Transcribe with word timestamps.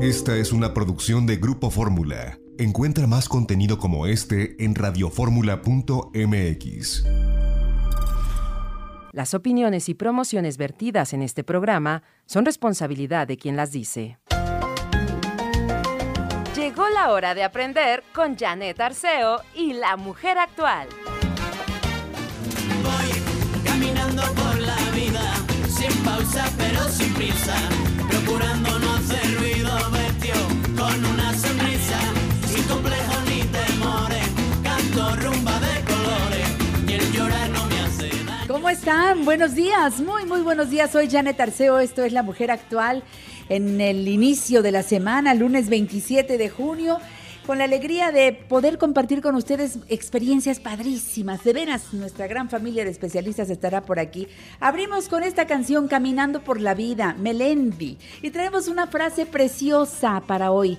Esta 0.00 0.36
es 0.36 0.52
una 0.52 0.74
producción 0.74 1.26
de 1.26 1.36
Grupo 1.36 1.70
Fórmula. 1.70 2.38
Encuentra 2.58 3.06
más 3.06 3.28
contenido 3.28 3.78
como 3.78 4.06
este 4.06 4.62
en 4.62 4.74
radioformula.mx. 4.74 7.04
Las 9.12 9.32
opiniones 9.32 9.88
y 9.88 9.94
promociones 9.94 10.56
vertidas 10.56 11.12
en 11.12 11.22
este 11.22 11.44
programa 11.44 12.02
son 12.26 12.44
responsabilidad 12.44 13.28
de 13.28 13.36
quien 13.36 13.54
las 13.56 13.70
dice. 13.70 14.18
Llegó 16.56 16.88
la 16.88 17.12
hora 17.12 17.34
de 17.34 17.44
aprender 17.44 18.02
con 18.12 18.36
Janet 18.36 18.80
Arceo 18.80 19.40
y 19.54 19.74
la 19.74 19.96
mujer 19.96 20.38
actual. 20.38 20.88
Voy 22.82 23.62
caminando 23.64 24.22
por 24.34 24.58
la 24.58 24.76
vida, 24.94 25.34
sin 25.68 25.92
pausa 26.04 26.50
pero 26.58 26.88
sin 26.88 27.14
prisa, 27.14 27.54
procurando 28.10 28.83
¿Cómo 38.46 38.68
están? 38.68 39.24
Buenos 39.24 39.54
días, 39.56 40.00
muy, 40.00 40.24
muy 40.24 40.42
buenos 40.42 40.70
días. 40.70 40.92
Soy 40.92 41.10
Janet 41.10 41.40
Arceo, 41.40 41.80
esto 41.80 42.04
es 42.04 42.12
La 42.12 42.22
Mujer 42.22 42.52
Actual 42.52 43.02
en 43.48 43.80
el 43.80 44.06
inicio 44.06 44.62
de 44.62 44.70
la 44.70 44.84
semana, 44.84 45.34
lunes 45.34 45.68
27 45.68 46.38
de 46.38 46.48
junio, 46.48 46.98
con 47.44 47.58
la 47.58 47.64
alegría 47.64 48.12
de 48.12 48.32
poder 48.32 48.78
compartir 48.78 49.20
con 49.20 49.34
ustedes 49.34 49.80
experiencias 49.88 50.60
padrísimas. 50.60 51.42
De 51.42 51.52
veras, 51.52 51.92
nuestra 51.92 52.28
gran 52.28 52.48
familia 52.48 52.84
de 52.84 52.90
especialistas 52.90 53.50
estará 53.50 53.80
por 53.82 53.98
aquí. 53.98 54.28
Abrimos 54.60 55.08
con 55.08 55.24
esta 55.24 55.48
canción 55.48 55.88
Caminando 55.88 56.44
por 56.44 56.60
la 56.60 56.74
Vida, 56.74 57.16
Melendi, 57.18 57.98
y 58.22 58.30
traemos 58.30 58.68
una 58.68 58.86
frase 58.86 59.26
preciosa 59.26 60.22
para 60.26 60.52
hoy. 60.52 60.78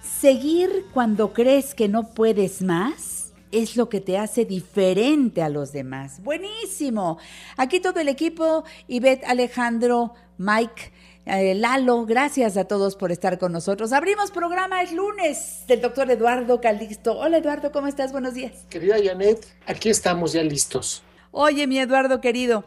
Seguir 0.00 0.86
cuando 0.94 1.34
crees 1.34 1.74
que 1.74 1.88
no 1.88 2.14
puedes 2.14 2.62
más 2.62 3.11
es 3.52 3.76
lo 3.76 3.88
que 3.88 4.00
te 4.00 4.18
hace 4.18 4.44
diferente 4.44 5.42
a 5.42 5.48
los 5.48 5.72
demás. 5.72 6.22
Buenísimo. 6.22 7.18
Aquí 7.56 7.78
todo 7.80 8.00
el 8.00 8.08
equipo, 8.08 8.64
Ivette, 8.88 9.24
Alejandro, 9.24 10.14
Mike. 10.38 10.90
eh, 11.26 11.54
Lalo, 11.54 12.04
gracias 12.04 12.56
a 12.56 12.64
todos 12.64 12.96
por 12.96 13.12
estar 13.12 13.38
con 13.38 13.52
nosotros. 13.52 13.92
Abrimos 13.92 14.32
programa 14.32 14.82
el 14.82 14.96
lunes 14.96 15.64
del 15.68 15.80
doctor 15.80 16.10
Eduardo 16.10 16.60
Calixto. 16.60 17.16
Hola 17.16 17.38
Eduardo, 17.38 17.70
¿cómo 17.70 17.86
estás? 17.86 18.10
Buenos 18.10 18.34
días. 18.34 18.66
Querida 18.68 18.96
Janet, 19.02 19.46
aquí 19.66 19.90
estamos 19.90 20.32
ya 20.32 20.42
listos. 20.42 21.04
Oye, 21.34 21.66
mi 21.66 21.78
Eduardo 21.78 22.20
querido, 22.20 22.64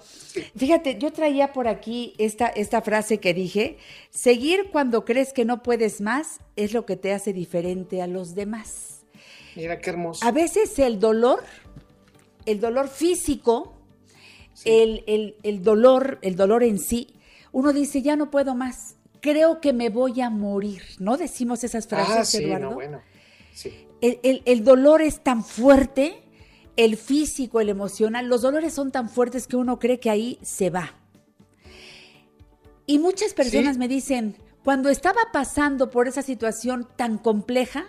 fíjate, 0.57 0.97
yo 0.97 1.13
traía 1.13 1.53
por 1.53 1.67
aquí 1.67 2.15
esta, 2.17 2.47
esta 2.47 2.81
frase 2.81 3.19
que 3.19 3.33
dije, 3.33 3.77
seguir 4.09 4.69
cuando 4.71 5.05
crees 5.05 5.33
que 5.33 5.45
no 5.45 5.61
puedes 5.61 6.01
más 6.01 6.39
es 6.55 6.73
lo 6.73 6.83
que 6.83 6.95
te 6.95 7.13
hace 7.13 7.31
diferente 7.31 8.01
a 8.01 8.07
los 8.07 8.33
demás. 8.33 8.94
Mira 9.55 9.79
qué 9.79 9.89
hermoso. 9.91 10.25
A 10.25 10.31
veces 10.31 10.77
el 10.79 10.99
dolor, 10.99 11.43
el 12.45 12.59
dolor 12.59 12.87
físico, 12.89 13.73
el, 14.65 15.03
el- 15.07 15.35
el 15.43 15.61
dolor, 15.63 16.19
el 16.21 16.35
dolor 16.35 16.63
en 16.63 16.79
sí, 16.79 17.13
uno 17.51 17.71
dice, 17.73 18.01
ya 18.01 18.15
no 18.15 18.29
puedo 18.31 18.53
más, 18.55 18.95
creo 19.21 19.61
que 19.61 19.71
me 19.73 19.89
voy 19.89 20.21
a 20.21 20.29
morir. 20.29 20.81
¿No 20.99 21.17
decimos 21.17 21.63
esas 21.63 21.87
frases, 21.87 22.15
ah, 22.17 22.25
sí, 22.25 22.43
Eduardo? 22.43 22.69
no, 22.69 22.75
bueno. 22.75 23.01
Sí. 23.53 23.73
el, 24.01 24.19
el- 24.23 24.41
el 24.45 24.63
dolor 24.65 25.01
es 25.01 25.23
tan 25.23 25.43
fuerte, 25.43 26.21
el 26.75 26.97
físico, 26.97 27.61
el 27.61 27.69
emocional, 27.69 28.27
los 28.27 28.41
dolores 28.41 28.73
son 28.73 28.91
tan 28.91 29.09
fuertes 29.09 29.47
que 29.47 29.55
uno 29.55 29.79
cree 29.79 29.99
que 30.01 30.09
ahí 30.09 30.37
se 30.41 30.69
va. 30.69 30.95
Y 32.85 32.99
muchas 32.99 33.33
personas 33.33 33.75
Sí. 33.75 33.79
me 33.79 33.87
dicen, 33.87 34.35
cuando 34.63 34.89
estaba 34.89 35.21
pasando 35.31 35.89
por 35.89 36.07
esa 36.07 36.21
situación 36.21 36.87
tan 36.97 37.17
compleja, 37.17 37.85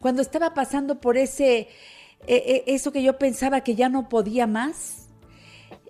cuando 0.00 0.22
estaba 0.22 0.54
pasando 0.54 1.00
por 1.00 1.16
ese, 1.16 1.58
eh, 1.58 1.68
eh, 2.26 2.64
eso 2.66 2.92
que 2.92 3.02
yo 3.02 3.18
pensaba 3.18 3.62
que 3.62 3.74
ya 3.74 3.88
no 3.88 4.08
podía 4.08 4.46
más, 4.46 5.08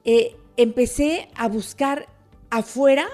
eh, 0.05 0.37
empecé 0.57 1.29
a 1.35 1.49
buscar 1.49 2.07
afuera 2.51 3.09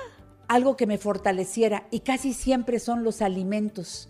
algo 0.48 0.76
que 0.76 0.86
me 0.86 0.98
fortaleciera 0.98 1.86
y 1.90 2.00
casi 2.00 2.34
siempre 2.34 2.78
son 2.78 3.04
los 3.04 3.22
alimentos. 3.22 4.08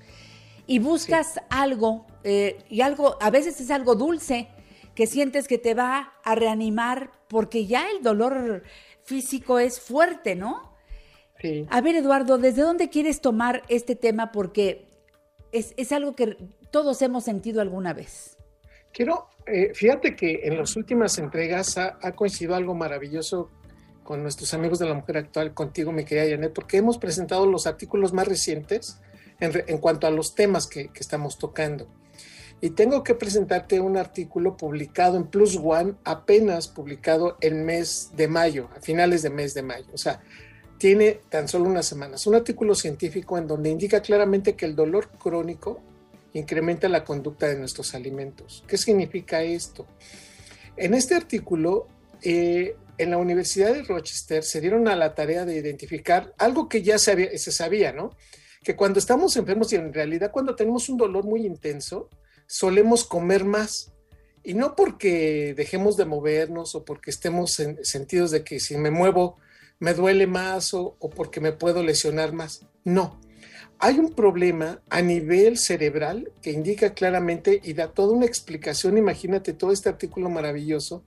Y 0.67 0.79
buscas 0.81 1.41
algo, 1.51 2.07
eh, 2.25 2.59
y 2.69 2.81
algo, 2.81 3.17
a 3.21 3.31
veces 3.31 3.61
es 3.61 3.71
algo 3.71 3.95
dulce, 3.95 4.49
que 4.95 5.07
sientes 5.07 5.49
que 5.49 5.59
te 5.59 5.75
va 5.75 6.13
a 6.25 6.35
reanimar 6.35 7.13
porque 7.29 7.67
ya 7.67 7.89
el 7.91 8.03
dolor 8.03 8.65
físico 9.05 9.59
es 9.59 9.81
fuerte, 9.81 10.35
¿no? 10.35 10.73
sí. 11.41 11.67
A 11.71 11.81
ver, 11.81 11.97
Eduardo, 11.97 12.39
¿desde 12.39 12.63
dónde 12.63 12.91
quieres 12.91 13.21
tomar 13.21 13.63
este 13.69 13.97
tema? 13.97 14.33
Porque 14.33 14.92
es, 15.53 15.75
es 15.77 15.93
algo 15.93 16.17
que 16.17 16.37
todos 16.71 17.01
hemos 17.03 17.25
sentido 17.25 17.61
alguna 17.61 17.93
vez. 17.93 18.37
Quiero, 18.93 19.29
eh, 19.47 19.73
fíjate 19.75 20.17
que 20.17 20.41
en 20.45 20.59
las 20.59 20.77
últimas 20.77 21.19
entregas 21.19 21.79
ha, 21.79 21.99
ha 22.03 22.13
coincidido 22.13 22.55
algo 22.55 22.75
maravilloso 22.75 23.51
con 24.03 24.23
nuestros 24.23 24.53
amigos 24.53 24.79
de 24.79 24.87
la 24.87 24.95
mujer 24.95 25.19
actual, 25.19 25.55
contigo, 25.55 25.93
mi 25.93 26.05
querida 26.05 26.35
Janet, 26.35 26.53
porque 26.53 26.79
hemos 26.79 26.99
presentado 26.99 27.47
los 27.47 27.67
artículos 27.67 28.13
más 28.13 28.27
recientes 28.27 29.01
en, 29.41 29.53
en 29.67 29.79
cuanto 29.79 30.07
a 30.07 30.11
los 30.11 30.35
temas 30.35 30.67
que, 30.67 30.89
que 30.89 31.01
estamos 31.01 31.39
tocando. 31.39 31.89
Y 32.61 32.71
tengo 32.71 33.03
que 33.03 33.15
presentarte 33.15 33.81
un 33.81 33.97
artículo 33.97 34.57
publicado 34.57 35.17
en 35.17 35.25
Plus 35.27 35.57
One, 35.57 35.95
apenas 36.05 36.69
publicado 36.69 37.37
el 37.41 37.57
mes 37.57 38.11
de 38.15 38.29
mayo, 38.29 38.69
a 38.77 38.81
finales 38.81 39.23
de 39.23 39.31
mes 39.31 39.55
de 39.55 39.63
mayo. 39.63 39.87
O 39.93 39.99
sea, 39.99 40.21
tiene 40.83 41.21
tan 41.29 41.47
solo 41.47 41.67
unas 41.67 41.87
semanas. 41.87 42.27
Un 42.27 42.35
artículo 42.35 42.75
científico 42.75 43.39
en 43.39 43.47
donde 43.47 43.71
indica 43.71 44.03
claramente 44.03 44.57
que 44.57 44.67
el 44.67 44.75
dolor 44.75 45.11
crónico 45.11 45.81
incrementa 46.33 46.89
la 46.89 47.05
conducta 47.05 47.47
de 47.47 47.55
nuestros 47.57 47.95
alimentos. 47.95 48.65
¿Qué 48.67 48.77
significa 48.77 49.45
esto? 49.45 49.87
En 50.77 50.95
este 50.95 51.15
artículo, 51.15 51.87
eh, 52.21 52.75
en 52.99 53.11
la 53.13 53.19
Universidad 53.19 53.73
de 53.73 53.85
Rochester 53.85 54.43
se 54.43 54.61
dieron 54.61 54.89
a 54.89 54.97
la 54.97 55.15
tarea 55.15 55.45
de 55.45 55.57
identificar 55.57 56.35
algo 56.37 56.69
que 56.69 56.83
ya 56.83 56.99
se, 56.99 57.13
había- 57.13 57.39
se 57.39 57.53
sabía, 57.53 57.93
¿no? 57.93 58.11
Que 58.65 58.75
cuando 58.75 58.99
estamos 58.99 59.37
enfermos 59.37 59.73
y 59.73 59.77
en 59.77 59.95
realidad 59.95 60.33
cuando 60.33 60.57
tenemos 60.57 60.89
un 60.89 60.97
dolor 60.97 61.25
muy 61.25 61.47
intenso, 61.47 62.09
solemos 62.49 63.05
comer 63.05 63.45
más. 63.45 63.93
Y 64.43 64.55
no 64.55 64.75
porque 64.75 65.55
dejemos 65.57 65.97
de 65.97 66.07
movernos 66.07 66.75
o 66.75 66.85
porque 66.85 67.13
estemos 67.13 67.61
en 67.61 67.85
sentidos 67.85 68.33
de 68.33 68.43
que 68.43 68.59
si 68.59 68.77
me 68.77 68.91
muevo 68.91 69.37
me 69.83 69.95
duele 69.95 70.29
más 70.29 70.75
o, 70.75 70.95
o 71.01 71.11
porque 71.11 71.41
me 71.41 71.51
puedo 71.51 71.83
lesionar 71.83 72.33
más. 72.33 72.65
No. 72.85 73.19
Hay 73.81 73.99
un 73.99 74.11
problema 74.15 74.81
a 74.89 75.03
nivel 75.03 75.59
cerebral 75.59 76.31
que 76.41 76.53
indica 76.53 76.95
claramente 76.95 77.61
y 77.65 77.73
da 77.73 77.89
toda 77.89 78.15
una 78.15 78.25
explicación. 78.25 78.97
Imagínate 78.97 79.55
todo 79.55 79.73
este 79.73 79.89
artículo 79.89 80.31
maravilloso 80.31 81.03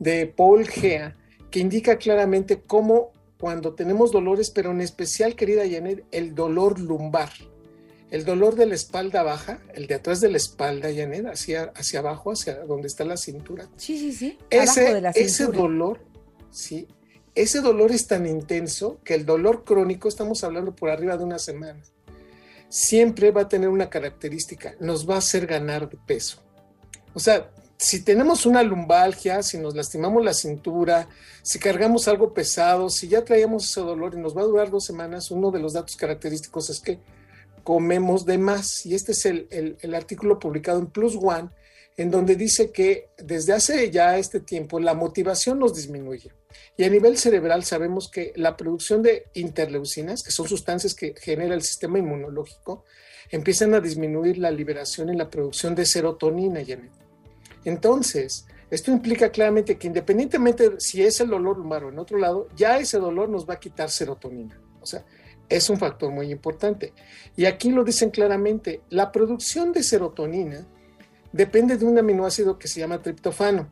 de 0.00 0.26
Paul 0.26 0.66
Gea 0.66 1.16
que 1.52 1.60
indica 1.60 1.98
claramente 1.98 2.60
cómo 2.66 3.12
cuando 3.38 3.74
tenemos 3.74 4.10
dolores, 4.10 4.50
pero 4.50 4.72
en 4.72 4.80
especial, 4.80 5.36
querida 5.36 5.62
Janet, 5.70 6.04
el 6.10 6.34
dolor 6.34 6.80
lumbar, 6.80 7.30
el 8.10 8.24
dolor 8.24 8.56
de 8.56 8.66
la 8.66 8.74
espalda 8.74 9.22
baja, 9.22 9.60
el 9.72 9.86
de 9.86 9.94
atrás 9.94 10.20
de 10.20 10.32
la 10.32 10.36
espalda, 10.36 10.92
Janet, 10.92 11.26
hacia, 11.26 11.70
hacia 11.76 12.00
abajo, 12.00 12.32
hacia 12.32 12.56
donde 12.64 12.88
está 12.88 13.04
la 13.04 13.16
cintura. 13.16 13.68
Sí, 13.76 13.96
sí, 13.96 14.12
sí. 14.12 14.36
Abajo 14.50 14.80
de 14.80 15.10
Ese, 15.10 15.22
ese 15.22 15.46
dolor, 15.46 16.00
sí, 16.50 16.88
ese 17.34 17.60
dolor 17.60 17.92
es 17.92 18.06
tan 18.06 18.26
intenso 18.26 18.98
que 19.04 19.14
el 19.14 19.24
dolor 19.24 19.64
crónico, 19.64 20.08
estamos 20.08 20.42
hablando 20.44 20.74
por 20.74 20.90
arriba 20.90 21.16
de 21.16 21.24
una 21.24 21.38
semana. 21.38 21.80
siempre 22.68 23.32
va 23.32 23.42
a 23.42 23.48
tener 23.48 23.68
una 23.68 23.90
característica, 23.90 24.76
nos 24.78 25.08
va 25.08 25.16
a 25.16 25.18
hacer 25.18 25.44
ganar 25.46 25.90
de 25.90 25.96
peso. 26.06 26.40
O 27.14 27.18
sea, 27.18 27.50
si 27.76 28.04
tenemos 28.04 28.46
una 28.46 28.62
lumbalgia, 28.62 29.42
si 29.42 29.58
nos 29.58 29.74
lastimamos 29.74 30.24
la 30.24 30.34
cintura, 30.34 31.08
si 31.42 31.58
cargamos 31.58 32.06
algo 32.06 32.32
pesado, 32.32 32.88
si 32.90 33.08
ya 33.08 33.24
traíamos 33.24 33.68
ese 33.68 33.80
dolor 33.80 34.14
y 34.14 34.18
nos 34.20 34.36
va 34.36 34.42
a 34.42 34.44
durar 34.44 34.70
dos 34.70 34.84
semanas, 34.84 35.30
uno 35.30 35.50
de 35.50 35.58
los 35.58 35.72
datos 35.72 35.96
característicos 35.96 36.70
es 36.70 36.78
que 36.78 37.00
comemos 37.64 38.26
de 38.26 38.38
más. 38.38 38.84
Y 38.86 38.94
este 38.94 39.12
es 39.12 39.26
el, 39.26 39.76
el 39.80 39.94
artículo 39.94 40.38
publicado 40.38 40.78
en 40.78 40.86
Plus 40.86 41.16
One, 41.20 41.48
en 41.96 42.10
donde 42.10 42.36
dice 42.36 42.70
que 42.70 43.08
desde 43.16 43.54
hace 43.54 43.90
ya 43.90 44.16
este 44.18 44.40
tiempo 44.40 44.78
la 44.78 44.94
motivación 44.94 45.58
nos 45.58 45.74
disminuye. 45.74 46.30
Y 46.76 46.84
a 46.84 46.90
nivel 46.90 47.16
cerebral 47.16 47.64
sabemos 47.64 48.10
que 48.10 48.32
la 48.36 48.56
producción 48.56 49.02
de 49.02 49.26
interleucinas, 49.34 50.22
que 50.22 50.30
son 50.30 50.48
sustancias 50.48 50.94
que 50.94 51.14
genera 51.20 51.54
el 51.54 51.62
sistema 51.62 51.98
inmunológico, 51.98 52.84
empiezan 53.30 53.74
a 53.74 53.80
disminuir 53.80 54.38
la 54.38 54.50
liberación 54.50 55.12
y 55.12 55.16
la 55.16 55.30
producción 55.30 55.74
de 55.74 55.86
serotonina, 55.86 56.60
Janet. 56.66 56.92
Entonces, 57.64 58.46
esto 58.70 58.90
implica 58.90 59.30
claramente 59.30 59.76
que 59.76 59.88
independientemente 59.88 60.72
si 60.78 61.02
es 61.02 61.20
el 61.20 61.28
dolor 61.28 61.58
lumbar 61.58 61.84
o 61.84 61.88
en 61.90 61.98
otro 61.98 62.18
lado, 62.18 62.48
ya 62.56 62.78
ese 62.78 62.98
dolor 62.98 63.28
nos 63.28 63.48
va 63.48 63.54
a 63.54 63.60
quitar 63.60 63.90
serotonina. 63.90 64.60
O 64.80 64.86
sea, 64.86 65.04
es 65.48 65.68
un 65.68 65.78
factor 65.78 66.10
muy 66.12 66.30
importante. 66.30 66.92
Y 67.36 67.46
aquí 67.46 67.70
lo 67.70 67.84
dicen 67.84 68.10
claramente, 68.10 68.82
la 68.88 69.10
producción 69.10 69.72
de 69.72 69.82
serotonina 69.82 70.66
depende 71.32 71.76
de 71.76 71.84
un 71.84 71.98
aminoácido 71.98 72.58
que 72.58 72.68
se 72.68 72.80
llama 72.80 73.02
triptofano. 73.02 73.68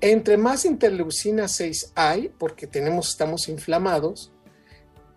Entre 0.00 0.36
más 0.36 0.64
interleucina 0.64 1.48
6 1.48 1.92
hay, 1.94 2.28
porque 2.38 2.66
tenemos, 2.66 3.08
estamos 3.10 3.48
inflamados, 3.48 4.32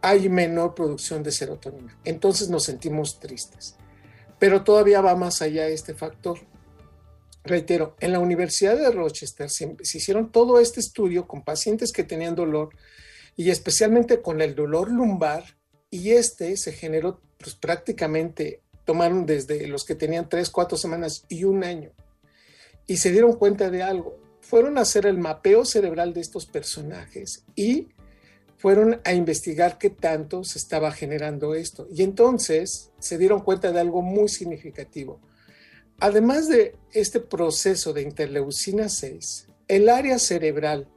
hay 0.02 0.30
menor 0.30 0.76
producción 0.76 1.24
de 1.24 1.32
serotonina. 1.32 1.98
Entonces 2.06 2.50
nos 2.50 2.64
sentimos 2.64 3.20
tristes. 3.20 3.76
Pero 4.40 4.64
todavía 4.64 5.02
va 5.02 5.16
más 5.16 5.42
allá 5.42 5.68
este 5.68 5.94
factor. 5.94 6.40
Reitero, 7.44 7.96
en 8.00 8.14
la 8.14 8.20
Universidad 8.20 8.78
de 8.78 8.92
Rochester 8.92 9.50
se, 9.50 9.76
hicieron 9.82 10.32
todo 10.32 10.60
este 10.60 10.80
estudio 10.80 11.28
con 11.28 11.44
pacientes 11.44 11.92
que 11.92 12.04
tenían 12.04 12.36
dolor 12.36 12.70
y 13.36 13.50
especialmente 13.50 14.22
con 14.22 14.42
el 14.42 14.56
dolor 14.56 14.92
lumbar 14.92 15.58
y 15.90 16.12
este 16.12 16.56
se 16.58 16.72
generó 16.72 17.22
pues, 17.38 17.56
prácticamente, 17.56 18.62
tomaron 18.86 19.26
desde 19.26 19.68
los 19.68 19.84
que 19.84 19.96
tenían 19.96 20.30
tres, 20.30 20.50
cuatro 20.50 20.78
semanas 20.78 21.26
y 21.28 21.44
un 21.44 21.64
año 21.64 21.92
y 22.88 22.98
se 22.98 23.12
dieron 23.12 23.34
cuenta 23.34 23.70
de 23.70 23.84
algo. 23.84 24.18
Fueron 24.50 24.78
a 24.78 24.82
hacer 24.82 25.06
el 25.06 25.18
mapeo 25.18 25.64
cerebral 25.64 26.14
de 26.14 26.22
estos 26.22 26.46
personajes 26.46 27.44
y 27.56 27.90
fueron 28.58 29.00
a 29.06 29.14
investigar 29.14 29.78
qué 29.78 29.90
tanto 29.90 30.44
se 30.44 30.58
estaba 30.58 30.92
generando 30.92 31.56
esto. 31.56 31.88
Y 31.94 32.04
entonces 32.04 32.92
se 33.00 33.18
dieron 33.18 33.42
cuenta 33.42 33.72
de 33.72 33.80
algo 33.80 34.02
muy 34.02 34.28
significativo 34.28 35.22
Además 36.00 36.48
de 36.48 36.76
este 36.94 37.20
proceso 37.20 37.92
de 37.92 38.04
interleucina 38.04 38.88
6, 38.88 39.48
el 39.68 39.90
área 39.90 40.18
cerebral 40.18 40.88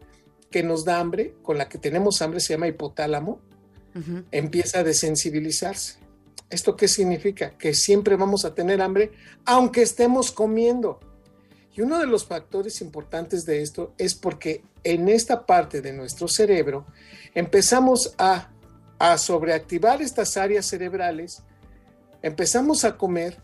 que 0.50 0.62
nos 0.62 0.84
da 0.84 1.00
hambre, 1.00 1.34
con 1.42 1.58
la 1.58 1.68
que 1.68 1.78
tenemos 1.78 2.22
hambre, 2.22 2.40
se 2.40 2.54
llama 2.54 2.68
hipotálamo, 2.68 3.40
empieza 4.30 4.78
a 4.78 4.84
desensibilizarse. 4.84 5.98
¿Esto 6.48 6.76
qué 6.76 6.86
significa? 6.86 7.56
Que 7.58 7.74
siempre 7.74 8.16
vamos 8.16 8.44
a 8.44 8.54
tener 8.54 8.80
hambre 8.80 9.10
aunque 9.44 9.82
estemos 9.82 10.30
comiendo. 10.30 11.00
Y 11.74 11.80
uno 11.80 11.98
de 11.98 12.06
los 12.06 12.26
factores 12.26 12.80
importantes 12.80 13.44
de 13.44 13.62
esto 13.62 13.94
es 13.98 14.14
porque 14.14 14.62
en 14.84 15.08
esta 15.08 15.46
parte 15.46 15.80
de 15.80 15.92
nuestro 15.92 16.28
cerebro 16.28 16.86
empezamos 17.34 18.14
a, 18.18 18.50
a 18.98 19.16
sobreactivar 19.18 20.02
estas 20.02 20.36
áreas 20.36 20.66
cerebrales, 20.66 21.42
empezamos 22.22 22.84
a 22.84 22.96
comer 22.96 23.38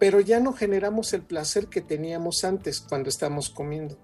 pero 0.00 0.18
ya 0.18 0.40
no 0.40 0.54
generamos 0.54 1.12
el 1.12 1.20
placer 1.20 1.66
que 1.66 1.82
teníamos 1.82 2.42
antes 2.42 2.80
cuando 2.80 3.10
estamos 3.10 3.50
comiendo. 3.50 3.98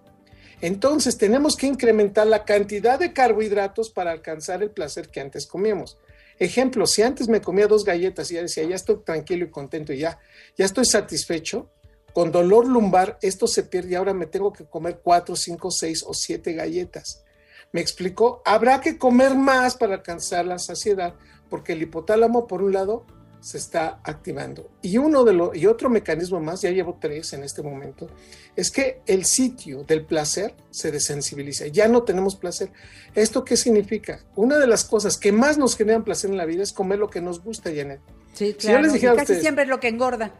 Entonces 0.60 1.16
tenemos 1.16 1.56
que 1.56 1.66
incrementar 1.66 2.26
la 2.26 2.44
cantidad 2.44 2.98
de 2.98 3.14
carbohidratos 3.14 3.90
para 3.90 4.12
alcanzar 4.12 4.62
el 4.62 4.70
placer 4.70 5.08
que 5.08 5.20
antes 5.20 5.46
comíamos. 5.46 5.96
Ejemplo, 6.38 6.86
si 6.86 7.00
antes 7.00 7.28
me 7.28 7.40
comía 7.40 7.66
dos 7.66 7.82
galletas 7.82 8.30
y 8.30 8.34
ya 8.34 8.42
decía, 8.42 8.64
ya 8.64 8.76
estoy 8.76 8.98
tranquilo 9.04 9.46
y 9.46 9.50
contento 9.50 9.94
y 9.94 10.00
ya, 10.00 10.18
ya 10.56 10.66
estoy 10.66 10.84
satisfecho, 10.84 11.70
con 12.16 12.32
dolor 12.32 12.66
lumbar 12.66 13.18
esto 13.20 13.46
se 13.46 13.62
pierde 13.64 13.90
y 13.90 13.94
ahora 13.94 14.14
me 14.14 14.24
tengo 14.24 14.50
que 14.50 14.64
comer 14.64 15.00
cuatro, 15.04 15.36
cinco, 15.36 15.70
seis 15.70 16.02
o 16.02 16.14
siete 16.14 16.54
galletas. 16.54 17.22
¿Me 17.72 17.82
explicó? 17.82 18.40
Habrá 18.46 18.80
que 18.80 18.96
comer 18.96 19.34
más 19.34 19.76
para 19.76 19.96
alcanzar 19.96 20.46
la 20.46 20.58
saciedad, 20.58 21.12
porque 21.50 21.74
el 21.74 21.82
hipotálamo, 21.82 22.46
por 22.46 22.62
un 22.62 22.72
lado, 22.72 23.04
se 23.40 23.58
está 23.58 24.00
activando. 24.02 24.70
Y 24.80 24.96
uno 24.96 25.24
de 25.24 25.34
los 25.34 25.54
y 25.54 25.66
otro 25.66 25.90
mecanismo 25.90 26.40
más, 26.40 26.62
ya 26.62 26.70
llevo 26.70 26.96
tres 26.98 27.34
en 27.34 27.44
este 27.44 27.60
momento, 27.60 28.08
es 28.56 28.70
que 28.70 29.02
el 29.06 29.26
sitio 29.26 29.84
del 29.84 30.06
placer 30.06 30.54
se 30.70 30.90
desensibiliza. 30.90 31.66
Ya 31.66 31.86
no 31.86 32.04
tenemos 32.04 32.34
placer. 32.34 32.70
¿Esto 33.14 33.44
qué 33.44 33.58
significa? 33.58 34.20
Una 34.36 34.56
de 34.56 34.66
las 34.66 34.86
cosas 34.86 35.18
que 35.18 35.32
más 35.32 35.58
nos 35.58 35.76
generan 35.76 36.02
placer 36.02 36.30
en 36.30 36.38
la 36.38 36.46
vida 36.46 36.62
es 36.62 36.72
comer 36.72 36.98
lo 36.98 37.10
que 37.10 37.20
nos 37.20 37.44
gusta, 37.44 37.68
Janet. 37.76 38.00
Sí, 38.32 38.54
claro. 38.54 38.88
casi 39.16 39.34
siempre 39.38 39.64
es 39.64 39.68
lo 39.68 39.80
que 39.80 39.88
engorda. 39.88 40.32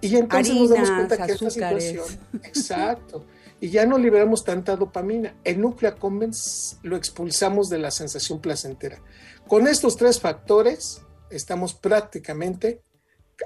Y 0.00 0.16
entonces 0.16 0.54
nos 0.54 0.70
damos 0.70 0.90
cuenta 0.90 1.26
que 1.26 1.32
esta 1.32 1.50
situación, 1.50 2.04
exacto, 2.42 3.24
y 3.60 3.70
ya 3.70 3.86
no 3.86 3.96
liberamos 3.96 4.44
tanta 4.44 4.76
dopamina. 4.76 5.34
El 5.44 5.60
núcleo 5.60 5.90
accumbens 5.90 6.78
lo 6.82 6.96
expulsamos 6.96 7.70
de 7.70 7.78
la 7.78 7.90
sensación 7.90 8.40
placentera. 8.40 9.00
Con 9.46 9.66
estos 9.66 9.96
tres 9.96 10.20
factores, 10.20 11.00
estamos 11.30 11.74
prácticamente 11.74 12.82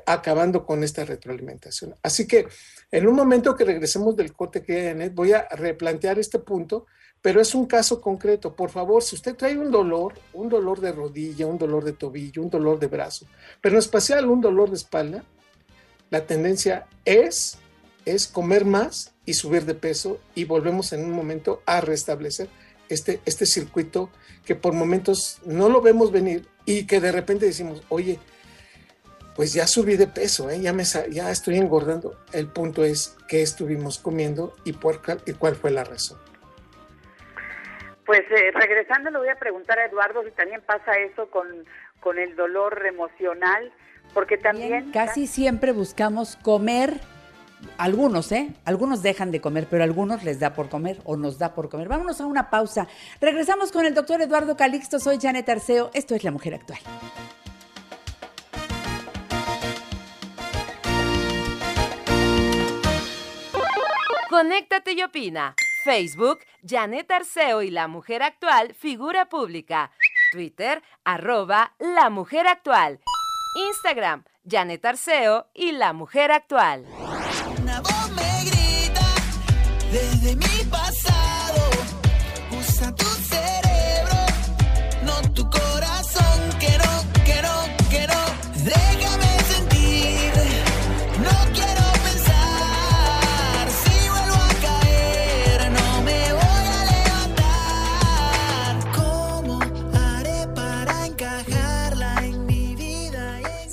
acabando 0.07 0.65
con 0.65 0.83
esta 0.85 1.05
retroalimentación. 1.05 1.95
Así 2.03 2.27
que 2.27 2.47
en 2.91 3.07
un 3.07 3.15
momento 3.15 3.55
que 3.55 3.65
regresemos 3.65 4.17
del 4.17 4.33
corte 4.33 4.63
que 4.63 4.89
hay 4.89 5.09
voy 5.11 5.33
a 5.33 5.47
replantear 5.51 6.19
este 6.19 6.39
punto, 6.39 6.87
pero 7.21 7.41
es 7.41 7.55
un 7.55 7.67
caso 7.67 8.01
concreto. 8.01 8.55
Por 8.55 8.71
favor, 8.71 9.03
si 9.03 9.17
usted 9.17 9.35
trae 9.35 9.57
un 9.57 9.71
dolor, 9.71 10.15
un 10.35 10.49
dolor 10.49 10.81
de 10.81 10.93
rodilla, 10.93 11.47
un 11.47 11.59
dolor 11.59 11.85
de 11.85 11.93
tobillo, 11.93 12.43
un 12.43 12.51
dolor 12.51 12.79
de 12.79 12.87
brazo, 12.87 13.27
pero 13.61 13.75
en 13.75 13.81
especial 13.81 14.29
un 14.29 14.41
dolor 14.41 14.71
de 14.71 14.77
espalda, 14.77 15.25
la 16.11 16.27
tendencia 16.27 16.87
es, 17.05 17.59
es 18.05 18.27
comer 18.27 18.65
más 18.65 19.15
y 19.25 19.35
subir 19.35 19.65
de 19.65 19.75
peso 19.75 20.21
y 20.35 20.45
volvemos 20.45 20.93
en 20.93 21.05
un 21.05 21.13
momento 21.13 21.63
a 21.67 21.81
restablecer 21.81 22.49
este, 22.89 23.21
este 23.27 23.47
circuito 23.47 24.11
que 24.47 24.55
por 24.55 24.73
momentos 24.73 25.41
no 25.45 25.69
lo 25.69 25.83
vemos 25.83 26.11
venir 26.11 26.47
y 26.65 26.87
que 26.87 27.01
de 27.01 27.13
repente 27.13 27.47
decimos, 27.47 27.83
oye, 27.91 28.19
pues 29.37 29.53
ya 29.53 29.67
subí 29.67 29.97
de 29.97 30.07
peso, 30.07 30.51
¿eh? 30.51 30.61
ya, 30.61 30.73
me, 30.73 30.85
ya 30.85 31.31
estoy 31.31 31.59
engordando. 31.59 32.19
El 32.33 32.49
punto 32.49 32.85
es 32.85 33.17
qué 33.29 33.43
estuvimos 33.43 33.99
comiendo 33.99 34.57
y, 34.65 34.73
por, 34.73 35.01
y 35.27 35.33
cuál 35.35 35.55
fue 35.55 35.71
la 35.71 35.85
razón. 35.85 36.19
Pues 38.05 38.23
eh, 38.31 38.51
regresando 38.53 39.11
le 39.11 39.19
voy 39.19 39.29
a 39.29 39.39
preguntar 39.39 39.79
a 39.79 39.85
Eduardo 39.85 40.25
si 40.25 40.31
también 40.31 40.63
pasa 40.63 40.93
eso 40.99 41.31
con, 41.31 41.47
con 42.01 42.19
el 42.19 42.35
dolor 42.35 42.85
emocional, 42.87 43.71
porque 44.15 44.37
también... 44.37 44.91
casi 44.91 45.27
siempre 45.27 45.73
buscamos 45.73 46.37
comer 46.37 47.01
algunos, 47.77 48.33
¿eh? 48.33 48.51
Algunos 48.65 49.03
dejan 49.03 49.31
de 49.31 49.41
comer, 49.41 49.67
pero 49.69 49.83
a 49.83 49.87
algunos 49.87 50.23
les 50.25 50.41
da 50.41 50.55
por 50.55 50.69
comer 50.69 51.01
o 51.05 51.17
nos 51.17 51.39
da 51.39 51.55
por 51.55 51.69
comer. 51.69 51.89
Vámonos 51.89 52.21
a 52.21 52.27
una 52.27 52.51
pausa. 52.51 52.87
Regresamos 53.21 53.73
con 53.73 53.85
el 53.85 53.95
doctor 53.95 54.21
Eduardo 54.21 54.57
Calixto. 54.57 54.99
Soy 54.99 55.19
Janet 55.21 55.49
Arceo. 55.49 55.91
Esto 55.95 56.15
es 56.15 56.25
La 56.25 56.31
Mujer 56.31 56.55
Actual. 56.55 56.81
Conéctate 64.31 64.93
y 64.93 65.03
opina. 65.03 65.55
Facebook, 65.85 66.41
Janet 66.63 67.11
Arceo 67.11 67.63
y 67.63 67.71
La 67.71 67.89
Mujer 67.89 68.23
Actual, 68.23 68.75
figura 68.75 69.29
pública. 69.29 69.91
Twitter, 70.33 70.83
arroba 71.03 71.73
La 71.79 72.11
Mujer 72.11 72.47
Actual. 72.47 73.01
Instagram, 73.59 74.25
Janet 74.49 74.85
Arceo 74.85 75.49
y 75.53 75.73
La 75.73 75.93
Mujer 75.93 76.31
Actual. 76.31 76.87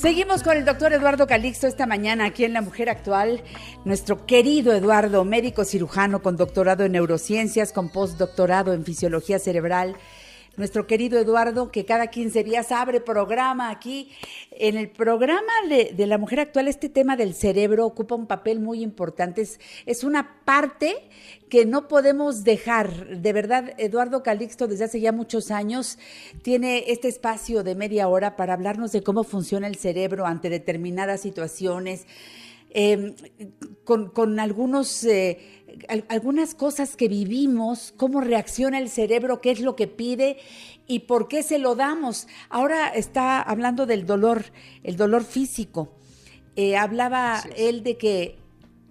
Seguimos 0.05 0.43
con 0.43 0.55
el 0.55 0.65
doctor 0.65 0.93
Eduardo 0.93 1.25
Calixto 1.25 1.65
esta 1.65 1.87
mañana 1.87 2.25
aquí 2.25 2.45
en 2.45 2.53
La 2.53 2.61
Mujer 2.61 2.91
Actual. 2.91 3.41
Nuestro 3.85 4.27
querido 4.27 4.71
Eduardo, 4.71 5.25
médico 5.25 5.65
cirujano 5.65 6.21
con 6.21 6.37
doctorado 6.37 6.85
en 6.85 6.91
neurociencias, 6.91 7.73
con 7.73 7.89
postdoctorado 7.89 8.73
en 8.73 8.85
fisiología 8.85 9.39
cerebral, 9.39 9.95
nuestro 10.57 10.87
querido 10.87 11.19
Eduardo, 11.19 11.71
que 11.71 11.85
cada 11.85 12.07
15 12.07 12.43
días 12.43 12.71
abre 12.71 13.01
programa 13.01 13.69
aquí. 13.69 14.11
En 14.51 14.77
el 14.77 14.89
programa 14.89 15.51
de, 15.69 16.07
la 16.07 16.17
mujer 16.17 16.39
actual, 16.39 16.67
este 16.67 16.89
tema 16.89 17.17
del 17.17 17.33
cerebro 17.33 17.85
ocupa 17.85 18.15
un 18.15 18.27
papel 18.27 18.59
muy 18.59 18.81
importante. 18.81 19.41
Es, 19.41 19.59
es, 19.85 20.03
una 20.03 20.41
parte 20.45 20.95
que 21.49 21.65
no 21.65 21.87
podemos 21.87 22.43
dejar. 22.43 23.19
De 23.19 23.33
verdad, 23.33 23.73
Eduardo 23.77 24.23
Calixto, 24.23 24.67
desde 24.67 24.85
hace 24.85 25.01
ya 25.01 25.11
muchos 25.11 25.51
años, 25.51 25.97
tiene 26.41 26.85
este 26.87 27.07
espacio 27.07 27.63
de 27.63 27.75
media 27.75 28.07
hora 28.07 28.35
para 28.35 28.53
hablarnos 28.53 28.91
de 28.91 29.03
cómo 29.03 29.23
funciona 29.23 29.67
el 29.67 29.75
cerebro 29.75 30.25
ante 30.25 30.49
determinadas 30.49 31.21
situaciones. 31.21 32.05
Eh, 32.77 33.15
con, 33.85 34.09
con, 34.09 34.37
algunos, 34.37 35.05
eh, 35.05 35.54
algunas 36.09 36.55
cosas 36.55 36.95
que 36.95 37.07
vivimos, 37.07 37.93
cómo 37.97 38.21
reacciona 38.21 38.79
el 38.79 38.89
cerebro, 38.89 39.41
qué 39.41 39.51
es 39.51 39.59
lo 39.59 39.75
que 39.75 39.87
pide 39.87 40.37
y 40.87 40.99
por 40.99 41.27
qué 41.27 41.43
se 41.43 41.59
lo 41.59 41.75
damos. 41.75 42.27
Ahora 42.49 42.89
está 42.89 43.41
hablando 43.41 43.85
del 43.85 44.05
dolor, 44.05 44.45
el 44.83 44.97
dolor 44.97 45.23
físico. 45.23 45.93
Eh, 46.55 46.77
hablaba 46.77 47.43
él 47.57 47.83
de 47.83 47.97
que 47.97 48.37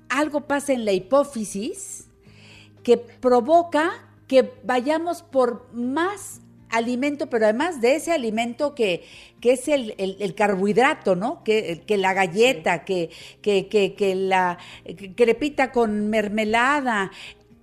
algo 0.08 0.42
pasa 0.42 0.72
en 0.72 0.84
la 0.84 0.92
hipófisis 0.92 2.08
que 2.82 2.98
provoca 2.98 4.08
que 4.28 4.52
vayamos 4.64 5.22
por 5.22 5.72
más 5.72 6.40
alimento, 6.74 7.28
pero 7.28 7.44
además 7.44 7.80
de 7.80 7.96
ese 7.96 8.12
alimento 8.12 8.74
que, 8.74 9.04
que 9.40 9.52
es 9.52 9.68
el, 9.68 9.94
el, 9.98 10.34
carbohidrato, 10.34 11.14
¿no? 11.16 11.42
Que, 11.44 11.82
que 11.86 11.96
la 11.96 12.12
galleta, 12.12 12.84
que, 12.84 13.10
que, 13.40 13.68
que, 13.68 14.14
la 14.14 14.58
crepita 15.16 15.72
con 15.72 16.10
mermelada, 16.10 17.10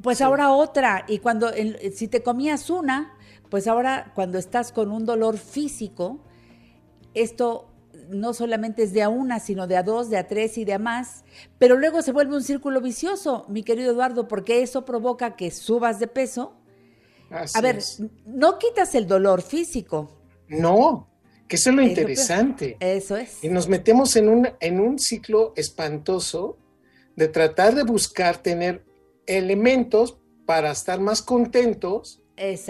pues 0.02 0.22
ahora 0.22 0.52
otra. 0.52 1.06
Y 1.08 1.20
cuando, 1.20 1.52
si 1.94 2.08
te 2.08 2.24
comías 2.24 2.70
una, 2.70 3.18
pues 3.50 3.68
ahora 3.68 4.12
cuando 4.16 4.38
estás 4.38 4.72
con 4.72 4.92
un 4.92 5.06
dolor 5.06 5.38
físico, 5.38 6.20
esto 7.14 7.68
no 8.10 8.34
solamente 8.34 8.84
es 8.84 8.94
de 8.94 9.04
a 9.04 9.10
una, 9.10 9.40
sino 9.40 9.68
de 9.68 9.78
a 9.78 9.84
dos, 9.84 10.10
de 10.10 10.18
a 10.18 10.28
tres 10.28 10.58
y 10.58 10.66
de 10.66 10.74
a 10.74 10.80
más, 10.80 11.24
pero 11.58 11.78
luego 11.78 12.02
se 12.02 12.12
vuelve 12.12 12.36
un 12.36 12.44
círculo 12.44 12.82
vicioso, 12.82 13.46
mi 13.48 13.64
querido 13.64 13.92
Eduardo, 13.92 14.28
porque 14.28 14.62
eso 14.62 14.86
provoca 14.86 15.36
que 15.36 15.52
subas 15.52 16.00
de 16.00 16.08
peso, 16.08 16.54
a 17.32 17.62
ver, 17.62 17.80
no 18.26 18.58
quitas 18.58 18.96
el 18.96 19.08
dolor 19.08 19.42
físico. 19.42 20.18
No, 20.48 21.10
que 21.48 21.56
eso 21.56 21.70
es 21.70 21.76
lo 21.76 21.82
interesante. 21.82 22.78
Eso 22.80 23.18
es. 23.18 23.44
Y 23.44 23.50
nos 23.50 23.68
metemos 23.68 24.16
en 24.16 24.30
un, 24.30 24.50
en 24.60 24.80
un 24.80 25.00
ciclo 25.00 25.54
espantoso 25.56 26.58
de 27.16 27.28
tratar 27.28 27.76
de 27.76 27.84
buscar 27.84 28.42
tener 28.42 28.86
elementos 29.26 30.18
para 30.46 30.72
estar 30.72 31.00
más 31.00 31.22
contentos, 31.22 32.22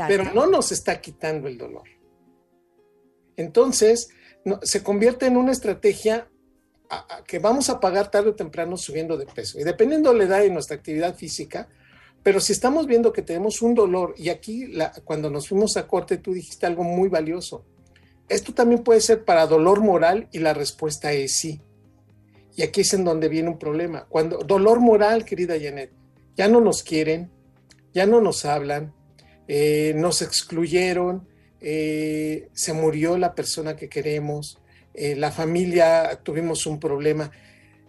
pero 0.07 0.33
no 0.33 0.47
nos 0.47 0.71
está 0.71 0.99
quitando 1.01 1.47
el 1.47 1.57
dolor. 1.57 1.87
Entonces, 3.37 4.09
se 4.63 4.83
convierte 4.83 5.25
en 5.25 5.37
una 5.37 5.51
estrategia 5.51 6.29
que 7.25 7.39
vamos 7.39 7.69
a 7.69 7.79
pagar 7.79 8.11
tarde 8.11 8.31
o 8.31 8.35
temprano 8.35 8.77
subiendo 8.77 9.17
de 9.17 9.25
peso. 9.25 9.59
Y 9.59 9.63
dependiendo 9.63 10.11
de 10.11 10.17
la 10.17 10.23
edad 10.25 10.43
y 10.43 10.49
nuestra 10.49 10.75
actividad 10.75 11.15
física, 11.15 11.69
pero 12.23 12.39
si 12.39 12.53
estamos 12.53 12.85
viendo 12.85 13.13
que 13.13 13.21
tenemos 13.21 13.61
un 13.61 13.73
dolor, 13.73 14.13
y 14.17 14.29
aquí 14.29 14.73
cuando 15.03 15.29
nos 15.29 15.47
fuimos 15.47 15.77
a 15.77 15.87
corte 15.87 16.17
tú 16.17 16.33
dijiste 16.33 16.65
algo 16.65 16.83
muy 16.83 17.09
valioso, 17.09 17.65
esto 18.29 18.53
también 18.53 18.83
puede 18.83 19.01
ser 19.01 19.25
para 19.25 19.47
dolor 19.47 19.81
moral 19.81 20.27
y 20.31 20.39
la 20.39 20.53
respuesta 20.53 21.11
es 21.11 21.35
sí. 21.35 21.61
Y 22.55 22.63
aquí 22.63 22.81
es 22.81 22.93
en 22.93 23.03
donde 23.03 23.27
viene 23.27 23.49
un 23.49 23.57
problema. 23.57 24.05
Cuando 24.07 24.37
dolor 24.39 24.79
moral, 24.79 25.25
querida 25.25 25.55
Janet, 25.59 25.91
ya 26.37 26.47
no 26.47 26.61
nos 26.61 26.83
quieren, 26.83 27.29
ya 27.93 28.05
no 28.05 28.21
nos 28.21 28.45
hablan, 28.45 28.93
eh, 29.47 29.93
nos 29.95 30.21
excluyeron, 30.21 31.27
eh, 31.59 32.47
se 32.53 32.73
murió 32.73 33.17
la 33.17 33.35
persona 33.35 33.75
que 33.75 33.89
queremos, 33.89 34.59
eh, 34.93 35.15
la 35.15 35.31
familia 35.31 36.21
tuvimos 36.23 36.65
un 36.65 36.79
problema. 36.79 37.31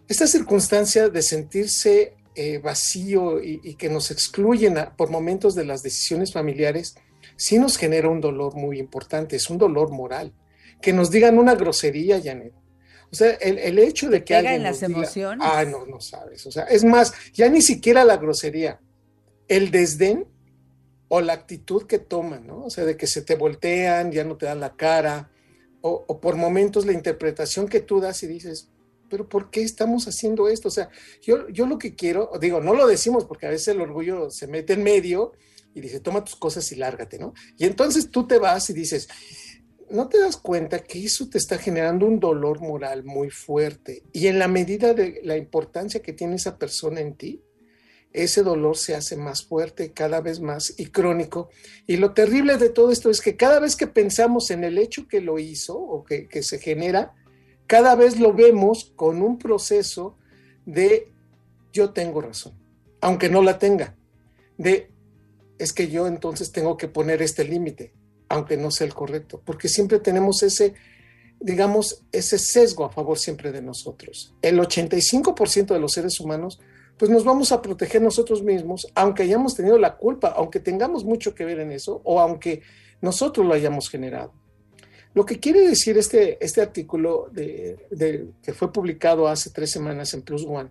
Esta 0.09 0.27
circunstancia 0.27 1.09
de 1.09 1.23
sentirse 1.23 2.17
eh, 2.35 2.59
vacío 2.59 3.43
y, 3.43 3.75
que 3.75 3.91
nos 3.91 4.11
excluyen 4.11 4.75
por 4.97 5.11
momentos 5.11 5.55
de 5.55 5.65
las 5.65 5.83
decisiones 5.83 6.33
familiares, 6.33 6.95
sí 7.37 7.59
nos 7.59 7.77
genera 7.77 8.09
un 8.09 8.21
dolor 8.21 8.55
muy 8.55 8.79
importante, 8.79 9.37
es 9.37 9.51
un 9.51 9.59
dolor 9.59 9.91
moral. 9.91 10.33
Que 10.81 10.93
nos 10.93 11.11
digan 11.11 11.39
una 11.39 11.55
grosería, 11.55 12.21
Janet. 12.23 12.55
O 13.11 13.15
sea, 13.15 13.33
el, 13.33 13.79
hecho 13.79 14.09
de 14.09 14.25
que 14.25 14.35
alguien. 14.35 14.55
en 14.55 14.63
las 14.63 14.83
emociones? 14.83 15.47
ah, 15.47 15.65
no, 15.65 15.85
no 15.85 16.01
sabes. 16.01 16.47
O 16.47 16.51
sea, 16.51 16.65
es 16.65 16.83
más, 16.85 17.13
ya 17.35 17.51
ni 17.51 17.61
siquiera 17.61 18.05
la 18.05 18.17
grosería, 18.17 18.81
el 19.49 19.71
desdén 19.71 20.27
o 21.09 21.21
la 21.21 21.35
actitud 21.35 21.87
que 21.87 21.99
toman, 21.99 22.47
¿no? 22.47 22.65
O 22.65 22.71
sea, 22.71 22.85
de 22.85 22.97
que 22.97 23.07
se 23.07 23.21
te 23.21 23.37
voltean, 23.37 24.11
ya 24.11 24.25
no 24.25 24.39
te 24.39 24.47
dan 24.47 24.61
la 24.61 24.75
cara, 24.75 25.31
o, 25.83 26.05
o 26.09 26.21
por 26.21 26.37
momentos 26.37 26.87
la 26.87 26.93
interpretación 26.93 27.69
que 27.69 27.81
tú 27.81 28.01
das 28.01 28.23
y 28.23 28.27
dices, 28.27 28.71
pero 29.13 29.29
¿por 29.29 29.51
qué 29.51 29.61
estamos 29.61 30.09
haciendo 30.09 30.49
esto? 30.49 30.69
O 30.69 30.71
sea, 30.71 30.89
yo, 31.21 31.47
yo 31.51 31.67
lo 31.67 31.79
que 31.79 31.95
quiero, 31.95 32.31
digo, 32.41 32.63
no 32.63 32.73
lo 32.73 32.87
decimos 32.87 33.27
porque 33.27 33.47
a 33.47 33.51
veces 33.51 33.69
el 33.69 33.83
orgullo 33.83 34.31
se 34.31 34.47
mete 34.47 34.73
en 34.73 34.83
medio 34.83 35.33
y 35.75 35.83
dice, 35.83 36.01
toma 36.01 36.25
tus 36.25 36.37
cosas 36.37 36.73
y 36.73 36.77
lárgate, 36.77 37.19
¿no? 37.19 37.35
Y 37.59 37.67
entonces 37.67 38.11
tú 38.11 38.27
te 38.27 38.39
vas 38.39 38.71
y 38.71 38.73
dices, 38.73 39.09
no 39.91 40.09
te 40.09 40.19
das 40.19 40.39
cuenta 40.39 40.79
que 40.79 41.05
eso 41.05 41.29
te 41.29 41.37
está 41.37 41.59
generando 41.59 42.07
un 42.07 42.21
dolor 42.21 42.63
moral 42.63 43.05
muy 43.05 43.29
fuerte 43.29 44.03
y 44.15 44.29
en 44.29 44.39
la 44.39 44.49
medida 44.49 44.95
de 44.95 45.21
la 45.25 45.37
importancia 45.37 46.01
que 46.01 46.15
tiene 46.15 46.37
esa 46.37 46.57
persona 46.57 47.03
en 47.03 47.15
ti, 47.15 47.43
ese 48.15 48.43
dolor 48.43 48.79
se 48.79 48.95
hace 48.95 49.17
más 49.17 49.45
fuerte 49.45 49.93
cada 49.93 50.23
vez 50.23 50.41
más 50.41 50.73
y 50.79 50.87
crónico. 50.87 51.51
Y 51.87 51.99
lo 51.99 52.15
terrible 52.15 52.57
de 52.57 52.71
todo 52.71 52.91
esto 52.93 53.11
es 53.11 53.21
que 53.21 53.37
cada 53.37 53.61
vez 53.61 53.77
que 53.77 53.87
pensamos 53.87 54.51
en 54.51 54.65
el 54.65 54.79
hecho 54.79 55.07
que 55.07 55.21
lo 55.21 55.39
hizo 55.39 55.79
o 55.79 56.03
que, 56.03 56.29
que 56.29 56.43
se 56.43 56.59
genera, 56.59 57.15
cada 57.67 57.95
vez 57.95 58.19
lo 58.19 58.33
vemos 58.33 58.93
con 58.97 59.23
un 59.23 59.39
proceso 59.39 60.17
de 60.67 61.13
yo 61.73 61.91
tengo 61.91 62.21
razón, 62.21 62.55
aunque 63.01 63.29
no 63.29 63.43
la 63.43 63.59
tenga, 63.59 63.97
de 64.59 64.91
es 65.59 65.73
que 65.73 65.89
yo 65.89 66.07
entonces 66.07 66.53
tengo 66.53 66.77
que 66.77 66.89
poner 66.89 67.23
este 67.23 67.45
límite, 67.45 67.95
aunque 68.29 68.57
no 68.57 68.71
sea 68.71 68.87
el 68.87 68.95
correcto, 68.95 69.41
porque 69.45 69.69
siempre 69.69 70.01
tenemos 70.01 70.43
ese, 70.43 70.75
digamos, 71.41 72.05
ese 72.11 72.39
sesgo 72.39 72.85
a 72.85 72.91
favor 72.91 73.19
siempre 73.19 73.53
de 73.53 73.63
nosotros. 73.63 74.35
El 74.43 74.59
85% 74.59 75.67
de 75.67 75.79
los 75.79 75.93
seres 75.93 76.19
humanos, 76.21 76.61
pues 76.97 77.11
nos 77.11 77.25
vamos 77.25 77.53
a 77.53 77.63
proteger 77.63 78.03
nosotros 78.03 78.43
mismos, 78.43 78.87
aunque 78.95 79.23
hayamos 79.23 79.55
tenido 79.55 79.79
la 79.79 79.97
culpa, 79.97 80.35
aunque 80.37 80.61
tengamos 80.61 81.05
mucho 81.05 81.35
que 81.35 81.45
ver 81.45 81.61
en 81.61 81.73
eso, 81.73 82.01
o 82.05 82.21
aunque 82.21 82.63
nosotros 83.01 83.47
lo 83.47 83.55
hayamos 83.55 83.89
generado. 83.89 84.33
Lo 85.15 85.27
que 85.27 85.39
quiere 85.39 85.61
decir 85.61 85.99
este, 85.99 86.43
este 86.45 86.63
artículo 86.63 87.29
de, 87.31 88.31
que 88.43 88.55
fue 88.55 88.73
publicado 88.73 89.29
hace 89.29 89.51
tres 89.51 89.71
semanas 89.71 90.15
en 90.15 90.23
Plus 90.23 90.45
One 90.47 90.71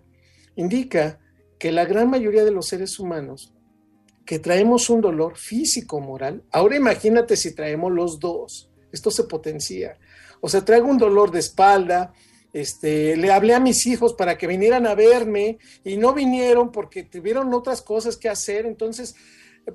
indica 0.56 1.20
que 1.58 1.70
la 1.70 1.84
gran 1.84 2.10
mayoría 2.10 2.44
de 2.44 2.50
los 2.50 2.66
seres 2.66 2.98
humanos 2.98 3.52
que 4.26 4.38
traemos 4.38 4.90
un 4.90 5.00
dolor 5.00 5.36
físico 5.36 6.00
moral, 6.00 6.42
ahora 6.50 6.76
imagínate 6.76 7.36
si 7.36 7.54
traemos 7.54 7.92
los 7.92 8.18
dos, 8.20 8.68
esto 8.92 9.10
se 9.10 9.24
potencia. 9.24 9.98
O 10.40 10.48
sea, 10.48 10.64
traigo 10.64 10.86
un 10.86 10.98
dolor 10.98 11.30
de 11.30 11.40
espalda, 11.40 12.12
este, 12.52 13.16
le 13.16 13.32
hablé 13.32 13.54
a 13.54 13.60
mis 13.60 13.86
hijos 13.86 14.12
para 14.12 14.36
que 14.36 14.46
vinieran 14.46 14.86
a 14.86 14.94
verme 14.94 15.58
y 15.84 15.96
no 15.96 16.12
vinieron 16.12 16.70
porque 16.70 17.02
tuvieron 17.04 17.52
otras 17.54 17.80
cosas 17.80 18.16
que 18.16 18.28
hacer, 18.28 18.66
entonces 18.66 19.14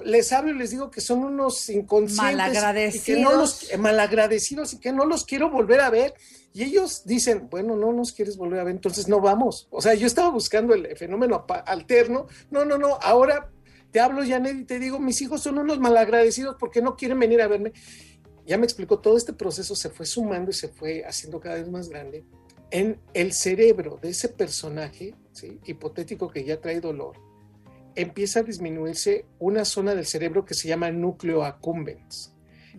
les 0.03 0.31
hablo 0.33 0.51
y 0.51 0.57
les 0.57 0.71
digo 0.71 0.91
que 0.91 1.01
son 1.01 1.23
unos 1.23 1.69
inconscientes. 1.69 2.37
Malagradecidos. 2.37 3.07
Y 3.07 3.13
que 3.13 3.21
no 3.21 3.35
los, 3.35 3.71
eh, 3.71 3.77
malagradecidos 3.77 4.73
y 4.73 4.79
que 4.79 4.91
no 4.91 5.05
los 5.05 5.25
quiero 5.25 5.49
volver 5.49 5.81
a 5.81 5.89
ver. 5.89 6.13
Y 6.53 6.63
ellos 6.63 7.03
dicen, 7.05 7.47
bueno, 7.49 7.75
no 7.75 7.93
nos 7.93 8.11
quieres 8.11 8.37
volver 8.37 8.59
a 8.59 8.63
ver, 8.63 8.75
entonces 8.75 9.07
no 9.07 9.21
vamos. 9.21 9.67
O 9.69 9.81
sea, 9.81 9.93
yo 9.93 10.07
estaba 10.07 10.29
buscando 10.29 10.73
el 10.73 10.95
fenómeno 10.97 11.45
alterno. 11.65 12.27
No, 12.49 12.65
no, 12.65 12.77
no, 12.77 12.97
ahora 13.01 13.49
te 13.91 13.99
hablo, 13.99 14.23
Janet, 14.27 14.57
y 14.57 14.63
te 14.65 14.79
digo, 14.79 14.99
mis 14.99 15.21
hijos 15.21 15.41
son 15.41 15.59
unos 15.59 15.79
malagradecidos 15.79 16.55
porque 16.59 16.81
no 16.81 16.95
quieren 16.95 17.19
venir 17.19 17.41
a 17.41 17.47
verme. 17.47 17.73
Ya 18.45 18.57
me 18.57 18.65
explicó, 18.65 18.99
todo 18.99 19.17
este 19.17 19.33
proceso 19.33 19.75
se 19.75 19.89
fue 19.89 20.05
sumando 20.05 20.51
y 20.51 20.53
se 20.53 20.69
fue 20.69 21.03
haciendo 21.05 21.39
cada 21.39 21.55
vez 21.55 21.69
más 21.69 21.89
grande 21.89 22.25
en 22.71 22.99
el 23.13 23.33
cerebro 23.33 23.99
de 24.01 24.09
ese 24.09 24.29
personaje 24.29 25.15
hipotético 25.65 26.29
que 26.29 26.43
ya 26.43 26.59
trae 26.59 26.81
dolor 26.81 27.26
empieza 27.97 28.41
a 28.41 28.43
disminuirse 28.43 29.25
una 29.39 29.65
zona 29.65 29.95
del 29.95 30.05
cerebro 30.05 30.45
que 30.45 30.53
se 30.53 30.67
llama 30.67 30.91
núcleo 30.91 31.43
accumbens, 31.43 32.33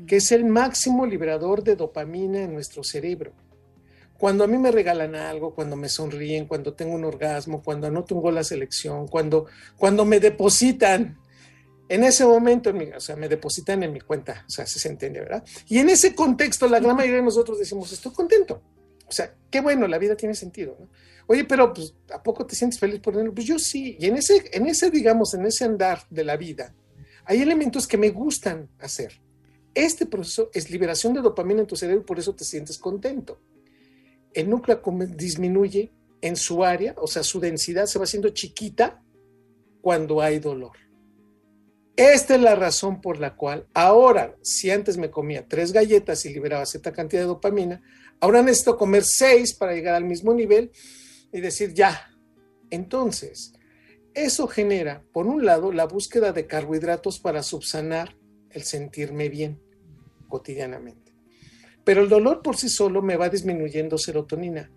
que 0.07 0.17
es 0.17 0.31
el 0.31 0.45
máximo 0.45 1.05
liberador 1.05 1.65
de 1.65 1.75
dopamina 1.75 2.41
en 2.43 2.55
nuestro 2.55 2.85
cerebro. 2.85 3.33
Cuando 4.17 4.45
a 4.45 4.47
mí 4.47 4.59
me 4.59 4.71
regalan 4.71 5.17
algo, 5.17 5.55
cuando 5.55 5.75
me 5.75 5.89
sonríen, 5.89 6.47
cuando 6.47 6.75
tengo 6.75 6.95
un 6.95 7.05
orgasmo, 7.05 7.63
cuando 7.63 7.89
anoto 7.89 8.15
un 8.15 8.23
gol 8.23 8.37
la 8.37 8.45
selección, 8.45 9.09
cuando, 9.09 9.47
cuando 9.77 10.05
me 10.05 10.21
depositan, 10.21 11.19
en 11.89 12.05
ese 12.05 12.25
momento, 12.25 12.73
o 12.97 13.01
sea, 13.01 13.17
me 13.17 13.29
depositan 13.29 13.83
en 13.83 13.93
mi 13.93 14.01
cuenta, 14.01 14.45
o 14.47 14.51
sea, 14.51 14.67
se 14.67 14.89
entiende, 14.89 15.21
¿verdad? 15.21 15.45
Y 15.67 15.79
en 15.79 15.89
ese 15.89 16.15
contexto, 16.15 16.69
la 16.69 16.79
gran 16.79 16.97
mayoría 16.97 17.17
de 17.17 17.25
nosotros 17.25 17.59
decimos, 17.59 17.93
estoy 17.93 18.13
contento. 18.13 18.63
O 19.07 19.13
sea, 19.13 19.35
qué 19.51 19.61
bueno, 19.61 19.89
la 19.89 19.99
vida 19.99 20.15
tiene 20.15 20.35
sentido, 20.35 20.77
¿no? 20.79 20.89
Oye, 21.31 21.45
pero 21.45 21.75
pues, 21.75 21.95
¿a 22.11 22.23
poco 22.23 22.47
te 22.47 22.57
sientes 22.57 22.81
feliz 22.81 23.01
por 23.01 23.13
dinero? 23.15 23.35
Pues 23.35 23.47
yo 23.47 23.59
sí. 23.59 23.99
Y 24.01 24.07
en 24.07 24.17
ese, 24.17 24.49
en 24.51 24.67
ese, 24.67 24.91
digamos, 24.91 25.35
en 25.35 25.45
ese 25.45 25.65
andar 25.65 26.01
de 26.09 26.25
la 26.25 26.39
vida, 26.39 26.75
hay 27.27 27.43
elementos 27.43 27.87
que 27.87 27.99
me 27.99 28.09
gustan 28.09 28.71
hacer. 28.79 29.21
Este 29.75 30.07
proceso 30.07 30.49
es 30.55 30.71
liberación 30.71 31.13
de 31.13 31.21
dopamina 31.21 31.61
en 31.61 31.67
tu 31.67 31.77
cerebro 31.77 32.01
y 32.01 32.07
por 32.07 32.19
eso 32.19 32.35
te 32.35 32.45
sientes 32.45 32.79
contento. 32.79 33.39
El 34.33 34.49
núcleo 34.49 34.81
disminuye 35.15 35.93
en 36.23 36.35
su 36.35 36.65
área, 36.65 36.95
o 36.97 37.07
sea, 37.07 37.23
su 37.23 37.41
densidad 37.41 37.85
se 37.85 37.99
va 37.99 38.05
haciendo 38.05 38.31
chiquita 38.31 39.03
cuando 39.83 40.23
hay 40.23 40.39
dolor. 40.39 40.79
Esta 41.95 42.37
es 42.37 42.41
la 42.41 42.55
razón 42.55 43.03
por 43.03 43.21
la 43.21 43.37
cual 43.37 43.67
ahora, 43.75 44.35
si 44.41 44.71
antes 44.71 44.97
me 44.97 45.11
comía 45.11 45.47
tres 45.47 45.73
galletas 45.73 46.25
y 46.25 46.33
liberaba 46.33 46.65
cierta 46.65 46.93
cantidad 46.93 47.21
de 47.21 47.29
dopamina, 47.29 47.83
ahora 48.19 48.41
necesito 48.41 48.79
comer 48.79 49.05
seis 49.05 49.53
para 49.53 49.75
llegar 49.75 49.95
al 49.95 50.05
mismo 50.05 50.33
nivel 50.33 50.71
y 51.33 51.41
decir 51.41 51.75
ya. 51.75 52.11
Entonces, 52.71 53.55
eso 54.15 54.49
genera, 54.49 55.03
por 55.13 55.27
un 55.27 55.45
lado, 55.45 55.73
la 55.73 55.87
búsqueda 55.87 56.33
de 56.33 56.47
carbohidratos 56.47 57.19
para 57.19 57.43
subsanar 57.43 58.17
el 58.51 58.63
sentirme 58.63 59.29
bien 59.29 59.61
cotidianamente. 60.29 61.13
Pero 61.85 62.03
el 62.03 62.09
dolor 62.09 62.43
por 62.43 62.57
sí 62.57 62.69
solo 62.69 63.01
me 63.01 63.17
va 63.17 63.29
disminuyendo 63.29 63.97
serotonina. 63.97 64.71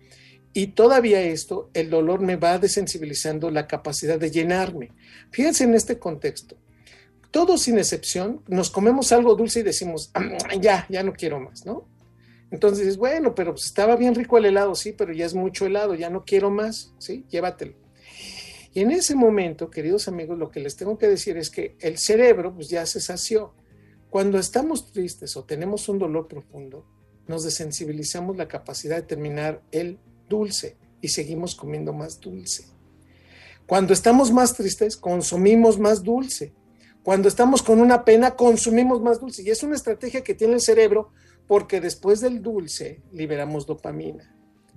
Y 0.54 0.68
todavía 0.68 1.22
esto, 1.22 1.70
el 1.74 1.90
dolor 1.90 2.20
me 2.20 2.36
va 2.36 2.58
desensibilizando 2.58 3.50
la 3.50 3.66
capacidad 3.66 4.18
de 4.18 4.30
llenarme. 4.30 4.92
Fíjense 5.30 5.64
en 5.64 5.74
este 5.74 5.98
contexto. 5.98 6.56
Todos 7.30 7.62
sin 7.62 7.78
excepción 7.78 8.42
nos 8.46 8.70
comemos 8.70 9.12
algo 9.12 9.34
dulce 9.34 9.60
y 9.60 9.62
decimos, 9.62 10.10
"Ah, 10.14 10.38
ya, 10.60 10.86
ya 10.90 11.02
no 11.02 11.14
quiero 11.14 11.40
más, 11.40 11.64
¿no? 11.64 11.88
Entonces, 12.52 12.98
bueno, 12.98 13.34
pero 13.34 13.54
pues 13.54 13.64
estaba 13.64 13.96
bien 13.96 14.14
rico 14.14 14.36
el 14.36 14.44
helado, 14.44 14.74
sí, 14.74 14.92
pero 14.92 15.14
ya 15.14 15.24
es 15.24 15.34
mucho 15.34 15.64
helado, 15.64 15.94
ya 15.94 16.10
no 16.10 16.22
quiero 16.26 16.50
más, 16.50 16.94
¿sí? 16.98 17.24
Llévatelo. 17.30 17.74
Y 18.74 18.80
en 18.80 18.90
ese 18.90 19.14
momento, 19.14 19.70
queridos 19.70 20.06
amigos, 20.06 20.38
lo 20.38 20.50
que 20.50 20.60
les 20.60 20.76
tengo 20.76 20.98
que 20.98 21.08
decir 21.08 21.38
es 21.38 21.48
que 21.48 21.76
el 21.80 21.96
cerebro 21.96 22.54
pues 22.54 22.68
ya 22.68 22.84
se 22.84 23.00
sació. 23.00 23.54
Cuando 24.10 24.38
estamos 24.38 24.92
tristes 24.92 25.34
o 25.38 25.44
tenemos 25.44 25.88
un 25.88 25.98
dolor 25.98 26.28
profundo, 26.28 26.86
nos 27.26 27.42
desensibilizamos 27.42 28.36
la 28.36 28.48
capacidad 28.48 28.96
de 28.96 29.02
terminar 29.02 29.62
el 29.70 29.98
dulce 30.28 30.76
y 31.00 31.08
seguimos 31.08 31.54
comiendo 31.54 31.94
más 31.94 32.20
dulce. 32.20 32.66
Cuando 33.64 33.94
estamos 33.94 34.30
más 34.30 34.54
tristes, 34.54 34.98
consumimos 34.98 35.78
más 35.78 36.02
dulce. 36.02 36.52
Cuando 37.02 37.28
estamos 37.28 37.62
con 37.62 37.80
una 37.80 38.04
pena, 38.04 38.36
consumimos 38.36 39.00
más 39.00 39.20
dulce. 39.20 39.42
Y 39.42 39.48
es 39.48 39.62
una 39.62 39.74
estrategia 39.74 40.22
que 40.22 40.34
tiene 40.34 40.54
el 40.54 40.60
cerebro 40.60 41.12
porque 41.52 41.82
después 41.82 42.22
del 42.22 42.40
dulce 42.40 43.02
liberamos 43.12 43.66
dopamina. 43.66 44.34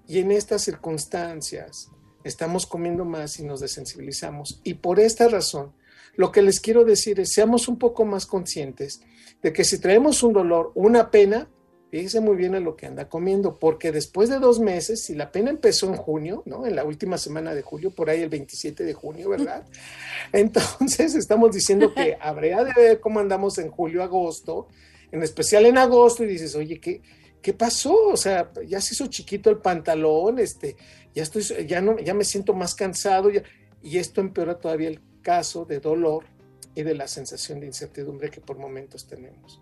Y 0.09 0.19
en 0.19 0.29
estas 0.29 0.61
circunstancias 0.61 1.89
estamos 2.25 2.65
comiendo 2.65 3.05
más 3.05 3.39
y 3.39 3.45
nos 3.45 3.61
desensibilizamos. 3.61 4.59
Y 4.65 4.73
por 4.73 4.99
esta 4.99 5.29
razón, 5.29 5.71
lo 6.17 6.33
que 6.33 6.41
les 6.41 6.59
quiero 6.59 6.83
decir 6.83 7.17
es, 7.21 7.31
seamos 7.31 7.69
un 7.69 7.79
poco 7.79 8.03
más 8.03 8.25
conscientes 8.25 8.99
de 9.41 9.53
que 9.53 9.63
si 9.63 9.79
traemos 9.79 10.21
un 10.21 10.33
dolor, 10.33 10.73
una 10.75 11.11
pena, 11.11 11.47
fíjese 11.91 12.19
muy 12.19 12.35
bien 12.35 12.55
en 12.55 12.65
lo 12.65 12.75
que 12.75 12.87
anda 12.87 13.07
comiendo, 13.07 13.57
porque 13.57 13.93
después 13.93 14.27
de 14.27 14.39
dos 14.39 14.59
meses, 14.59 15.01
si 15.01 15.15
la 15.15 15.31
pena 15.31 15.51
empezó 15.51 15.87
en 15.87 15.95
junio, 15.95 16.43
¿no? 16.45 16.65
En 16.65 16.75
la 16.75 16.83
última 16.83 17.17
semana 17.17 17.55
de 17.55 17.61
julio, 17.61 17.91
por 17.91 18.09
ahí 18.09 18.21
el 18.21 18.29
27 18.29 18.83
de 18.83 18.93
junio, 18.93 19.29
¿verdad? 19.29 19.65
Entonces 20.33 21.15
estamos 21.15 21.53
diciendo 21.53 21.93
que 21.93 22.17
habría 22.19 22.65
de 22.65 22.73
ver 22.75 22.99
cómo 22.99 23.21
andamos 23.21 23.59
en 23.59 23.71
julio, 23.71 24.03
agosto, 24.03 24.67
en 25.11 25.23
especial 25.23 25.65
en 25.65 25.77
agosto, 25.77 26.23
y 26.23 26.27
dices, 26.27 26.55
oye, 26.55 26.79
¿qué, 26.79 27.01
qué 27.41 27.53
pasó? 27.53 27.95
O 28.07 28.17
sea, 28.17 28.51
ya 28.67 28.81
se 28.81 28.93
hizo 28.93 29.07
chiquito 29.07 29.49
el 29.49 29.57
pantalón, 29.57 30.39
este, 30.39 30.75
ya 31.13 31.23
estoy, 31.23 31.43
ya 31.67 31.81
no, 31.81 31.97
ya 31.99 32.13
me 32.13 32.23
siento 32.23 32.53
más 32.53 32.75
cansado, 32.75 33.29
ya, 33.29 33.43
y 33.81 33.97
esto 33.97 34.21
empeora 34.21 34.59
todavía 34.59 34.89
el 34.89 35.01
caso 35.21 35.65
de 35.65 35.79
dolor 35.79 36.25
y 36.73 36.83
de 36.83 36.95
la 36.95 37.07
sensación 37.07 37.59
de 37.59 37.67
incertidumbre 37.67 38.29
que 38.29 38.41
por 38.41 38.57
momentos 38.57 39.07
tenemos. 39.07 39.61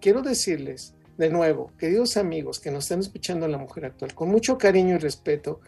Quiero 0.00 0.22
decirles 0.22 0.94
de 1.16 1.30
nuevo, 1.30 1.72
queridos 1.78 2.16
amigos 2.16 2.60
que 2.60 2.70
nos 2.70 2.84
están 2.84 3.00
escuchando 3.00 3.46
a 3.46 3.48
la 3.48 3.58
mujer 3.58 3.84
actual, 3.84 4.14
con 4.14 4.28
mucho 4.28 4.56
cariño 4.56 4.94
y 4.94 4.98
respeto, 4.98 5.60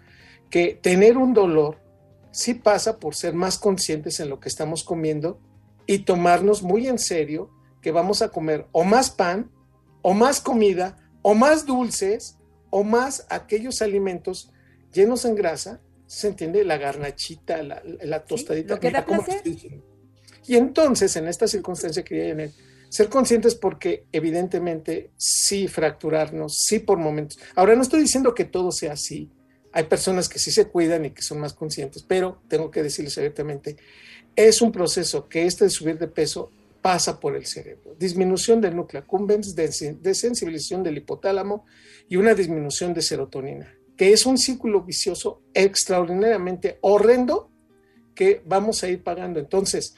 que 0.48 0.78
tener 0.80 1.16
un 1.16 1.34
dolor 1.34 1.78
sí 2.30 2.54
pasa 2.54 2.98
por 2.98 3.14
ser 3.14 3.34
más 3.34 3.58
conscientes 3.58 4.20
en 4.20 4.28
lo 4.28 4.40
que 4.40 4.48
estamos 4.48 4.84
comiendo 4.84 5.40
y 5.86 6.00
tomarnos 6.00 6.62
muy 6.62 6.86
en 6.86 6.98
serio 6.98 7.50
que 7.80 7.90
vamos 7.90 8.22
a 8.22 8.28
comer 8.28 8.66
o 8.72 8.84
más 8.84 9.10
pan, 9.10 9.50
o 10.02 10.14
más 10.14 10.40
comida, 10.40 10.96
o 11.22 11.34
más 11.34 11.66
dulces, 11.66 12.38
o 12.70 12.84
más 12.84 13.26
aquellos 13.28 13.82
alimentos 13.82 14.52
llenos 14.92 15.24
en 15.24 15.34
grasa, 15.34 15.80
se 16.06 16.28
entiende 16.28 16.64
la 16.64 16.76
garnachita, 16.76 17.62
la, 17.62 17.82
la 18.02 18.24
tostadita. 18.24 18.80
que 18.80 18.88
Mira 18.88 19.04
cómo. 19.04 19.24
Y 20.46 20.56
entonces, 20.56 21.14
en 21.16 21.28
esta 21.28 21.46
circunstancia, 21.46 22.02
quería 22.02 22.30
Janet, 22.30 22.52
ser 22.88 23.08
conscientes 23.08 23.54
porque 23.54 24.06
evidentemente 24.10 25.12
sí 25.16 25.68
fracturarnos, 25.68 26.58
sí 26.58 26.80
por 26.80 26.98
momentos. 26.98 27.38
Ahora 27.54 27.76
no 27.76 27.82
estoy 27.82 28.00
diciendo 28.00 28.34
que 28.34 28.44
todo 28.44 28.72
sea 28.72 28.94
así. 28.94 29.30
Hay 29.72 29.84
personas 29.84 30.28
que 30.28 30.40
sí 30.40 30.50
se 30.50 30.66
cuidan 30.66 31.04
y 31.04 31.10
que 31.10 31.22
son 31.22 31.38
más 31.38 31.54
conscientes, 31.54 32.02
pero 32.02 32.42
tengo 32.48 32.72
que 32.72 32.82
decirles 32.82 33.16
abiertamente, 33.16 33.76
es 34.34 34.60
un 34.60 34.72
proceso 34.72 35.28
que 35.28 35.46
este 35.46 35.64
de 35.64 35.70
subir 35.70 35.98
de 35.98 36.08
peso 36.08 36.50
pasa 36.82 37.20
por 37.20 37.36
el 37.36 37.46
cerebro. 37.46 37.94
Disminución 37.98 38.60
del 38.60 38.76
núcleo 38.76 39.02
accumbens, 39.02 39.54
desen- 39.56 39.98
desensibilización 40.00 40.82
del 40.82 40.98
hipotálamo 40.98 41.66
y 42.08 42.16
una 42.16 42.34
disminución 42.34 42.94
de 42.94 43.02
serotonina, 43.02 43.74
que 43.96 44.12
es 44.12 44.24
un 44.26 44.38
círculo 44.38 44.82
vicioso 44.82 45.42
extraordinariamente 45.54 46.78
horrendo 46.80 47.50
que 48.14 48.42
vamos 48.46 48.82
a 48.82 48.88
ir 48.88 49.02
pagando. 49.02 49.40
Entonces, 49.40 49.94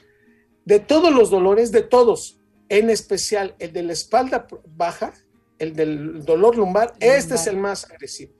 de 0.65 0.79
todos 0.79 1.13
los 1.13 1.29
dolores, 1.29 1.71
de 1.71 1.83
todos, 1.83 2.39
en 2.69 2.89
especial 2.89 3.55
el 3.59 3.73
de 3.73 3.83
la 3.83 3.93
espalda 3.93 4.47
baja, 4.75 5.13
el 5.59 5.75
del 5.75 6.23
dolor 6.25 6.57
lumbar, 6.57 6.93
este 6.99 7.35
es 7.35 7.47
el 7.47 7.57
más 7.57 7.89
agresivo. 7.89 8.33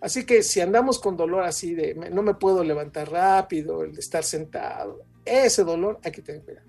Así 0.00 0.24
que 0.26 0.42
si 0.42 0.60
andamos 0.60 0.98
con 0.98 1.16
dolor 1.16 1.44
así 1.44 1.74
de 1.74 1.94
no 1.94 2.22
me 2.22 2.34
puedo 2.34 2.64
levantar 2.64 3.10
rápido, 3.10 3.84
el 3.84 3.92
de 3.92 4.00
estar 4.00 4.24
sentado, 4.24 5.04
ese 5.24 5.62
dolor 5.62 6.00
hay 6.02 6.10
que 6.10 6.22
tener 6.22 6.42
cuidado. 6.42 6.66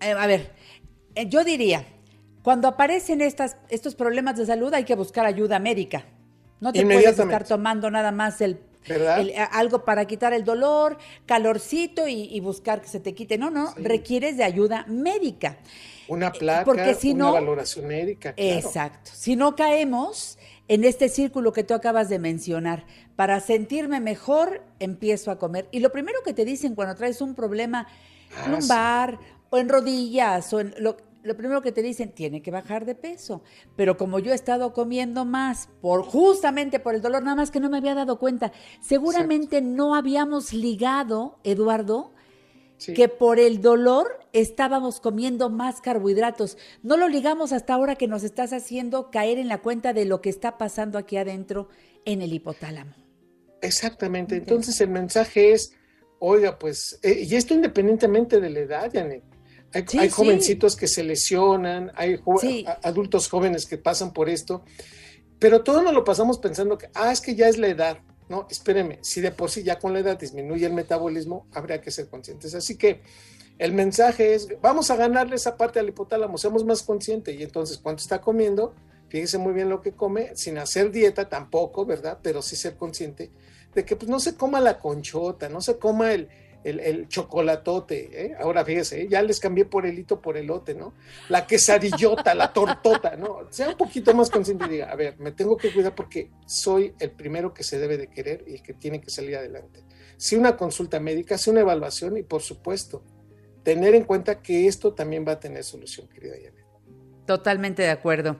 Eh, 0.00 0.12
a 0.12 0.26
ver, 0.26 0.50
eh, 1.14 1.28
yo 1.28 1.44
diría, 1.44 1.84
cuando 2.42 2.68
aparecen 2.68 3.20
estas, 3.20 3.56
estos 3.68 3.94
problemas 3.94 4.36
de 4.36 4.46
salud 4.46 4.72
hay 4.74 4.84
que 4.84 4.94
buscar 4.94 5.26
ayuda 5.26 5.58
médica. 5.58 6.04
No 6.60 6.72
te 6.72 6.82
puedes 6.84 7.18
estar 7.18 7.44
tomando 7.44 7.90
nada 7.90 8.10
más 8.10 8.40
el, 8.40 8.58
a- 9.36 9.44
algo 9.44 9.84
para 9.84 10.06
quitar 10.06 10.32
el 10.32 10.44
dolor, 10.44 10.98
calorcito 11.26 12.08
y, 12.08 12.24
y 12.34 12.40
buscar 12.40 12.80
que 12.80 12.88
se 12.88 13.00
te 13.00 13.14
quite. 13.14 13.38
No, 13.38 13.50
no, 13.50 13.68
Sí. 13.74 13.82
requieres 13.82 14.36
de 14.36 14.44
ayuda 14.44 14.84
médica. 14.88 15.58
Una 16.08 16.32
placa, 16.32 16.62
Eh, 16.62 16.64
porque 16.64 16.94
si 16.94 17.10
una 17.12 17.24
no- 17.26 17.32
valoración 17.34 17.86
médica. 17.86 18.32
claro. 18.32 18.58
Exacto. 18.58 19.10
Si 19.14 19.36
no 19.36 19.54
caemos 19.56 20.38
en 20.68 20.84
este 20.84 21.08
círculo 21.08 21.52
que 21.52 21.64
tú 21.64 21.74
acabas 21.74 22.08
de 22.08 22.18
mencionar, 22.18 22.86
para 23.14 23.40
sentirme 23.40 24.00
mejor, 24.00 24.62
empiezo 24.80 25.30
a 25.30 25.38
comer. 25.38 25.68
Y 25.70 25.80
lo 25.80 25.90
primero 25.92 26.18
que 26.24 26.32
te 26.34 26.44
dicen 26.44 26.74
cuando 26.74 26.94
traes 26.94 27.20
un 27.20 27.34
problema 27.34 27.86
Ah, 28.36 28.48
lumbar 28.48 29.18
o 29.50 29.58
en 29.58 29.68
rodillas 29.68 30.52
o 30.52 30.60
en 30.60 30.74
lo, 30.78 30.96
lo 31.22 31.36
primero 31.36 31.60
que 31.62 31.72
te 31.72 31.82
dicen, 31.82 32.12
tiene 32.12 32.42
que 32.42 32.50
bajar 32.50 32.84
de 32.84 32.94
peso. 32.94 33.42
Pero 33.76 33.96
como 33.96 34.18
yo 34.18 34.32
he 34.32 34.34
estado 34.34 34.72
comiendo 34.72 35.24
más 35.24 35.68
por 35.80 36.02
justamente 36.02 36.80
por 36.80 36.94
el 36.94 37.02
dolor, 37.02 37.22
nada 37.22 37.36
más 37.36 37.50
que 37.50 37.60
no 37.60 37.68
me 37.70 37.78
había 37.78 37.94
dado 37.94 38.18
cuenta, 38.18 38.52
seguramente 38.80 39.60
no 39.60 39.94
habíamos 39.94 40.52
ligado, 40.52 41.38
Eduardo, 41.44 42.12
Sí. 42.76 42.94
que 42.94 43.08
por 43.08 43.40
el 43.40 43.60
dolor 43.60 44.20
estábamos 44.32 45.00
comiendo 45.00 45.50
más 45.50 45.80
carbohidratos. 45.80 46.56
No 46.84 46.96
lo 46.96 47.08
ligamos 47.08 47.50
hasta 47.52 47.74
ahora 47.74 47.96
que 47.96 48.06
nos 48.06 48.22
estás 48.22 48.52
haciendo 48.52 49.10
caer 49.10 49.38
en 49.38 49.48
la 49.48 49.58
cuenta 49.58 49.92
de 49.92 50.04
lo 50.04 50.20
que 50.20 50.30
está 50.30 50.58
pasando 50.58 50.96
aquí 50.96 51.16
adentro 51.16 51.68
en 52.04 52.22
el 52.22 52.32
hipotálamo. 52.32 52.94
Exactamente. 53.62 54.36
Entonces 54.36 54.80
el 54.80 54.90
mensaje 54.90 55.52
es, 55.52 55.74
oiga, 56.20 56.56
pues, 56.58 57.00
eh, 57.02 57.24
y 57.28 57.34
esto 57.34 57.52
independientemente 57.52 58.40
de 58.40 58.50
la 58.50 58.60
edad, 58.60 58.90
Janet. 58.92 59.24
Hay, 59.74 59.84
Sí, 59.86 59.98
hay 59.98 60.08
sí. 60.08 60.14
jovencitos 60.14 60.76
que 60.76 60.88
se 60.88 61.02
lesionan, 61.02 61.92
hay 61.94 62.16
jo- 62.16 62.38
Sí. 62.38 62.64
a- 62.66 62.78
adultos 62.88 63.28
jóvenes 63.28 63.66
que 63.66 63.76
pasan 63.78 64.12
por 64.12 64.28
esto, 64.28 64.62
pero 65.38 65.62
todos 65.62 65.82
nos 65.82 65.92
lo 65.92 66.04
pasamos 66.04 66.38
pensando 66.38 66.78
que, 66.78 66.88
ah, 66.94 67.12
es 67.12 67.20
que 67.20 67.34
ya 67.34 67.48
es 67.48 67.58
la 67.58 67.68
edad. 67.68 67.98
No, 68.28 68.46
espéreme, 68.50 68.98
si 69.02 69.20
de 69.20 69.30
por 69.30 69.50
sí 69.50 69.62
ya 69.62 69.78
con 69.78 69.92
la 69.92 70.00
edad 70.00 70.18
disminuye 70.18 70.66
el 70.66 70.72
metabolismo, 70.74 71.46
habría 71.52 71.80
que 71.80 71.90
ser 71.90 72.08
conscientes. 72.08 72.54
Así 72.54 72.76
que 72.76 73.00
el 73.58 73.72
mensaje 73.72 74.34
es, 74.34 74.48
vamos 74.60 74.90
a 74.90 74.96
ganarle 74.96 75.36
esa 75.36 75.56
parte 75.56 75.78
al 75.80 75.88
hipotálamo, 75.88 76.36
seamos 76.38 76.64
más 76.64 76.82
conscientes. 76.82 77.38
Y 77.38 77.42
entonces, 77.42 77.78
cuando 77.78 78.00
está 78.02 78.20
comiendo, 78.20 78.74
fíjese 79.08 79.38
muy 79.38 79.52
bien 79.54 79.68
lo 79.70 79.80
que 79.80 79.92
come, 79.92 80.32
sin 80.36 80.58
hacer 80.58 80.90
dieta 80.90 81.28
tampoco, 81.28 81.86
¿verdad? 81.86 82.18
Pero 82.22 82.42
sí 82.42 82.56
ser 82.56 82.76
consciente 82.76 83.30
de 83.74 83.84
que 83.84 83.96
pues, 83.96 84.10
no 84.10 84.18
se 84.20 84.34
coma 84.34 84.60
la 84.60 84.78
conchota, 84.78 85.48
no 85.48 85.60
se 85.62 85.78
coma 85.78 86.12
el, 86.12 86.28
el, 86.64 86.80
el 86.80 87.08
chocolatote. 87.08 88.26
¿eh? 88.26 88.36
Ahora 88.40 88.64
fíjese, 88.64 89.02
¿eh? 89.02 89.08
ya 89.08 89.22
les 89.22 89.40
cambié 89.40 89.64
por 89.64 89.86
el 89.86 89.98
hito 89.98 90.20
por 90.20 90.36
elote, 90.36 90.74
¿no? 90.74 90.94
La 91.28 91.46
quesadillota, 91.46 92.34
la 92.34 92.52
tortota, 92.52 93.16
¿no? 93.16 93.46
Sea 93.50 93.70
un 93.70 93.76
poquito 93.76 94.14
más 94.14 94.30
consciente 94.30 94.66
y 94.66 94.70
diga, 94.70 94.90
a 94.90 94.96
ver, 94.96 95.18
me 95.18 95.32
tengo 95.32 95.56
que 95.56 95.72
cuidar 95.72 95.94
porque 95.94 96.30
soy 96.46 96.94
el 96.98 97.10
primero 97.12 97.54
que 97.54 97.62
se 97.62 97.78
debe 97.78 97.96
de 97.96 98.08
querer 98.08 98.44
y 98.46 98.54
el 98.54 98.62
que 98.62 98.74
tiene 98.74 99.00
que 99.00 99.10
salir 99.10 99.36
adelante. 99.36 99.84
Sí 100.16 100.36
una 100.36 100.56
consulta 100.56 101.00
médica, 101.00 101.38
sí 101.38 101.50
una 101.50 101.60
evaluación 101.60 102.16
y 102.16 102.22
por 102.22 102.42
supuesto, 102.42 103.02
tener 103.62 103.94
en 103.94 104.04
cuenta 104.04 104.42
que 104.42 104.66
esto 104.66 104.94
también 104.94 105.24
va 105.26 105.32
a 105.32 105.40
tener 105.40 105.64
solución, 105.64 106.08
querida 106.08 106.34
Janet. 106.34 106.66
Totalmente 107.26 107.82
de 107.82 107.90
acuerdo. 107.90 108.38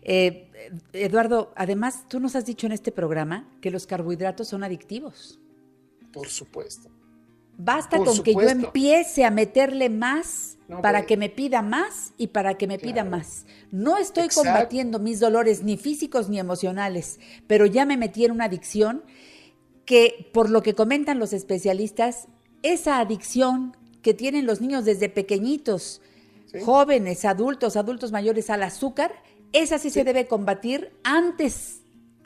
Eh, 0.00 0.52
Eduardo, 0.92 1.52
además, 1.56 2.08
tú 2.08 2.20
nos 2.20 2.36
has 2.36 2.46
dicho 2.46 2.66
en 2.66 2.72
este 2.72 2.92
programa 2.92 3.50
que 3.60 3.72
los 3.72 3.86
carbohidratos 3.86 4.46
son 4.46 4.62
adictivos. 4.62 5.40
Por 6.12 6.28
supuesto. 6.28 6.88
Basta 7.60 7.96
Por 7.96 8.06
con 8.06 8.22
que 8.22 8.34
yo 8.34 8.42
empiece 8.48 9.24
a 9.24 9.32
meterle 9.32 9.90
más 9.90 10.58
No, 10.68 10.80
para 10.80 11.06
que 11.06 11.16
me 11.16 11.28
pida 11.28 11.60
más 11.60 12.12
y 12.16 12.28
para 12.28 12.54
que 12.56 12.68
me 12.68 12.78
pida 12.78 13.02
más. 13.02 13.46
No 13.72 13.96
estoy 13.96 14.26
Exacto. 14.26 14.48
combatiendo 14.48 15.00
mis 15.00 15.18
dolores 15.18 15.64
ni 15.64 15.76
físicos 15.76 16.28
ni 16.28 16.38
emocionales, 16.38 17.18
pero 17.48 17.66
ya 17.66 17.84
me 17.84 17.96
metí 17.96 18.24
en 18.24 18.30
una 18.30 18.44
adicción 18.44 19.02
que, 19.84 20.30
por 20.32 20.50
lo 20.50 20.62
que 20.62 20.74
comentan 20.74 21.18
los 21.18 21.32
especialistas, 21.32 22.28
esa 22.62 23.00
adicción 23.00 23.76
que 24.02 24.14
tienen 24.14 24.46
los 24.46 24.60
niños 24.60 24.84
desde 24.84 25.08
pequeñitos, 25.08 26.00
Sí. 26.46 26.60
jóvenes, 26.64 27.24
adultos, 27.24 27.76
adultos 27.76 28.12
mayores 28.12 28.48
al 28.50 28.62
azúcar, 28.62 29.12
esa 29.52 29.78
sí, 29.78 29.90
se 29.90 30.04
debe 30.04 30.26
combatir 30.26 30.92
antes, 31.02 31.77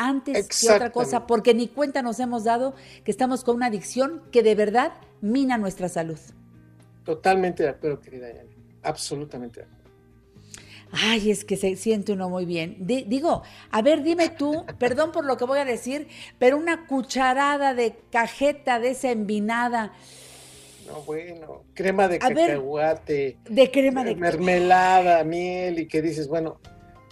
antes 0.08 0.48
que 0.48 0.70
otra 0.70 0.90
cosa, 0.92 1.26
porque 1.26 1.54
ni 1.54 1.68
cuenta 1.68 2.02
nos 2.02 2.18
hemos 2.20 2.44
dado 2.44 2.74
que 3.04 3.10
estamos 3.10 3.44
con 3.44 3.56
una 3.56 3.66
adicción 3.66 4.22
que 4.30 4.42
de 4.42 4.54
verdad 4.54 4.92
mina 5.20 5.58
nuestra 5.58 5.88
salud. 5.88 6.18
Totalmente 7.04 7.62
de 7.64 7.68
acuerdo, 7.70 8.00
querida 8.00 8.28
Yanni. 8.32 8.54
Absolutamente 8.82 9.60
de 9.60 9.66
acuerdo. 9.66 9.82
Ay, 10.94 11.30
es 11.30 11.44
que 11.44 11.56
se 11.56 11.74
siente 11.76 12.12
uno 12.12 12.28
muy 12.28 12.44
bien. 12.44 12.76
Di- 12.80 13.04
digo, 13.08 13.42
a 13.70 13.80
ver, 13.82 14.02
dime 14.02 14.28
tú, 14.28 14.64
perdón 14.78 15.10
por 15.10 15.24
lo 15.24 15.36
que 15.38 15.44
voy 15.46 15.58
a 15.58 15.64
decir, 15.64 16.06
pero 16.38 16.58
una 16.58 16.86
cucharada 16.86 17.74
de 17.74 17.96
cajeta 18.10 18.78
de 18.78 18.90
esa 18.90 19.10
envinada 19.10 19.92
No, 20.86 21.00
bueno, 21.02 21.64
crema 21.74 22.08
de 22.08 22.18
A 22.20 22.28
ver, 22.28 22.50
cacahuate, 22.50 23.38
de 23.48 23.70
crema 23.70 24.04
de 24.04 24.16
mermelada, 24.16 25.24
miel 25.24 25.78
y 25.78 25.86
que 25.88 26.02
dices, 26.02 26.28
bueno, 26.28 26.60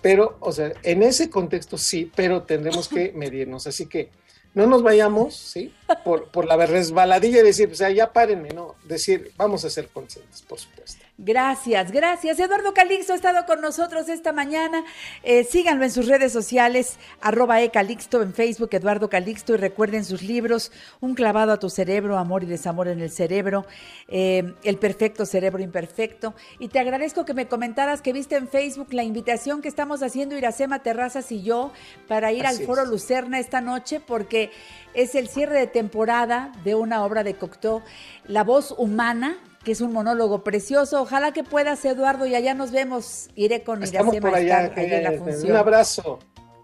pero, 0.03 0.37
o 0.41 0.53
sea, 0.53 0.73
en 0.83 1.03
ese 1.03 1.31
contexto 1.31 1.79
sí, 1.79 2.11
pero 2.15 2.43
tendremos 2.43 2.89
que 2.89 3.13
medirnos. 3.15 3.67
Así 3.67 3.87
que 3.87 4.11
no 4.55 4.67
nos 4.67 4.83
vayamos, 4.83 5.37
¿sí? 5.37 5.75
Por, 6.05 6.31
por 6.31 6.47
la 6.47 6.57
resbaladilla 6.67 7.41
y 7.41 7.45
decir, 7.45 7.71
o 7.71 7.75
sea, 7.75 7.91
ya 7.91 8.13
párenme, 8.13 8.51
no, 8.51 8.77
decir, 8.85 9.33
vamos 9.37 9.65
a 9.65 9.71
ser 9.71 9.89
conscientes, 9.89 10.43
por 10.43 10.59
supuesto. 10.59 11.05
Gracias, 11.23 11.93
gracias. 11.93 12.41
Eduardo 12.41 12.73
Calixto 12.73 13.13
ha 13.13 13.17
estado 13.17 13.45
con 13.45 13.61
nosotros 13.61 14.09
esta 14.09 14.33
mañana. 14.33 14.83
Eh, 15.23 15.45
síganlo 15.45 15.85
en 15.85 15.91
sus 15.91 16.07
redes 16.09 16.33
sociales, 16.33 16.97
arroba 17.21 17.61
ecalixto 17.61 18.23
en 18.23 18.33
Facebook, 18.33 18.71
Eduardo 18.73 19.11
Calixto, 19.11 19.53
y 19.53 19.59
recuerden 19.59 20.07
sus 20.07 20.23
libros, 20.23 20.73
Un 20.99 21.15
clavado 21.15 21.53
a 21.53 21.59
tu 21.59 21.69
cerebro, 21.69 22.17
Amor 22.17 22.45
y 22.45 22.47
desamor 22.47 22.89
en 22.89 23.03
el 23.03 23.11
cerebro, 23.11 23.67
eh, 24.09 24.55
El 24.65 24.79
perfecto 24.79 25.27
cerebro 25.27 25.63
imperfecto. 25.63 26.33
Y 26.59 26.69
te 26.69 26.79
agradezco 26.79 27.27
que 27.27 27.35
me 27.35 27.49
comentaras 27.49 28.01
que 28.01 28.15
viste 28.15 28.37
en 28.37 28.49
Facebook 28.49 28.95
la 28.95 29.03
invitación 29.03 29.61
que 29.61 29.69
estamos 29.69 30.03
haciendo 30.03 30.39
Iracema 30.39 30.79
Terrazas 30.79 31.31
y 31.33 31.43
yo 31.43 31.71
para 32.09 32.33
ir 32.33 32.47
Así 32.47 32.63
al 32.63 32.67
Foro 32.67 32.85
es. 32.85 32.89
Lucerna 32.89 33.39
esta 33.39 33.61
noche, 33.61 34.01
porque 34.01 34.53
es 34.95 35.15
el 35.15 35.29
cierre 35.29 35.59
de 35.59 35.67
temporada 35.67 36.51
de 36.65 36.77
una 36.77 37.05
obra 37.05 37.25
de 37.25 37.35
Cocteau, 37.35 37.83
La 38.27 38.43
voz 38.43 38.75
humana, 38.79 39.37
que 39.65 39.73
es 39.73 39.81
un 39.81 39.93
monólogo 39.93 40.43
precioso. 40.43 41.03
Ojalá 41.03 41.33
que 41.33 41.45
puedas, 41.45 41.85
Eduardo, 41.85 42.27
y 42.27 42.35
allá 42.35 42.55
nos 42.55 42.71
vemos. 42.71 43.29
Iré 43.35 43.63
con 43.63 43.83
Estamos 43.83 44.15
Iracema 44.15 44.31
por 44.31 44.39
allá. 44.39 44.65
estar 44.65 44.79
allá 44.79 44.97
en 44.99 45.05
la 45.05 45.13
eh, 45.13 45.19
función. 45.19 45.51
un 45.53 45.57
abrazo. 45.57 46.19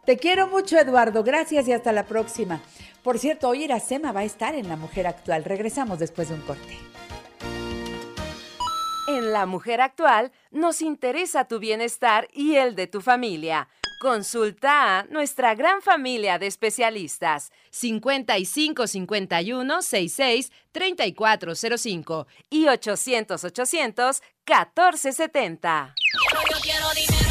Te 0.05 0.17
quiero 0.17 0.47
mucho, 0.49 0.79
Eduardo. 0.79 1.25
Gracias 1.25 1.67
y 1.69 1.73
hasta 1.73 1.93
la 1.93 2.07
próxima. 2.07 2.61
Por 3.03 3.19
cierto, 3.19 3.49
hoy 3.49 3.65
Iracema 3.65 4.13
va 4.13 4.21
a 4.21 4.25
estar 4.25 4.55
en 4.55 4.69
La 4.69 4.77
Mujer 4.77 5.07
Actual. 5.07 5.45
Regresamos 5.45 5.99
después 5.99 6.29
de 6.29 6.35
un 6.35 6.41
corte. 6.43 6.79
En 9.09 9.33
La 9.33 9.47
Mujer 9.47 9.81
Actual 9.81 10.33
nos 10.51 10.83
interesa 10.83 11.47
tu 11.47 11.61
bienestar 11.61 12.29
y 12.33 12.57
el 12.57 12.75
de 12.75 12.89
tu 12.89 13.01
familia. 13.01 13.69
Consulta 14.01 14.99
a 14.99 15.05
nuestra 15.05 15.55
gran 15.55 15.81
familia 15.81 16.39
de 16.39 16.49
especialistas 16.49 17.53
55 17.71 18.87
51 18.87 19.83
66 19.83 20.53
3405 20.73 22.27
y 22.51 22.67
800 22.67 23.45
800 23.45 24.23
1470. 24.45 25.95
Yo 26.51 26.61
quiero 26.61 26.87
dinero. 26.95 27.26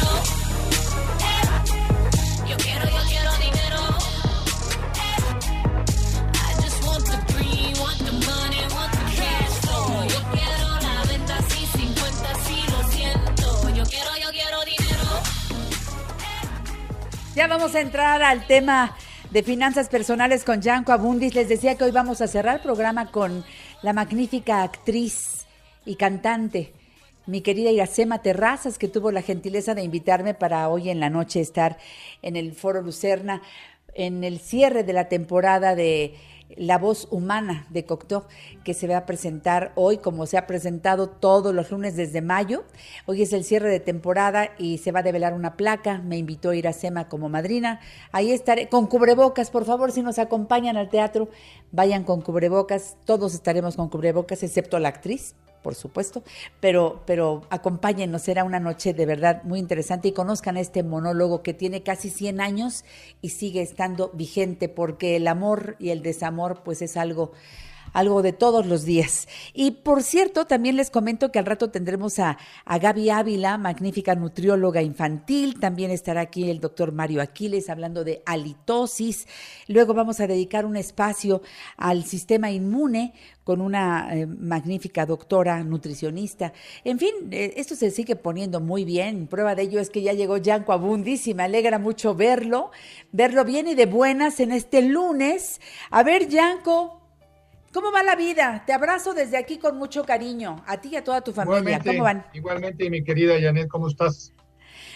Ya 17.36 17.48
vamos 17.48 17.74
a 17.74 17.82
entrar 17.82 18.22
al 18.22 18.46
tema 18.46 18.96
de 19.30 19.42
finanzas 19.42 19.90
personales 19.90 20.42
con 20.42 20.62
Yanko 20.62 20.92
Abundis. 20.92 21.34
Les 21.34 21.50
decía 21.50 21.74
que 21.74 21.84
hoy 21.84 21.90
vamos 21.90 22.22
a 22.22 22.28
cerrar 22.28 22.62
programa 22.62 23.10
con 23.10 23.44
la 23.82 23.92
magnífica 23.92 24.62
actriz 24.62 25.44
y 25.84 25.96
cantante, 25.96 26.72
mi 27.26 27.42
querida 27.42 27.70
Iracema 27.70 28.22
Terrazas, 28.22 28.78
que 28.78 28.88
tuvo 28.88 29.12
la 29.12 29.20
gentileza 29.20 29.74
de 29.74 29.82
invitarme 29.82 30.32
para 30.32 30.70
hoy 30.70 30.88
en 30.88 30.98
la 30.98 31.10
noche 31.10 31.42
estar 31.42 31.76
en 32.22 32.36
el 32.36 32.54
Foro 32.54 32.80
Lucerna, 32.80 33.42
en 33.92 34.24
el 34.24 34.40
cierre 34.40 34.82
de 34.82 34.94
la 34.94 35.10
temporada 35.10 35.74
de 35.74 36.14
La 36.56 36.78
Voz 36.78 37.08
Humana 37.10 37.66
de 37.70 37.84
Cocteau, 37.84 38.24
que 38.64 38.74
se 38.74 38.86
va 38.86 38.98
a 38.98 39.06
presentar 39.06 39.72
hoy, 39.74 39.98
como 39.98 40.26
se 40.26 40.38
ha 40.38 40.46
presentado 40.46 41.08
todos 41.08 41.54
los 41.54 41.70
lunes 41.70 41.96
desde 41.96 42.22
mayo. 42.22 42.64
Hoy 43.06 43.22
es 43.22 43.32
el 43.32 43.44
cierre 43.44 43.70
de 43.70 43.80
temporada 43.80 44.50
y 44.58 44.78
se 44.78 44.92
va 44.92 45.00
a 45.00 45.02
develar 45.02 45.34
una 45.34 45.56
placa. 45.56 45.98
Me 45.98 46.18
invitó 46.18 46.52
Iracema 46.52 47.08
como 47.08 47.28
madrina. 47.28 47.80
Ahí 48.12 48.32
estaré 48.32 48.68
con 48.68 48.86
cubrebocas, 48.86 49.50
por 49.50 49.64
favor, 49.64 49.92
si 49.92 50.02
nos 50.02 50.18
acompañan 50.18 50.76
al 50.76 50.88
teatro, 50.88 51.28
vayan 51.72 52.04
con 52.04 52.20
cubrebocas. 52.20 52.96
Todos 53.04 53.34
estaremos 53.34 53.76
con 53.76 53.88
cubrebocas, 53.88 54.42
excepto 54.42 54.78
la 54.78 54.88
actriz 54.88 55.34
por 55.66 55.74
supuesto, 55.74 56.22
pero, 56.60 57.02
pero 57.06 57.42
acompáñenos, 57.50 58.22
será 58.22 58.44
una 58.44 58.60
noche 58.60 58.94
de 58.94 59.04
verdad 59.04 59.42
muy 59.42 59.58
interesante 59.58 60.06
y 60.06 60.12
conozcan 60.12 60.56
este 60.56 60.84
monólogo 60.84 61.42
que 61.42 61.54
tiene 61.54 61.82
casi 61.82 62.08
100 62.08 62.40
años 62.40 62.84
y 63.20 63.30
sigue 63.30 63.62
estando 63.62 64.12
vigente 64.14 64.68
porque 64.68 65.16
el 65.16 65.26
amor 65.26 65.74
y 65.80 65.90
el 65.90 66.04
desamor 66.04 66.62
pues 66.62 66.82
es 66.82 66.96
algo 66.96 67.32
algo 67.96 68.20
de 68.20 68.34
todos 68.34 68.66
los 68.66 68.84
días. 68.84 69.26
Y 69.54 69.70
por 69.70 70.02
cierto, 70.02 70.44
también 70.44 70.76
les 70.76 70.90
comento 70.90 71.32
que 71.32 71.38
al 71.38 71.46
rato 71.46 71.70
tendremos 71.70 72.18
a, 72.18 72.36
a 72.66 72.78
Gaby 72.78 73.08
Ávila, 73.08 73.56
magnífica 73.56 74.14
nutrióloga 74.14 74.82
infantil. 74.82 75.58
También 75.58 75.90
estará 75.90 76.20
aquí 76.20 76.50
el 76.50 76.60
doctor 76.60 76.92
Mario 76.92 77.22
Aquiles 77.22 77.70
hablando 77.70 78.04
de 78.04 78.22
halitosis. 78.26 79.26
Luego 79.66 79.94
vamos 79.94 80.20
a 80.20 80.26
dedicar 80.26 80.66
un 80.66 80.76
espacio 80.76 81.40
al 81.78 82.04
sistema 82.04 82.50
inmune 82.50 83.14
con 83.46 83.60
una 83.60 84.12
eh, 84.12 84.26
magnífica 84.26 85.06
doctora 85.06 85.62
nutricionista. 85.62 86.52
En 86.84 86.98
fin, 86.98 87.14
eh, 87.30 87.54
esto 87.56 87.76
se 87.76 87.92
sigue 87.92 88.16
poniendo 88.16 88.60
muy 88.60 88.84
bien. 88.84 89.28
Prueba 89.28 89.54
de 89.54 89.62
ello 89.62 89.78
es 89.80 89.88
que 89.88 90.02
ya 90.02 90.12
llegó 90.12 90.36
Yanko 90.36 90.72
Abundis 90.72 91.28
y 91.28 91.34
me 91.34 91.44
alegra 91.44 91.78
mucho 91.78 92.14
verlo, 92.14 92.72
verlo 93.12 93.44
bien 93.44 93.68
y 93.68 93.74
de 93.74 93.86
buenas 93.86 94.40
en 94.40 94.50
este 94.50 94.82
lunes. 94.82 95.60
A 95.90 96.02
ver, 96.02 96.28
Yanko, 96.28 96.95
¿cómo 97.72 97.92
va 97.92 98.02
la 98.02 98.16
vida? 98.16 98.64
Te 98.66 98.72
abrazo 98.72 99.14
desde 99.14 99.36
aquí 99.36 99.58
con 99.58 99.76
mucho 99.76 100.04
cariño, 100.04 100.62
a 100.66 100.80
ti 100.80 100.90
y 100.92 100.96
a 100.96 101.04
toda 101.04 101.20
tu 101.22 101.32
familia. 101.32 101.58
Igualmente, 101.60 101.88
¿Cómo 101.90 102.02
van? 102.04 102.26
igualmente, 102.32 102.90
mi 102.90 103.04
querida 103.04 103.34
Janet, 103.40 103.68
¿cómo 103.68 103.88
estás? 103.88 104.32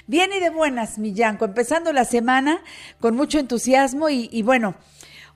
Bien 0.07 0.31
y 0.33 0.41
de 0.41 0.51
buenas, 0.51 0.99
mi 0.99 1.13
Yanko, 1.13 1.45
empezando 1.45 1.93
la 1.93 2.05
semana 2.05 2.63
con 3.01 3.15
mucho 3.15 3.39
entusiasmo 3.39 4.09
y, 4.09 4.29
y 4.33 4.43
bueno, 4.43 4.75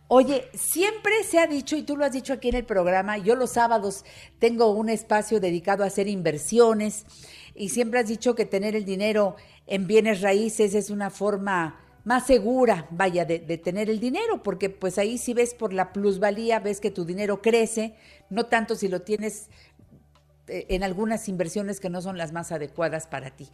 Oye, 0.06 0.50
siempre 0.52 1.24
se 1.24 1.38
ha 1.38 1.46
dicho, 1.46 1.76
y 1.76 1.82
tú 1.82 1.96
lo 1.96 2.04
has 2.04 2.12
dicho 2.12 2.34
aquí 2.34 2.50
en 2.50 2.56
el 2.56 2.66
programa, 2.66 3.16
yo 3.16 3.36
los 3.36 3.52
sábados 3.52 4.04
tengo 4.38 4.70
un 4.70 4.90
espacio 4.90 5.40
dedicado 5.40 5.82
a 5.82 5.86
hacer 5.86 6.08
inversiones 6.08 7.06
y 7.54 7.70
siempre 7.70 8.00
has 8.00 8.08
dicho 8.08 8.34
que 8.34 8.44
tener 8.44 8.76
el 8.76 8.84
dinero 8.84 9.36
en 9.66 9.86
bienes 9.86 10.20
raíces 10.20 10.74
es 10.74 10.90
una 10.90 11.08
forma 11.08 11.80
más 12.04 12.26
segura, 12.26 12.86
vaya, 12.90 13.24
de, 13.24 13.38
tener 13.58 13.88
el 13.88 13.98
dinero, 13.98 14.42
porque 14.42 14.70
pues 14.70 14.98
ahí 14.98 15.18
si 15.18 15.34
ves 15.34 15.54
por 15.54 15.72
la 15.72 15.92
plusvalía, 15.92 16.60
ves 16.60 16.80
que 16.80 16.90
tu 16.90 17.04
dinero 17.04 17.40
crece, 17.40 17.94
no 18.30 18.46
tanto 18.46 18.76
si 18.76 18.88
lo 18.88 19.02
tienes 19.02 19.48
eh, 20.48 20.66
en 20.68 20.82
algunas 20.82 21.28
inversiones 21.28 21.80
que 21.80 21.88
no 21.88 22.02
son 22.02 22.18
las 22.18 22.32
más 22.32 22.52
adecuadas 22.52 23.06
para 23.06 23.30
ti. 23.30 23.48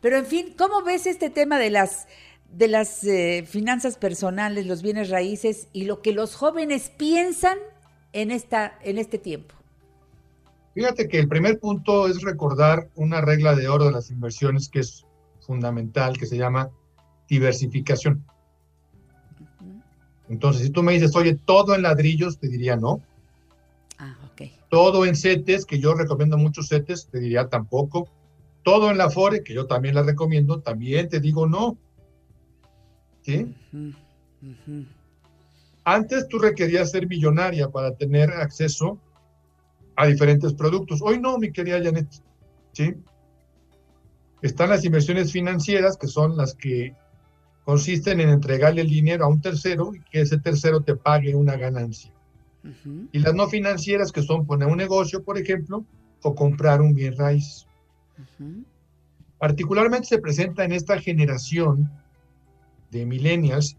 Pero 0.00 0.16
en 0.16 0.24
fin, 0.24 0.54
¿cómo 0.56 0.82
ves 0.82 1.06
este 1.06 1.30
tema 1.30 1.58
de 1.58 1.70
las 1.70 2.06
de 2.50 2.68
las 2.68 3.04
eh, 3.04 3.44
finanzas 3.46 3.96
personales, 3.96 4.66
los 4.66 4.82
bienes 4.82 5.08
raíces 5.08 5.68
y 5.72 5.84
lo 5.84 6.02
que 6.02 6.12
los 6.12 6.34
jóvenes 6.34 6.90
piensan 6.90 7.58
en, 8.12 8.30
esta, 8.30 8.76
en 8.82 8.98
este 8.98 9.18
tiempo? 9.18 9.54
Fíjate 10.74 11.08
que 11.08 11.18
el 11.18 11.28
primer 11.28 11.58
punto 11.60 12.08
es 12.08 12.22
recordar 12.22 12.88
una 12.96 13.20
regla 13.20 13.54
de 13.54 13.68
oro 13.68 13.84
de 13.84 13.92
las 13.92 14.10
inversiones 14.10 14.68
que 14.68 14.80
es 14.80 15.06
fundamental, 15.40 16.16
que 16.16 16.26
se 16.26 16.36
llama 16.36 16.70
diversificación. 17.30 18.24
Entonces, 20.28 20.64
si 20.66 20.70
tú 20.70 20.82
me 20.82 20.92
dices, 20.92 21.14
oye, 21.16 21.34
todo 21.34 21.74
en 21.74 21.82
ladrillos, 21.82 22.38
te 22.38 22.48
diría 22.48 22.76
no. 22.76 23.00
Ah, 23.98 24.16
ok. 24.30 24.42
Todo 24.68 25.06
en 25.06 25.16
setes, 25.16 25.64
que 25.64 25.78
yo 25.78 25.94
recomiendo 25.94 26.36
muchos 26.36 26.68
setes, 26.68 27.08
te 27.10 27.20
diría 27.20 27.48
tampoco. 27.48 28.08
todo 28.62 28.90
en 28.90 28.98
la 28.98 29.04
Afore, 29.04 29.42
que 29.42 29.54
yo 29.54 29.66
también 29.66 29.94
la 29.94 30.02
recomiendo, 30.02 30.60
también 30.60 31.08
te 31.08 31.20
digo 31.20 31.46
no. 31.46 31.78
¿Sí? 33.22 33.54
Antes 35.84 36.28
tú 36.28 36.38
requerías 36.38 36.90
ser 36.90 37.08
millonaria 37.08 37.68
para 37.70 37.94
tener 37.94 38.30
acceso 38.30 38.98
a 39.96 40.06
diferentes 40.06 40.52
productos. 40.52 41.00
Hoy 41.02 41.18
no, 41.18 41.38
mi 41.38 41.52
querida 41.52 41.82
Janet. 41.82 42.08
¿Sí? 42.72 42.94
Están 44.42 44.70
las 44.70 44.84
inversiones 44.84 45.32
financieras, 45.32 45.96
que 45.96 46.06
son 46.06 46.36
las 46.36 46.54
que 46.54 46.94
consisten 47.64 48.20
en 48.20 48.30
entregarle 48.30 48.82
el 48.82 48.88
dinero 48.88 49.24
a 49.24 49.28
un 49.28 49.40
tercero 49.40 49.94
y 49.94 50.00
que 50.00 50.22
ese 50.22 50.38
tercero 50.38 50.82
te 50.82 50.96
pague 50.96 51.34
una 51.34 51.56
ganancia. 51.56 52.12
Ujú. 52.64 53.08
Y 53.12 53.18
las 53.20 53.34
no 53.34 53.48
financieras, 53.48 54.12
que 54.12 54.22
son 54.22 54.46
poner 54.46 54.68
un 54.68 54.76
negocio, 54.76 55.22
por 55.22 55.38
ejemplo, 55.38 55.84
o 56.22 56.34
comprar 56.34 56.80
un 56.80 56.94
bien 56.94 57.16
raíz. 57.16 57.66
Ujú. 58.18 58.64
Particularmente 59.38 60.06
se 60.06 60.18
presenta 60.18 60.64
en 60.64 60.72
esta 60.72 61.00
generación 61.00 61.90
de 62.90 63.06
millennials 63.06 63.76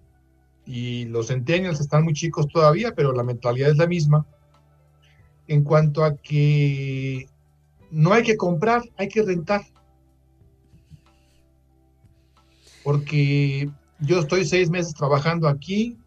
y 0.65 1.05
los 1.05 1.27
centennials 1.27 1.79
están 1.79 2.03
muy 2.03 2.13
chicos 2.13 2.47
todavía, 2.47 2.93
pero 2.95 3.13
la 3.13 3.23
mentalidad 3.23 3.69
es 3.69 3.77
la 3.77 3.87
misma. 3.87 4.25
En 5.47 5.63
cuanto 5.63 6.03
a 6.03 6.15
que 6.15 7.27
no 7.91 8.13
hay 8.13 8.23
que 8.23 8.37
comprar, 8.37 8.83
hay 8.97 9.09
que 9.09 9.21
rentar. 9.21 9.61
Porque 12.83 13.69
yo 13.99 14.19
estoy 14.19 14.45
seis 14.45 14.69
meses 14.69 14.93
trabajando 14.93 15.47
aquí 15.47 15.97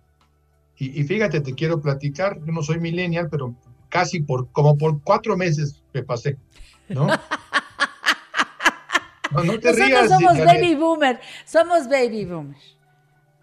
y, 0.77 1.01
y 1.01 1.05
fíjate, 1.05 1.41
te 1.41 1.55
quiero 1.55 1.81
platicar, 1.81 2.39
yo 2.45 2.53
no 2.53 2.63
soy 2.63 2.81
millennial, 2.81 3.29
pero 3.31 3.55
casi 3.89 4.21
por 4.21 4.51
como 4.51 4.77
por 4.77 5.01
cuatro 5.03 5.37
meses 5.37 5.83
me 5.93 6.03
pasé, 6.03 6.37
¿no? 6.89 7.07
No, 9.31 9.43
no 9.43 9.59
te 9.59 9.71
Nosotros 9.71 9.87
rías, 9.87 10.09
somos 10.09 10.37
Janet. 10.37 10.47
baby 10.47 10.75
boomer, 10.77 11.21
somos 11.45 11.89
baby 11.89 12.25
boomer. 12.25 12.57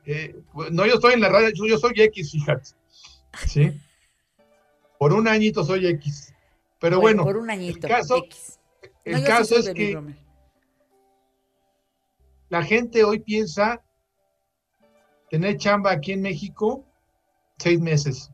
Eh, 0.05 0.35
no, 0.71 0.85
yo 0.85 0.93
estoy 0.93 1.15
en 1.15 1.21
la 1.21 1.27
radio, 1.27 1.49
yo, 1.53 1.65
yo 1.65 1.77
soy 1.77 1.91
X, 1.95 2.31
fíjate. 2.31 2.69
¿Sí? 3.45 3.73
Por 4.97 5.11
un 5.11 5.27
añito 5.27 5.65
soy 5.65 5.87
X. 5.87 6.33
Pero 6.79 7.01
bueno, 7.01 7.23
por 7.23 7.35
un 7.35 7.49
añito. 7.49 7.87
el 7.87 7.93
caso, 7.93 8.17
X. 8.17 8.59
el 9.03 9.13
No, 9.13 9.19
yo 9.19 9.25
sí 9.25 9.31
caso 9.31 9.55
soy 9.55 9.67
es 9.67 9.73
que. 9.73 9.97
La 12.51 12.61
gente 12.63 13.05
hoy 13.05 13.19
piensa 13.19 13.81
tener 15.29 15.55
chamba 15.55 15.91
aquí 15.93 16.11
en 16.11 16.21
México 16.21 16.85
seis 17.57 17.79
meses. 17.79 18.29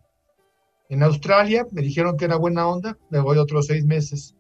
En 0.90 1.04
Australia 1.04 1.68
me 1.72 1.84
dijeron 1.84 2.18
que 2.18 2.26
era 2.26 2.36
buena 2.38 2.68
onda, 2.68 2.98
me 3.12 3.20
voy 3.20 3.38
otros 3.38 3.68
seis 3.68 3.86
meses. 3.86 4.36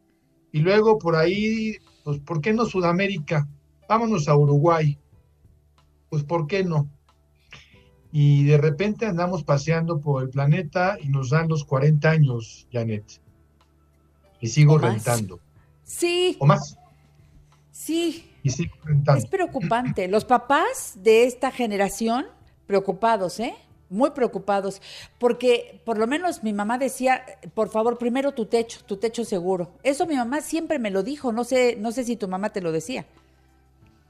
Y 0.51 0.59
luego 0.61 0.97
por 0.97 1.15
ahí, 1.15 1.75
pues, 2.03 2.17
¿por 2.19 2.41
qué 2.41 2.53
no 2.53 2.65
Sudamérica? 2.65 3.47
Vámonos 3.87 4.27
a 4.27 4.35
Uruguay. 4.35 4.97
Pues, 6.09 6.23
¿por 6.23 6.47
qué 6.47 6.63
no? 6.63 6.89
Y 8.11 8.45
de 8.45 8.57
repente 8.57 9.05
andamos 9.05 9.43
paseando 9.43 9.99
por 9.99 10.23
el 10.23 10.29
planeta 10.29 10.97
y 10.99 11.09
nos 11.09 11.29
dan 11.29 11.49
los 11.49 11.63
40 11.65 12.09
años, 12.09 12.67
Janet. 12.71 13.21
Y 14.41 14.47
sigo 14.47 14.73
O 14.75 14.79
más. 14.79 14.93
rentando. 14.93 15.39
Sí, 15.83 16.35
O 16.39 16.47
más. 16.47 16.77
sí, 17.69 18.31
Y 18.43 18.49
rentando. 18.83 19.19
es 19.19 19.27
preocupante. 19.27 20.07
Los 20.07 20.25
papás 20.25 20.93
de 20.95 21.25
esta 21.25 21.51
generación, 21.51 22.25
preocupados, 22.65 23.39
¿eh? 23.39 23.55
Muy 23.89 24.11
preocupados, 24.11 24.81
porque 25.17 25.81
por 25.85 25.97
lo 25.97 26.07
menos 26.07 26.43
mi 26.43 26.51
mamá 26.51 26.77
decía, 26.77 27.23
por 27.53 27.69
favor, 27.69 27.97
primero 27.97 28.33
tu 28.33 28.45
techo, 28.45 28.81
tu 28.85 28.97
techo 28.97 29.23
seguro. 29.23 29.71
Eso 29.81 30.05
mi 30.05 30.15
mamá 30.15 30.41
siempre 30.41 30.77
me 30.77 30.91
lo 30.91 31.03
dijo, 31.03 31.31
no 31.31 31.45
sé, 31.45 31.77
no 31.79 31.91
sé 31.93 32.03
si 32.03 32.17
tu 32.17 32.27
mamá 32.27 32.49
te 32.49 32.61
lo 32.61 32.71
decía. 32.73 33.05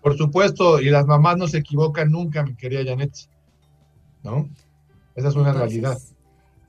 Por 0.01 0.17
supuesto, 0.17 0.79
y 0.79 0.89
las 0.89 1.05
mamás 1.05 1.37
no 1.37 1.47
se 1.47 1.59
equivocan 1.59 2.11
nunca, 2.11 2.43
mi 2.43 2.55
querida 2.55 2.83
Janet. 2.83 3.11
¿No? 4.23 4.49
Esa 5.15 5.29
es 5.29 5.35
una 5.35 5.51
Entonces, 5.51 5.81
realidad. 5.81 5.97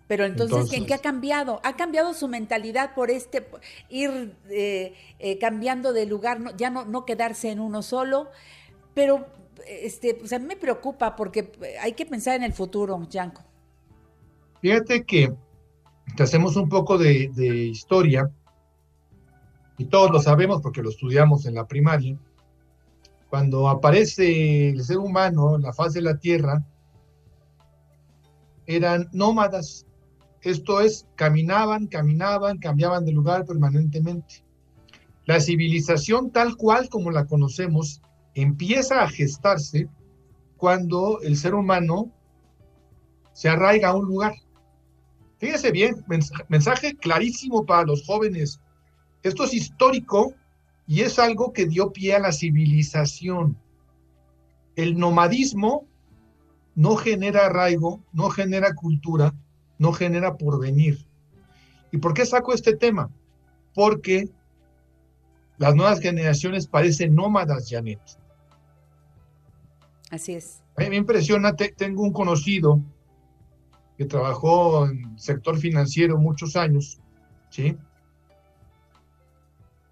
Pero 0.09 0.25
entonces, 0.25 0.57
¿en 0.57 0.63
Entonces- 0.63 0.87
qué 0.87 0.95
ha 0.95 0.99
cambiado? 0.99 1.61
Ha 1.63 1.77
cambiado 1.77 2.15
su 2.15 2.27
mentalidad 2.29 2.95
por 2.95 3.11
este 3.11 3.47
ir 3.91 4.35
eh, 4.51 4.95
eh, 5.19 5.39
cambiando 5.39 5.93
de 5.93 6.07
lugar, 6.07 6.41
no- 6.41 6.57
ya 6.57 6.71
no, 6.71 6.85
no 6.87 7.05
quedarse 7.05 7.51
en 7.51 7.61
uno 7.61 7.83
solo. 7.83 8.29
Pero 8.95 9.27
este, 9.67 10.15
pues 10.15 10.33
a 10.33 10.39
mí 10.39 10.47
me 10.47 10.57
preocupa 10.57 11.15
porque 11.15 11.53
hay 11.81 11.93
que 11.93 12.07
pensar 12.07 12.37
en 12.37 12.43
el 12.43 12.53
futuro, 12.55 13.07
Yanko. 13.11 13.43
Fíjate 14.63 15.05
que 15.05 15.33
te 16.17 16.23
hacemos 16.23 16.57
un 16.57 16.69
poco 16.71 16.97
de, 16.99 17.31
de 17.35 17.47
historia, 17.67 18.31
y 19.77 19.85
todos 19.85 20.11
lo 20.11 20.21
sabemos 20.21 20.61
porque 20.63 20.83
lo 20.83 20.89
estudiamos 20.91 21.45
en 21.47 21.55
la 21.55 21.67
primaria. 21.69 22.19
Cuando 23.31 23.69
aparece 23.69 24.71
el 24.71 24.83
ser 24.83 24.97
humano 24.99 25.55
en 25.57 25.63
la 25.63 25.73
faz 25.75 25.93
de 25.93 26.01
la 26.03 26.19
Tierra, 26.19 26.65
eran 28.67 29.09
nómadas. 29.13 29.85
Esto 30.43 30.81
es, 30.81 31.07
caminaban, 31.17 31.87
caminaban, 31.87 32.59
cambiaban 32.59 33.05
de 33.05 33.13
lugar 33.13 33.45
permanentemente. 33.45 34.45
La 35.27 35.41
civilización 35.41 36.31
tal 36.31 36.57
cual 36.57 36.89
como 36.89 37.11
la 37.11 37.27
conocemos 37.27 38.01
empieza 38.35 39.03
a 39.03 39.09
gestarse 39.09 39.89
cuando 40.57 41.21
el 41.23 41.37
ser 41.37 41.55
humano 41.55 42.11
se 43.33 43.49
arraiga 43.49 43.89
a 43.91 43.95
un 43.97 44.07
lugar. 44.07 44.33
Fíjese 45.39 45.71
bien, 45.71 45.97
mens- 46.09 46.33
mensaje 46.49 46.97
clarísimo 46.97 47.67
para 47.67 47.85
los 47.85 48.05
jóvenes. 48.07 48.61
Esto 49.23 49.45
es 49.45 49.55
histórico 49.55 50.35
y 50.87 51.03
es 51.03 51.19
algo 51.19 51.53
que 51.53 51.67
dio 51.67 51.93
pie 51.93 52.15
a 52.15 52.21
la 52.21 52.33
civilización. 52.33 53.57
El 54.77 54.99
nomadismo 54.99 55.87
no 56.75 56.97
genera 56.97 57.47
arraigo, 57.47 58.01
no 58.13 58.31
genera 58.31 58.75
cultura, 58.75 59.35
no 59.79 59.93
genera 59.93 60.37
porvenir. 60.37 61.05
¿Y 61.93 61.99
por 61.99 62.13
qué 62.15 62.27
saco 62.27 62.53
este 62.53 62.77
tema? 62.77 63.11
Porque 63.75 64.29
las 65.57 65.75
nuevas 65.75 66.01
generaciones 66.01 66.67
parecen 66.67 67.15
nómadas, 67.15 67.69
Janet. 67.71 68.01
Así 70.11 70.35
es. 70.35 70.63
A 70.77 70.83
mí 70.83 70.91
me 70.91 70.97
impresiona, 70.97 71.55
te- 71.57 71.73
tengo 71.73 72.03
un 72.03 72.13
conocido 72.13 72.81
que 73.97 74.05
trabajó 74.05 74.87
en 74.87 75.05
el 75.13 75.19
sector 75.19 75.59
financiero 75.59 76.19
muchos 76.19 76.55
años, 76.57 76.99
¿sí? 77.51 77.77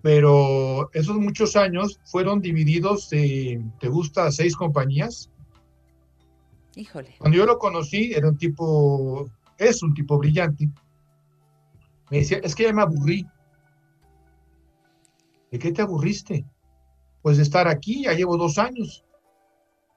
Pero 0.03 0.91
esos 0.93 1.17
muchos 1.17 1.57
años 1.57 1.99
fueron 2.05 2.41
divididos 2.41 3.13
en, 3.13 3.73
¿te 3.81 3.89
gusta?, 3.89 4.31
seis 4.31 4.55
compañías. 4.55 5.31
Híjole. 6.77 7.17
Cuando 7.19 7.37
yo 7.39 7.47
lo 7.47 7.59
conocí, 7.59 8.13
era 8.13 8.29
un 8.29 8.37
tipo, 8.37 9.29
es 9.59 9.83
un 9.83 9.95
tipo 9.95 10.19
brillante. 10.19 10.71
Me 12.11 12.19
decía, 12.19 12.39
es 12.43 12.55
que 12.55 12.65
ya 12.65 12.73
me 12.73 12.83
aburrí. 12.83 13.27
¿De 15.51 15.59
qué 15.59 15.73
te 15.73 15.83
aburriste? 15.83 16.45
Pues 17.23 17.37
de 17.37 17.43
estar 17.43 17.67
aquí, 17.69 18.05
ya 18.05 18.13
llevo 18.13 18.37
dos 18.37 18.59
años. 18.59 19.05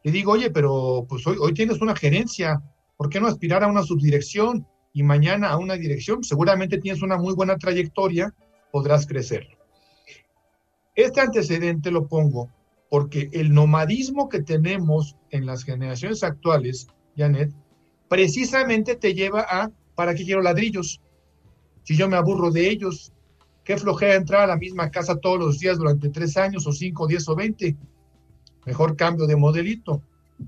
Le 0.04 0.12
digo, 0.12 0.32
oye, 0.32 0.50
pero 0.50 1.06
pues 1.08 1.26
hoy, 1.28 1.38
hoy 1.40 1.54
tienes 1.54 1.82
una 1.82 1.96
gerencia, 1.96 2.62
¿por 2.98 3.10
qué 3.10 3.20
no 3.20 3.28
aspirar 3.28 3.64
a 3.64 3.68
una 3.68 3.84
subdirección 3.84 4.66
y 4.94 5.04
mañana 5.04 5.50
a 5.50 5.58
una 5.58 5.76
dirección? 5.76 6.24
Seguramente 6.24 6.78
tienes 6.78 7.02
una 7.02 7.18
muy 7.18 7.36
buena 7.36 7.58
trayectoria, 7.58 8.34
podrás 8.72 9.06
crecer. 9.06 9.48
Este 10.96 11.22
antecedente 11.22 11.92
lo 11.92 12.08
pongo 12.08 12.50
porque 12.90 13.30
el 13.34 13.54
nomadismo 13.54 14.30
que 14.30 14.42
tenemos 14.42 15.16
en 15.30 15.46
las 15.46 15.64
generaciones 15.64 16.24
actuales, 16.24 16.88
Janet, 17.16 17.52
precisamente 18.10 18.96
te 18.96 19.14
lleva 19.14 19.46
a, 19.48 19.72
¿para 19.96 20.14
qué 20.14 20.26
quiero 20.26 20.42
ladrillos? 20.42 21.00
Si 21.84 21.96
yo 21.96 22.10
me 22.10 22.18
aburro 22.18 22.52
de 22.52 22.70
ellos, 22.70 23.14
qué 23.64 23.78
flojera 23.78 24.16
entrar 24.16 24.42
a 24.42 24.48
la 24.48 24.58
misma 24.58 24.92
casa 24.92 25.16
todos 25.16 25.40
los 25.40 25.60
días 25.60 25.78
durante 25.78 26.10
tres 26.10 26.36
años 26.36 26.68
o 26.68 26.74
cinco, 26.74 27.08
diez 27.08 27.28
o 27.30 27.36
veinte. 27.36 27.78
Mejor 28.66 28.96
cambio 28.96 29.26
de 29.26 29.36
modelito, 29.36 30.02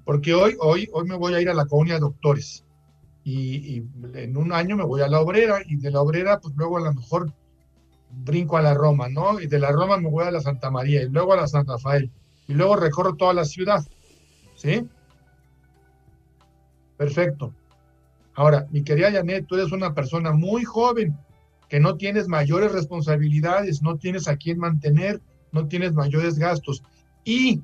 porque 0.03 0.33
hoy, 0.33 0.55
hoy, 0.59 0.89
hoy 0.91 1.07
me 1.07 1.15
voy 1.15 1.33
a 1.33 1.41
ir 1.41 1.49
a 1.49 1.53
la 1.53 1.65
colonia 1.65 1.93
de 1.93 2.01
doctores 2.01 2.65
y, 3.23 3.83
en 4.13 4.37
un 4.37 4.51
año 4.51 4.75
me 4.75 4.83
voy 4.83 5.01
a 5.01 5.07
la 5.07 5.21
obrera 5.21 5.59
y 5.67 5.75
de 5.75 5.91
la 5.91 6.01
obrera 6.01 6.39
pues 6.39 6.55
luego 6.55 6.77
a 6.77 6.81
lo 6.81 6.93
mejor 6.93 7.31
brinco 8.09 8.57
a 8.57 8.61
la 8.61 8.73
Roma, 8.73 9.09
¿no? 9.09 9.39
Y 9.39 9.47
de 9.47 9.59
la 9.59 9.71
Roma 9.71 9.97
me 9.97 10.09
voy 10.09 10.25
a 10.25 10.31
la 10.31 10.41
Santa 10.41 10.69
María 10.69 11.03
y 11.03 11.09
luego 11.09 11.33
a 11.33 11.37
la 11.37 11.47
San 11.47 11.65
Rafael 11.65 12.09
y 12.47 12.53
luego 12.53 12.75
recorro 12.75 13.15
toda 13.15 13.33
la 13.33 13.45
ciudad, 13.45 13.85
¿sí? 14.55 14.85
Perfecto. 17.01 17.51
Ahora, 18.35 18.67
mi 18.69 18.83
querida 18.83 19.11
Janet, 19.11 19.47
tú 19.47 19.55
eres 19.55 19.71
una 19.71 19.95
persona 19.95 20.33
muy 20.33 20.63
joven, 20.63 21.17
que 21.67 21.79
no 21.79 21.97
tienes 21.97 22.27
mayores 22.27 22.71
responsabilidades, 22.73 23.81
no 23.81 23.97
tienes 23.97 24.27
a 24.27 24.35
quién 24.37 24.59
mantener, 24.59 25.19
no 25.51 25.67
tienes 25.67 25.93
mayores 25.93 26.37
gastos. 26.37 26.83
Y, 27.23 27.59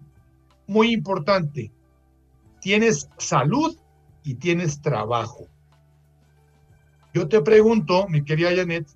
muy 0.65 0.91
importante, 0.91 1.71
tienes 2.61 3.09
salud 3.19 3.77
y 4.23 4.33
tienes 4.33 4.81
trabajo. 4.81 5.45
Yo 7.13 7.27
te 7.27 7.39
pregunto, 7.41 8.07
mi 8.07 8.23
querida 8.25 8.55
Janet, 8.55 8.87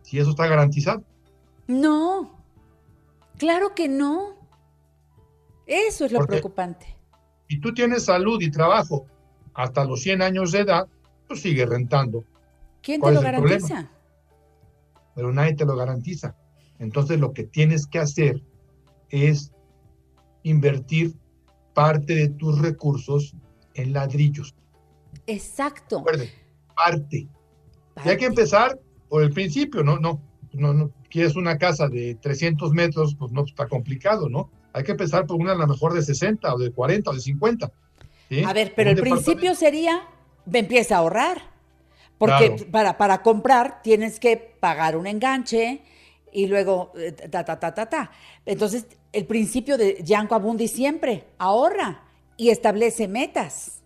si 0.00 0.18
eso 0.18 0.30
está 0.30 0.46
garantizado. 0.46 1.04
No. 1.66 2.42
Claro 3.36 3.74
que 3.74 3.86
no. 3.86 4.34
Eso 5.66 6.06
es 6.06 6.12
lo 6.12 6.20
Porque- 6.20 6.30
preocupante. 6.38 6.93
Si 7.54 7.60
tú 7.60 7.72
tienes 7.72 8.04
salud 8.06 8.42
y 8.42 8.50
trabajo 8.50 9.06
hasta 9.54 9.84
los 9.84 10.02
100 10.02 10.22
años 10.22 10.50
de 10.50 10.58
edad, 10.60 10.88
pues 11.28 11.40
sigue 11.40 11.64
rentando, 11.64 12.24
¿Quién 12.82 12.96
te 13.00 13.02
¿cuál 13.02 13.14
lo 13.14 13.20
problema? 13.20 13.44
garantiza? 13.46 13.90
pero 15.14 15.32
nadie 15.32 15.54
te 15.54 15.64
lo 15.64 15.76
garantiza. 15.76 16.34
Entonces 16.80 17.20
lo 17.20 17.32
que 17.32 17.44
tienes 17.44 17.86
que 17.86 18.00
hacer 18.00 18.42
es 19.08 19.52
invertir 20.42 21.14
parte 21.74 22.16
de 22.16 22.28
tus 22.30 22.58
recursos 22.60 23.36
en 23.74 23.92
ladrillos. 23.92 24.52
Exacto. 25.28 25.98
Recuerde, 25.98 26.30
parte. 26.74 27.16
Y 27.18 27.28
hay 27.94 27.94
Parte. 27.94 28.16
que 28.16 28.26
empezar 28.26 28.80
por 29.08 29.22
el 29.22 29.30
principio, 29.32 29.84
¿no? 29.84 30.00
No, 30.00 30.20
no, 30.54 30.74
no. 30.74 30.90
Quieres 31.08 31.36
una 31.36 31.56
casa 31.56 31.86
de 31.88 32.16
300 32.16 32.72
metros, 32.72 33.14
pues 33.14 33.30
no 33.30 33.44
está 33.44 33.68
complicado, 33.68 34.28
¿no? 34.28 34.50
Hay 34.74 34.82
que 34.82 34.90
empezar 34.90 35.24
por 35.24 35.36
una 35.36 35.52
a 35.52 35.54
lo 35.54 35.66
mejor 35.66 35.94
de 35.94 36.02
60 36.02 36.52
o 36.52 36.58
de 36.58 36.72
40 36.72 37.10
o 37.10 37.14
de 37.14 37.20
50. 37.20 37.72
¿sí? 38.28 38.42
A 38.44 38.52
ver, 38.52 38.74
pero 38.74 38.90
el 38.90 39.00
principio 39.00 39.54
sería, 39.54 40.02
empieza 40.52 40.96
a 40.96 40.98
ahorrar. 40.98 41.54
Porque 42.18 42.54
Claro. 42.56 42.70
para, 42.70 42.98
para 42.98 43.22
comprar 43.22 43.82
tienes 43.82 44.18
que 44.20 44.36
pagar 44.36 44.96
un 44.96 45.06
enganche 45.06 45.80
y 46.32 46.48
luego 46.48 46.92
eh, 46.96 47.12
ta, 47.12 47.44
ta, 47.44 47.58
ta, 47.58 47.72
ta, 47.72 47.88
ta. 47.88 48.10
Entonces, 48.44 48.86
el 49.12 49.26
principio 49.26 49.78
de 49.78 50.02
Gianco 50.04 50.34
Abundi 50.34 50.66
siempre, 50.66 51.24
ahorra 51.38 52.02
y 52.36 52.50
establece 52.50 53.06
metas. 53.06 53.82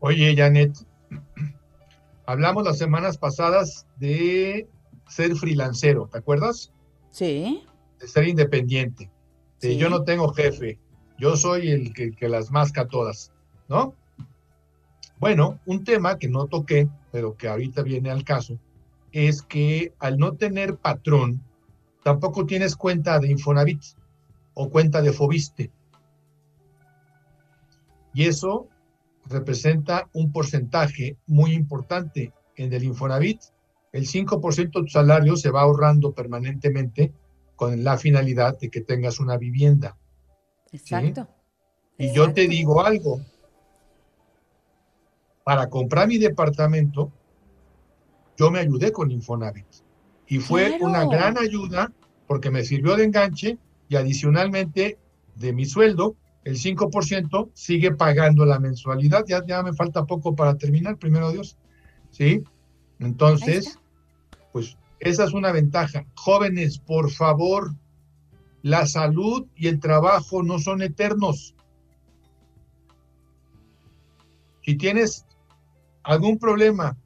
Oye, 0.00 0.34
Janet, 0.34 0.72
hablamos 2.26 2.64
las 2.64 2.78
semanas 2.78 3.18
pasadas 3.18 3.86
de 3.96 4.66
ser 5.08 5.34
freelancero, 5.36 6.08
¿te 6.10 6.18
acuerdas? 6.18 6.72
Sí. 7.10 7.62
De 8.00 8.08
ser 8.08 8.26
independiente. 8.28 9.10
Yo 9.60 9.88
no 9.88 10.04
tengo 10.04 10.32
jefe, 10.32 10.78
yo 11.18 11.36
soy 11.36 11.70
el 11.70 11.92
que, 11.94 12.12
que 12.12 12.28
las 12.28 12.50
masca 12.50 12.86
todas, 12.86 13.32
¿no? 13.68 13.94
Bueno, 15.18 15.58
un 15.64 15.84
tema 15.84 16.18
que 16.18 16.28
no 16.28 16.46
toqué, 16.46 16.88
pero 17.10 17.36
que 17.36 17.48
ahorita 17.48 17.82
viene 17.82 18.10
al 18.10 18.24
caso, 18.24 18.58
es 19.12 19.42
que 19.42 19.94
al 20.00 20.18
no 20.18 20.34
tener 20.34 20.76
patrón, 20.76 21.42
tampoco 22.02 22.44
tienes 22.46 22.76
cuenta 22.76 23.18
de 23.20 23.30
Infonavit 23.30 23.82
o 24.54 24.68
cuenta 24.68 25.00
de 25.00 25.12
Fobiste. 25.12 25.70
Y 28.12 28.24
eso 28.24 28.68
representa 29.26 30.08
un 30.12 30.32
porcentaje 30.32 31.16
muy 31.26 31.52
importante. 31.52 32.32
En 32.56 32.72
el 32.72 32.84
Infonavit, 32.84 33.40
el 33.92 34.06
5% 34.06 34.56
de 34.56 34.82
tu 34.82 34.88
salario 34.88 35.36
se 35.36 35.50
va 35.50 35.62
ahorrando 35.62 36.12
permanentemente 36.12 37.12
con 37.56 37.84
la 37.84 37.98
finalidad 37.98 38.58
de 38.58 38.70
que 38.70 38.80
tengas 38.80 39.20
una 39.20 39.36
vivienda. 39.36 39.96
Exacto. 40.72 41.28
Y 41.98 42.12
yo 42.12 42.32
te 42.32 42.48
digo 42.48 42.84
algo, 42.84 43.20
para 45.44 45.68
comprar 45.68 46.08
mi 46.08 46.18
departamento, 46.18 47.12
yo 48.36 48.50
me 48.50 48.58
ayudé 48.60 48.90
con 48.90 49.10
Infonavit. 49.10 49.66
Y 50.26 50.38
fue 50.38 50.68
Claro. 50.68 50.86
una 50.86 51.04
gran 51.06 51.38
ayuda 51.38 51.92
porque 52.26 52.50
me 52.50 52.64
sirvió 52.64 52.96
de 52.96 53.04
enganche 53.04 53.58
y 53.88 53.96
adicionalmente 53.96 54.98
de 55.36 55.52
mi 55.52 55.66
sueldo, 55.66 56.16
el 56.44 56.56
5% 56.56 57.50
sigue 57.54 57.92
pagando 57.92 58.44
la 58.44 58.58
mensualidad. 58.58 59.24
Ya, 59.26 59.44
ya 59.46 59.62
me 59.62 59.72
falta 59.72 60.04
poco 60.04 60.34
para 60.34 60.56
terminar, 60.56 60.96
primero 60.96 61.30
Dios. 61.30 61.56
¿Sí? 62.10 62.42
Entonces, 62.98 63.78
pues 64.52 64.76
esa 65.00 65.24
es 65.24 65.32
una 65.32 65.52
ventaja. 65.52 66.06
Jóvenes, 66.14 66.78
por 66.78 67.10
favor, 67.10 67.74
la 68.62 68.86
salud 68.86 69.46
y 69.54 69.68
el 69.68 69.80
trabajo 69.80 70.42
no 70.42 70.58
son 70.58 70.82
eternos. 70.82 71.54
Si 74.62 74.76
tienes 74.76 75.26
algún 76.02 76.38
problema 76.38 76.96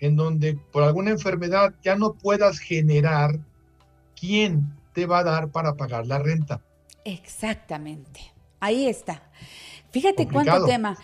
en 0.00 0.16
donde 0.16 0.54
por 0.72 0.82
alguna 0.82 1.10
enfermedad 1.10 1.74
ya 1.82 1.94
no 1.94 2.14
puedas 2.14 2.58
generar, 2.58 3.38
¿quién 4.18 4.76
te 4.92 5.06
va 5.06 5.20
a 5.20 5.24
dar 5.24 5.50
para 5.50 5.74
pagar 5.74 6.06
la 6.06 6.18
renta? 6.18 6.60
Exactamente. 7.04 8.32
Ahí 8.58 8.88
está. 8.88 9.22
Fíjate 9.90 10.24
Complicado. 10.24 10.44
cuánto 10.44 10.66
tema. 10.66 10.96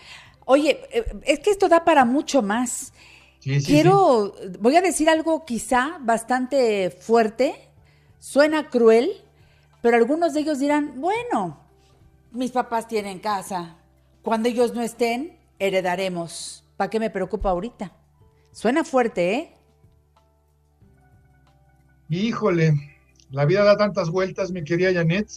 Oye, 0.45 0.81
eh, 0.91 1.05
es 1.25 1.39
que 1.39 1.51
esto 1.51 1.69
da 1.69 1.85
para 1.85 2.03
mucho 2.05 2.41
más. 2.41 2.91
Sí, 3.39 3.55
sí, 3.55 3.61
sí. 3.61 3.71
Quiero, 3.71 4.33
voy 4.59 4.75
a 4.75 4.81
decir 4.81 5.09
algo 5.09 5.45
quizá 5.45 5.97
bastante 6.01 6.89
fuerte, 6.91 7.55
suena 8.19 8.69
cruel, 8.69 9.09
pero 9.81 9.97
algunos 9.97 10.33
de 10.33 10.41
ellos 10.41 10.59
dirán, 10.59 10.99
bueno, 10.99 11.59
mis 12.31 12.51
papás 12.51 12.87
tienen 12.87 13.19
casa, 13.19 13.77
cuando 14.21 14.49
ellos 14.49 14.73
no 14.73 14.81
estén, 14.81 15.37
heredaremos. 15.57 16.63
¿Para 16.77 16.89
qué 16.89 16.99
me 16.99 17.09
preocupa 17.09 17.49
ahorita? 17.49 17.91
Suena 18.51 18.83
fuerte, 18.83 19.33
¿eh? 19.33 19.53
Híjole, 22.09 22.73
la 23.31 23.45
vida 23.45 23.63
da 23.63 23.77
tantas 23.77 24.09
vueltas, 24.09 24.51
mi 24.51 24.63
querida 24.63 24.93
Janet, 24.93 25.29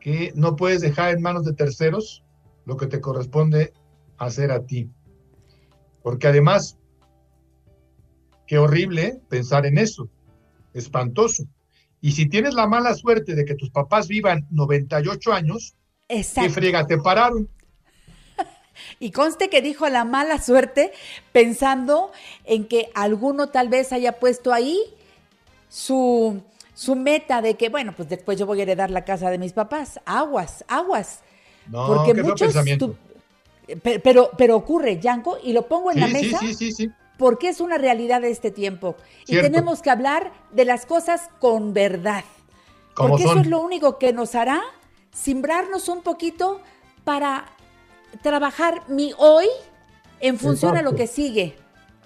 que 0.00 0.32
no 0.34 0.56
puedes 0.56 0.80
dejar 0.80 1.14
en 1.14 1.22
manos 1.22 1.44
de 1.44 1.52
terceros 1.52 2.22
lo 2.64 2.76
que 2.76 2.86
te 2.86 3.00
corresponde 3.00 3.72
hacer 4.18 4.52
a 4.52 4.64
ti. 4.64 4.88
Porque 6.02 6.28
además, 6.28 6.78
qué 8.50 8.58
horrible 8.58 9.20
pensar 9.28 9.64
en 9.64 9.78
eso, 9.78 10.08
espantoso. 10.74 11.44
Y 12.00 12.10
si 12.12 12.28
tienes 12.28 12.52
la 12.54 12.66
mala 12.66 12.94
suerte 12.96 13.36
de 13.36 13.44
que 13.44 13.54
tus 13.54 13.70
papás 13.70 14.08
vivan 14.08 14.48
98 14.50 15.32
años, 15.32 15.76
¿qué 16.08 16.50
friega 16.50 16.84
te 16.84 16.98
pararon? 16.98 17.48
Y 18.98 19.12
conste 19.12 19.50
que 19.50 19.62
dijo 19.62 19.88
la 19.88 20.04
mala 20.04 20.42
suerte 20.42 20.90
pensando 21.30 22.10
en 22.44 22.64
que 22.66 22.90
alguno 22.94 23.50
tal 23.50 23.68
vez 23.68 23.92
haya 23.92 24.18
puesto 24.18 24.52
ahí 24.52 24.80
su, 25.68 26.42
su 26.74 26.96
meta 26.96 27.42
de 27.42 27.54
que, 27.54 27.68
bueno, 27.68 27.94
pues 27.96 28.08
después 28.08 28.36
yo 28.36 28.46
voy 28.46 28.58
a 28.58 28.62
heredar 28.64 28.90
la 28.90 29.04
casa 29.04 29.30
de 29.30 29.38
mis 29.38 29.52
papás. 29.52 30.00
Aguas, 30.06 30.64
aguas. 30.66 31.20
No, 31.70 31.86
Porque 31.86 32.14
muchos... 32.14 32.52
tu- 32.78 32.96
pe- 33.82 34.00
pero, 34.00 34.30
pero 34.36 34.56
ocurre, 34.56 34.98
Yanko, 34.98 35.38
y 35.44 35.52
lo 35.52 35.68
pongo 35.68 35.92
en 35.92 35.98
Sí, 35.98 36.00
la 36.00 36.06
sí, 36.08 36.12
mesa 36.24 36.38
sí, 36.40 36.54
sí, 36.54 36.72
sí. 36.72 36.90
Porque 37.20 37.50
es 37.50 37.60
una 37.60 37.76
realidad 37.76 38.22
de 38.22 38.30
este 38.30 38.50
tiempo. 38.50 38.96
Y 39.26 39.38
tenemos 39.42 39.82
que 39.82 39.90
hablar 39.90 40.32
de 40.52 40.64
las 40.64 40.86
cosas 40.86 41.28
con 41.38 41.74
verdad. 41.74 42.24
Porque 42.96 43.24
son. 43.24 43.32
eso 43.32 43.40
es 43.40 43.46
lo 43.46 43.60
único 43.60 43.98
que 43.98 44.14
nos 44.14 44.34
hará 44.34 44.62
simbrarnos 45.12 45.90
un 45.90 46.00
poquito 46.00 46.62
para 47.04 47.44
trabajar 48.22 48.84
mi 48.88 49.12
hoy 49.18 49.44
en 50.20 50.38
función 50.38 50.78
a 50.78 50.82
lo 50.82 50.94
que 50.94 51.06
sigue. 51.06 51.58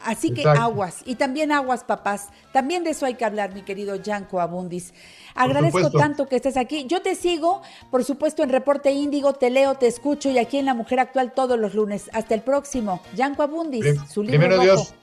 Así 0.02 0.34
que 0.34 0.40
Exacto. 0.40 0.62
aguas, 0.62 1.02
y 1.06 1.14
también 1.14 1.52
aguas, 1.52 1.84
papás. 1.84 2.30
También 2.52 2.82
de 2.82 2.90
eso 2.90 3.06
hay 3.06 3.14
que 3.14 3.24
hablar, 3.24 3.54
mi 3.54 3.62
querido 3.62 3.94
Yanko 3.94 4.40
Abundis. 4.40 4.92
Agradezco 5.36 5.90
tanto 5.92 6.26
que 6.26 6.36
estés 6.36 6.56
aquí. 6.56 6.86
Yo 6.88 7.02
te 7.02 7.14
sigo, 7.14 7.62
por 7.92 8.02
supuesto, 8.04 8.42
en 8.42 8.50
Reporte 8.50 8.90
Índigo, 8.90 9.32
te 9.32 9.48
leo, 9.48 9.76
te 9.76 9.86
escucho 9.86 10.28
y 10.28 10.38
aquí 10.38 10.58
en 10.58 10.66
La 10.66 10.74
Mujer 10.74 10.98
Actual 10.98 11.32
todos 11.32 11.56
los 11.56 11.74
lunes. 11.74 12.10
Hasta 12.12 12.34
el 12.34 12.42
próximo. 12.42 13.00
Yanko 13.14 13.44
Abundis, 13.44 13.96
su 14.10 14.24
libro 14.24 14.40
primero 14.40 14.56
rojo. 14.56 14.64
Dios. 14.64 14.94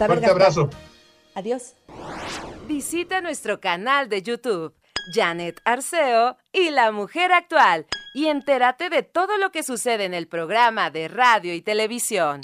Saber 0.00 0.18
Fuerte 0.20 0.34
gastar. 0.40 0.64
abrazo. 0.64 0.70
Adiós. 1.34 1.74
Visita 2.66 3.20
nuestro 3.20 3.60
canal 3.60 4.08
de 4.08 4.22
YouTube, 4.22 4.72
Janet 5.12 5.60
Arceo 5.66 6.38
y 6.54 6.70
La 6.70 6.90
Mujer 6.90 7.32
Actual, 7.34 7.84
y 8.14 8.26
entérate 8.28 8.88
de 8.88 9.02
todo 9.02 9.36
lo 9.36 9.52
que 9.52 9.62
sucede 9.62 10.06
en 10.06 10.14
el 10.14 10.26
programa 10.26 10.88
de 10.90 11.08
radio 11.08 11.52
y 11.52 11.60
televisión. 11.60 12.40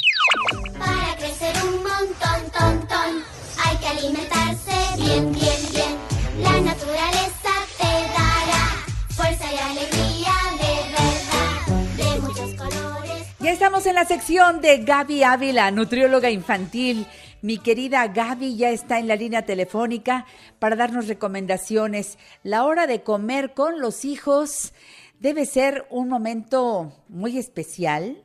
Para 0.79 1.17
crecer 1.17 1.55
un 1.65 1.77
montón, 1.83 2.51
ton, 2.53 2.89
ton, 2.89 3.23
hay 3.65 3.77
que 3.79 3.87
alimentarse 3.87 4.73
bien, 4.99 5.33
bien, 5.33 5.61
bien. 5.73 5.97
La 6.43 6.61
naturaleza 6.61 7.53
te 7.79 7.85
dará 8.13 8.85
fuerza 9.09 9.51
y 9.51 9.57
alegría 9.57 10.35
de 10.61 10.75
verdad, 10.93 12.15
de 12.15 12.21
muchos 12.21 12.55
colores. 12.55 13.27
Ya 13.39 13.51
estamos 13.51 13.87
en 13.87 13.95
la 13.95 14.05
sección 14.05 14.61
de 14.61 14.79
Gaby 14.85 15.23
Ávila, 15.23 15.71
nutrióloga 15.71 16.29
infantil. 16.29 17.07
Mi 17.43 17.59
querida 17.59 18.07
Gaby 18.09 18.57
ya 18.57 18.71
está 18.71 18.99
en 18.99 19.09
la 19.09 19.17
línea 19.17 19.43
telefónica 19.43 20.27
para 20.59 20.75
darnos 20.75 21.07
recomendaciones. 21.07 22.19
La 22.43 22.65
hora 22.65 22.87
de 22.87 23.03
comer 23.03 23.53
con 23.53 23.81
los 23.81 24.05
hijos 24.05 24.73
debe 25.21 25.45
ser 25.45 25.87
un 25.91 26.09
momento 26.09 26.93
muy 27.09 27.39
especial, 27.39 28.23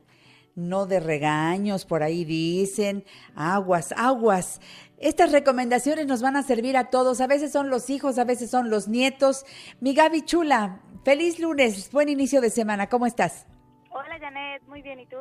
no 0.54 0.86
de 0.86 1.00
regaños, 1.00 1.84
por 1.84 2.02
ahí 2.02 2.24
dicen, 2.24 3.04
aguas, 3.34 3.92
aguas. 3.96 4.60
Estas 4.98 5.32
recomendaciones 5.32 6.06
nos 6.06 6.22
van 6.22 6.36
a 6.36 6.42
servir 6.42 6.76
a 6.76 6.90
todos. 6.90 7.20
A 7.20 7.26
veces 7.26 7.52
son 7.52 7.70
los 7.70 7.90
hijos, 7.90 8.18
a 8.18 8.24
veces 8.24 8.50
son 8.50 8.70
los 8.70 8.88
nietos. 8.88 9.44
Mi 9.80 9.94
Gaby 9.94 10.22
Chula, 10.22 10.80
feliz 11.04 11.38
lunes, 11.38 11.90
buen 11.90 12.08
inicio 12.08 12.40
de 12.40 12.50
semana. 12.50 12.88
¿Cómo 12.88 13.06
estás? 13.06 13.46
Hola 13.90 14.18
Janet, 14.18 14.62
muy 14.68 14.80
bien, 14.80 15.00
¿y 15.00 15.06
tú? 15.06 15.18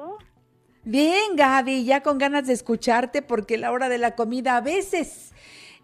Bien, 0.83 1.35
Gaby, 1.35 1.85
ya 1.85 2.01
con 2.01 2.17
ganas 2.17 2.47
de 2.47 2.53
escucharte 2.53 3.21
porque 3.21 3.57
la 3.57 3.71
hora 3.71 3.87
de 3.89 3.97
la 3.99 4.15
comida 4.15 4.57
a 4.57 4.61
veces 4.61 5.33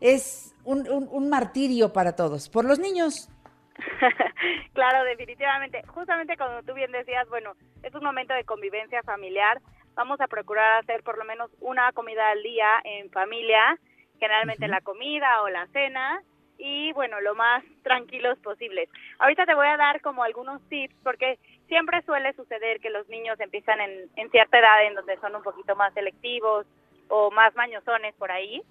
es 0.02 0.56
un, 0.64 0.90
un- 0.90 1.08
un 1.12 1.30
martirio 1.30 1.94
para 1.94 2.16
todos. 2.16 2.50
Por 2.50 2.66
los 2.66 2.80
niños, 2.80 3.30
claro, 4.74 5.04
definitivamente. 5.04 5.84
Justamente 5.88 6.36
como 6.36 6.64
tú 6.64 6.74
bien 6.74 6.92
decías, 6.92 7.28
bueno, 7.30 7.54
es 7.84 7.94
un 7.94 8.04
momento 8.04 8.34
de 8.34 8.44
convivencia 8.44 9.04
familiar. 9.04 9.62
Vamos 9.94 10.20
a 10.20 10.28
procurar 10.28 10.80
hacer 10.84 11.04
por 11.04 11.18
lo 11.18 11.26
menos 11.26 11.52
una 11.60 11.92
comida 11.92 12.30
al 12.30 12.42
día 12.44 12.68
en 12.84 13.10
familia, 13.12 13.78
generalmente 14.20 14.68
la 14.68 14.82
comida 14.82 15.42
o 15.44 15.50
la 15.50 15.68
cena, 15.68 16.22
y 16.60 16.92
bueno, 16.94 17.22
lo 17.22 17.36
más 17.36 17.64
tranquilos 17.84 18.38
posibles. 18.40 18.90
Ahorita 19.20 19.46
te 19.46 19.54
voy 19.54 19.68
a 19.68 19.78
dar 19.78 20.02
como 20.02 20.24
algunos 20.24 20.60
tips, 20.70 20.96
porque 21.04 21.38
siempre 21.68 22.02
suele 22.04 22.34
suceder 22.34 22.80
que 22.80 22.90
los 22.90 23.08
niños 23.10 23.40
empiezan 23.40 23.80
en, 23.80 24.10
en 24.16 24.30
cierta 24.32 24.60
edad 24.60 24.86
en 24.86 24.96
donde 24.96 25.18
son 25.18 25.36
un 25.36 25.44
poquito 25.44 25.76
más 25.76 25.94
selectivos 25.94 26.66
o 27.10 27.32
más 27.32 27.56
mañosones 27.56 28.14
por 28.16 28.32
ahí. 28.32 28.62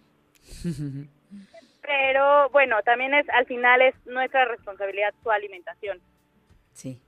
Pero 1.82 2.50
bueno, 2.50 2.82
también 2.82 3.14
es 3.14 3.28
al 3.30 3.46
final 3.46 3.80
es 3.80 3.94
nuestra 4.06 4.44
responsabilidad 4.44 5.14
su 5.22 5.30
alimentación. 5.30 6.00
Sí. 6.72 7.00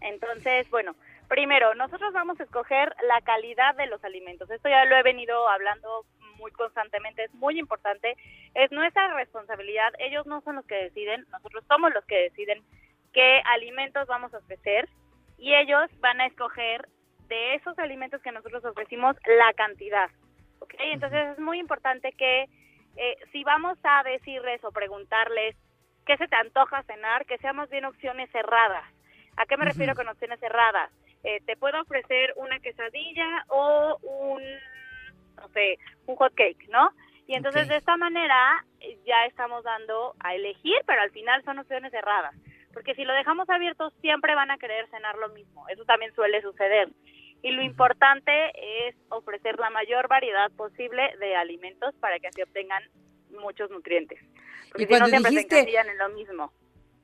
Entonces, 0.00 0.68
bueno, 0.70 0.94
primero, 1.28 1.74
nosotros 1.74 2.12
vamos 2.12 2.38
a 2.38 2.42
escoger 2.42 2.94
la 3.08 3.20
calidad 3.22 3.74
de 3.76 3.86
los 3.86 4.04
alimentos. 4.04 4.50
Esto 4.50 4.68
ya 4.68 4.84
lo 4.84 4.96
he 4.96 5.02
venido 5.02 5.48
hablando 5.48 6.04
muy 6.36 6.50
constantemente, 6.50 7.24
es 7.24 7.34
muy 7.34 7.58
importante. 7.58 8.16
Es 8.54 8.70
nuestra 8.70 9.14
responsabilidad. 9.14 9.92
Ellos 9.98 10.26
no 10.26 10.42
son 10.42 10.56
los 10.56 10.66
que 10.66 10.74
deciden, 10.74 11.26
nosotros 11.30 11.64
somos 11.66 11.92
los 11.94 12.04
que 12.04 12.24
deciden 12.24 12.62
qué 13.12 13.40
alimentos 13.46 14.06
vamos 14.06 14.34
a 14.34 14.38
ofrecer 14.38 14.88
y 15.44 15.54
ellos 15.54 15.90
van 16.00 16.22
a 16.22 16.26
escoger 16.26 16.88
de 17.28 17.56
esos 17.56 17.78
alimentos 17.78 18.22
que 18.22 18.32
nosotros 18.32 18.64
ofrecimos 18.64 19.14
la 19.26 19.52
cantidad. 19.52 20.08
¿Ok? 20.60 20.72
Entonces 20.78 21.32
es 21.32 21.38
muy 21.38 21.58
importante 21.58 22.12
que 22.12 22.44
eh, 22.96 23.16
si 23.30 23.44
vamos 23.44 23.76
a 23.82 24.02
decirles 24.04 24.64
o 24.64 24.72
preguntarles 24.72 25.54
qué 26.06 26.16
se 26.16 26.28
te 26.28 26.36
antoja 26.36 26.82
cenar, 26.84 27.26
que 27.26 27.36
seamos 27.36 27.68
bien 27.68 27.84
opciones 27.84 28.30
cerradas. 28.30 28.84
¿A 29.36 29.44
qué 29.44 29.58
me 29.58 29.66
refiero 29.66 29.94
con 29.94 30.08
opciones 30.08 30.40
cerradas? 30.40 30.90
Eh, 31.24 31.42
te 31.44 31.58
puedo 31.58 31.78
ofrecer 31.78 32.32
una 32.36 32.58
quesadilla 32.60 33.44
o 33.48 33.98
un, 34.02 34.42
no 35.36 35.48
sé, 35.48 35.78
un 36.06 36.16
hot 36.16 36.34
cake, 36.34 36.68
¿no? 36.70 36.88
Y 37.26 37.34
entonces 37.34 37.68
de 37.68 37.76
esta 37.76 37.98
manera 37.98 38.64
ya 39.04 39.26
estamos 39.26 39.62
dando 39.62 40.14
a 40.20 40.34
elegir, 40.34 40.76
pero 40.86 41.02
al 41.02 41.10
final 41.10 41.44
son 41.44 41.58
opciones 41.58 41.90
cerradas. 41.90 42.34
Porque 42.74 42.94
si 42.94 43.04
lo 43.04 43.14
dejamos 43.14 43.48
abierto 43.48 43.90
siempre 44.00 44.34
van 44.34 44.50
a 44.50 44.58
querer 44.58 44.88
cenar 44.90 45.16
lo 45.16 45.28
mismo. 45.30 45.66
Eso 45.68 45.84
también 45.84 46.14
suele 46.14 46.42
suceder. 46.42 46.88
Y 47.42 47.50
lo 47.50 47.62
importante 47.62 48.32
es 48.88 48.96
ofrecer 49.10 49.58
la 49.58 49.70
mayor 49.70 50.08
variedad 50.08 50.50
posible 50.52 51.14
de 51.20 51.36
alimentos 51.36 51.94
para 52.00 52.18
que 52.18 52.28
así 52.28 52.42
obtengan 52.42 52.82
muchos 53.30 53.70
nutrientes. 53.70 54.18
Porque 54.70 54.84
Y 54.84 54.86
si 54.86 54.92
no 54.92 54.98
cuando 54.98 55.06
siempre 55.08 55.30
dijiste- 55.30 55.64
se 55.64 55.78
en 55.78 55.98
lo 55.98 56.08
mismo. 56.10 56.52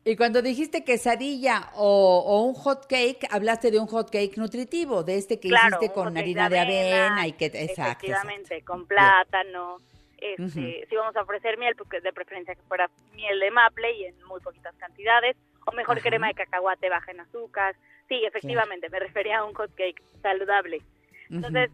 Y 0.03 0.17
cuando 0.17 0.41
dijiste 0.41 0.83
quesadilla 0.83 1.71
o, 1.75 2.25
o 2.27 2.43
un 2.45 2.55
hot 2.55 2.87
cake, 2.87 3.27
hablaste 3.31 3.71
de 3.71 3.79
un 3.79 3.87
hot 3.87 4.11
cake 4.11 4.39
nutritivo, 4.39 5.03
de 5.03 5.19
este 5.19 5.39
que 5.39 5.49
Claro, 5.49 5.77
hiciste 5.77 5.93
con 5.93 6.17
harina 6.17 6.49
de 6.49 6.55
de 6.57 6.61
avena, 6.63 7.27
y 7.27 7.33
que 7.33 7.47
exacto. 7.47 8.07
Efectivamente, 8.07 8.63
con 8.63 8.87
plátano. 8.87 9.77
Este. 10.17 10.87
Si 10.89 10.97
vamos 10.97 11.15
a 11.17 11.23
ofrecer 11.23 11.59
miel, 11.59 11.75
pues 11.77 12.03
de 12.03 12.13
preferencia 12.15 12.55
que 12.55 12.63
fuera 12.63 12.91
miel 13.15 13.41
de 13.41 13.51
maple 13.51 13.93
y 13.93 14.05
en 14.07 14.23
muy 14.25 14.41
poquitas 14.41 14.75
cantidades. 14.77 15.37
O 15.67 15.73
mejor 15.73 15.99
Ajá. 15.99 16.09
crema 16.09 16.29
de 16.29 16.35
cacahuate 16.35 16.89
baja 16.89 17.11
en 17.11 17.21
azúcar. 17.21 17.77
Sí, 18.09 18.25
efectivamente, 18.25 18.89
me 18.89 18.99
refería 18.99 19.39
a 19.39 19.45
un 19.45 19.55
hot 19.55 19.75
cake 19.75 20.03
saludable. 20.23 20.83
Entonces, 21.29 21.71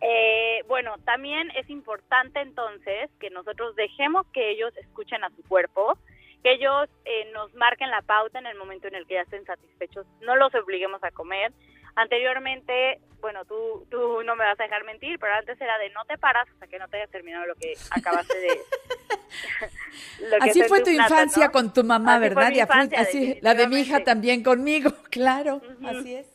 eh, 0.00 0.62
bueno, 0.66 0.96
también 1.04 1.50
es 1.56 1.68
importante 1.68 2.40
entonces 2.40 3.10
que 3.18 3.28
nosotros 3.30 3.76
dejemos 3.76 4.26
que 4.32 4.50
ellos 4.50 4.74
escuchen 4.78 5.22
a 5.24 5.30
su 5.30 5.42
cuerpo, 5.42 5.98
que 6.42 6.52
ellos 6.52 6.88
eh, 7.04 7.30
nos 7.32 7.52
marquen 7.54 7.90
la 7.90 8.00
pauta 8.02 8.38
en 8.38 8.46
el 8.46 8.56
momento 8.56 8.88
en 8.88 8.94
el 8.94 9.06
que 9.06 9.14
ya 9.14 9.22
estén 9.22 9.44
satisfechos, 9.44 10.06
no 10.22 10.36
los 10.36 10.54
obliguemos 10.54 11.02
a 11.04 11.10
comer. 11.10 11.52
Anteriormente, 11.96 13.00
bueno, 13.20 13.44
tú, 13.44 13.86
tú 13.90 14.22
no 14.24 14.36
me 14.36 14.44
vas 14.44 14.58
a 14.58 14.62
dejar 14.62 14.84
mentir, 14.84 15.18
pero 15.18 15.34
antes 15.34 15.60
era 15.60 15.78
de 15.78 15.90
no 15.90 16.04
te 16.04 16.18
paras 16.18 16.48
hasta 16.48 16.66
que 16.66 16.78
no 16.78 16.88
te 16.88 16.96
hayas 16.98 17.10
terminado 17.10 17.46
lo 17.46 17.54
que 17.54 17.74
acabaste 17.90 18.38
de... 18.38 18.48
lo 20.30 20.38
que 20.38 20.50
Así 20.50 20.62
fue 20.64 20.82
tu 20.82 20.90
infancia 20.90 21.46
¿no? 21.46 21.52
con 21.52 21.72
tu 21.72 21.84
mamá, 21.84 22.14
Así 22.14 22.20
¿verdad? 22.20 22.52
Y 22.52 22.60
así, 22.60 23.38
la 23.42 23.54
de 23.54 23.66
mi 23.68 23.80
hija 23.80 24.02
también 24.04 24.42
conmigo, 24.42 24.90
claro, 25.10 25.60
así 25.86 26.14
es. 26.14 26.26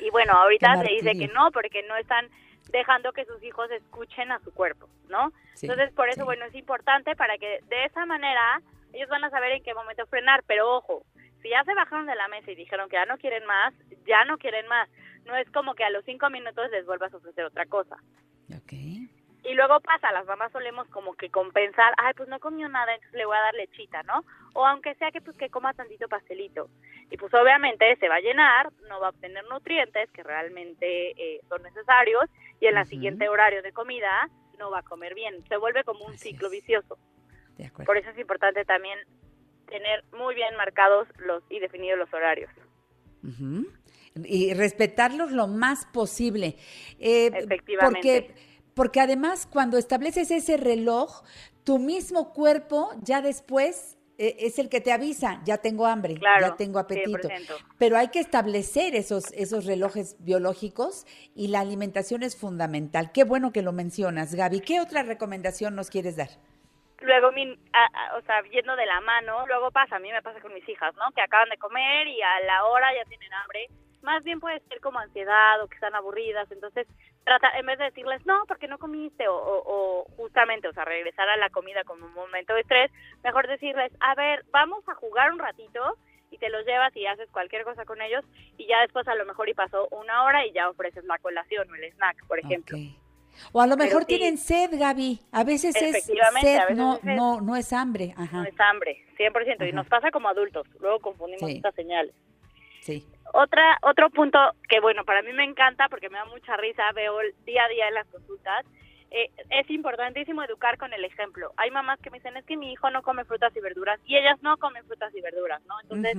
Y 0.00 0.10
bueno, 0.10 0.32
ahorita 0.34 0.82
se 0.82 0.88
dice 0.88 1.12
que 1.12 1.28
no, 1.28 1.50
porque 1.50 1.82
no 1.84 1.96
están 1.96 2.28
dejando 2.70 3.12
que 3.12 3.24
sus 3.24 3.42
hijos 3.42 3.70
escuchen 3.70 4.30
a 4.30 4.38
su 4.40 4.52
cuerpo, 4.52 4.88
¿no? 5.08 5.32
Sí, 5.54 5.66
Entonces, 5.66 5.92
por 5.94 6.08
eso, 6.08 6.24
bueno, 6.24 6.44
es 6.44 6.54
importante 6.54 7.16
para 7.16 7.38
que 7.38 7.60
de 7.68 7.84
esa 7.84 8.04
manera 8.04 8.60
ellos 8.92 9.08
van 9.08 9.24
a 9.24 9.30
saber 9.30 9.52
en 9.52 9.62
qué 9.62 9.74
momento 9.74 10.06
frenar, 10.06 10.42
pero 10.46 10.76
ojo, 10.76 11.02
si 11.46 11.50
ya 11.50 11.62
se 11.62 11.74
bajaron 11.74 12.06
de 12.06 12.16
la 12.16 12.26
mesa 12.26 12.50
y 12.50 12.56
dijeron 12.56 12.88
que 12.88 12.96
ya 12.96 13.06
no 13.06 13.18
quieren 13.18 13.46
más, 13.46 13.72
ya 14.04 14.24
no 14.24 14.36
quieren 14.36 14.66
más. 14.66 14.88
No 15.26 15.36
es 15.36 15.48
como 15.50 15.74
que 15.74 15.84
a 15.84 15.90
los 15.90 16.04
cinco 16.04 16.28
minutos 16.28 16.70
les 16.72 16.84
vuelvas 16.84 17.14
a 17.14 17.18
ofrecer 17.18 17.44
otra 17.44 17.66
cosa. 17.66 17.96
Y 19.44 19.54
luego 19.54 19.78
pasa, 19.78 20.10
las 20.10 20.26
mamás 20.26 20.50
solemos 20.50 20.88
como 20.88 21.14
que 21.14 21.30
compensar, 21.30 21.94
ay, 21.98 22.14
pues 22.16 22.28
no 22.28 22.40
comió 22.40 22.68
nada, 22.68 22.92
entonces 22.92 23.16
le 23.16 23.26
voy 23.26 23.36
a 23.36 23.42
dar 23.42 23.54
lechita, 23.54 24.02
¿no? 24.02 24.24
O 24.54 24.66
aunque 24.66 24.96
sea 24.96 25.12
que 25.12 25.20
pues 25.20 25.36
que 25.36 25.50
coma 25.50 25.72
tantito 25.72 26.08
pastelito. 26.08 26.68
Y 27.12 27.16
pues 27.16 27.32
obviamente 27.32 27.94
se 27.94 28.08
va 28.08 28.16
a 28.16 28.20
llenar, 28.20 28.72
no 28.88 28.98
va 28.98 29.06
a 29.06 29.10
obtener 29.10 29.44
nutrientes 29.44 30.10
que 30.10 30.24
realmente 30.24 31.12
eh, 31.12 31.40
son 31.48 31.62
necesarios 31.62 32.24
y 32.58 32.66
en 32.66 32.74
la 32.74 32.84
siguiente 32.86 33.28
horario 33.28 33.62
de 33.62 33.70
comida 33.70 34.28
no 34.58 34.72
va 34.72 34.80
a 34.80 34.82
comer 34.82 35.14
bien. 35.14 35.46
Se 35.46 35.58
vuelve 35.58 35.84
como 35.84 36.06
un 36.06 36.18
ciclo 36.18 36.50
vicioso. 36.50 36.98
Por 37.86 37.96
eso 37.98 38.10
es 38.10 38.18
importante 38.18 38.64
también 38.64 38.98
tener 39.66 40.04
muy 40.12 40.34
bien 40.34 40.56
marcados 40.56 41.08
los 41.18 41.42
y 41.50 41.58
definidos 41.58 41.98
los 41.98 42.12
horarios. 42.12 42.50
Y 44.24 44.54
respetarlos 44.54 45.32
lo 45.32 45.46
más 45.46 45.86
posible. 45.86 46.56
Eh, 46.98 47.30
Efectivamente. 47.32 47.76
Porque, 47.76 48.34
porque 48.74 49.00
además 49.00 49.46
cuando 49.46 49.78
estableces 49.78 50.30
ese 50.30 50.56
reloj, 50.56 51.22
tu 51.64 51.78
mismo 51.78 52.32
cuerpo 52.32 52.90
ya 53.02 53.20
después 53.20 53.96
eh, 54.18 54.36
es 54.46 54.58
el 54.58 54.70
que 54.70 54.80
te 54.80 54.92
avisa, 54.92 55.42
ya 55.44 55.58
tengo 55.58 55.86
hambre, 55.86 56.14
Claro, 56.14 56.48
ya 56.48 56.56
tengo 56.56 56.78
apetito. 56.78 57.28
100%. 57.28 57.54
Pero 57.78 57.98
hay 57.98 58.08
que 58.08 58.20
establecer 58.20 58.94
esos, 58.94 59.30
esos 59.32 59.66
relojes 59.66 60.16
biológicos 60.20 61.06
y 61.34 61.48
la 61.48 61.60
alimentación 61.60 62.22
es 62.22 62.36
fundamental. 62.36 63.12
Qué 63.12 63.24
bueno 63.24 63.52
que 63.52 63.60
lo 63.60 63.72
mencionas, 63.72 64.34
Gaby. 64.34 64.60
¿Qué 64.60 64.80
otra 64.80 65.02
recomendación 65.02 65.74
nos 65.74 65.90
quieres 65.90 66.16
dar? 66.16 66.30
Luego, 67.00 67.32
mi, 67.32 67.58
a- 67.72 67.84
a- 68.12 68.16
o 68.16 68.22
sea, 68.22 68.42
yendo 68.44 68.74
de 68.76 68.86
la 68.86 69.00
mano, 69.00 69.46
luego 69.46 69.70
pasa, 69.70 69.96
a 69.96 69.98
mí 69.98 70.10
me 70.10 70.22
pasa 70.22 70.40
con 70.40 70.54
mis 70.54 70.68
hijas, 70.68 70.94
¿no? 70.96 71.10
Que 71.12 71.22
acaban 71.22 71.48
de 71.48 71.58
comer 71.58 72.06
y 72.08 72.20
a 72.22 72.40
la 72.40 72.64
hora 72.66 72.94
ya 72.94 73.04
tienen 73.04 73.32
hambre. 73.34 73.66
Más 74.02 74.22
bien 74.22 74.38
puede 74.40 74.60
ser 74.68 74.80
como 74.80 74.98
ansiedad 75.00 75.60
o 75.62 75.66
que 75.68 75.74
están 75.74 75.94
aburridas. 75.94 76.50
Entonces, 76.52 76.86
trata, 77.24 77.50
en 77.58 77.66
vez 77.66 77.78
de 77.78 77.86
decirles, 77.86 78.24
no, 78.24 78.44
porque 78.46 78.68
no 78.68 78.78
comiste, 78.78 79.26
o, 79.26 79.34
o, 79.36 79.62
o 79.66 80.04
justamente, 80.16 80.68
o 80.68 80.72
sea, 80.72 80.84
regresar 80.84 81.28
a 81.28 81.36
la 81.36 81.50
comida 81.50 81.82
como 81.84 82.06
un 82.06 82.14
momento 82.14 82.54
de 82.54 82.60
estrés, 82.60 82.90
mejor 83.24 83.48
decirles, 83.48 83.92
a 84.00 84.14
ver, 84.14 84.44
vamos 84.50 84.88
a 84.88 84.94
jugar 84.94 85.32
un 85.32 85.38
ratito 85.40 85.96
y 86.30 86.38
te 86.38 86.50
los 86.50 86.64
llevas 86.66 86.94
y 86.96 87.06
haces 87.06 87.28
cualquier 87.30 87.64
cosa 87.64 87.84
con 87.84 88.00
ellos 88.02 88.24
y 88.58 88.66
ya 88.66 88.80
después 88.80 89.06
a 89.08 89.14
lo 89.14 89.24
mejor 89.24 89.48
y 89.48 89.54
pasó 89.54 89.88
una 89.90 90.24
hora 90.24 90.44
y 90.46 90.52
ya 90.52 90.68
ofreces 90.68 91.04
la 91.04 91.18
colación 91.18 91.68
o 91.70 91.74
el 91.74 91.84
snack, 91.92 92.26
por 92.26 92.38
ejemplo. 92.38 92.76
O 93.52 93.60
a 93.60 93.66
lo 93.66 93.76
mejor 93.76 94.02
sí. 94.02 94.08
tienen 94.16 94.38
sed, 94.38 94.70
Gaby. 94.78 95.20
A 95.32 95.44
veces 95.44 95.74
es 95.76 96.04
sed, 96.04 96.14
a 96.20 96.30
veces 96.32 96.76
no, 96.76 96.94
es 96.94 97.00
sed. 97.02 97.14
no, 97.16 97.40
no 97.40 97.56
es 97.56 97.72
hambre. 97.72 98.14
Ajá. 98.16 98.38
No 98.38 98.44
es 98.44 98.58
hambre, 98.60 99.04
100%. 99.18 99.60
Y 99.60 99.68
Ajá. 99.68 99.72
nos 99.76 99.86
pasa 99.88 100.10
como 100.10 100.28
adultos. 100.28 100.66
Luego 100.80 101.00
confundimos 101.00 101.50
Sí. 101.50 101.56
estas 101.56 101.74
señales. 101.74 102.14
Sí. 102.80 103.04
Otra, 103.32 103.78
otro 103.82 104.10
punto 104.10 104.38
que, 104.68 104.80
bueno, 104.80 105.04
para 105.04 105.22
mí 105.22 105.32
me 105.32 105.44
encanta 105.44 105.88
porque 105.88 106.08
me 106.08 106.18
da 106.18 106.24
mucha 106.26 106.56
risa, 106.56 106.84
veo 106.94 107.20
el 107.20 107.34
día 107.44 107.64
a 107.64 107.68
día 107.68 107.88
en 107.88 107.94
las 107.94 108.06
consultas, 108.06 108.64
eh, 109.10 109.30
es 109.50 109.68
importantísimo 109.70 110.42
educar 110.44 110.78
con 110.78 110.92
el 110.92 111.04
ejemplo. 111.04 111.52
Hay 111.56 111.70
mamás 111.70 111.98
que 112.00 112.10
me 112.10 112.18
dicen, 112.18 112.36
es 112.36 112.44
que 112.44 112.56
mi 112.56 112.72
hijo 112.72 112.90
no 112.90 113.02
come 113.02 113.24
frutas 113.24 113.54
y 113.56 113.60
verduras 113.60 114.00
y 114.04 114.16
ellas 114.16 114.40
no 114.42 114.56
comen 114.58 114.84
frutas 114.86 115.12
y 115.14 115.20
verduras, 115.20 115.60
¿no? 115.66 115.74
Entonces, 115.82 116.16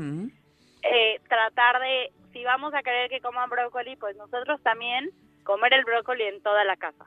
eh, 0.83 1.19
tratar 1.27 1.79
de, 1.81 2.11
si 2.33 2.43
vamos 2.43 2.73
a 2.73 2.83
querer 2.83 3.09
que 3.09 3.21
coman 3.21 3.49
brócoli, 3.49 3.95
pues 3.95 4.15
nosotros 4.17 4.61
también 4.61 5.09
comer 5.47 5.73
el 5.73 5.85
brócoli 5.85 6.23
en 6.23 6.43
toda 6.43 6.65
la 6.65 6.75
casa. 6.75 7.05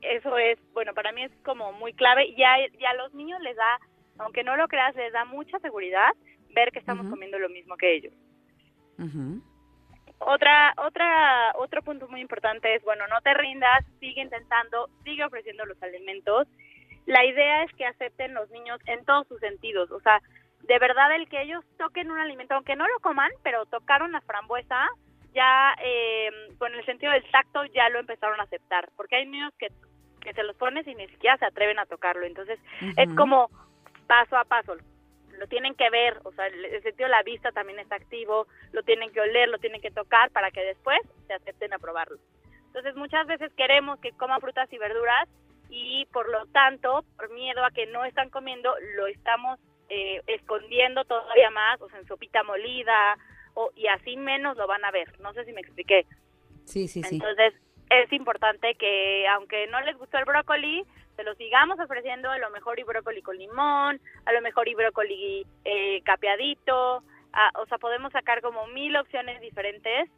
Eso 0.00 0.36
es, 0.38 0.58
bueno, 0.72 0.92
para 0.92 1.12
mí 1.12 1.22
es 1.22 1.30
como 1.44 1.72
muy 1.72 1.92
clave 1.92 2.26
y 2.26 2.42
a, 2.42 2.58
y 2.58 2.84
a 2.84 2.94
los 2.94 3.14
niños 3.14 3.40
les 3.42 3.56
da, 3.56 3.78
aunque 4.18 4.42
no 4.42 4.56
lo 4.56 4.66
creas, 4.66 4.96
les 4.96 5.12
da 5.12 5.24
mucha 5.24 5.60
seguridad 5.60 6.10
ver 6.52 6.72
que 6.72 6.80
estamos 6.80 7.06
comiendo 7.08 7.38
lo 7.38 7.48
mismo 7.48 7.76
que 7.76 7.94
ellos. 7.94 8.12
Ujú. 8.98 9.40
Otra, 10.18 10.74
otra, 10.84 11.52
otro 11.58 11.82
punto 11.82 12.08
muy 12.08 12.20
importante 12.20 12.74
es, 12.74 12.82
bueno, 12.82 13.06
no 13.06 13.20
te 13.20 13.32
rindas, 13.34 13.84
sigue 14.00 14.20
intentando, 14.20 14.88
sigue 15.04 15.24
ofreciendo 15.24 15.64
los 15.64 15.80
alimentos. 15.80 16.48
La 17.06 17.24
idea 17.24 17.62
es 17.62 17.72
que 17.74 17.86
acepten 17.86 18.34
los 18.34 18.50
niños 18.50 18.80
en 18.86 19.04
todos 19.04 19.28
sus 19.28 19.38
sentidos, 19.38 19.92
o 19.92 20.00
sea, 20.00 20.20
de 20.62 20.78
verdad 20.80 21.14
el 21.14 21.28
que 21.28 21.42
ellos 21.42 21.64
toquen 21.78 22.10
un 22.10 22.18
alimento, 22.18 22.54
aunque 22.54 22.74
no 22.74 22.86
lo 22.88 22.98
coman, 23.00 23.30
pero 23.44 23.66
tocaron 23.66 24.10
la 24.10 24.20
frambuesa, 24.22 24.88
ya 25.34 25.74
eh, 25.82 26.30
con 26.58 26.72
el 26.74 26.84
sentido 26.84 27.12
del 27.12 27.28
tacto 27.30 27.64
ya 27.66 27.88
lo 27.88 28.00
empezaron 28.00 28.38
a 28.40 28.44
aceptar, 28.44 28.88
porque 28.96 29.16
hay 29.16 29.26
niños 29.26 29.52
que, 29.58 29.68
que 30.20 30.32
se 30.32 30.42
los 30.42 30.56
pones 30.56 30.86
y 30.86 30.94
ni 30.94 31.06
siquiera 31.08 31.36
se 31.38 31.46
atreven 31.46 31.78
a 31.78 31.86
tocarlo, 31.86 32.26
entonces 32.26 32.58
es 32.96 33.14
como 33.14 33.50
paso 34.06 34.36
a 34.36 34.44
paso. 34.44 34.76
lo 35.38 35.46
tienen 35.48 35.74
que 35.74 35.90
ver, 35.90 36.20
o 36.24 36.32
sea, 36.32 36.46
el 36.46 36.64
el 36.64 36.82
sentido 36.82 37.06
de 37.06 37.16
la 37.16 37.22
vista 37.22 37.52
también 37.52 37.78
está 37.78 37.96
activo, 37.96 38.46
lo 38.72 38.82
tienen 38.82 39.10
que 39.12 39.20
oler, 39.20 39.48
lo 39.48 39.58
tienen 39.58 39.80
que 39.80 39.90
tocar 39.90 40.30
para 40.30 40.50
que 40.50 40.60
después 40.60 41.00
se 41.26 41.34
acepten 41.34 41.72
a 41.72 41.78
probarlo. 41.78 42.18
Entonces 42.66 42.94
muchas 42.96 43.26
veces 43.26 43.52
queremos 43.54 44.00
que 44.00 44.12
coman 44.12 44.40
frutas 44.40 44.72
y 44.72 44.78
verduras 44.78 45.28
y 45.68 46.06
por 46.12 46.28
lo 46.30 46.46
tanto, 46.46 47.04
por 47.16 47.30
miedo 47.30 47.64
a 47.64 47.70
que 47.70 47.86
no 47.86 48.04
están 48.04 48.30
comiendo, 48.30 48.74
lo 48.96 49.06
estamos 49.06 49.58
eh, 49.88 50.22
escondiendo 50.26 51.04
todavía 51.04 51.50
más, 51.50 51.80
o 51.80 51.88
sea, 51.88 51.98
en 51.98 52.06
sopita 52.06 52.42
molida, 52.42 53.16
o, 53.54 53.70
y 53.76 53.86
así 53.88 54.16
menos 54.16 54.56
lo 54.56 54.66
van 54.66 54.84
a 54.84 54.90
ver. 54.90 55.18
No 55.20 55.32
sé 55.32 55.44
si 55.44 55.52
me 55.52 55.60
expliqué. 55.60 56.06
Sí, 56.64 56.88
sí, 56.88 57.02
sí. 57.02 57.16
Entonces, 57.16 57.54
es 57.90 58.12
importante 58.12 58.74
que, 58.76 59.26
aunque 59.28 59.66
no 59.66 59.80
les 59.82 59.96
gustó 59.98 60.18
el 60.18 60.24
brócoli, 60.24 60.84
se 61.16 61.24
lo 61.24 61.34
sigamos 61.34 61.78
ofreciendo 61.78 62.30
a 62.30 62.38
lo 62.38 62.50
mejor 62.50 62.78
y 62.78 62.84
brócoli 62.84 63.20
con 63.20 63.36
limón, 63.36 64.00
a 64.24 64.32
lo 64.32 64.40
mejor 64.40 64.68
y 64.68 64.74
brócoli 64.74 65.46
eh, 65.64 66.00
capeadito, 66.04 67.02
a- 67.34 67.52
o 67.60 67.66
sea, 67.66 67.78
podemos 67.78 68.12
sacar 68.12 68.40
como 68.40 68.66
mil 68.68 68.96
opciones 68.96 69.40
diferentes, 69.40 70.08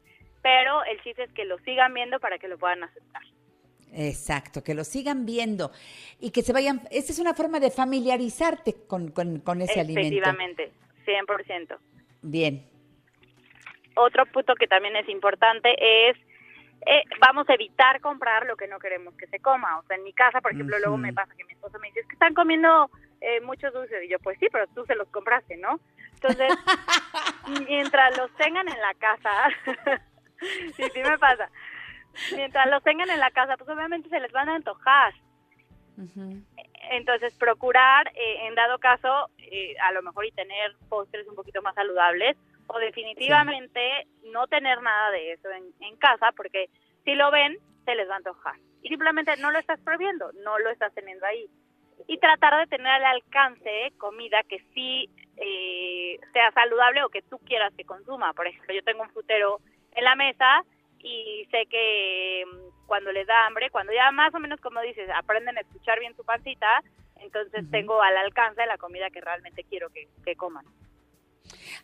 pero 0.43 0.85
el 0.85 1.03
chiste 1.03 1.24
es 1.24 1.32
que 1.32 1.45
lo 1.45 1.59
sigan 1.61 1.93
viendo 1.95 2.20
para 2.20 2.39
que 2.39 2.47
lo 2.49 2.59
puedan 2.59 2.85
aceptar. 2.85 3.22
Exacto, 3.93 4.62
que 4.62 4.74
lo 4.74 4.85
sigan 4.85 5.24
viendo 5.24 5.70
y 6.20 6.30
que 6.32 6.43
se 6.43 6.53
vayan. 6.53 6.80
Esta 6.91 7.12
es 7.12 7.18
una 7.20 7.35
forma 7.35 7.61
de 7.61 7.70
familiarizarte 7.70 8.74
con, 8.89 9.11
con, 9.11 9.39
con 9.41 9.62
ese 9.62 9.80
alimento. 9.80 10.09
Efectivamente, 10.16 10.72
100%. 11.07 11.78
Bien. 12.22 12.66
Otro 13.97 14.26
punto 14.26 14.55
que 14.55 14.66
también 14.66 14.97
es 14.97 15.09
importante 15.09 15.74
es, 16.09 16.16
eh, 16.86 17.03
vamos 17.20 17.49
a 17.49 17.55
evitar 17.55 18.01
comprar 18.01 18.47
lo 18.47 18.57
que 18.57 18.66
no 18.66 18.78
queremos 18.78 19.14
que 19.16 19.26
se 19.28 19.40
coma. 19.40 19.78
O 19.78 19.82
sea, 19.84 19.97
en 19.97 20.05
mi 20.05 20.12
casa, 20.12 20.40
por 20.40 20.53
ejemplo, 20.53 20.78
luego 20.78 20.97
me 20.97 21.12
pasa 21.12 21.34
que 21.36 21.45
mi 21.45 21.53
esposo 21.53 21.78
me 21.78 21.88
dice, 21.88 22.01
es 22.01 22.07
que 22.07 22.14
están 22.14 22.34
comiendo 22.34 22.90
eh, 23.20 23.40
muchos 23.40 23.72
dulces. 23.72 24.05
Y 24.05 24.09
yo, 24.09 24.18
pues 24.18 24.38
sí, 24.38 24.49
pero 24.53 24.66
tú 24.74 24.84
se 24.84 24.95
los 24.95 25.09
compraste, 25.09 25.57
¿no? 25.57 25.80
Entonces, 26.14 26.53
mientras 27.68 28.16
los 28.18 28.30
tengan 28.36 28.68
en 28.68 28.80
la 28.80 28.95
casa, 28.95 29.49
sí, 30.76 30.82
sí 30.92 31.03
me 31.03 31.18
pasa. 31.18 31.49
Mientras 32.34 32.66
los 32.70 32.82
tengan 32.82 33.11
en 33.11 33.20
la 33.20 33.30
casa, 33.30 33.57
pues 33.57 33.68
obviamente 33.70 34.09
se 34.09 34.20
les 34.20 34.32
van 34.32 34.49
a 34.49 34.57
antojar. 34.57 35.14
Entonces, 36.90 37.34
procurar, 37.38 38.09
eh, 38.14 38.47
en 38.47 38.55
dado 38.55 38.78
caso, 38.78 39.30
eh, 39.38 39.74
a 39.80 39.92
lo 39.92 40.03
mejor 40.03 40.26
y 40.26 40.32
tener 40.32 40.74
postres 40.88 41.26
un 41.28 41.34
poquito 41.34 41.62
más 41.62 41.74
saludables 41.74 42.36
o 42.67 42.79
definitivamente 42.79 44.07
no 44.33 44.47
tener 44.47 44.81
nada 44.83 45.11
de 45.11 45.33
eso 45.33 45.51
en, 45.51 45.65
en 45.81 45.97
casa 45.97 46.33
porque 46.37 46.69
si 47.05 47.15
lo 47.15 47.31
ven, 47.31 47.59
se 47.85 47.95
les 47.95 48.09
va 48.09 48.15
a 48.15 48.19
antojar. 48.19 48.57
Y 48.83 48.89
simplemente 48.89 49.37
no 49.39 49.51
lo 49.51 49.59
estás 49.59 49.81
prohibiendo, 49.81 50.31
no 50.45 50.59
lo 50.59 50.71
estás 50.71 50.93
teniendo 50.95 51.25
ahí. 51.27 51.49
Y 52.07 52.19
tratar 52.19 52.59
de 52.59 52.67
tener 52.67 52.89
al 52.89 53.05
alcance 53.05 53.93
comida 53.99 54.43
que 54.49 54.59
sí 54.75 55.09
eh, 55.37 56.19
sea 56.33 56.51
saludable 56.53 57.03
o 57.03 57.09
que 57.09 57.23
tú 57.23 57.39
quieras 57.39 57.73
que 57.77 57.85
consuma. 57.85 58.33
Por 58.33 58.47
ejemplo, 58.47 58.75
yo 58.75 58.83
tengo 58.83 59.03
un 59.03 59.11
frutero 59.11 59.61
en 59.93 60.05
la 60.05 60.17
mesa 60.17 60.62
y 60.99 61.47
sé 61.51 61.67
que 61.67 62.45
mm, 62.47 62.87
cuando 62.87 63.12
les 63.12 63.27
da 63.27 63.47
hambre, 63.47 63.71
cuando 63.71 63.93
ya 63.93 64.11
más 64.11 64.35
o 64.35 64.41
menos 64.41 64.61
como 64.61 64.81
dices, 64.81 65.09
aprenden 65.15 65.57
a 65.57 65.61
escuchar 65.61 66.01
bien 66.01 66.17
su 66.17 66.25
pancita, 66.25 66.83
entonces 67.21 67.71
tengo 67.71 68.03
al 68.03 68.17
alcance 68.17 68.67
la 68.67 68.77
comida 68.77 69.11
que 69.11 69.21
realmente 69.21 69.65
quiero 69.65 69.89
que, 69.91 70.09
que 70.25 70.37
coman. 70.37 70.65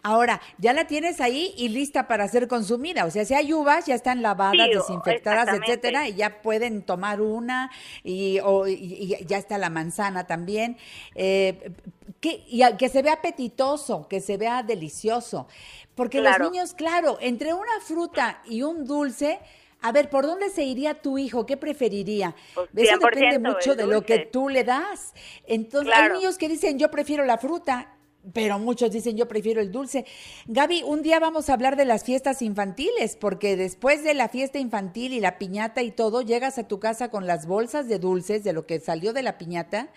Ahora, 0.02 0.40
ya 0.58 0.72
la 0.72 0.86
tienes 0.86 1.20
ahí 1.20 1.52
y 1.56 1.68
lista 1.68 2.08
para 2.08 2.26
ser 2.28 2.48
consumida. 2.48 3.04
O 3.04 3.10
sea, 3.10 3.24
si 3.24 3.34
hay 3.34 3.52
uvas, 3.52 3.86
ya 3.86 3.94
están 3.94 4.22
lavadas, 4.22 4.66
Sí, 4.68 4.74
desinfectadas, 4.74 5.48
etcétera, 5.58 6.08
y 6.08 6.14
ya 6.14 6.40
pueden 6.42 6.82
tomar 6.82 7.20
una, 7.20 7.70
y, 8.02 8.38
o- 8.42 8.66
y- 8.66 8.72
y 9.20 9.24
ya 9.26 9.36
está 9.38 9.58
la 9.58 9.68
manzana 9.68 10.26
también. 10.26 10.78
Eh, 11.14 11.72
que, 12.20 12.44
y 12.48 12.62
a- 12.62 12.76
que 12.76 12.88
se 12.88 13.02
vea 13.02 13.14
apetitoso, 13.14 14.06
que 14.08 14.20
se 14.20 14.36
vea 14.36 14.62
delicioso. 14.62 15.46
Porque 15.94 16.20
Claro. 16.20 16.44
los 16.44 16.52
niños, 16.52 16.74
claro, 16.74 17.18
entre 17.20 17.52
una 17.52 17.80
fruta 17.82 18.42
y 18.46 18.62
un 18.62 18.84
dulce. 18.86 19.38
A 19.82 19.92
ver, 19.92 20.10
¿por 20.10 20.26
dónde 20.26 20.50
se 20.50 20.62
iría 20.62 21.00
tu 21.00 21.16
hijo? 21.18 21.46
¿Qué 21.46 21.56
preferiría? 21.56 22.34
Pues 22.54 22.68
Eso 22.74 22.98
100% 22.98 23.14
depende 23.14 23.48
mucho 23.50 23.74
de 23.74 23.86
lo 23.86 24.02
que 24.04 24.18
tú 24.20 24.48
le 24.50 24.64
das. 24.64 25.12
Entonces, 25.46 25.92
Claro. 25.92 26.14
hay 26.14 26.20
niños 26.20 26.36
que 26.36 26.48
dicen, 26.50 26.78
yo 26.78 26.90
prefiero 26.90 27.24
la 27.24 27.38
fruta, 27.38 27.88
pero 28.32 28.58
muchos 28.58 28.90
dicen, 28.90 29.16
yo 29.16 29.28
prefiero 29.28 29.60
el 29.60 29.72
dulce. 29.72 30.04
Gaby, 30.46 30.82
un 30.84 31.02
día 31.02 31.18
vamos 31.20 31.48
a 31.48 31.54
hablar 31.54 31.76
de 31.76 31.84
las 31.84 32.04
fiestas 32.04 32.42
infantiles, 32.42 33.16
porque 33.16 33.56
después 33.56 34.04
de 34.04 34.14
la 34.14 34.28
fiesta 34.28 34.58
infantil 34.58 35.12
y 35.12 35.20
la 35.20 35.38
piñata 35.38 35.82
y 35.82 35.90
todo, 35.90 36.22
llegas 36.22 36.58
a 36.58 36.68
tu 36.68 36.80
casa 36.80 37.10
con 37.10 37.26
las 37.26 37.46
bolsas 37.46 37.88
de 37.88 37.98
dulces, 37.98 38.44
de 38.44 38.52
lo 38.52 38.66
que 38.66 38.80
salió 38.80 39.12
de 39.12 39.22
la 39.22 39.38
piñata, 39.38 39.88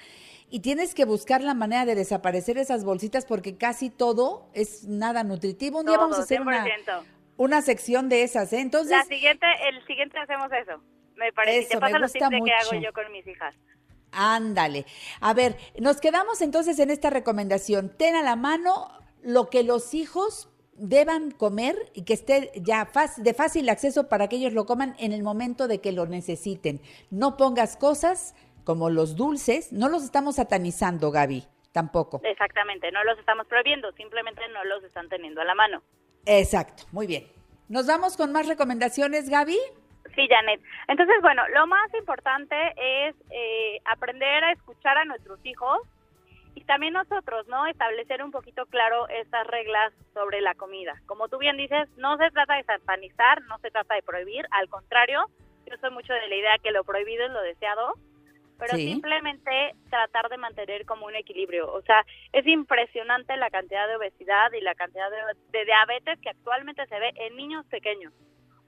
y 0.49 0.59
tienes 0.59 0.93
que 0.93 1.05
buscar 1.05 1.41
la 1.41 1.53
manera 1.53 1.85
de 1.85 1.95
desaparecer 1.95 2.57
esas 2.57 2.83
bolsitas 2.83 3.25
porque 3.25 3.57
casi 3.57 3.89
todo 3.89 4.49
es 4.53 4.85
nada 4.85 5.23
nutritivo. 5.23 5.79
Un 5.79 5.87
día 5.87 5.97
vamos 5.97 6.19
a 6.19 6.21
hacer 6.21 6.41
una, 6.41 6.63
100%. 6.65 7.03
una 7.37 7.61
sección 7.61 8.07
de 8.07 8.23
esas, 8.23 8.53
¿eh? 8.53 8.59
Entonces, 8.59 8.91
La 8.91 9.03
siguiente, 9.03 9.47
el 9.67 9.85
siguiente 9.87 10.19
hacemos 10.19 10.51
eso. 10.51 10.79
Me 11.15 11.31
parece. 11.33 11.73
Eso, 11.73 11.79
te 11.79 11.93
me 11.93 11.99
los 11.99 12.13
de 12.13 12.19
que 12.19 12.25
hago 12.25 12.41
mucho. 12.41 12.75
yo 12.75 12.93
con 12.93 13.11
mis 13.11 13.25
hijas. 13.27 13.55
Ándale. 14.13 14.85
A 15.19 15.33
ver, 15.33 15.57
nos 15.79 15.99
quedamos 15.99 16.41
entonces 16.41 16.79
en 16.79 16.89
esta 16.89 17.09
recomendación. 17.09 17.89
Ten 17.89 18.15
a 18.15 18.23
la 18.23 18.35
mano 18.35 18.89
lo 19.21 19.49
que 19.49 19.63
los 19.63 19.93
hijos 19.93 20.49
deban 20.75 21.31
comer 21.31 21.75
y 21.93 22.03
que 22.03 22.13
esté 22.13 22.51
ya 22.55 22.89
de 23.17 23.33
fácil 23.33 23.69
acceso 23.69 24.09
para 24.09 24.27
que 24.27 24.37
ellos 24.37 24.53
lo 24.53 24.65
coman 24.65 24.95
en 24.99 25.13
el 25.13 25.23
momento 25.23 25.67
de 25.67 25.81
que 25.81 25.91
lo 25.91 26.05
necesiten. 26.07 26.81
No 27.09 27.37
pongas 27.37 27.77
cosas 27.77 28.35
como 28.63 28.89
los 28.89 29.15
dulces, 29.15 29.71
no 29.71 29.89
los 29.89 30.03
estamos 30.03 30.35
satanizando, 30.35 31.11
Gaby, 31.11 31.45
tampoco. 31.71 32.21
Exactamente, 32.23 32.91
no 32.91 33.03
los 33.03 33.19
estamos 33.19 33.45
prohibiendo, 33.47 33.91
simplemente 33.93 34.41
no 34.53 34.63
los 34.65 34.83
están 34.83 35.09
teniendo 35.09 35.41
a 35.41 35.45
la 35.45 35.55
mano. 35.55 35.83
Exacto, 36.25 36.83
muy 36.91 37.07
bien. 37.07 37.27
¿Nos 37.67 37.87
vamos 37.87 38.17
con 38.17 38.31
más 38.31 38.47
recomendaciones, 38.47 39.29
Gaby? 39.29 39.57
Sí, 40.15 40.27
Janet. 40.29 40.61
Entonces, 40.87 41.15
bueno, 41.21 41.43
lo 41.49 41.65
más 41.67 41.91
importante 41.95 42.55
es 42.77 43.15
eh, 43.31 43.79
aprender 43.85 44.43
a 44.43 44.51
escuchar 44.51 44.97
a 44.97 45.05
nuestros 45.05 45.43
hijos 45.45 45.79
y 46.55 46.63
también 46.65 46.93
nosotros, 46.93 47.47
¿no? 47.47 47.65
Establecer 47.65 48.23
un 48.23 48.31
poquito 48.31 48.67
claro 48.67 49.07
estas 49.09 49.47
reglas 49.47 49.91
sobre 50.13 50.39
la 50.41 50.53
comida. 50.53 50.93
Como 51.07 51.27
tú 51.29 51.39
bien 51.39 51.57
dices, 51.57 51.89
no 51.97 52.17
se 52.17 52.29
trata 52.29 52.55
de 52.55 52.63
satanizar, 52.63 53.41
no 53.43 53.57
se 53.59 53.71
trata 53.71 53.95
de 53.95 54.03
prohibir, 54.03 54.45
al 54.51 54.69
contrario, 54.69 55.25
yo 55.65 55.77
soy 55.77 55.89
mucho 55.89 56.13
de 56.13 56.27
la 56.27 56.35
idea 56.35 56.57
que 56.61 56.71
lo 56.71 56.83
prohibido 56.83 57.25
es 57.25 57.31
lo 57.31 57.41
deseado, 57.41 57.93
pero 58.59 58.75
Sí. 58.75 58.87
simplemente 58.91 59.73
tratar 59.89 60.29
de 60.29 60.37
mantener 60.37 60.85
como 60.85 61.07
un 61.07 61.15
equilibrio. 61.15 61.73
O 61.73 61.81
sea, 61.81 62.05
es 62.33 62.45
impresionante 62.45 63.35
la 63.37 63.49
cantidad 63.49 63.87
de 63.87 63.95
obesidad 63.95 64.51
y 64.53 64.61
la 64.61 64.75
cantidad 64.75 65.09
de, 65.09 65.17
de 65.57 65.65
diabetes 65.65 66.19
que 66.19 66.29
actualmente 66.29 66.85
se 66.85 66.99
ve 66.99 67.13
en 67.15 67.35
niños 67.35 67.65
pequeños. 67.65 68.13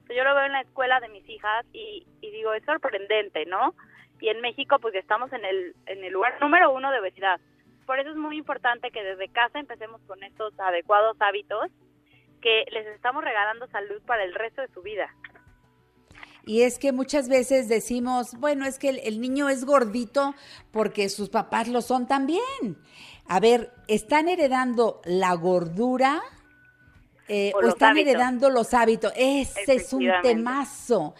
Yo 0.10 0.24
lo 0.24 0.36
veo 0.36 0.46
en 0.46 0.54
la 0.54 0.62
escuela 0.62 1.00
de 1.00 1.10
mis 1.10 1.28
hijas 1.28 1.66
y, 1.74 2.06
digo, 2.22 2.54
es 2.54 2.64
sorprendente, 2.66 3.46
¿no? 3.46 3.74
Y 4.20 4.30
en 4.30 4.42
México, 4.42 4.80
pues 4.80 4.96
estamos 4.96 5.32
en 5.34 5.44
el, 5.44 5.76
en 5.88 6.04
el 6.04 6.14
lugar 6.14 6.40
número 6.40 6.72
uno 6.72 6.92
de 6.92 7.00
obesidad. 7.00 7.40
Por 7.86 8.00
eso 8.00 8.12
es 8.12 8.16
muy 8.16 8.38
importante 8.38 8.92
que 8.92 9.04
desde 9.04 9.30
casa 9.30 9.60
empecemos 9.60 10.02
con 10.08 10.24
estos 10.24 10.58
adecuados 10.60 11.18
hábitos 11.20 11.72
que 12.42 12.66
les 12.72 12.88
estamos 12.88 13.24
regalando 13.24 13.68
salud 13.68 14.02
para 14.06 14.24
el 14.24 14.34
resto 14.34 14.62
de 14.62 14.68
su 14.70 14.82
vida. 14.82 15.10
Y 16.46 16.62
es 16.62 16.78
que 16.78 16.92
muchas 16.92 17.28
veces 17.28 17.68
decimos, 17.68 18.36
bueno, 18.40 18.66
es 18.66 18.78
que 18.78 18.90
el 18.90 19.20
niño 19.20 19.50
es 19.50 19.66
gordito 19.66 20.36
porque 20.72 21.10
sus 21.10 21.30
papás 21.30 21.68
lo 21.68 21.82
son 21.82 22.08
también. 22.08 22.78
A 23.28 23.40
ver, 23.40 23.72
¿están 23.88 24.30
heredando 24.30 25.02
la 25.06 25.34
gordura 25.34 26.22
eh, 27.28 27.52
O 27.56 27.62
están 27.68 27.92
hábitos. 27.92 28.10
heredando 28.12 28.50
los 28.50 28.74
hábitos? 28.74 29.12
Ese 29.16 29.74
es 29.76 29.92
un 29.94 30.06
temazo. 30.22 31.16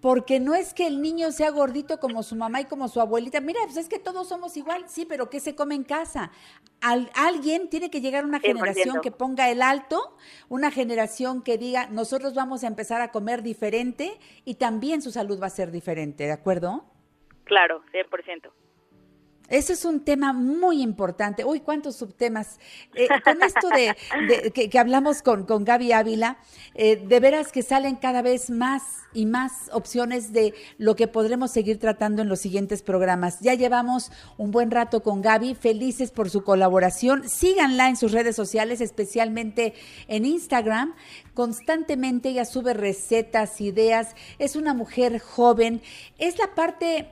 Porque 0.00 0.38
no 0.38 0.54
es 0.54 0.74
que 0.74 0.86
el 0.86 1.02
niño 1.02 1.32
sea 1.32 1.50
gordito 1.50 1.98
como 1.98 2.22
su 2.22 2.36
mamá 2.36 2.60
y 2.60 2.66
como 2.66 2.86
su 2.86 3.00
abuelita. 3.00 3.40
Mira, 3.40 3.58
pues 3.64 3.78
es 3.78 3.88
que 3.88 3.98
todos 3.98 4.28
somos 4.28 4.56
igual, 4.56 4.84
sí, 4.86 5.04
pero 5.04 5.28
¿qué 5.28 5.40
se 5.40 5.56
come 5.56 5.74
en 5.74 5.82
casa? 5.82 6.30
Al- 6.80 7.10
alguien 7.16 7.68
tiene 7.68 7.90
que 7.90 8.00
llegar 8.00 8.22
a 8.22 8.26
una 8.28 8.38
100%. 8.38 8.42
generación 8.42 9.00
que 9.02 9.10
ponga 9.10 9.50
el 9.50 9.60
alto, 9.60 10.16
una 10.48 10.70
generación 10.70 11.42
que 11.42 11.58
diga, 11.58 11.88
nosotros 11.88 12.34
vamos 12.34 12.62
a 12.62 12.68
empezar 12.68 13.00
a 13.00 13.10
comer 13.10 13.42
diferente 13.42 14.16
y 14.44 14.54
también 14.54 15.02
su 15.02 15.10
salud 15.10 15.42
va 15.42 15.48
a 15.48 15.50
ser 15.50 15.72
diferente, 15.72 16.26
¿de 16.26 16.32
acuerdo? 16.32 16.84
Claro, 17.42 17.82
100%. 17.92 18.52
Ese 19.48 19.72
es 19.72 19.84
un 19.84 20.00
tema 20.00 20.32
muy 20.32 20.82
importante. 20.82 21.44
Uy, 21.44 21.60
cuántos 21.60 21.96
subtemas. 21.96 22.58
Eh, 22.94 23.08
con 23.24 23.42
esto 23.42 23.68
de, 23.70 24.52
que 24.52 24.78
hablamos 24.78 25.22
con, 25.22 25.44
con 25.44 25.64
Gaby 25.64 25.92
Ávila, 25.92 26.38
eh, 26.74 26.96
de 26.96 27.20
veras 27.20 27.50
que 27.50 27.62
salen 27.62 27.96
cada 27.96 28.22
vez 28.22 28.50
más 28.50 28.82
y 29.14 29.24
más 29.26 29.70
opciones 29.72 30.32
de 30.32 30.54
lo 30.76 30.96
que 30.96 31.08
podremos 31.08 31.50
seguir 31.50 31.78
tratando 31.78 32.22
en 32.22 32.28
los 32.28 32.40
siguientes 32.40 32.82
programas. 32.82 33.40
Ya 33.40 33.54
llevamos 33.54 34.12
un 34.36 34.50
buen 34.50 34.70
rato 34.70 35.02
con 35.02 35.22
Gaby, 35.22 35.54
felices 35.54 36.10
por 36.10 36.28
su 36.28 36.44
colaboración. 36.44 37.28
Síganla 37.28 37.88
en 37.88 37.96
sus 37.96 38.12
redes 38.12 38.36
sociales, 38.36 38.80
especialmente 38.80 39.74
en 40.08 40.26
Instagram. 40.26 40.94
Constantemente 41.34 42.28
ella 42.28 42.44
sube 42.44 42.74
recetas, 42.74 43.60
ideas. 43.60 44.14
Es 44.38 44.56
una 44.56 44.74
mujer 44.74 45.18
joven. 45.20 45.80
Es 46.18 46.38
la 46.38 46.54
parte 46.54 47.08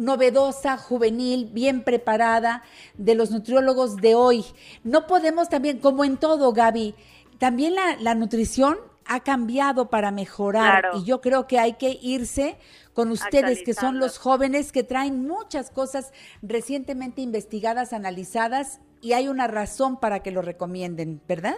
novedosa, 0.00 0.76
juvenil, 0.78 1.48
bien 1.52 1.82
preparada 1.84 2.62
de 2.94 3.14
los 3.14 3.30
nutriólogos 3.30 3.96
de 3.96 4.14
hoy. 4.14 4.44
No 4.82 5.06
podemos 5.06 5.48
también, 5.48 5.78
como 5.78 6.04
en 6.04 6.16
todo, 6.16 6.52
Gaby, 6.52 6.94
también 7.38 7.74
la, 7.74 7.96
la 8.00 8.14
nutrición 8.14 8.78
ha 9.06 9.20
cambiado 9.20 9.90
para 9.90 10.10
mejorar 10.10 10.82
Claro. 10.82 10.98
y 10.98 11.04
yo 11.04 11.20
creo 11.20 11.46
que 11.46 11.58
hay 11.58 11.74
que 11.74 11.98
irse 12.00 12.56
con 12.94 13.10
ustedes 13.10 13.62
que 13.62 13.74
son 13.74 13.98
los 13.98 14.18
jóvenes 14.18 14.72
que 14.72 14.84
traen 14.84 15.26
muchas 15.26 15.70
cosas 15.70 16.12
recientemente 16.42 17.20
investigadas, 17.20 17.92
analizadas 17.92 18.80
y 19.00 19.14
hay 19.14 19.28
una 19.28 19.46
razón 19.46 19.98
para 19.98 20.20
que 20.22 20.30
lo 20.30 20.42
recomienden, 20.42 21.20
¿verdad? 21.26 21.56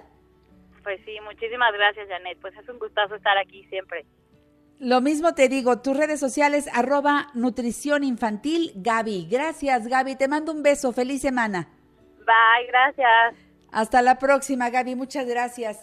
Pues 0.82 1.01
sí, 1.05 1.16
muchísimas 1.24 1.72
gracias, 1.72 2.09
Janet. 2.09 2.38
Pues 2.40 2.55
es 2.57 2.68
un 2.68 2.78
gustazo 2.78 3.14
estar 3.16 3.36
aquí 3.38 3.64
siempre. 3.64 4.05
Lo 4.83 5.01
mismo 5.01 5.33
te 5.33 5.49
digo, 5.49 5.78
tus 5.78 5.97
redes 5.97 6.18
sociales, 6.18 6.68
arroba 6.72 7.28
nutrición 7.35 8.03
infantil, 8.03 8.72
Gaby. 8.74 9.28
Gracias, 9.30 9.87
Gaby. 9.87 10.16
Te 10.16 10.26
mando 10.26 10.51
un 10.51 10.64
beso. 10.64 10.93
Feliz 10.93 11.22
semana. 11.22 11.68
Bye, 12.18 12.66
gracias. 12.66 13.37
Hasta 13.70 14.03
la 14.03 14.18
próxima, 14.18 14.70
Gaby. 14.70 14.97
Muchas 14.97 15.28
gracias. 15.28 15.78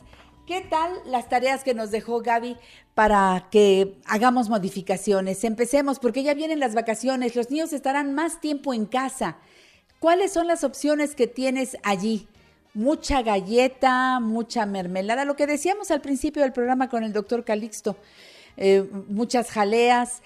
¿Qué 0.45 0.59
tal 0.69 0.91
las 1.05 1.29
tareas 1.29 1.63
que 1.63 1.73
nos 1.73 1.91
dejó 1.91 2.19
Gaby 2.19 2.57
para 2.93 3.47
que 3.49 3.95
hagamos 4.05 4.49
modificaciones? 4.49 5.45
Empecemos 5.45 5.97
porque 5.97 6.23
ya 6.23 6.33
vienen 6.33 6.59
las 6.59 6.75
vacaciones, 6.75 7.37
los 7.37 7.49
niños 7.49 7.71
estarán 7.71 8.13
más 8.13 8.41
tiempo 8.41 8.73
en 8.73 8.85
casa. 8.85 9.37
¿Cuáles 9.99 10.33
son 10.33 10.45
las 10.45 10.65
opciones 10.65 11.15
que 11.15 11.27
tienes 11.27 11.77
allí? 11.83 12.27
Mucha 12.73 13.21
galleta, 13.21 14.19
mucha 14.19 14.65
mermelada, 14.65 15.23
lo 15.23 15.37
que 15.37 15.47
decíamos 15.47 15.89
al 15.89 16.01
principio 16.01 16.41
del 16.41 16.51
programa 16.51 16.89
con 16.89 17.05
el 17.05 17.13
doctor 17.13 17.45
Calixto, 17.45 17.95
eh, 18.61 18.85
muchas 19.07 19.51
jaleas. 19.51 20.21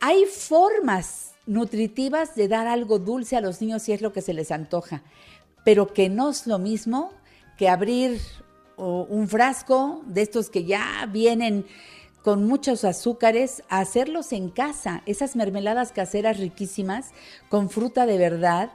Hay 0.00 0.24
formas 0.24 1.34
nutritivas 1.46 2.34
de 2.34 2.48
dar 2.48 2.66
algo 2.66 2.98
dulce 2.98 3.36
a 3.36 3.40
los 3.40 3.60
niños 3.60 3.82
si 3.82 3.92
es 3.92 4.02
lo 4.02 4.12
que 4.12 4.22
se 4.22 4.34
les 4.34 4.50
antoja, 4.50 5.02
pero 5.64 5.94
que 5.94 6.08
no 6.08 6.30
es 6.30 6.48
lo 6.48 6.58
mismo 6.58 7.12
que 7.56 7.68
abrir 7.68 8.20
un 8.76 9.26
frasco 9.28 10.02
de 10.06 10.22
estos 10.22 10.50
que 10.50 10.64
ya 10.64 11.08
vienen 11.10 11.64
con 12.22 12.46
muchos 12.46 12.84
azúcares, 12.84 13.62
a 13.68 13.80
hacerlos 13.80 14.32
en 14.32 14.50
casa, 14.50 15.02
esas 15.06 15.34
mermeladas 15.34 15.92
caseras 15.92 16.38
riquísimas, 16.38 17.10
con 17.48 17.70
fruta 17.70 18.06
de 18.06 18.18
verdad, 18.18 18.70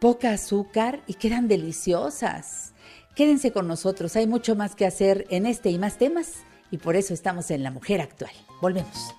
poca 0.00 0.32
azúcar 0.32 1.02
y 1.06 1.14
quedan 1.14 1.48
deliciosas. 1.48 2.72
Quédense 3.14 3.50
con 3.50 3.66
nosotros, 3.66 4.14
hay 4.16 4.26
mucho 4.26 4.56
más 4.56 4.76
que 4.76 4.86
hacer 4.86 5.26
en 5.30 5.46
este 5.46 5.70
y 5.70 5.78
más 5.78 5.98
temas 5.98 6.45
y 6.70 6.78
por 6.78 6.96
eso 6.96 7.14
estamos 7.14 7.50
en 7.50 7.62
La 7.62 7.70
Mujer 7.70 8.00
Actual. 8.00 8.32
Volvemos. 8.60 9.14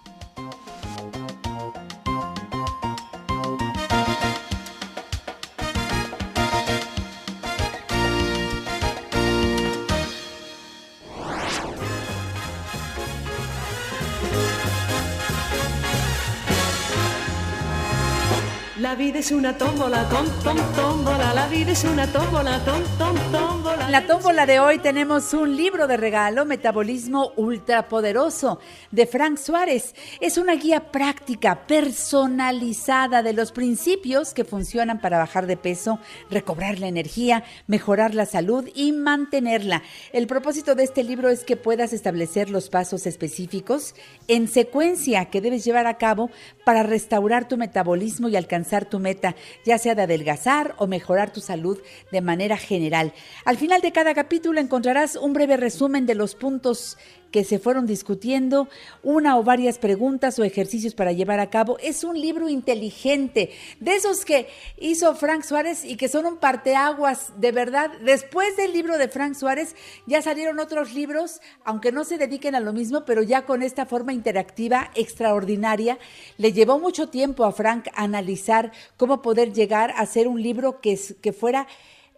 La 18.87 18.95
vida 18.95 19.19
es 19.19 19.33
una 19.33 19.57
tómbola, 19.57 20.07
tom, 20.07 20.25
tómbola. 20.73 21.33
La 21.33 21.47
vida 21.49 21.73
es 21.73 21.83
una 21.83 22.07
tómbola, 22.07 22.63
tom, 22.63 22.81
tómbola. 22.97 23.85
En 23.85 23.91
la 23.91 24.07
tómbola 24.07 24.45
de 24.45 24.61
hoy 24.61 24.79
tenemos 24.79 25.33
un 25.33 25.57
libro 25.57 25.87
de 25.87 25.97
regalo, 25.97 26.45
Metabolismo 26.45 27.33
Ultrapoderoso, 27.35 28.61
de 28.91 29.05
Frank 29.05 29.39
Suárez. 29.39 29.93
Es 30.21 30.37
una 30.37 30.55
guía 30.55 30.89
práctica, 30.89 31.67
personalizada 31.67 33.23
de 33.23 33.33
los 33.33 33.51
principios 33.51 34.33
que 34.33 34.45
funcionan 34.45 35.01
para 35.01 35.17
bajar 35.17 35.47
de 35.47 35.57
peso, 35.57 35.99
recobrar 36.29 36.79
la 36.79 36.87
energía, 36.87 37.43
mejorar 37.67 38.15
la 38.15 38.25
salud 38.25 38.69
y 38.73 38.93
mantenerla. 38.93 39.83
El 40.13 40.27
propósito 40.27 40.75
de 40.75 40.83
este 40.83 41.03
libro 41.03 41.27
es 41.27 41.43
que 41.43 41.57
puedas 41.57 41.91
establecer 41.91 42.49
los 42.49 42.69
pasos 42.69 43.05
específicos 43.05 43.95
en 44.29 44.47
secuencia 44.47 45.25
que 45.25 45.41
debes 45.41 45.65
llevar 45.65 45.87
a 45.87 45.97
cabo 45.97 46.29
para 46.63 46.83
restaurar 46.83 47.49
tu 47.49 47.57
metabolismo 47.57 48.29
y 48.29 48.37
alcanzar 48.37 48.76
tu 48.85 48.99
meta, 48.99 49.35
ya 49.65 49.77
sea 49.77 49.95
de 49.95 50.03
adelgazar 50.03 50.75
o 50.77 50.87
mejorar 50.87 51.31
tu 51.31 51.41
salud 51.41 51.79
de 52.11 52.21
manera 52.21 52.57
general. 52.57 53.13
Al 53.45 53.57
final 53.57 53.81
de 53.81 53.91
cada 53.91 54.13
capítulo 54.13 54.59
encontrarás 54.59 55.15
un 55.15 55.33
breve 55.33 55.57
resumen 55.57 56.05
de 56.05 56.15
los 56.15 56.35
puntos 56.35 56.97
que 57.37 57.43
se 57.43 57.59
fueron 57.59 57.85
discutiendo, 57.85 58.67
una 59.03 59.37
o 59.37 59.43
varias 59.43 59.77
preguntas 59.77 60.39
o 60.39 60.43
ejercicios 60.43 60.95
para 60.95 61.11
llevar 61.11 61.39
a 61.39 61.51
cabo. 61.51 61.77
Es 61.77 62.03
un 62.03 62.19
libro 62.19 62.49
inteligente, 62.49 63.51
de 63.79 63.93
esos 63.93 64.25
que 64.25 64.47
hizo 64.79 65.13
Frank 65.13 65.43
Suárez 65.43 65.85
y 65.85 65.97
que 65.97 66.09
son 66.09 66.25
un 66.25 66.37
parteaguas, 66.37 67.33
de 67.39 67.51
verdad. 67.51 67.91
Después 68.03 68.57
del 68.57 68.73
libro 68.73 68.97
de 68.97 69.07
Frank 69.07 69.35
Suárez 69.35 69.75
ya 70.07 70.23
salieron 70.23 70.59
otros 70.59 70.95
libros, 70.95 71.39
aunque 71.63 71.91
no 71.91 72.05
se 72.05 72.17
dediquen 72.17 72.55
a 72.55 72.59
lo 72.59 72.73
mismo, 72.73 73.05
pero 73.05 73.21
ya 73.21 73.45
con 73.45 73.61
esta 73.61 73.85
forma 73.85 74.13
interactiva 74.13 74.89
extraordinaria. 74.95 75.99
Le 76.37 76.53
llevó 76.53 76.79
mucho 76.79 77.09
tiempo 77.09 77.45
a 77.45 77.51
Frank 77.51 77.87
analizar 77.93 78.71
cómo 78.97 79.21
poder 79.21 79.53
llegar 79.53 79.91
a 79.91 79.99
hacer 79.99 80.27
un 80.27 80.41
libro 80.41 80.81
que, 80.81 80.99
que 81.21 81.33
fuera 81.33 81.67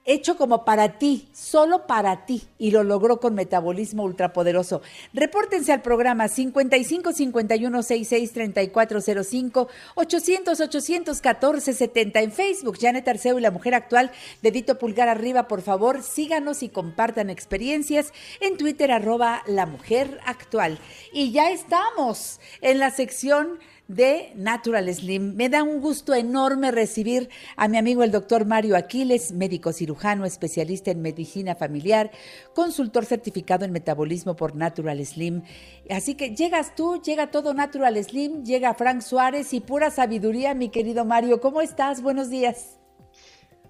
hecho 0.06 0.38
como 0.38 0.66
para 0.66 0.98
ti, 0.98 1.28
solo 1.34 1.86
para 1.88 2.26
ti, 2.26 2.44
y 2.58 2.72
lo 2.72 2.84
logró 2.84 3.20
con 3.20 3.36
Metabolismo 3.36 4.04
Ultrapoderoso. 4.04 4.82
Repórtense 5.14 5.72
al 5.72 5.82
programa 5.82 6.28
55 6.28 7.14
51 7.14 7.84
66 7.84 8.34
3405 8.34 9.68
800 9.96 10.60
814 10.60 11.74
70 11.74 12.20
en 12.22 12.32
Facebook. 12.32 12.78
Janet 12.80 13.08
Arceo 13.08 13.38
y 13.38 13.42
la 13.42 13.52
Mujer 13.52 13.76
Actual, 13.76 14.12
dedito 14.42 14.78
pulgar 14.78 15.10
arriba, 15.10 15.48
por 15.48 15.62
favor, 15.62 16.04
síganos 16.04 16.64
y 16.64 16.70
compartan 16.70 17.30
experiencias 17.30 18.14
en 18.40 18.58
Twitter, 18.58 18.92
arroba 18.92 19.44
la 19.48 19.66
Mujer 19.66 20.20
Actual. 20.26 20.80
Y 21.14 21.32
ya 21.32 21.52
estamos 21.52 22.40
en 22.62 22.80
la 22.80 22.92
sección 22.92 23.60
de 23.90 24.32
Natural 24.36 24.88
Slim. 24.94 25.36
Me 25.36 25.50
da 25.50 25.64
un 25.64 25.82
gusto 25.82 26.14
enorme 26.14 26.72
recibir 26.72 27.30
a 27.58 27.68
mi 27.68 27.78
amigo 27.78 28.04
el 28.04 28.12
doctor 28.12 28.46
Mario 28.46 28.78
Aquiles, 28.78 29.34
médico 29.34 29.74
cirujano, 29.74 30.26
especialista 30.26 30.92
en 30.92 31.02
medicina 31.02 31.56
familiar, 31.56 32.12
consultor 32.54 33.06
certificado 33.06 33.66
en 33.66 33.74
metabolismo 33.74 34.36
por 34.36 34.56
Natural 34.56 35.06
Slim. 35.06 35.42
Así 35.90 36.16
que 36.16 36.36
llegas 36.36 36.76
tú, 36.76 37.02
llega 37.02 37.32
todo 37.32 37.54
Natural 37.54 38.02
Slim, 38.02 38.46
llega 38.46 38.76
Frank 38.76 39.02
Suárez 39.02 39.54
y 39.54 39.60
pura 39.60 39.92
sabiduría, 39.92 40.54
mi 40.54 40.70
querido 40.70 41.04
Mario. 41.04 41.42
¿Cómo 41.42 41.60
estás? 41.60 42.02
Buenos 42.02 42.30
días. 42.30 42.79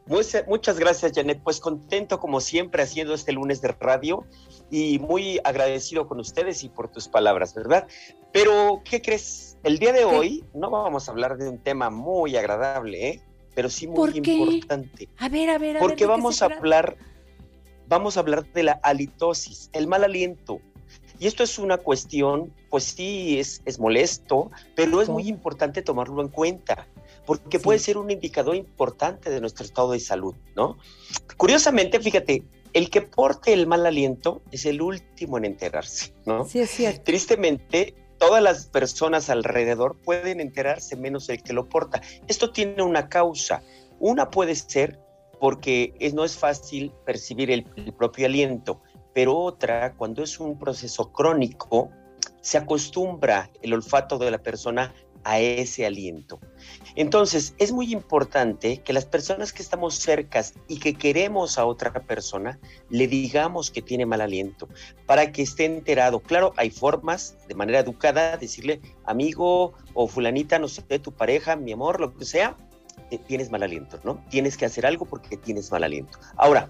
Muchas, 0.10 0.47
muchas 0.47 0.80
gracias, 0.80 1.12
Janet. 1.14 1.39
Pues 1.43 1.60
contento 1.60 2.20
como 2.20 2.41
siempre 2.41 2.82
haciendo 2.82 3.14
este 3.14 3.32
lunes 3.32 3.62
de 3.62 3.68
radio 3.68 4.26
y 4.72 4.97
muy 4.97 5.39
agradecido 5.43 6.07
con 6.07 6.20
ustedes 6.20 6.64
y 6.64 6.70
por 6.70 6.89
tus 6.89 7.07
palabras, 7.07 7.53
¿verdad? 7.53 7.88
Pero, 8.34 8.82
¿qué 8.84 9.01
crees? 9.03 9.57
El 9.64 9.78
día 9.78 9.93
de 9.93 10.05
hoy 10.05 10.43
no 10.55 10.72
vamos 10.72 11.07
a 11.07 11.12
hablar 11.12 11.38
de 11.38 11.47
un 11.47 11.60
tema 11.60 11.91
muy 11.91 12.36
agradable, 12.36 13.07
¿eh? 13.07 13.22
Pero 13.53 13.70
sí 13.70 13.88
muy 13.88 14.18
importante. 14.18 15.10
A 15.18 15.30
ver, 15.30 15.51
a 15.51 15.60
ver, 15.60 15.78
a 15.78 15.80
ver. 15.80 15.82
Porque 15.82 15.95
¿de 15.95 15.99
qué 15.99 16.05
vamos 16.07 16.41
a 16.41 16.45
hablar, 16.45 16.97
vamos 17.88 18.18
a 18.18 18.22
hablar 18.22 18.51
de 18.51 18.64
la 18.64 18.80
halitosis, 18.82 19.70
el 19.74 19.88
mal 19.88 20.03
aliento. 20.03 20.60
Y 21.20 21.28
esto 21.28 21.43
es 21.43 21.60
una 21.60 21.78
cuestión, 21.78 22.51
pues 22.70 22.86
sí, 22.86 23.38
es, 23.39 23.62
es 23.66 23.80
molesto, 23.80 24.49
pero 24.76 25.01
es 25.01 25.10
muy 25.10 25.28
importante 25.28 25.82
tomarlo 25.84 26.22
en 26.22 26.30
cuenta, 26.30 26.88
porque 27.30 27.59
puede 27.59 27.77
ser 27.77 27.99
un 27.99 28.09
indicador 28.09 28.55
importante 28.55 29.30
de 29.30 29.39
nuestro 29.39 29.63
estado 29.63 29.91
de 29.91 29.99
salud, 29.99 30.34
¿no? 30.55 30.80
Curiosamente, 31.38 31.99
fíjate, 31.99 32.43
el 32.73 32.89
que 32.89 33.03
porte 33.03 33.53
el 33.53 33.67
mal 33.67 33.86
aliento 33.86 34.41
es 34.51 34.65
el 34.65 34.82
último 34.82 35.38
en 35.38 35.45
enterarse, 35.45 36.11
¿no? 36.25 36.45
Sí, 36.45 36.59
es 36.59 36.71
cierto. 36.71 37.03
Tristemente, 37.03 37.93
todas 38.17 38.41
las 38.41 38.65
personas 38.65 39.30
alrededor 39.30 39.95
pueden 40.03 40.39
enterarse 40.39 40.95
menos 40.95 41.30
el 41.30 41.43
que 41.43 41.53
lo 41.53 41.69
porta. 41.69 42.01
Esto 42.27 42.49
tiene 42.51 42.82
una 42.82 43.09
causa. 43.09 43.61
Una 43.99 44.32
puede 44.32 44.55
ser 44.55 44.99
porque 45.39 45.93
es- 45.99 46.15
no 46.15 46.25
es 46.25 46.36
fácil 46.36 46.91
percibir 47.05 47.51
el, 47.51 47.63
el 47.75 47.93
propio 47.93 48.25
aliento, 48.25 48.82
pero 49.13 49.38
otra, 49.38 49.93
cuando 49.93 50.23
es 50.23 50.39
un 50.39 50.57
proceso 50.57 51.11
crónico, 51.11 51.91
se 52.41 52.57
acostumbra 52.57 53.51
el 53.61 53.73
olfato 53.75 54.17
de 54.17 54.32
la 54.32 54.39
persona 54.39 54.95
a 55.24 55.39
ese 55.39 55.86
aliento. 55.86 56.39
Entonces, 56.95 57.53
es 57.57 57.72
muy 57.72 57.91
importante 57.93 58.80
que 58.80 58.93
las 58.93 59.05
personas 59.05 59.53
que 59.53 59.61
estamos 59.61 59.95
cercas 59.95 60.53
y 60.67 60.80
que 60.80 60.93
queremos 60.93 61.57
a 61.57 61.65
otra 61.65 61.93
persona, 61.93 62.59
le 62.89 63.07
digamos 63.07 63.72
que 63.72 63.82
tiene 63.82 64.05
mal 64.05 64.22
aliento, 64.22 64.67
para 65.05 65.32
que 65.32 65.43
esté 65.43 65.65
enterado. 65.65 66.20
Claro, 66.20 66.53
hay 66.57 66.70
formas 66.72 67.36
de 67.47 67.55
manera 67.55 67.80
educada 67.80 68.38
decirle, 68.38 68.82
amigo 69.05 69.74
o 69.93 70.07
fulanita, 70.07 70.59
no 70.59 70.67
sé, 70.67 70.82
tu 70.99 71.11
pareja, 71.11 71.55
mi 71.55 71.72
amor, 71.72 71.99
lo 71.99 72.15
que 72.15 72.26
sea, 72.26 72.57
tienes 73.28 73.49
mal 73.49 73.63
aliento, 73.63 73.99
¿no? 74.03 74.24
Tienes 74.30 74.57
que 74.57 74.65
hacer 74.65 74.86
algo 74.86 75.05
porque 75.05 75.38
tienes 75.38 75.72
mal 75.72 75.84
aliento. 75.84 76.20
Ahora, 76.36 76.70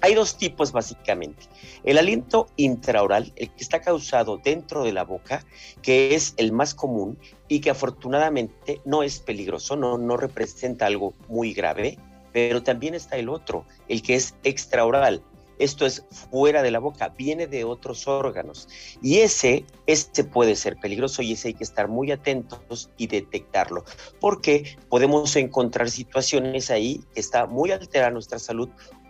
Hay 0.00 0.14
dos 0.14 0.36
tipos 0.36 0.72
básicamente. 0.72 1.46
El 1.82 1.98
aliento 1.98 2.48
intraoral, 2.56 3.32
el 3.36 3.48
que 3.50 3.62
está 3.62 3.80
causado 3.80 4.36
dentro 4.36 4.82
de 4.82 4.92
la 4.92 5.04
boca, 5.04 5.44
que 5.82 6.14
es 6.14 6.34
el 6.36 6.52
más 6.52 6.74
común 6.74 7.16
y 7.48 7.60
que 7.60 7.70
afortunadamente 7.70 8.80
no 8.84 9.02
es 9.02 9.20
peligroso, 9.20 9.76
no, 9.76 9.98
no 9.98 10.16
representa 10.16 10.86
algo 10.86 11.14
muy 11.28 11.52
grave, 11.52 11.98
pero 12.32 12.62
también 12.62 12.94
está 12.94 13.16
el 13.16 13.28
otro, 13.28 13.64
el 13.88 14.02
que 14.02 14.14
es 14.14 14.34
extraoral. 14.42 15.22
Esto 15.58 15.86
es 15.86 16.04
fuera 16.10 16.62
de 16.62 16.72
la 16.72 16.80
boca, 16.80 17.10
viene 17.10 17.46
de 17.46 17.62
otros 17.62 18.08
órganos. 18.08 18.68
Y 19.00 19.18
ese, 19.18 19.64
ese 19.86 20.24
puede 20.24 20.56
ser 20.56 20.76
peligroso 20.76 21.22
y 21.22 21.32
ese 21.32 21.48
hay 21.48 21.54
que 21.54 21.62
estar 21.62 21.86
muy 21.86 22.10
atentos 22.10 22.90
y 22.96 23.06
detectarlo, 23.06 23.84
porque 24.20 24.76
podemos 24.88 25.36
encontrar 25.36 25.90
situaciones 25.90 26.70
ahí 26.70 27.04
que 27.14 27.20
está 27.20 27.46
muy 27.46 27.70
alterada 27.70 28.10
nuestra 28.10 28.40
salud 28.40 28.68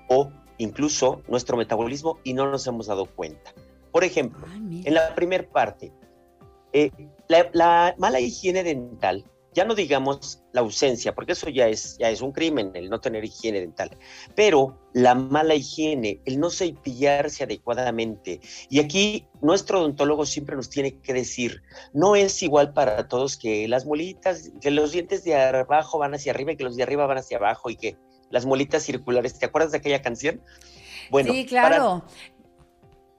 o 0.09 0.30
incluso 0.59 1.22
nuestro 1.28 1.57
metabolismo 1.57 2.18
y 2.24 2.35
no 2.35 2.51
nos 2.51 2.66
hemos 2.66 2.87
dado 2.87 3.07
cuenta. 3.07 3.55
Por 3.91 4.05
ejemplo, 4.05 4.47
en 4.53 4.93
la 4.93 5.14
primera 5.14 5.49
parte, 5.49 5.93
eh, 6.72 6.91
la, 7.29 7.49
la 7.53 7.95
mala 7.99 8.20
higiene 8.20 8.62
dental 8.62 9.25
ya 9.55 9.64
no 9.64 9.75
digamos 9.75 10.43
la 10.53 10.61
ausencia, 10.61 11.14
porque 11.14 11.33
eso 11.33 11.49
ya 11.49 11.68
es, 11.68 11.97
ya 11.99 12.11
es 12.11 12.20
un 12.20 12.33
crimen, 12.33 12.72
el 12.75 12.91
no 12.91 13.01
tener 13.01 13.25
higiene 13.25 13.61
dental, 13.61 13.97
pero 14.35 14.77
la 14.93 15.14
mala 15.14 15.55
higiene, 15.55 16.20
el 16.25 16.41
no 16.41 16.51
cepillarse 16.51 17.45
adecuadamente. 17.45 18.41
Y 18.68 18.81
aquí 18.81 19.29
nuestro 19.41 19.81
odontólogo 19.81 20.27
siempre 20.27 20.57
nos 20.57 20.68
tiene 20.68 20.99
que 21.01 21.14
decir, 21.14 21.62
no 21.93 22.16
es 22.16 22.43
igual 22.43 22.72
para 22.72 23.07
todos 23.07 23.37
que 23.37 23.68
las 23.68 23.87
molitas, 23.87 24.51
que 24.61 24.72
los 24.72 24.93
dientes 24.93 25.22
de 25.22 25.37
abajo 25.37 25.99
van 25.99 26.14
hacia 26.14 26.33
arriba 26.33 26.53
y 26.53 26.57
que 26.57 26.64
los 26.64 26.77
de 26.77 26.83
arriba 26.83 27.07
van 27.07 27.18
hacia 27.18 27.39
abajo 27.39 27.70
y 27.70 27.77
que 27.77 27.97
las 28.31 28.47
molitas 28.47 28.83
circulares, 28.83 29.39
¿te 29.39 29.47
acuerdas 29.47 29.70
de 29.70 29.79
aquella 29.79 30.03
canción? 30.03 30.43
Bueno, 31.11 31.33
sí, 31.33 31.47
claro. 31.47 32.03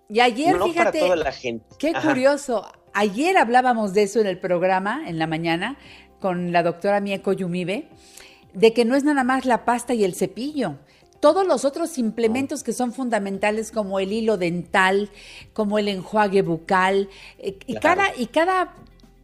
y 0.10 0.20
ayer, 0.20 0.58
no 0.58 0.66
fíjate, 0.66 1.00
para 1.00 1.06
toda 1.06 1.16
la 1.16 1.32
gente. 1.32 1.66
qué 1.80 1.92
Ajá. 1.96 2.10
curioso. 2.10 2.66
Ayer 2.98 3.36
hablábamos 3.36 3.94
de 3.94 4.04
eso 4.04 4.22
en 4.22 4.28
el 4.28 4.40
programa, 4.40 5.04
en 5.06 5.20
la 5.20 5.28
mañana, 5.28 5.78
con 6.22 6.54
la 6.54 6.64
doctora 6.64 7.02
Mieko 7.02 7.34
Yumibe, 7.34 7.90
de 8.54 8.72
que 8.72 8.86
no 8.86 8.96
es 8.96 9.04
nada 9.04 9.26
más 9.26 9.44
la 9.46 9.66
pasta 9.66 9.94
y 9.94 10.06
el 10.06 10.16
cepillo. 10.16 10.78
Todos 11.20 11.46
los 11.46 11.66
otros 11.66 11.98
implementos 11.98 12.64
que 12.64 12.72
son 12.72 12.94
fundamentales, 12.94 13.72
como 13.72 14.00
el 14.00 14.14
hilo 14.14 14.38
dental, 14.38 15.10
como 15.52 15.78
el 15.78 15.90
enjuague 15.90 16.42
bucal, 16.42 17.10
eh, 17.38 17.58
y, 17.68 17.76
Claro. 17.76 17.82
cada, 17.82 18.18
y 18.18 18.28
cada 18.28 18.76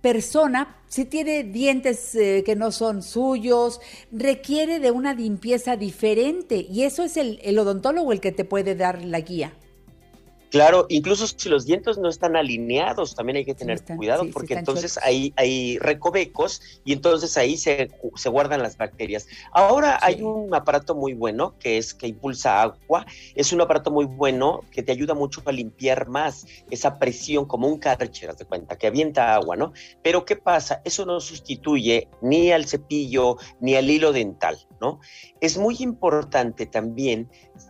persona, 0.02 0.76
si 0.90 1.06
tiene 1.06 1.46
dientes 1.46 2.14
eh, 2.16 2.44
que 2.46 2.58
no 2.58 2.74
son 2.74 3.02
suyos, 3.02 3.80
requiere 4.12 4.82
de 4.82 4.92
una 4.92 5.14
limpieza 5.14 5.78
diferente. 5.78 6.68
Y 6.70 6.84
eso 6.84 7.04
es 7.04 7.16
el, 7.16 7.40
el 7.42 7.58
odontólogo 7.58 8.12
el 8.12 8.20
que 8.20 8.34
te 8.34 8.44
puede 8.44 8.76
dar 8.76 9.02
la 9.06 9.22
guía. 9.22 9.54
Claro, 10.52 10.86
incluso 10.90 11.26
si 11.28 11.48
los 11.48 11.66
dientes 11.66 11.98
no 11.98 12.10
están 12.10 12.36
alineados, 12.36 13.16
también 13.16 13.38
hay 13.38 13.46
que 13.46 13.56
tener 13.56 13.78
están- 13.78 13.96
cuidado 13.96 14.26
sí, 14.26 14.32
porque 14.34 14.54
entonces 14.54 14.96
chuecos. 14.96 15.08
hay, 15.08 15.34
hay 15.38 15.80
recovecos 15.80 16.62
y 16.84 16.92
entonces 16.92 17.38
ahí 17.38 17.56
se, 17.56 17.90
se 18.16 18.30
guardan 18.30 18.62
las 18.62 18.76
bacterias. 18.78 19.28
Ahora 19.54 19.98
hay 20.02 20.22
un 20.22 20.54
aparato 20.54 20.94
muy 20.94 21.14
bueno 21.14 21.56
que 21.58 21.78
es 21.78 21.94
que 21.94 22.08
impulsa 22.08 22.62
agua, 22.62 23.06
es 23.34 23.54
un 23.54 23.62
aparato 23.62 23.92
muy 23.92 24.04
bueno 24.06 24.60
que 24.72 24.84
te 24.84 24.92
ayuda 24.92 25.14
mucho 25.14 25.42
a 25.46 25.54
limpiar 25.54 26.10
más 26.10 26.46
esa 26.70 27.00
presión 27.00 27.46
como 27.46 27.68
un 27.70 27.80
Karcher, 27.80 28.30
haz 28.32 28.38
de 28.38 28.46
cuenta, 28.46 28.78
que 28.78 28.88
avienta 28.88 29.34
agua, 29.34 29.56
¿no? 29.56 29.72
Pero 30.04 30.26
¿qué 30.26 30.36
pasa? 30.36 30.82
Eso 30.84 31.06
no 31.06 31.22
sustituye 31.22 32.10
ni 32.22 32.52
al 32.52 32.66
cepillo 32.68 33.38
ni 33.62 33.76
al 33.76 33.90
hilo 33.90 34.12
dental, 34.12 34.58
¿no? 34.82 35.00
Es 35.40 35.58
muy 35.58 35.78
importante 35.80 36.66
también 36.66 37.30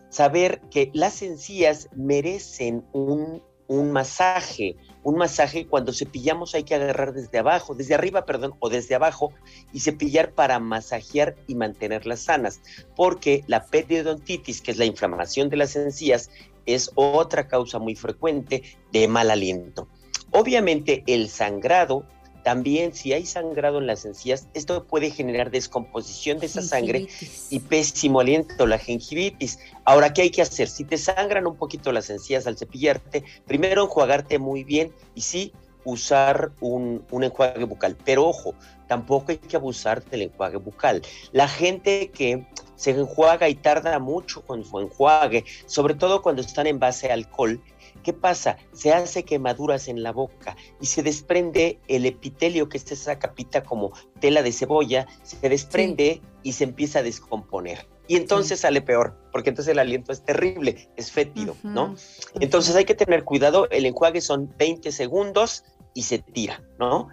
saber 0.09 0.61
que 0.69 0.91
las 0.93 1.21
encías 1.21 1.89
merecen 1.95 2.85
un, 2.91 3.41
un 3.67 3.91
masaje. 3.91 4.75
Un 5.03 5.15
masaje 5.15 5.65
cuando 5.65 5.93
cepillamos 5.93 6.53
hay 6.53 6.63
que 6.63 6.75
agarrar 6.75 7.13
desde 7.13 7.39
abajo, 7.39 7.73
desde 7.73 7.95
arriba, 7.95 8.25
perdón, 8.25 8.53
o 8.59 8.69
desde 8.69 8.95
abajo 8.95 9.33
y 9.71 9.79
cepillar 9.79 10.33
para 10.33 10.59
masajear 10.59 11.35
y 11.47 11.55
mantenerlas 11.55 12.19
sanas, 12.19 12.59
porque 12.95 13.43
la 13.47 13.65
periodontitis, 13.65 14.61
que 14.61 14.71
es 14.71 14.77
la 14.77 14.85
inflamación 14.85 15.49
de 15.49 15.57
las 15.57 15.75
encías, 15.75 16.29
es 16.65 16.91
otra 16.95 17.47
causa 17.47 17.79
muy 17.79 17.95
frecuente 17.95 18.61
de 18.91 19.07
mal 19.07 19.31
aliento. 19.31 19.87
Obviamente 20.31 21.03
el 21.07 21.29
sangrado, 21.29 22.05
también 22.43 22.93
si 22.93 23.13
hay 23.13 23.25
sangrado 23.25 23.79
en 23.79 23.87
las 23.87 24.05
encías, 24.05 24.47
esto 24.53 24.85
puede 24.85 25.11
generar 25.11 25.51
descomposición 25.51 26.39
de 26.39 26.47
esa 26.47 26.61
sangre 26.61 27.07
y 27.49 27.59
pésimo 27.59 28.19
aliento, 28.19 28.65
la 28.65 28.77
gingivitis. 28.77 29.59
Ahora, 29.85 30.13
¿qué 30.13 30.23
hay 30.23 30.31
que 30.31 30.41
hacer? 30.41 30.67
Si 30.67 30.83
te 30.83 30.97
sangran 30.97 31.47
un 31.47 31.55
poquito 31.55 31.91
las 31.91 32.09
encías 32.09 32.47
al 32.47 32.57
cepillarte, 32.57 33.23
primero 33.45 33.83
enjuagarte 33.83 34.39
muy 34.39 34.63
bien 34.63 34.91
y 35.15 35.21
sí 35.21 35.53
usar 35.83 36.51
un, 36.59 37.03
un 37.11 37.23
enjuague 37.23 37.63
bucal. 37.65 37.97
Pero 38.05 38.27
ojo, 38.27 38.53
tampoco 38.87 39.31
hay 39.31 39.37
que 39.37 39.55
abusar 39.55 40.03
del 40.05 40.23
enjuague 40.23 40.57
bucal. 40.57 41.01
La 41.31 41.47
gente 41.47 42.11
que 42.11 42.45
se 42.75 42.91
enjuaga 42.91 43.47
y 43.47 43.55
tarda 43.55 43.99
mucho 43.99 44.41
con 44.43 44.65
su 44.65 44.79
enjuague, 44.79 45.45
sobre 45.67 45.93
todo 45.93 46.21
cuando 46.21 46.41
están 46.41 46.65
en 46.67 46.79
base 46.79 47.11
a 47.11 47.13
alcohol, 47.13 47.61
¿Qué 48.03 48.13
pasa? 48.13 48.57
Se 48.73 48.91
hace 48.93 49.23
quemaduras 49.23 49.87
en 49.87 50.01
la 50.03 50.11
boca 50.11 50.55
y 50.79 50.85
se 50.87 51.03
desprende 51.03 51.79
el 51.87 52.05
epitelio, 52.05 52.67
que 52.69 52.77
es 52.77 52.91
esa 52.91 53.19
capita 53.19 53.63
como 53.63 53.91
tela 54.19 54.41
de 54.43 54.51
cebolla, 54.51 55.07
se 55.23 55.47
desprende 55.49 56.21
y 56.43 56.53
se 56.53 56.63
empieza 56.63 56.99
a 56.99 57.03
descomponer. 57.03 57.87
Y 58.07 58.17
entonces 58.17 58.59
sale 58.61 58.81
peor, 58.81 59.15
porque 59.31 59.49
entonces 59.49 59.71
el 59.71 59.79
aliento 59.79 60.11
es 60.11 60.25
terrible, 60.25 60.89
es 60.97 61.11
fétido, 61.11 61.55
¿no? 61.63 61.95
Entonces 62.39 62.75
hay 62.75 62.85
que 62.85 62.95
tener 62.95 63.23
cuidado, 63.23 63.69
el 63.69 63.85
enjuague 63.85 64.19
son 64.21 64.53
20 64.57 64.91
segundos 64.91 65.63
y 65.93 66.03
se 66.03 66.19
tira, 66.19 66.61
¿no? 66.79 67.07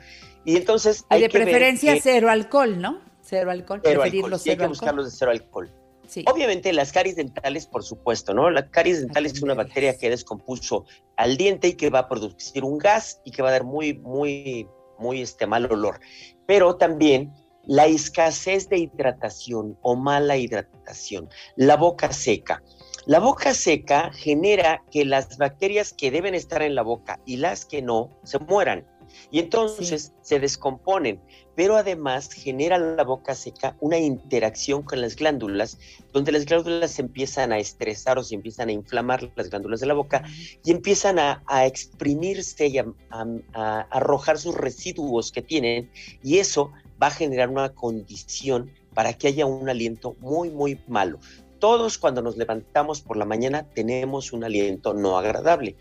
Y 0.44 0.56
entonces 0.56 1.02
Y 1.10 1.14
hay 1.14 1.20
de 1.22 1.28
que 1.28 1.38
ver 1.38 1.46
preferencia 1.46 1.94
que- 1.94 2.00
cero 2.00 2.30
alcohol, 2.30 2.80
¿no? 2.80 3.00
Cero 3.22 3.50
alcohol, 3.50 3.80
cero 3.84 4.00
preferirlo 4.00 4.26
alcohol, 4.26 4.40
sí 4.40 4.50
hay 4.50 4.56
cero 4.56 4.58
que 4.58 4.64
alcohol. 4.64 4.68
buscarlos 4.70 5.04
de 5.04 5.10
cero 5.12 5.30
alcohol. 5.30 5.70
Sí. 6.08 6.24
Obviamente 6.26 6.72
las 6.72 6.90
caries 6.90 7.16
dentales, 7.16 7.66
por 7.66 7.84
supuesto, 7.84 8.32
¿no? 8.32 8.50
La 8.50 8.68
caries 8.70 9.00
dentales 9.00 9.34
es 9.34 9.42
una 9.42 9.54
bacteria 9.54 9.96
que 9.96 10.08
descompuso 10.08 10.86
al 11.16 11.36
diente 11.36 11.68
y 11.68 11.74
que 11.74 11.90
va 11.90 12.00
a 12.00 12.08
producir 12.08 12.64
un 12.64 12.78
gas 12.78 13.20
y 13.24 13.30
que 13.30 13.42
va 13.42 13.50
a 13.50 13.52
dar 13.52 13.64
muy, 13.64 13.94
muy, 13.98 14.66
muy 14.98 15.20
este 15.20 15.46
mal 15.46 15.70
olor. 15.70 16.00
Pero 16.46 16.76
también 16.76 17.32
la 17.68 17.86
escasez 17.86 18.70
de 18.70 18.78
hidratación 18.78 19.78
o 19.82 19.94
mala 19.94 20.38
hidratación, 20.38 21.28
la 21.56 21.76
boca 21.76 22.10
seca. 22.12 22.62
La 23.04 23.20
boca 23.20 23.54
seca 23.54 24.10
genera 24.12 24.82
que 24.90 25.04
las 25.04 25.36
bacterias 25.36 25.92
que 25.92 26.10
deben 26.10 26.34
estar 26.34 26.62
en 26.62 26.74
la 26.74 26.82
boca 26.82 27.20
y 27.26 27.36
las 27.36 27.66
que 27.66 27.82
no 27.82 28.18
se 28.24 28.38
mueran. 28.38 28.86
Y 29.30 29.38
entonces 29.38 30.12
se 30.22 30.40
descomponen, 30.40 31.20
pero 31.58 31.74
además 31.76 32.30
genera 32.32 32.78
la 32.78 33.02
boca 33.02 33.34
seca 33.34 33.76
una 33.80 33.98
interacción 33.98 34.84
con 34.84 35.00
las 35.00 35.16
glándulas, 35.16 35.76
donde 36.12 36.30
las 36.30 36.44
glándulas 36.44 36.92
se 36.92 37.02
empiezan 37.02 37.50
a 37.50 37.58
estresar 37.58 38.16
o 38.16 38.22
se 38.22 38.36
empiezan 38.36 38.68
a 38.68 38.72
inflamar 38.72 39.28
las 39.34 39.50
glándulas 39.50 39.80
de 39.80 39.86
la 39.86 39.94
boca 39.94 40.22
y 40.64 40.70
empiezan 40.70 41.18
a, 41.18 41.42
a 41.48 41.66
exprimirse 41.66 42.68
y 42.68 42.78
a, 42.78 42.86
a- 43.10 43.26
a 43.54 43.80
arrojar 43.90 44.38
sus 44.38 44.54
residuos 44.54 45.32
que 45.32 45.42
tienen, 45.42 45.90
y 46.22 46.38
eso 46.38 46.70
va 47.02 47.08
a 47.08 47.10
generar 47.10 47.48
una 47.48 47.74
condición 47.74 48.70
para 48.94 49.14
que 49.14 49.26
haya 49.26 49.44
un 49.44 49.68
aliento 49.68 50.14
muy, 50.20 50.50
muy 50.50 50.80
malo. 50.86 51.18
Todos 51.58 51.98
cuando 51.98 52.22
nos 52.22 52.36
levantamos 52.36 53.00
por 53.00 53.16
la 53.16 53.24
mañana 53.24 53.68
tenemos 53.74 54.32
un 54.32 54.44
aliento 54.44 54.94
no 54.94 55.18
agradable. 55.18 55.74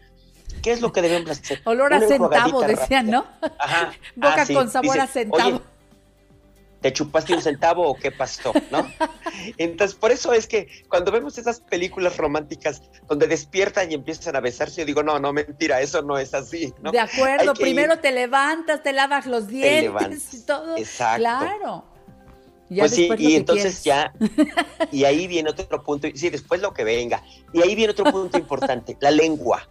¿Qué 0.61 0.71
es 0.71 0.81
lo 0.81 0.91
que 0.91 1.01
debemos 1.01 1.31
hacer? 1.31 1.61
Olor 1.65 1.93
a 1.93 1.97
Una 1.97 2.07
centavo, 2.07 2.61
decían, 2.63 3.09
¿no? 3.09 3.25
Ajá. 3.59 3.91
Boca 4.15 4.35
Ah, 4.41 4.45
sí. 4.45 4.53
con 4.53 4.69
sabor 4.69 4.93
Dice, 4.93 5.01
a 5.01 5.07
centavo. 5.07 5.49
"Oye, 5.57 5.61
¿Te 6.81 6.93
chupaste 6.93 7.33
un 7.33 7.41
centavo 7.41 7.87
o 7.87 7.95
qué 7.95 8.11
pasó? 8.11 8.53
¿No? 8.71 8.87
Entonces, 9.57 9.97
por 9.97 10.11
eso 10.11 10.31
es 10.31 10.45
que 10.45 10.67
cuando 10.87 11.11
vemos 11.11 11.37
esas 11.39 11.59
películas 11.59 12.17
románticas 12.17 12.83
donde 13.07 13.25
despiertan 13.27 13.91
y 13.91 13.95
empiezan 13.95 14.35
a 14.35 14.41
besarse, 14.41 14.81
yo 14.81 14.85
digo, 14.85 15.01
no, 15.01 15.17
no, 15.17 15.33
mentira, 15.33 15.81
eso 15.81 16.03
no 16.03 16.19
es 16.19 16.35
así. 16.35 16.71
¿no? 16.83 16.91
De 16.91 16.99
acuerdo, 16.99 17.55
primero 17.55 17.95
ir- 17.95 18.01
te 18.01 18.11
levantas, 18.11 18.83
te 18.83 18.93
lavas 18.93 19.25
los 19.25 19.47
dientes 19.47 19.83
levantas, 19.83 20.33
y 20.35 20.45
todo. 20.45 20.77
exacto. 20.77 21.17
Claro. 21.19 21.85
Ya 22.69 22.83
pues 22.83 22.93
sí, 22.93 23.09
y 23.17 23.35
entonces 23.37 23.83
ya, 23.83 24.13
y 24.91 25.05
ahí 25.05 25.25
viene 25.25 25.49
otro 25.49 25.81
punto, 25.83 26.07
sí, 26.13 26.29
después 26.29 26.61
lo 26.61 26.73
que 26.73 26.83
venga. 26.83 27.23
Y 27.53 27.61
ahí 27.63 27.73
viene 27.75 27.91
otro 27.91 28.05
punto 28.11 28.37
importante, 28.37 28.97
la 28.99 29.09
lengua. 29.09 29.67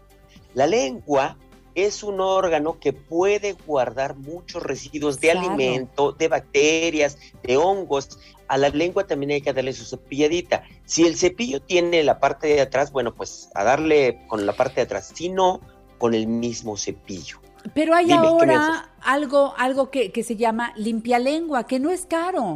La 0.56 0.66
lengua 0.66 1.36
es 1.74 2.02
un 2.02 2.18
órgano 2.18 2.80
que 2.80 2.94
puede 2.94 3.52
guardar 3.66 4.16
muchos 4.16 4.62
residuos 4.62 5.20
de 5.20 5.32
Claro. 5.32 5.46
alimento, 5.48 6.12
de 6.12 6.28
bacterias, 6.28 7.18
de 7.42 7.58
hongos. 7.58 8.18
A 8.48 8.56
la 8.56 8.70
lengua 8.70 9.06
también 9.06 9.32
hay 9.32 9.42
que 9.42 9.52
darle 9.52 9.74
su 9.74 9.84
cepilladita. 9.84 10.62
Si 10.86 11.04
el 11.06 11.16
cepillo 11.18 11.60
tiene 11.60 12.02
la 12.04 12.18
parte 12.20 12.46
de 12.46 12.62
atrás, 12.62 12.90
bueno, 12.90 13.14
pues 13.14 13.50
a 13.54 13.64
darle 13.64 14.24
con 14.28 14.46
la 14.46 14.54
parte 14.54 14.76
de 14.76 14.82
atrás. 14.82 15.12
Si 15.14 15.28
no, 15.28 15.60
con 15.98 16.14
el 16.14 16.26
mismo 16.26 16.78
cepillo. 16.78 17.36
Pero 17.74 17.94
hay 17.94 18.06
Dime, 18.06 18.16
¿qué 18.16 18.22
me 18.22 18.54
ahora 18.54 18.90
algo, 19.02 19.52
algo 19.58 19.90
que, 19.90 20.12
que 20.12 20.22
se 20.22 20.36
llama 20.36 20.72
limpia 20.76 21.18
lengua, 21.18 21.66
que 21.66 21.78
no 21.80 21.90
es 21.90 22.06
caro. 22.06 22.54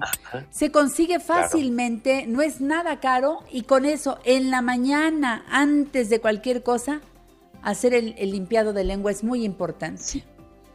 Se 0.48 0.72
consigue 0.72 1.18
Claro. 1.18 1.42
fácilmente, 1.42 2.24
no 2.26 2.40
es 2.40 2.62
nada 2.62 2.98
caro, 3.01 3.40
y 3.51 3.62
con 3.64 3.84
eso, 3.84 4.18
en 4.24 4.51
la 4.51 4.62
mañana, 4.62 5.44
antes 5.51 6.09
de 6.09 6.20
cualquier 6.20 6.62
cosa, 6.62 7.03
hacer 7.63 7.95
el, 7.95 8.15
el 8.19 8.31
limpiado 8.31 8.73
de 8.73 8.85
lengua 8.85 9.11
es 9.11 9.25
muy 9.25 9.45
importante. 9.45 10.25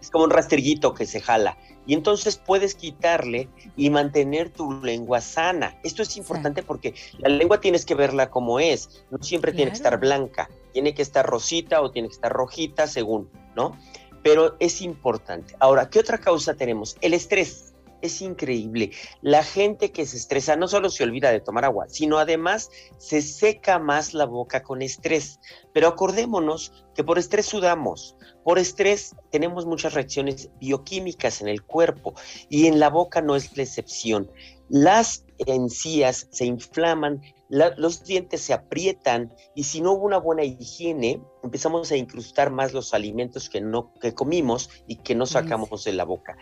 Es 0.02 0.12
como 0.12 0.26
un 0.26 0.30
rastrillito 0.30 0.94
que 0.94 1.06
se 1.06 1.20
jala. 1.20 1.58
Y 1.88 1.94
entonces 1.94 2.38
puedes 2.38 2.76
quitarle 2.76 3.50
y 3.76 3.90
mantener 3.90 4.50
tu 4.50 4.72
lengua 4.82 5.22
sana. 5.22 5.80
Esto 5.84 6.02
es 6.02 6.18
importante 6.18 6.64
porque 6.64 6.94
la 7.20 7.30
lengua 7.30 7.60
tienes 7.60 7.86
que 7.86 7.96
verla 7.96 8.30
como 8.30 8.60
es. 8.60 9.04
No 9.12 9.18
siempre 9.22 9.52
tiene 9.52 9.72
que 9.72 9.78
estar 9.78 10.00
blanca. 10.00 10.50
Tiene 10.74 10.94
que 10.94 11.02
estar 11.02 11.26
rosita 11.26 11.82
o 11.82 11.92
tiene 11.92 12.08
que 12.08 12.16
estar 12.16 12.32
rojita 12.32 12.88
según, 12.88 13.30
¿no? 13.56 13.78
Pero 14.24 14.56
es 14.60 14.82
importante. 14.82 15.56
Ahora, 15.60 15.90
¿qué 15.90 16.00
otra 16.00 16.20
causa 16.20 16.56
tenemos? 16.56 16.98
El 17.02 17.14
estrés. 17.14 17.75
Es 18.06 18.22
increíble. 18.22 18.92
La 19.22 19.44
gente 19.44 19.92
que 19.92 20.06
se 20.06 20.18
estresa 20.18 20.56
no 20.56 20.68
solo 20.68 20.90
se 20.90 21.04
olvida 21.04 21.32
de 21.32 21.40
tomar 21.42 21.66
agua, 21.66 21.86
sino 21.90 22.20
además 22.20 22.70
se 23.00 23.22
seca 23.24 23.80
más 23.80 24.14
la 24.14 24.26
boca 24.26 24.62
con 24.62 24.84
estrés. 24.84 25.40
Pero 25.74 25.88
acordémonos 25.88 26.86
que 26.94 27.04
por 27.04 27.18
estrés 27.18 27.48
sudamos, 27.48 28.16
por 28.44 28.60
estrés 28.60 29.16
tenemos 29.32 29.66
muchas 29.66 29.94
reacciones 29.96 30.50
bioquímicas 30.60 31.42
en 31.42 31.48
el 31.48 31.64
cuerpo 31.64 32.14
y 32.48 32.68
en 32.68 32.80
la 32.80 32.90
boca 32.90 33.22
no 33.22 33.36
es 33.36 33.58
la 33.58 33.64
excepción. 33.64 34.30
Las 34.70 35.26
encías 35.38 36.28
se 36.32 36.46
inflaman, 36.46 37.22
la- 37.50 37.74
los 37.78 38.04
dientes 38.04 38.42
se 38.42 38.54
aprietan 38.54 39.34
y 39.56 39.64
si 39.64 39.82
no 39.82 39.94
hubo 39.94 40.06
una 40.06 40.18
buena 40.18 40.44
higiene, 40.44 41.22
empezamos 41.44 41.92
a 41.92 41.98
incrustar 41.98 42.52
más 42.52 42.74
los 42.74 42.94
alimentos 42.94 43.50
que 43.50 43.62
no 43.62 43.94
que 44.00 44.14
comimos 44.14 44.70
y 44.88 44.98
que 44.98 45.16
no 45.16 45.26
sacamos 45.26 45.84
de 45.84 45.94
la 45.94 46.04
boca. 46.04 46.38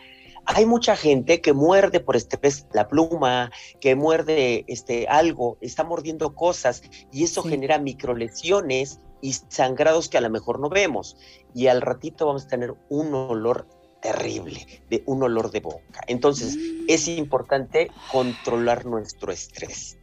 Hay 0.45 0.65
mucha 0.65 0.95
gente 0.95 1.41
que 1.41 1.53
muerde 1.53 1.99
por 1.99 2.15
estrés 2.15 2.67
la 2.73 2.87
pluma, 2.87 3.51
que 3.79 3.95
muerde 3.95 4.65
este 4.67 5.07
algo, 5.07 5.57
está 5.61 5.83
mordiendo 5.83 6.35
cosas 6.35 6.83
y 7.11 7.23
eso 7.23 7.43
genera 7.43 7.79
microlesiones 7.79 8.99
y 9.21 9.33
sangrados 9.33 10.09
que 10.09 10.17
a 10.17 10.21
lo 10.21 10.29
mejor 10.29 10.59
no 10.59 10.69
vemos. 10.69 11.15
Y 11.55 11.67
al 11.67 11.81
ratito 11.81 12.25
vamos 12.25 12.45
a 12.45 12.49
tener 12.49 12.73
un 12.89 13.13
olor 13.13 13.67
terrible, 14.01 14.83
de 14.89 15.01
un 15.05 15.23
olor 15.23 15.49
de 15.49 15.61
boca. 15.61 16.01
Entonces, 16.07 16.57
es 16.89 17.07
importante 17.07 17.89
controlar 18.11 18.85
nuestro 18.85 19.31
estrés. 19.31 19.97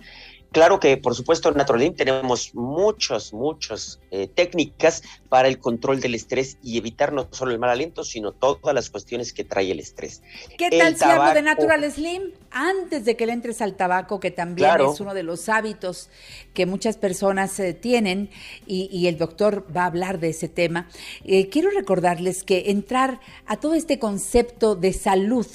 Claro 0.53 0.80
que, 0.80 0.96
por 0.96 1.14
supuesto, 1.14 1.48
en 1.48 1.57
Naturalin 1.57 1.94
tenemos 1.94 2.55
muchas, 2.55 3.32
muchas 3.32 4.01
eh, 4.11 4.28
técnicas 4.28 5.03
para 5.28 5.46
el 5.46 5.59
control 5.61 6.01
del 6.01 6.16
estrés 6.16 6.59
y 6.62 6.76
evitar 6.76 7.12
no 7.12 7.28
solo 7.30 7.53
el 7.53 7.61
mal 7.61 7.70
aliento, 7.70 8.03
sino 8.03 8.32
todas 8.32 8.74
las 8.74 8.90
cuestiones 8.90 9.32
que 9.32 9.44
trae 9.44 9.70
el 9.70 9.78
estrés. 9.78 10.22
¿Qué 10.59 10.66
El 10.66 10.78
tal 10.78 10.96
si 10.96 11.05
hablo 11.05 11.34
de 11.34 11.42
Natural 11.42 11.92
Slim? 11.92 12.32
Antes 12.53 13.05
de 13.05 13.16
que 13.16 13.26
le 13.26 13.32
entres 13.32 13.61
al 13.62 13.74
tabaco, 13.76 14.18
que 14.20 14.30
también 14.30 14.68
Claro. 14.68 14.92
es 14.92 15.01
uno 15.01 15.14
de 15.14 15.22
los 15.22 15.48
hábitos 15.48 16.09
que 16.53 16.66
muchas 16.66 16.96
personas 16.96 17.59
eh, 17.61 17.74
tienen, 17.74 18.30
y, 18.66 18.88
y 18.92 19.07
el 19.07 19.18
doctor 19.18 19.64
va 19.74 19.82
a 19.82 19.86
hablar 19.86 20.18
de 20.18 20.30
ese 20.30 20.48
tema, 20.48 20.88
eh, 21.24 21.48
quiero 21.48 21.70
recordarles 21.70 22.42
que 22.42 22.70
entrar 22.70 23.20
a 23.46 23.57
todo 23.57 23.74
este 23.74 23.98
concepto 23.98 24.74
de 24.74 24.92
salud 24.92 25.46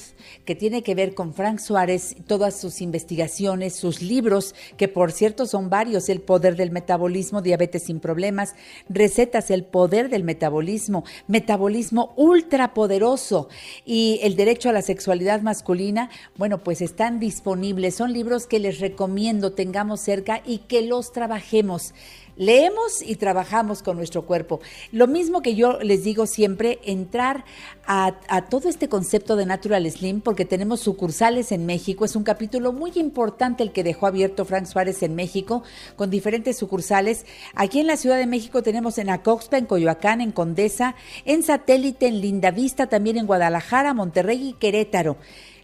que 0.44 0.54
tiene 0.54 0.82
que 0.82 0.94
ver 0.94 1.14
con 1.14 1.34
Frank 1.34 1.58
Suárez, 1.58 2.16
todas 2.26 2.58
sus 2.58 2.80
investigaciones, 2.80 3.76
sus 3.76 4.02
libros, 4.02 4.54
que 4.76 4.88
por 4.88 5.12
cierto 5.12 5.46
son 5.46 5.70
varios, 5.70 6.08
El 6.08 6.20
poder 6.20 6.56
del 6.56 6.70
metabolismo, 6.70 7.42
Diabetes 7.42 7.84
sin 7.84 8.00
problemas, 8.00 8.54
Recetas, 8.88 9.50
El 9.50 9.64
poder 9.64 10.08
del 10.08 10.24
metabolismo, 10.24 11.04
Metabolismo 11.28 12.12
ultrapoderoso 12.16 13.48
y 13.84 14.18
El 14.22 14.36
derecho 14.36 14.68
a 14.70 14.72
la 14.72 14.82
sexualidad 14.82 15.42
masculina, 15.42 16.10
bueno, 16.36 16.58
pues 16.58 16.80
están 16.86 17.20
disponibles, 17.20 17.94
son 17.94 18.14
libros 18.14 18.46
que 18.46 18.58
les 18.58 18.80
recomiendo 18.80 19.52
tengamos 19.52 20.00
cerca 20.00 20.40
y 20.46 20.58
que 20.58 20.82
los 20.82 21.12
trabajemos. 21.12 21.92
Leemos 22.36 23.00
y 23.00 23.16
trabajamos 23.16 23.82
con 23.82 23.96
nuestro 23.96 24.26
cuerpo. 24.26 24.60
Lo 24.92 25.06
mismo 25.06 25.40
que 25.40 25.54
yo 25.54 25.78
les 25.80 26.04
digo 26.04 26.26
siempre, 26.26 26.78
entrar 26.84 27.46
a, 27.86 28.12
todo 28.50 28.68
este 28.68 28.90
concepto 28.90 29.36
de 29.36 29.46
Natural 29.46 29.90
Slim, 29.90 30.20
porque 30.20 30.44
tenemos 30.44 30.80
sucursales 30.80 31.50
en 31.50 31.64
México. 31.64 32.04
Es 32.04 32.14
un 32.14 32.24
capítulo 32.24 32.74
muy 32.74 32.92
importante 32.96 33.62
el 33.62 33.72
que 33.72 33.82
dejó 33.82 34.06
abierto 34.06 34.44
Frank 34.44 34.66
Suárez 34.66 35.02
en 35.02 35.14
México, 35.14 35.62
con 35.96 36.10
diferentes 36.10 36.58
sucursales. 36.58 37.24
Aquí 37.54 37.80
en 37.80 37.86
la 37.86 37.96
Ciudad 37.96 38.18
de 38.18 38.26
México 38.26 38.62
tenemos 38.62 38.98
en 38.98 39.08
Acoxpa, 39.08 39.56
en 39.56 39.64
Coyoacán, 39.64 40.20
en 40.20 40.32
Condesa, 40.32 40.94
en 41.24 41.42
Satélite, 41.42 42.06
en 42.06 42.20
Lindavista, 42.20 42.86
también 42.86 43.16
en 43.16 43.26
Guadalajara, 43.26 43.94
Monterrey 43.94 44.48
y 44.48 44.52
Querétaro. 44.52 45.16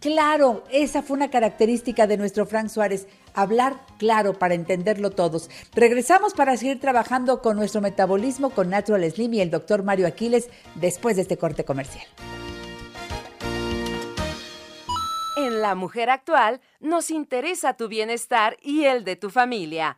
Claro, 0.00 0.64
esa 0.70 1.02
fue 1.02 1.16
una 1.16 1.30
característica 1.30 2.06
de 2.06 2.16
nuestro 2.16 2.46
Frank 2.46 2.68
Suárez, 2.68 3.06
hablar 3.34 3.80
claro 3.98 4.38
para 4.38 4.54
entenderlo 4.54 5.10
todos. 5.10 5.50
Regresamos 5.74 6.34
para 6.34 6.56
seguir 6.56 6.80
trabajando 6.80 7.42
con 7.42 7.56
nuestro 7.56 7.80
metabolismo 7.80 8.50
con 8.50 8.70
Natural 8.70 9.08
Slim 9.10 9.34
y 9.34 9.40
el 9.40 9.50
doctor 9.50 9.82
Mario 9.82 10.06
Aquiles 10.06 10.48
después 10.74 11.16
de 11.16 11.22
este 11.22 11.36
corte 11.36 11.64
comercial. 11.64 12.06
En 15.36 15.62
La 15.62 15.74
Mujer 15.74 16.10
Actual 16.10 16.60
nos 16.80 17.10
interesa 17.10 17.74
tu 17.74 17.88
bienestar 17.88 18.56
y 18.62 18.84
el 18.84 19.04
de 19.04 19.16
tu 19.16 19.30
familia. 19.30 19.96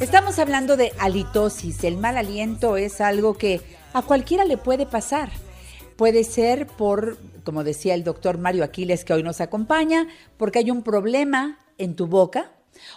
Estamos 0.00 0.38
hablando 0.40 0.76
de 0.76 0.92
halitosis. 0.98 1.84
El 1.84 1.96
mal 1.96 2.16
aliento 2.16 2.76
es 2.76 3.00
algo 3.00 3.38
que 3.38 3.60
a 3.92 4.02
cualquiera 4.02 4.44
le 4.44 4.56
puede 4.56 4.84
pasar. 4.84 5.30
Puede 5.96 6.24
ser 6.24 6.66
por, 6.66 7.18
como 7.44 7.64
decía 7.64 7.94
el 7.94 8.02
doctor 8.02 8.36
Mario 8.36 8.64
Aquiles, 8.64 9.04
que 9.04 9.12
hoy 9.12 9.22
nos 9.22 9.40
acompaña, 9.40 10.08
porque 10.36 10.58
hay 10.58 10.70
un 10.70 10.82
problema 10.82 11.58
en 11.78 11.94
tu 11.96 12.08
boca 12.08 12.52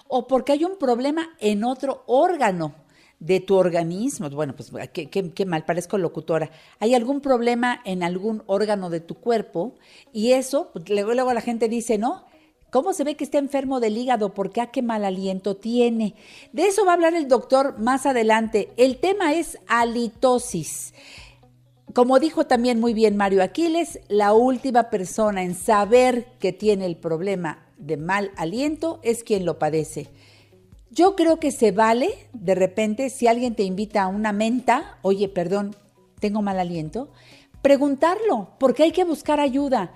o 0.07 0.27
porque 0.27 0.53
hay 0.53 0.65
un 0.65 0.77
problema 0.77 1.29
en 1.39 1.63
otro 1.63 2.03
órgano 2.07 2.84
de 3.19 3.39
tu 3.39 3.55
organismo. 3.55 4.29
Bueno, 4.29 4.55
pues 4.55 4.71
qué, 4.91 5.45
mal, 5.45 5.65
parezco 5.65 5.97
locutora. 5.97 6.51
Hay 6.79 6.93
algún 6.93 7.21
problema 7.21 7.81
en 7.85 8.03
algún 8.03 8.43
órgano 8.45 8.89
de 8.89 8.99
tu 8.99 9.15
cuerpo 9.15 9.75
y 10.13 10.31
eso, 10.31 10.69
pues, 10.73 10.89
luego, 10.89 11.13
luego 11.13 11.33
la 11.33 11.41
gente 11.41 11.69
dice, 11.69 11.97
¿no? 11.97 12.25
¿Cómo 12.71 12.91
se 12.91 13.05
ve 13.05 13.15
que 13.15 13.23
está 13.23 13.37
enfermo 13.37 13.79
del 13.79 13.97
hígado? 13.97 14.33
¿Por 14.33 14.51
qué? 14.51 14.59
¿A 14.59 14.71
qué 14.71 14.81
mal 14.81 15.05
aliento 15.05 15.55
tiene? 15.55 16.13
De 16.51 16.67
eso 16.67 16.83
va 16.83 16.91
a 16.91 16.95
hablar 16.95 17.13
el 17.13 17.27
doctor 17.27 17.79
más 17.79 18.05
adelante. 18.05 18.69
El 18.75 18.97
tema 18.97 19.33
es 19.33 19.57
halitosis. 19.67 20.93
Como 21.93 22.19
dijo 22.19 22.45
también 22.45 22.81
muy 22.81 22.93
bien 22.93 23.15
Mario 23.15 23.41
Aquiles, 23.41 24.01
la 24.09 24.33
última 24.33 24.89
persona 24.89 25.43
en 25.43 25.55
saber 25.55 26.25
que 26.39 26.51
tiene 26.51 26.85
el 26.85 26.97
problema 26.97 27.65
de 27.77 27.95
mal 27.95 28.31
aliento 28.35 28.99
es 29.03 29.23
quien 29.23 29.45
lo 29.45 29.57
padece. 29.57 30.09
Yo 30.91 31.15
creo 31.15 31.39
que 31.39 31.51
se 31.51 31.71
vale 31.71 32.27
de 32.33 32.55
repente 32.55 33.09
si 33.09 33.27
alguien 33.27 33.55
te 33.55 33.63
invita 33.63 34.03
a 34.03 34.07
una 34.07 34.31
menta, 34.31 34.97
oye, 35.01 35.27
perdón, 35.27 35.75
tengo 36.19 36.41
mal 36.41 36.59
aliento, 36.59 37.09
preguntarlo, 37.61 38.49
porque 38.59 38.83
hay 38.83 38.91
que 38.91 39.03
buscar 39.03 39.39
ayuda. 39.39 39.93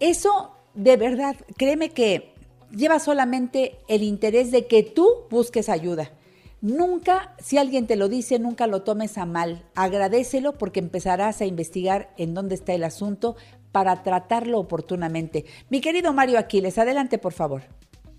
Eso, 0.00 0.52
de 0.74 0.96
verdad, 0.96 1.36
créeme 1.56 1.90
que 1.90 2.32
lleva 2.70 2.98
solamente 2.98 3.78
el 3.88 4.02
interés 4.02 4.50
de 4.50 4.66
que 4.66 4.82
tú 4.82 5.08
busques 5.30 5.68
ayuda. 5.68 6.12
Nunca, 6.60 7.34
si 7.42 7.58
alguien 7.58 7.88
te 7.88 7.96
lo 7.96 8.08
dice, 8.08 8.38
nunca 8.38 8.68
lo 8.68 8.82
tomes 8.82 9.18
a 9.18 9.26
mal. 9.26 9.64
Agradecelo 9.74 10.56
porque 10.58 10.78
empezarás 10.78 11.40
a 11.40 11.44
investigar 11.44 12.14
en 12.16 12.34
dónde 12.34 12.54
está 12.54 12.72
el 12.72 12.84
asunto 12.84 13.36
para 13.72 14.04
tratarlo 14.04 14.60
oportunamente. 14.60 15.44
Mi 15.70 15.80
querido 15.80 16.12
Mario 16.12 16.38
Aquiles, 16.38 16.78
adelante 16.78 17.18
por 17.18 17.32
favor. 17.32 17.62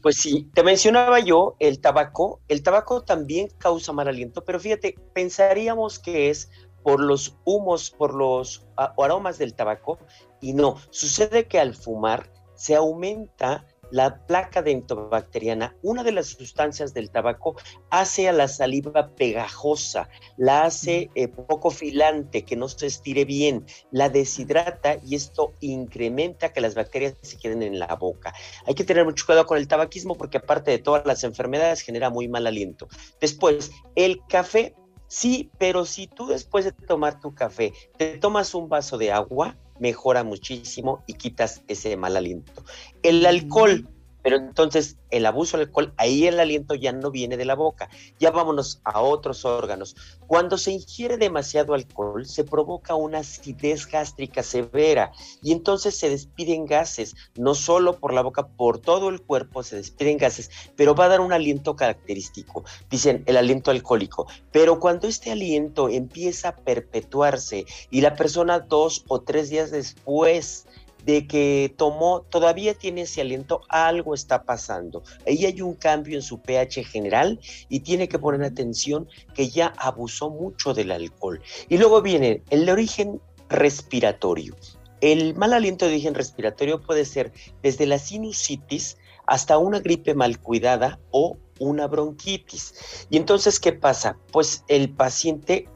Pues 0.03 0.17
sí, 0.17 0.49
te 0.53 0.63
mencionaba 0.63 1.21
yo 1.21 1.55
el 1.59 1.79
tabaco. 1.79 2.41
El 2.49 2.61
tabaco 2.61 3.05
también 3.05 3.47
causa 3.57 3.93
mal 3.93 4.09
aliento, 4.09 4.43
pero 4.43 4.59
fíjate, 4.59 4.95
pensaríamos 5.13 5.97
que 5.97 6.29
es 6.29 6.51
por 6.83 6.99
los 6.99 7.37
humos, 7.45 7.89
por 7.89 8.13
los 8.13 8.67
ah, 8.75 8.93
aromas 9.01 9.37
del 9.37 9.55
tabaco, 9.55 9.97
y 10.41 10.51
no. 10.51 10.75
Sucede 10.89 11.47
que 11.47 11.57
al 11.57 11.73
fumar 11.73 12.29
se 12.53 12.75
aumenta 12.75 13.65
la 13.93 14.25
placa 14.25 14.63
dentobacteriana, 14.63 15.75
una 15.83 16.03
de 16.03 16.11
las 16.11 16.25
sustancias 16.25 16.95
del 16.95 17.11
tabaco, 17.11 17.55
hace 17.91 18.27
a 18.27 18.33
la 18.33 18.47
saliva 18.47 19.09
pegajosa, 19.09 20.09
la 20.35 20.63
hace 20.63 21.11
eh, 21.13 21.27
poco 21.27 21.69
filante, 21.69 22.43
que 22.43 22.55
no 22.55 22.67
se 22.67 22.87
estire 22.87 23.23
bien, 23.23 23.67
la 23.91 24.09
deshidrata 24.09 24.97
y 25.05 25.13
esto 25.13 25.53
incrementa 25.59 26.51
que 26.51 26.61
las 26.61 26.73
bacterias 26.73 27.13
se 27.21 27.37
queden 27.37 27.61
en 27.61 27.77
la 27.77 27.93
boca. 27.95 28.33
Hay 28.65 28.73
que 28.73 28.83
tener 28.83 29.05
mucho 29.05 29.27
cuidado 29.27 29.45
con 29.45 29.59
el 29.59 29.67
tabaquismo 29.67 30.15
porque 30.15 30.39
aparte 30.39 30.71
de 30.71 30.79
todas 30.79 31.05
las 31.05 31.23
enfermedades 31.23 31.81
genera 31.81 32.09
muy 32.09 32.27
mal 32.27 32.47
aliento. 32.47 32.87
Después, 33.21 33.69
el 33.95 34.21
café 34.27 34.73
Sí, 35.13 35.51
pero 35.59 35.85
si 35.85 36.07
tú 36.07 36.25
después 36.25 36.65
de 36.65 36.71
tomar 36.71 37.19
tu 37.19 37.35
café 37.35 37.71
te 37.99 38.17
tomas 38.17 38.55
un 38.55 38.67
vaso 38.67 38.97
de 38.97 39.11
agua, 39.11 39.55
mejora 39.83 40.23
muchísimo 40.23 41.03
y 41.07 41.15
quitas 41.15 41.61
ese 41.67 41.97
mal 41.97 42.15
aliento. 42.15 42.63
El 43.03 43.25
alcohol, 43.25 43.85
pero 44.23 44.37
entonces 44.37 44.97
el 45.11 45.25
abuso 45.25 45.57
del 45.57 45.67
alcohol, 45.67 45.93
ahí 45.97 46.25
el 46.25 46.39
aliento 46.39 46.73
ya 46.73 46.91
no 46.91 47.11
viene 47.11 47.37
de 47.37 47.45
la 47.45 47.55
boca. 47.55 47.89
Ya 48.19 48.31
vámonos 48.31 48.81
a 48.83 49.01
otros 49.01 49.45
órganos. 49.45 49.95
Cuando 50.25 50.57
se 50.57 50.71
ingiere 50.71 51.17
demasiado 51.17 51.73
alcohol, 51.73 52.25
se 52.25 52.43
provoca 52.43 52.95
una 52.95 53.19
acidez 53.19 53.85
gástrica 53.85 54.41
severa 54.41 55.11
y 55.43 55.51
entonces 55.51 55.95
se 55.95 56.09
despiden 56.09 56.65
gases, 56.65 57.15
no 57.35 57.53
solo 57.53 57.99
por 57.99 58.13
la 58.13 58.21
boca, 58.21 58.47
por 58.47 58.79
todo 58.79 59.09
el 59.09 59.21
cuerpo 59.21 59.61
se 59.61 59.75
despiden 59.75 60.17
gases, 60.17 60.49
pero 60.75 60.95
va 60.95 61.05
a 61.05 61.09
dar 61.09 61.21
un 61.21 61.33
aliento 61.33 61.75
característico. 61.75 62.63
Dicen 62.89 63.23
el 63.25 63.37
aliento 63.37 63.71
alcohólico. 63.71 64.25
Pero 64.51 64.79
cuando 64.79 65.07
este 65.07 65.31
aliento 65.31 65.89
empieza 65.89 66.49
a 66.49 66.55
perpetuarse 66.55 67.65
y 67.91 68.01
la 68.01 68.15
persona 68.15 68.59
dos 68.59 69.03
o 69.09 69.21
tres 69.21 69.49
días 69.49 69.69
después 69.69 70.65
de 71.05 71.27
que 71.27 71.73
tomó, 71.77 72.21
todavía 72.21 72.73
tiene 72.73 73.01
ese 73.01 73.21
aliento, 73.21 73.61
algo 73.69 74.13
está 74.13 74.43
pasando. 74.43 75.03
Ahí 75.27 75.45
hay 75.45 75.61
un 75.61 75.75
cambio 75.75 76.15
en 76.15 76.21
su 76.21 76.41
pH 76.41 76.83
general 76.83 77.39
y 77.69 77.81
tiene 77.81 78.07
que 78.07 78.19
poner 78.19 78.43
atención 78.43 79.07
que 79.33 79.49
ya 79.49 79.73
abusó 79.77 80.29
mucho 80.29 80.73
del 80.73 80.91
alcohol. 80.91 81.41
Y 81.69 81.77
luego 81.77 82.01
viene 82.01 82.41
el 82.49 82.69
origen 82.69 83.21
respiratorio. 83.49 84.55
El 85.01 85.35
mal 85.35 85.53
aliento 85.53 85.85
de 85.85 85.91
origen 85.91 86.15
respiratorio 86.15 86.81
puede 86.81 87.03
ser 87.03 87.33
desde 87.61 87.85
la 87.85 87.99
sinusitis 87.99 88.97
hasta 89.25 89.57
una 89.57 89.79
gripe 89.79 90.13
mal 90.15 90.39
cuidada 90.39 90.99
o 91.11 91.37
una 91.59 91.87
bronquitis. 91.87 93.05
Y 93.09 93.17
entonces, 93.17 93.59
¿qué 93.59 93.73
pasa? 93.73 94.17
Pues 94.31 94.63
el 94.67 94.89
paciente 94.89 95.67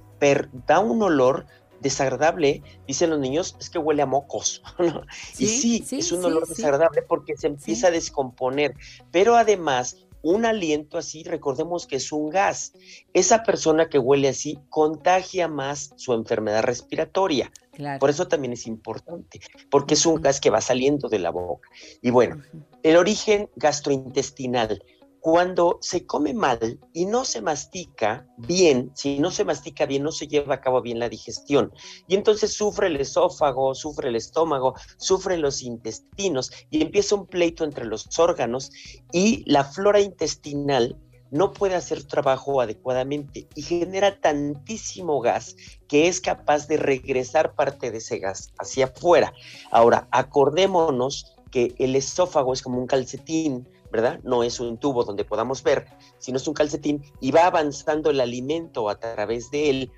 da 0.66 0.80
un 0.80 1.02
olor 1.02 1.46
desagradable, 1.82 2.64
dicen 2.88 3.10
los 3.10 3.20
niños, 3.20 3.56
es 3.60 3.70
que 3.70 3.80
huele 3.80 4.02
a 4.02 4.06
mocos. 4.06 4.62
¿no? 4.80 5.04
y 5.38 5.48
Sí, 5.48 5.86
es 5.92 6.12
un 6.12 6.26
olor 6.26 6.48
sí. 6.48 6.56
desagradable 6.56 7.02
porque 7.02 7.38
se 7.38 7.48
empieza 7.48 7.88
a 7.88 7.92
descomponer, 7.92 8.74
pero 9.12 9.36
además 9.36 10.08
un 10.22 10.46
aliento 10.46 10.98
así, 10.98 11.24
recordemos 11.24 11.88
que 11.88 11.98
es 11.98 12.12
un 12.12 12.30
gas. 12.30 12.74
Esa 13.14 13.44
persona 13.44 13.88
que 13.88 14.00
huele 14.00 14.30
así 14.30 14.60
contagia 14.70 15.48
más 15.48 15.94
su 15.96 16.14
enfermedad 16.14 16.64
respiratoria. 16.64 17.52
Claro. 17.72 18.00
Por 18.00 18.10
eso 18.10 18.28
también 18.28 18.54
es 18.54 18.66
importante, 18.66 19.40
porque 19.70 19.94
es 19.94 20.06
un 20.06 20.22
gas 20.22 20.42
que 20.42 20.50
va 20.50 20.60
saliendo 20.60 21.08
de 21.10 21.20
la 21.20 21.30
boca. 21.30 21.70
Y 22.02 22.10
bueno, 22.10 22.42
el 22.84 22.98
origen 22.98 23.50
gastrointestinal. 23.56 24.84
Cuando 25.20 25.80
se 25.82 26.06
come 26.06 26.34
mal 26.34 26.80
y 26.94 27.06
no 27.06 27.26
se 27.26 27.42
mastica 27.42 28.28
bien, 28.38 28.92
si 28.96 29.20
no 29.20 29.32
se 29.32 29.44
mastica 29.44 29.86
bien, 29.86 30.04
no 30.04 30.12
se 30.12 30.28
lleva 30.28 30.56
a 30.56 30.62
cabo 30.62 30.82
bien 30.82 31.00
la 31.00 31.10
digestión. 31.10 31.74
Y 32.08 32.16
entonces 32.16 32.54
sufre 32.54 32.88
el 32.88 32.98
esófago, 32.98 33.76
sufre 33.76 34.10
el 34.10 34.16
estómago, 34.16 34.76
sufren 34.98 35.42
los 35.42 35.62
intestinos 35.62 36.52
y 36.70 36.82
empieza 36.82 37.16
un 37.16 37.26
pleito 37.26 37.64
entre 37.64 37.86
los 37.86 38.08
órganos 38.20 38.72
y 39.12 39.44
la 39.52 39.64
flora 39.64 40.00
intestinal 40.00 40.98
no 41.32 41.54
puede 41.54 41.76
hacer 41.76 42.04
trabajo 42.04 42.62
adecuadamente 42.62 43.48
y 43.56 43.62
genera 43.62 44.20
tantísimo 44.20 45.20
gas 45.20 45.56
que 45.88 46.08
es 46.08 46.22
capaz 46.22 46.68
de 46.68 46.78
regresar 46.78 47.56
parte 47.56 47.92
de 47.92 47.98
ese 47.98 48.20
gas 48.20 48.54
hacia 48.60 48.86
afuera. 48.86 49.34
Ahora, 49.72 50.08
acordémonos 50.12 51.34
que 51.52 51.74
el 51.80 51.96
esófago 51.96 52.54
es 52.54 52.62
como 52.62 52.80
un 52.80 52.88
calcetín, 52.88 53.68
¿verdad? 53.92 54.20
No 54.24 54.44
es 54.44 54.60
un 54.60 54.78
tubo 54.78 55.04
donde 55.04 55.26
podamos 55.26 55.64
ver, 55.64 55.88
sino 56.18 56.38
es 56.38 56.48
un 56.48 56.54
calcetín 56.54 57.04
y 57.20 57.32
va 57.32 57.46
avanzando 57.46 58.10
el 58.10 58.20
alimento 58.20 58.90
a 58.90 59.00
través 59.00 59.52
de 59.52 59.70
él. 59.70 59.92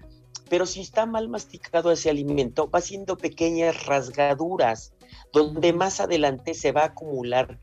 Pero 0.49 0.65
si 0.65 0.81
está 0.81 1.05
mal 1.05 1.29
masticado 1.29 1.91
ese 1.91 2.09
alimento, 2.09 2.69
va 2.69 2.79
haciendo 2.79 3.17
pequeñas 3.17 3.85
rasgaduras 3.85 4.93
donde 5.31 5.73
más 5.73 5.99
adelante 5.99 6.53
se 6.53 6.71
va 6.71 6.81
a 6.81 6.85
acumular 6.85 7.59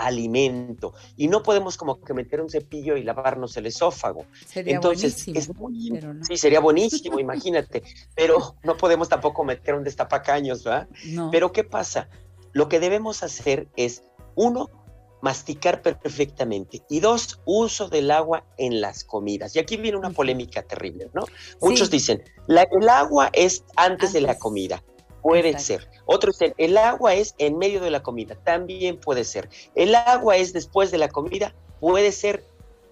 alimento 0.00 0.94
y 1.16 1.28
no 1.28 1.42
podemos 1.42 1.76
como 1.76 2.00
que 2.00 2.14
meter 2.14 2.40
un 2.40 2.48
cepillo 2.48 2.96
y 2.96 3.02
lavarnos 3.02 3.56
el 3.56 3.66
esófago. 3.66 4.24
Sería 4.46 4.76
Entonces, 4.76 5.26
buenísimo, 5.26 5.38
es 5.38 5.56
muy, 5.56 5.90
no. 5.90 6.24
sí, 6.24 6.36
sería 6.36 6.60
buenísimo, 6.60 7.18
imagínate, 7.18 7.82
pero 8.16 8.56
no 8.62 8.76
podemos 8.76 9.08
tampoco 9.08 9.44
meter 9.44 9.74
un 9.74 9.84
destapacaños, 9.84 10.64
¿verdad? 10.64 10.88
No. 11.06 11.30
Pero 11.30 11.52
¿qué 11.52 11.64
pasa? 11.64 12.08
Lo 12.52 12.68
que 12.68 12.80
debemos 12.80 13.22
hacer 13.22 13.68
es, 13.76 14.02
uno, 14.34 14.70
masticar 15.22 15.82
perfectamente 15.82 16.82
y 16.88 17.00
dos, 17.00 17.40
uso 17.44 17.88
del 17.88 18.10
agua 18.10 18.44
en 18.56 18.80
las 18.80 19.04
comidas. 19.04 19.54
Y 19.54 19.58
aquí 19.58 19.76
viene 19.76 19.98
una 19.98 20.10
polémica 20.10 20.62
terrible, 20.62 21.10
¿no? 21.12 21.24
Muchos 21.60 21.90
dicen, 21.90 22.22
la- 22.46 22.66
el 22.70 22.88
agua 22.88 23.30
es 23.32 23.64
antes, 23.76 24.12
de 24.12 24.20
la 24.20 24.38
comida. 24.38 24.82
Puede 25.22 25.50
Exacto. 25.50 25.84
ser. 25.84 26.02
Otros 26.06 26.38
dicen, 26.38 26.54
el 26.56 26.78
agua 26.78 27.14
es 27.14 27.34
en 27.38 27.58
medio 27.58 27.80
de 27.80 27.90
la 27.90 28.02
comida. 28.02 28.34
También 28.42 28.98
puede 28.98 29.24
ser. 29.24 29.50
El 29.74 29.94
agua 29.94 30.36
es 30.36 30.52
después 30.52 30.90
de 30.90 30.98
la 30.98 31.08
comida. 31.08 31.54
Puede 31.80 32.12
ser. 32.12 32.44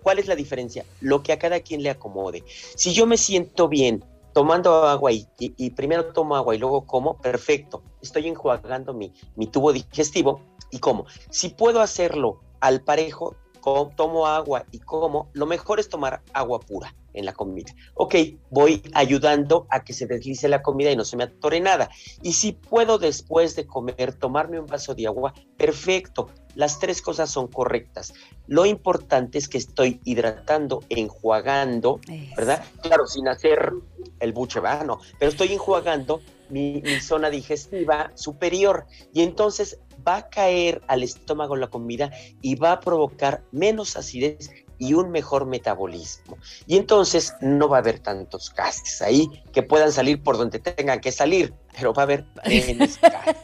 ¿Cuál 0.03 0.19
es 0.19 0.27
la 0.27 0.37
diferencia? 0.37 0.85
Lo 1.01 1.23
que 1.23 1.33
a 1.33 1.39
cada 1.39 1.61
quien 1.61 1.83
le 1.83 1.91
acomode. 1.91 2.45
Si 2.77 2.93
yo 2.93 3.07
me 3.07 3.17
siento 3.17 3.69
bien 3.69 4.05
tomando 4.35 4.85
agua 4.87 5.11
y, 5.11 5.27
y- 5.39 5.55
y 5.57 5.71
primero 5.71 6.13
tomo 6.13 6.37
agua 6.37 6.55
y 6.55 6.59
luego 6.59 6.87
como, 6.87 7.17
perfecto. 7.19 7.83
Estoy 8.03 8.29
enjuagando 8.29 8.93
mi, 8.95 9.13
mi 9.35 9.47
tubo 9.47 9.73
digestivo 9.73 10.41
y 10.71 10.79
como. 10.79 11.07
Si 11.31 11.51
puedo 11.51 11.81
hacerlo 11.81 12.41
al 12.61 12.83
parejo, 12.83 13.37
co- 13.61 13.91
tomo 13.97 14.27
agua 14.27 14.65
y 14.73 14.79
como, 14.79 15.31
lo 15.33 15.47
mejor 15.47 15.81
es 15.81 15.89
tomar 15.89 16.23
agua 16.33 16.61
pura 16.61 16.95
en 17.15 17.25
la 17.25 17.33
comida. 17.33 17.73
Ok, 17.95 18.15
voy 18.51 18.81
ayudando 18.95 19.67
a 19.71 19.83
que 19.83 19.93
se 19.93 20.07
deslice 20.07 20.49
la 20.49 20.63
comida 20.63 20.93
y 20.93 20.97
no 20.97 21.05
se 21.05 21.17
me 21.17 21.25
atore 21.25 21.59
nada. 21.59 21.91
Y 22.23 22.35
si 22.35 22.53
puedo 22.53 22.99
después 22.99 23.57
de 23.57 23.67
comer 23.67 24.15
tomarme 24.15 24.61
un 24.61 24.67
vaso 24.67 24.95
de 24.95 25.07
agua, 25.09 25.35
perfecto. 25.57 26.29
Las 26.55 26.79
tres 26.79 27.03
cosas 27.03 27.31
son 27.31 27.49
correctas. 27.49 28.13
Lo 28.47 28.67
importante 28.67 29.39
es 29.39 29.49
que 29.49 29.59
estoy 29.59 30.01
hidratando, 30.05 30.83
enjuagando, 30.89 32.01
¿verdad? 32.37 32.65
Claro, 32.83 33.07
sin 33.07 33.27
hacer 33.29 33.73
el 34.21 34.33
buche, 34.33 34.61
¿verdad? 34.61 34.85
No, 34.87 35.01
pero 35.19 35.31
estoy 35.31 35.53
enjuagando 35.53 36.21
mi, 36.51 36.81
mi 36.83 37.01
zona 37.01 37.31
digestiva 37.31 38.13
superior 38.15 38.87
y 39.13 39.23
entonces 39.23 39.79
va 40.07 40.17
a 40.17 40.29
caer 40.29 40.83
al 40.87 41.03
estómago 41.03 41.57
la 41.57 41.69
comida 41.69 42.11
y 42.43 42.55
va 42.55 42.73
a 42.73 42.81
provocar 42.81 43.43
menos 43.53 43.97
acidez 43.97 44.51
y 44.81 44.95
un 44.95 45.11
mejor 45.11 45.45
metabolismo. 45.45 46.39
Y 46.69 46.77
entonces 46.77 47.35
no 47.41 47.69
va 47.69 47.79
a 47.79 47.81
haber 47.81 47.99
tantos 47.99 48.55
gases 48.55 49.03
ahí 49.03 49.29
que 49.53 49.65
puedan 49.65 49.91
salir 49.91 50.23
por 50.23 50.39
donde 50.39 50.61
tengan 50.61 51.01
que 51.01 51.11
salir, 51.11 51.53
pero 51.77 51.93
va 51.93 52.03
a 52.03 52.05
haber 52.05 52.25
menos 52.47 52.97
gases. 53.03 53.37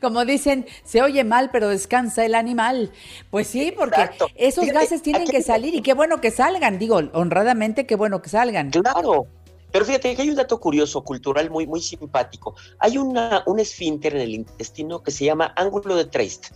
Como 0.00 0.24
dicen, 0.24 0.66
se 0.84 1.02
oye 1.02 1.24
mal, 1.24 1.50
pero 1.50 1.68
descansa 1.68 2.24
el 2.24 2.36
animal. 2.36 2.92
Pues 3.30 3.48
sí, 3.48 3.72
porque 3.76 4.00
Exacto. 4.02 4.28
esos 4.36 4.64
Fíjate, 4.64 4.78
gases 4.84 5.02
tienen 5.02 5.22
aquí- 5.22 5.32
que 5.32 5.42
salir 5.42 5.74
y 5.74 5.82
qué 5.82 5.92
bueno 5.94 6.20
que 6.20 6.30
salgan, 6.30 6.78
digo, 6.78 7.00
honradamente, 7.14 7.84
qué 7.84 7.96
bueno 7.96 8.22
que 8.22 8.28
salgan. 8.30 8.70
Claro. 8.70 9.26
Pero 9.72 9.84
fíjate 9.84 10.14
que 10.14 10.22
hay 10.22 10.30
un 10.30 10.36
dato 10.36 10.58
curioso, 10.60 11.02
cultural, 11.02 11.50
muy, 11.50 11.66
muy 11.66 11.80
simpático. 11.80 12.54
Hay 12.78 12.98
una, 12.98 13.42
un 13.46 13.60
esfínter 13.60 14.14
en 14.14 14.22
el 14.22 14.34
intestino 14.34 15.02
que 15.02 15.10
se 15.10 15.24
llama 15.24 15.52
ángulo 15.56 15.96
de 15.96 16.04
Treist. 16.04 16.46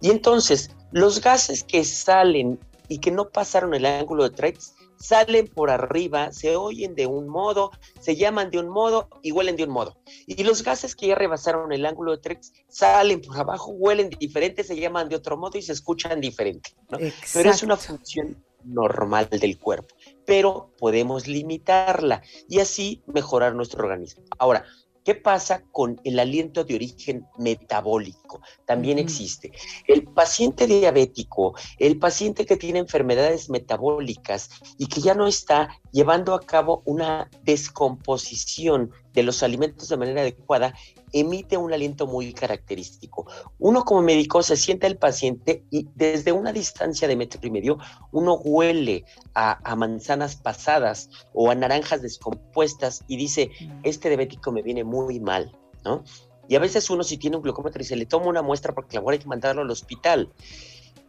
Y 0.00 0.10
entonces, 0.10 0.70
los 0.92 1.20
gases 1.20 1.62
que 1.62 1.84
salen 1.84 2.58
y 2.88 2.98
que 2.98 3.10
no 3.10 3.30
pasaron 3.30 3.74
el 3.74 3.86
ángulo 3.86 4.24
de 4.24 4.30
Treist 4.30 4.74
salen 5.04 5.48
por 5.48 5.70
arriba, 5.70 6.32
se 6.32 6.56
oyen 6.56 6.94
de 6.94 7.06
un 7.06 7.28
modo, 7.28 7.70
se 8.00 8.16
llaman 8.16 8.50
de 8.50 8.58
un 8.58 8.68
modo 8.68 9.08
y 9.22 9.32
huelen 9.32 9.56
de 9.56 9.64
un 9.64 9.70
modo. 9.70 9.96
Y 10.26 10.42
los 10.44 10.62
gases 10.62 10.96
que 10.96 11.08
ya 11.08 11.14
rebasaron 11.14 11.72
el 11.72 11.84
ángulo 11.84 12.12
de 12.12 12.18
Trex 12.18 12.52
salen 12.68 13.20
por 13.20 13.36
abajo, 13.36 13.72
huelen 13.72 14.08
diferente, 14.10 14.64
se 14.64 14.76
llaman 14.76 15.08
de 15.08 15.16
otro 15.16 15.36
modo 15.36 15.58
y 15.58 15.62
se 15.62 15.72
escuchan 15.72 16.20
diferente. 16.20 16.70
¿no? 16.88 16.98
Pero 17.32 17.50
es 17.50 17.62
una 17.62 17.76
función 17.76 18.42
normal 18.64 19.28
del 19.28 19.58
cuerpo, 19.58 19.94
pero 20.26 20.72
podemos 20.78 21.26
limitarla 21.26 22.22
y 22.48 22.60
así 22.60 23.02
mejorar 23.06 23.54
nuestro 23.54 23.84
organismo. 23.84 24.24
Ahora, 24.38 24.64
¿Qué 25.04 25.14
pasa 25.14 25.62
con 25.70 26.00
el 26.02 26.18
aliento 26.18 26.64
de 26.64 26.76
origen 26.76 27.26
metabólico? 27.36 28.40
También 28.64 28.98
existe. 28.98 29.52
El 29.86 30.04
paciente 30.04 30.66
diabético, 30.66 31.54
el 31.78 31.98
paciente 31.98 32.46
que 32.46 32.56
tiene 32.56 32.78
enfermedades 32.78 33.50
metabólicas 33.50 34.48
y 34.78 34.86
que 34.86 35.02
ya 35.02 35.14
no 35.14 35.26
está 35.26 35.68
llevando 35.92 36.32
a 36.32 36.40
cabo 36.40 36.82
una 36.86 37.28
descomposición 37.42 38.92
de 39.12 39.24
los 39.24 39.42
alimentos 39.42 39.90
de 39.90 39.98
manera 39.98 40.22
adecuada, 40.22 40.74
emite 41.14 41.56
un 41.56 41.72
aliento 41.72 42.06
muy 42.06 42.34
característico. 42.34 43.26
Uno 43.58 43.84
como 43.84 44.02
médico 44.02 44.42
se 44.42 44.56
sienta 44.56 44.86
el 44.86 44.98
paciente 44.98 45.64
y 45.70 45.88
desde 45.94 46.32
una 46.32 46.52
distancia 46.52 47.08
de 47.08 47.16
metro 47.16 47.40
y 47.42 47.50
medio 47.50 47.78
uno 48.12 48.34
huele 48.36 49.04
a, 49.34 49.58
a 49.70 49.76
manzanas 49.76 50.36
pasadas 50.36 51.08
o 51.32 51.50
a 51.50 51.54
naranjas 51.54 52.02
descompuestas 52.02 53.04
y 53.08 53.16
dice, 53.16 53.50
este 53.84 54.08
diabético 54.08 54.52
me 54.52 54.62
viene 54.62 54.84
muy 54.84 55.20
mal, 55.20 55.56
¿no? 55.84 56.02
Y 56.48 56.56
a 56.56 56.58
veces 56.58 56.90
uno 56.90 57.02
si 57.02 57.16
tiene 57.16 57.36
un 57.36 57.42
glucómetro 57.42 57.80
y 57.80 57.84
se 57.84 57.96
le 57.96 58.06
toma 58.06 58.26
una 58.26 58.42
muestra 58.42 58.74
porque 58.74 58.98
la 58.98 59.10
hay 59.10 59.18
que 59.18 59.26
mandarlo 59.26 59.62
al 59.62 59.70
hospital. 59.70 60.30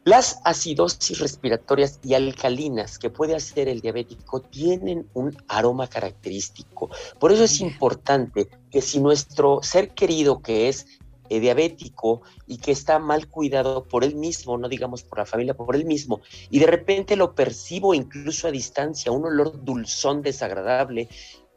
Las 0.05 0.39
acidosis 0.43 1.17
respiratorias 1.17 1.99
y 2.03 2.13
alcalinas 2.13 2.99
que 2.99 3.09
puede 3.09 3.33
hacer 3.33 3.67
el 3.67 3.81
diabético 3.81 4.39
tienen 4.39 5.09
un 5.15 5.35
aroma 5.47 5.87
característico. 5.87 6.91
Por 7.19 7.31
eso 7.31 7.45
es 7.45 7.59
importante 7.59 8.47
que 8.69 8.83
si 8.83 8.99
nuestro 8.99 9.63
ser 9.63 9.95
querido 9.95 10.43
que 10.43 10.69
es 10.69 10.85
eh, 11.29 11.39
diabético 11.39 12.21
y 12.45 12.57
que 12.57 12.71
está 12.71 12.99
mal 12.99 13.27
cuidado 13.27 13.85
por 13.85 14.03
él 14.03 14.13
mismo, 14.13 14.59
no 14.59 14.69
digamos 14.69 15.01
por 15.01 15.17
la 15.17 15.25
familia, 15.25 15.55
por 15.55 15.75
él 15.75 15.85
mismo, 15.85 16.21
y 16.51 16.59
de 16.59 16.67
repente 16.67 17.15
lo 17.15 17.33
percibo 17.33 17.95
incluso 17.95 18.47
a 18.47 18.51
distancia, 18.51 19.11
un 19.11 19.25
olor 19.25 19.65
dulzón 19.65 20.21
desagradable, 20.21 21.09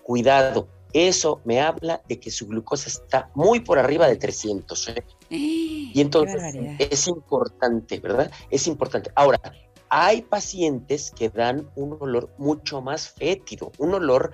cuidado. 0.02 0.68
Eso 0.94 1.42
me 1.44 1.60
habla 1.60 2.00
de 2.08 2.18
que 2.18 2.30
su 2.30 2.46
glucosa 2.46 2.88
está 2.88 3.30
muy 3.34 3.60
por 3.60 3.78
arriba 3.78 4.08
de 4.08 4.16
300. 4.16 4.88
¿eh? 4.88 5.04
Y 5.30 6.00
entonces 6.00 6.42
es 6.78 7.08
importante, 7.08 8.00
¿verdad? 8.00 8.30
Es 8.50 8.66
importante. 8.66 9.10
Ahora, 9.14 9.40
hay 9.90 10.22
pacientes 10.22 11.10
que 11.10 11.28
dan 11.28 11.68
un 11.74 11.96
olor 12.00 12.30
mucho 12.38 12.80
más 12.80 13.08
fétido, 13.10 13.72
un 13.78 13.94
olor 13.94 14.32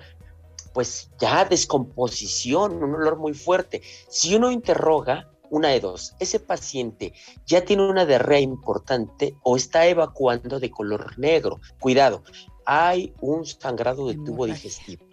pues 0.73 1.09
ya 1.17 1.45
descomposición, 1.45 2.83
un 2.83 2.95
olor 2.95 3.17
muy 3.17 3.33
fuerte. 3.33 3.81
Si 4.09 4.35
uno 4.35 4.51
interroga, 4.51 5.31
una 5.49 5.69
de 5.69 5.79
dos, 5.79 6.15
ese 6.19 6.39
paciente 6.39 7.13
ya 7.45 7.63
tiene 7.63 7.87
una 7.87 8.05
diarrea 8.05 8.41
importante 8.41 9.35
o 9.43 9.55
está 9.55 9.87
evacuando 9.87 10.59
de 10.59 10.69
color 10.69 11.17
negro. 11.17 11.61
Cuidado, 11.79 12.23
hay 12.65 13.13
un 13.21 13.45
sangrado 13.45 14.07
de 14.07 14.15
tubo 14.15 14.47
digestivo 14.47 15.05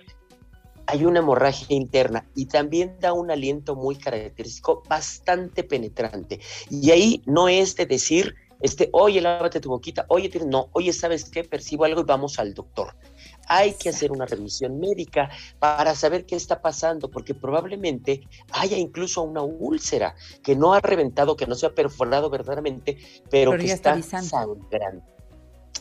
hay 0.86 1.04
una 1.04 1.20
hemorragia 1.20 1.66
interna 1.70 2.26
y 2.34 2.46
también 2.46 2.96
da 3.00 3.12
un 3.12 3.30
aliento 3.30 3.76
muy 3.76 3.96
característico, 3.96 4.82
bastante 4.88 5.64
penetrante. 5.64 6.40
Y 6.70 6.90
ahí 6.90 7.22
no 7.26 7.48
es 7.48 7.76
de 7.76 7.86
decir, 7.86 8.34
este, 8.62 8.88
oye, 8.92 9.20
lávate 9.20 9.60
tu 9.60 9.70
boquita, 9.70 10.06
oye, 10.08 10.30
no, 10.46 10.68
oye, 10.72 10.92
¿sabes 10.92 11.24
qué? 11.28 11.42
Percibo 11.42 11.84
algo 11.84 12.00
y 12.00 12.04
vamos 12.04 12.38
al 12.38 12.54
doctor. 12.54 12.94
Hay 13.48 13.74
que 13.74 13.88
hacer 13.88 14.12
una 14.12 14.24
revisión 14.24 14.78
médica 14.78 15.30
para 15.58 15.96
saber 15.96 16.26
qué 16.26 16.36
está 16.36 16.62
pasando, 16.62 17.10
porque 17.10 17.34
probablemente 17.34 18.22
haya 18.52 18.78
incluso 18.78 19.22
una 19.22 19.42
úlcera 19.42 20.14
que 20.44 20.54
no 20.54 20.74
ha 20.74 20.80
reventado, 20.80 21.36
que 21.36 21.46
no 21.46 21.56
se 21.56 21.66
ha 21.66 21.74
perforado 21.74 22.30
verdaderamente, 22.30 22.98
pero, 23.30 23.58
que 23.58 23.72
está, 23.72 24.00
sangrando. 24.00 25.02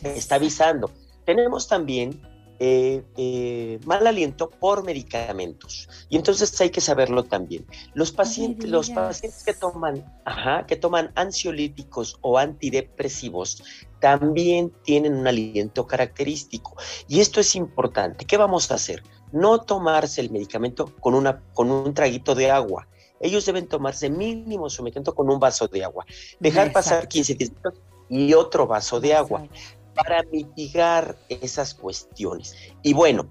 Está 0.02 0.34
avisando. 0.34 0.90
Tenemos 1.24 1.68
también 1.68 2.20
eh, 2.64 3.02
eh, 3.16 3.80
mal 3.86 4.06
aliento 4.06 4.48
por 4.48 4.84
medicamentos. 4.84 5.88
Y 6.08 6.16
entonces 6.16 6.60
hay 6.60 6.70
que 6.70 6.80
saberlo 6.80 7.24
también. 7.24 7.66
Los 7.92 8.12
pacientes, 8.12 8.70
los 8.70 8.90
pacientes 8.90 9.42
que 9.42 9.52
toman, 9.52 10.04
ajá, 10.24 10.64
que 10.64 10.76
toman 10.76 11.10
ansiolíticos 11.16 12.18
o 12.20 12.38
antidepresivos 12.38 13.64
también 13.98 14.72
tienen 14.84 15.16
un 15.16 15.26
aliento 15.26 15.88
característico. 15.88 16.76
Y 17.08 17.18
esto 17.18 17.40
es 17.40 17.56
importante. 17.56 18.26
¿Qué 18.26 18.36
vamos 18.36 18.70
a 18.70 18.74
hacer? 18.74 19.02
No 19.32 19.62
tomarse 19.62 20.20
el 20.20 20.30
medicamento 20.30 20.94
con, 21.00 21.14
una, 21.14 21.42
con 21.54 21.68
un 21.68 21.92
traguito 21.94 22.36
de 22.36 22.52
agua. 22.52 22.86
Ellos 23.18 23.44
deben 23.44 23.66
tomarse 23.66 24.08
mínimo 24.08 24.70
su 24.70 24.84
medicamento 24.84 25.16
con 25.16 25.28
un 25.28 25.40
vaso 25.40 25.66
de 25.66 25.82
agua. 25.82 26.06
Dejar 26.38 26.70
pasar 26.70 27.08
15 27.08 27.34
minutos 27.34 27.74
y 28.08 28.34
otro 28.34 28.68
vaso 28.68 29.00
de 29.00 29.14
agua 29.14 29.48
para 29.94 30.22
mitigar 30.24 31.16
esas 31.28 31.74
cuestiones. 31.74 32.54
Y 32.82 32.94
bueno, 32.94 33.28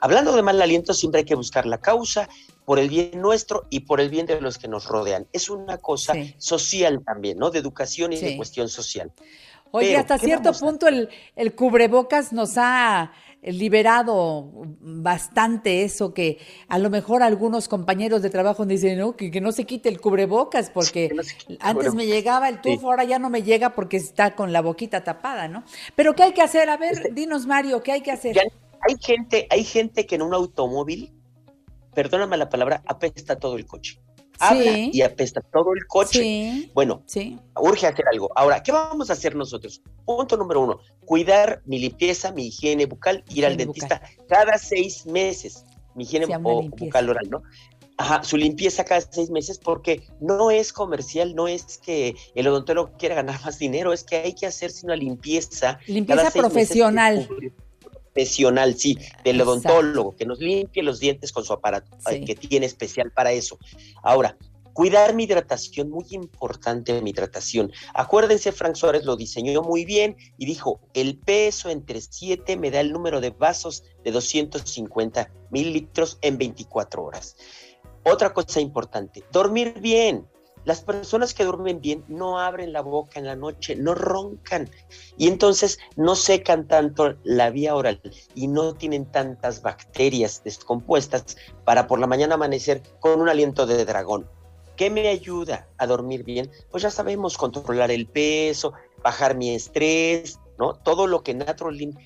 hablando 0.00 0.34
de 0.34 0.42
mal 0.42 0.60
aliento, 0.60 0.94
siempre 0.94 1.20
hay 1.20 1.24
que 1.24 1.34
buscar 1.34 1.66
la 1.66 1.78
causa 1.78 2.28
por 2.64 2.78
el 2.78 2.88
bien 2.88 3.20
nuestro 3.20 3.66
y 3.70 3.80
por 3.80 4.00
el 4.00 4.10
bien 4.10 4.26
de 4.26 4.40
los 4.40 4.58
que 4.58 4.68
nos 4.68 4.86
rodean. 4.86 5.26
Es 5.32 5.48
una 5.48 5.78
cosa 5.78 6.14
social 6.38 7.02
también, 7.04 7.38
¿no? 7.38 7.50
De 7.50 7.60
educación 7.60 8.12
y 8.12 8.16
de 8.16 8.36
cuestión 8.36 8.68
social. 8.68 9.12
Oye, 9.70 9.96
hasta 9.96 10.18
cierto 10.18 10.52
punto 10.52 10.88
el, 10.88 11.08
el 11.34 11.54
cubrebocas 11.54 12.32
nos 12.32 12.54
ha 12.56 13.12
liberado 13.46 14.50
bastante 14.80 15.82
eso 15.82 16.12
que 16.12 16.38
a 16.68 16.78
lo 16.78 16.90
mejor 16.90 17.22
algunos 17.22 17.68
compañeros 17.68 18.22
de 18.22 18.30
trabajo 18.30 18.66
dicen 18.66 18.98
¿no? 18.98 19.16
que, 19.16 19.40
no 19.40 19.52
se 19.52 19.64
quite 19.64 19.88
el 19.88 20.00
cubrebocas 20.00 20.70
porque 20.70 21.14
antes 21.60 21.94
me 21.94 22.06
llegaba 22.06 22.48
el 22.48 22.60
tufo, 22.60 22.88
ahora 22.88 23.04
ya 23.04 23.18
no 23.18 23.30
me 23.30 23.42
llega 23.42 23.74
porque 23.74 23.96
está 23.96 24.34
con 24.34 24.52
la 24.52 24.62
boquita 24.62 25.04
tapada, 25.04 25.48
¿no? 25.48 25.64
Pero 25.94 26.14
¿qué 26.14 26.24
hay 26.24 26.32
que 26.32 26.42
hacer? 26.42 26.68
A 26.68 26.76
ver, 26.76 26.92
este 26.92 27.12
dinos 27.12 27.46
Mario, 27.46 27.82
¿qué 27.82 27.92
hay 27.92 28.00
que 28.00 28.12
hacer? 28.12 28.36
hay 28.38 28.96
gente, 29.00 29.46
hay 29.50 29.64
gente 29.64 30.06
que 30.06 30.14
en 30.16 30.22
un 30.22 30.34
automóvil, 30.34 31.12
perdóname 31.94 32.36
la 32.36 32.48
palabra, 32.48 32.82
apesta 32.86 33.36
todo 33.36 33.56
el 33.56 33.66
coche 33.66 34.00
habla 34.38 34.78
y 34.92 35.02
apesta 35.02 35.40
todo 35.40 35.74
el 35.74 35.86
coche. 35.86 36.70
Bueno, 36.74 37.02
urge 37.56 37.86
hacer 37.86 38.04
algo. 38.10 38.30
Ahora, 38.36 38.62
¿qué 38.62 38.72
vamos 38.72 39.10
a 39.10 39.14
hacer 39.14 39.34
nosotros? 39.34 39.82
Punto 40.04 40.36
número 40.36 40.62
uno, 40.62 40.80
cuidar 41.04 41.62
mi 41.64 41.78
limpieza, 41.78 42.32
mi 42.32 42.46
higiene 42.46 42.86
bucal, 42.86 43.24
ir 43.30 43.46
al 43.46 43.56
dentista 43.56 44.02
cada 44.28 44.58
seis 44.58 45.06
meses. 45.06 45.64
Mi 45.94 46.04
higiene 46.04 46.26
bucal 46.26 47.08
oral, 47.08 47.30
¿no? 47.30 47.42
Ajá, 47.98 48.22
su 48.22 48.36
limpieza 48.36 48.84
cada 48.84 49.00
seis 49.00 49.30
meses 49.30 49.58
porque 49.58 50.02
no 50.20 50.50
es 50.50 50.70
comercial, 50.70 51.34
no 51.34 51.48
es 51.48 51.78
que 51.78 52.14
el 52.34 52.46
odontólogo 52.46 52.92
quiera 52.98 53.14
ganar 53.14 53.40
más 53.44 53.58
dinero, 53.58 53.92
es 53.92 54.04
que 54.04 54.16
hay 54.16 54.34
que 54.34 54.46
hacerse 54.46 54.84
una 54.84 54.96
limpieza. 54.96 55.78
Limpieza 55.86 56.30
profesional 56.30 57.26
profesional, 58.16 58.78
sí, 58.78 58.98
del 59.22 59.42
odontólogo, 59.42 60.16
que 60.16 60.24
nos 60.24 60.38
limpie 60.38 60.82
los 60.82 60.98
dientes 60.98 61.32
con 61.32 61.44
su 61.44 61.52
aparato 61.52 61.90
eh, 62.10 62.24
que 62.24 62.34
tiene 62.34 62.64
especial 62.64 63.12
para 63.12 63.32
eso. 63.32 63.58
Ahora, 64.02 64.38
cuidar 64.72 65.14
mi 65.14 65.24
hidratación, 65.24 65.90
muy 65.90 66.06
importante 66.10 67.00
mi 67.02 67.10
hidratación. 67.10 67.70
Acuérdense, 67.92 68.52
Frank 68.52 68.74
Suárez 68.74 69.04
lo 69.04 69.16
diseñó 69.16 69.62
muy 69.62 69.84
bien 69.84 70.16
y 70.38 70.46
dijo, 70.46 70.80
el 70.94 71.18
peso 71.18 71.68
entre 71.68 72.00
7 72.00 72.56
me 72.56 72.70
da 72.70 72.80
el 72.80 72.90
número 72.90 73.20
de 73.20 73.30
vasos 73.30 73.84
de 74.02 74.12
250 74.12 75.30
mililitros 75.50 76.18
en 76.22 76.38
24 76.38 77.04
horas. 77.04 77.36
Otra 78.02 78.32
cosa 78.32 78.60
importante, 78.60 79.24
dormir 79.30 79.74
bien. 79.80 80.26
Las 80.66 80.80
personas 80.80 81.32
que 81.32 81.44
duermen 81.44 81.80
bien 81.80 82.04
no 82.08 82.40
abren 82.40 82.72
la 82.72 82.80
boca 82.80 83.20
en 83.20 83.26
la 83.26 83.36
noche, 83.36 83.76
no 83.76 83.94
roncan 83.94 84.68
y 85.16 85.28
entonces 85.28 85.78
no 85.94 86.16
secan 86.16 86.66
tanto 86.66 87.14
la 87.22 87.50
vía 87.50 87.76
oral 87.76 88.00
y 88.34 88.48
no 88.48 88.74
tienen 88.74 89.06
tantas 89.06 89.62
bacterias 89.62 90.42
descompuestas 90.42 91.36
para 91.64 91.86
por 91.86 92.00
la 92.00 92.08
mañana 92.08 92.34
amanecer 92.34 92.82
con 92.98 93.20
un 93.20 93.28
aliento 93.28 93.64
de 93.64 93.84
dragón. 93.84 94.28
¿Qué 94.74 94.90
me 94.90 95.06
ayuda 95.06 95.68
a 95.78 95.86
dormir 95.86 96.24
bien? 96.24 96.50
Pues 96.72 96.82
ya 96.82 96.90
sabemos 96.90 97.38
controlar 97.38 97.92
el 97.92 98.08
peso, 98.08 98.72
bajar 99.04 99.36
mi 99.36 99.54
estrés, 99.54 100.40
¿no? 100.58 100.74
Todo 100.74 101.06
lo 101.06 101.22
que 101.22 101.32
Naturalin 101.32 101.96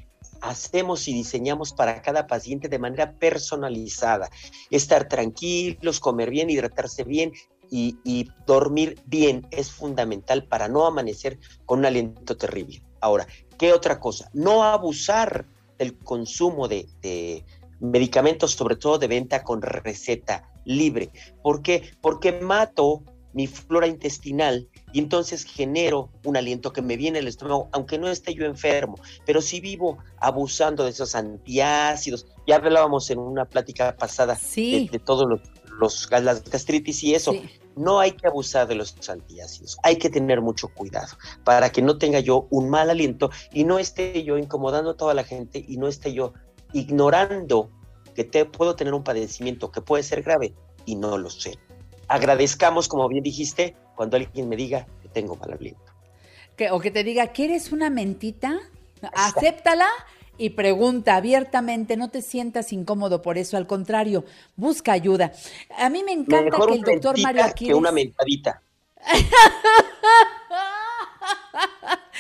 hacemos 0.43 1.09
y 1.09 1.15
diseñamos 1.15 1.73
para 1.73 2.03
cada 2.03 2.27
paciente 2.27 2.69
de 2.69 2.79
manera 2.79 3.13
personalizada. 3.13 4.29
Estar 4.71 5.09
tranquilos, 5.09 5.99
comer 5.99 6.29
bien, 6.29 6.51
hidratarse 6.51 7.05
bien, 7.05 7.33
y, 7.71 8.29
dormir 8.47 9.01
bien 9.07 9.47
es 9.51 9.71
fundamental 9.71 10.45
para 10.45 10.69
no 10.69 10.87
amanecer 10.87 11.39
con 11.67 11.81
un 11.81 11.87
aliento 11.87 12.37
terrible. 12.37 12.83
Ahora, 13.01 13.27
¿qué 13.59 13.73
otra 13.73 14.01
cosa? 14.01 14.29
No 14.35 14.65
abusar 14.65 15.47
del 15.79 15.97
consumo 15.99 16.69
de, 16.69 17.45
medicamentos, 17.81 18.53
sobre 18.53 18.77
todo 18.77 18.99
de 18.99 19.07
venta 19.07 19.43
con 19.43 19.63
receta 19.63 20.51
libre. 20.67 21.11
¿Por 21.43 21.63
qué? 21.63 21.93
Porque 22.03 22.33
mato 22.33 23.03
mi 23.33 23.47
flora 23.47 23.87
intestinal 23.87 24.69
y 24.93 24.99
entonces 24.99 25.45
genero 25.45 26.11
un 26.25 26.37
aliento 26.37 26.73
que 26.73 26.83
me 26.83 26.97
viene 26.97 27.21
al 27.21 27.29
estómago, 27.29 27.69
aunque 27.73 27.97
no 27.97 28.09
esté 28.09 28.35
yo 28.35 28.45
enfermo. 28.45 28.97
Pero 29.25 29.41
si 29.41 29.61
vivo 29.61 29.99
abusando 30.19 30.85
de 30.85 30.91
esos 30.91 31.15
antiácidos, 31.15 32.27
ya 32.47 32.57
hablábamos 32.57 33.09
en 33.09 33.19
una 33.19 33.47
plática 33.47 33.97
pasada 33.97 34.39
de, 34.57 34.89
de 34.91 34.99
todos 34.99 35.27
los, 35.27 35.41
los- 35.79 36.09
las 36.11 36.45
gastritis 36.45 37.03
y 37.05 37.15
eso. 37.15 37.35
No 37.77 38.01
hay 38.01 38.13
que 38.13 38.27
abusar 38.27 38.67
de 38.67 38.75
los 38.75 38.95
antiácidos, 39.09 39.79
hay 39.83 39.97
que 39.97 40.11
tener 40.11 40.41
mucho 40.41 40.69
cuidado 40.69 41.17
para 41.45 41.71
que 41.71 41.81
no 41.83 41.99
tenga 41.99 42.19
yo 42.21 42.47
un 42.51 42.69
mal 42.69 42.91
aliento 42.91 43.31
y 43.53 43.65
no 43.65 43.79
esté 43.79 44.23
yo 44.25 44.37
incomodando 44.37 44.91
a 44.91 44.97
toda 44.97 45.15
la 45.15 45.25
gente 45.25 45.65
y 45.67 45.77
no 45.77 45.87
esté 45.89 46.13
yo 46.13 46.35
ignorando 46.73 47.71
que 48.15 48.25
te, 48.25 48.45
puedo 48.45 48.75
tener 48.75 48.93
un 48.93 49.05
padecimiento 49.05 49.71
que 49.71 49.81
puede 49.81 50.03
ser 50.03 50.23
grave 50.23 50.53
y 50.85 50.97
no 50.97 51.17
lo 51.17 51.31
sé. 51.31 51.59
Agradezcamos, 52.09 52.89
como 52.89 53.09
bien 53.09 53.23
dijiste, 53.23 53.77
cuando 53.95 54.17
alguien 54.17 54.49
me 54.49 54.57
diga 54.57 54.87
que 55.01 55.09
tengo 55.09 55.37
mal 55.37 55.53
aliento. 55.53 55.81
Que- 56.57 56.71
o 56.73 56.81
que 56.81 56.91
te 56.91 57.05
diga, 57.05 57.29
¿quieres 57.29 57.71
una 57.73 57.89
mentita? 57.89 58.59
Acéptala 59.15 59.87
y 60.41 60.51
pregunta 60.51 61.17
abiertamente, 61.17 61.99
no 61.99 62.09
te 62.09 62.23
sientas 62.23 62.73
incómodo 62.73 63.21
por 63.21 63.37
eso, 63.37 63.59
al 63.59 63.67
contrario, 63.67 64.25
busca 64.57 64.93
ayuda. 64.93 65.33
A 65.79 65.91
mí 65.91 66.03
me 66.03 66.13
encanta 66.13 66.57
Mejor 66.57 66.71
que 66.71 66.77
el 66.77 66.83
doctor 66.83 67.21
Mario 67.21 67.43
que 67.43 67.51
Aquiles... 67.51 67.77
una 67.77 67.93
mentadita. 67.93 68.63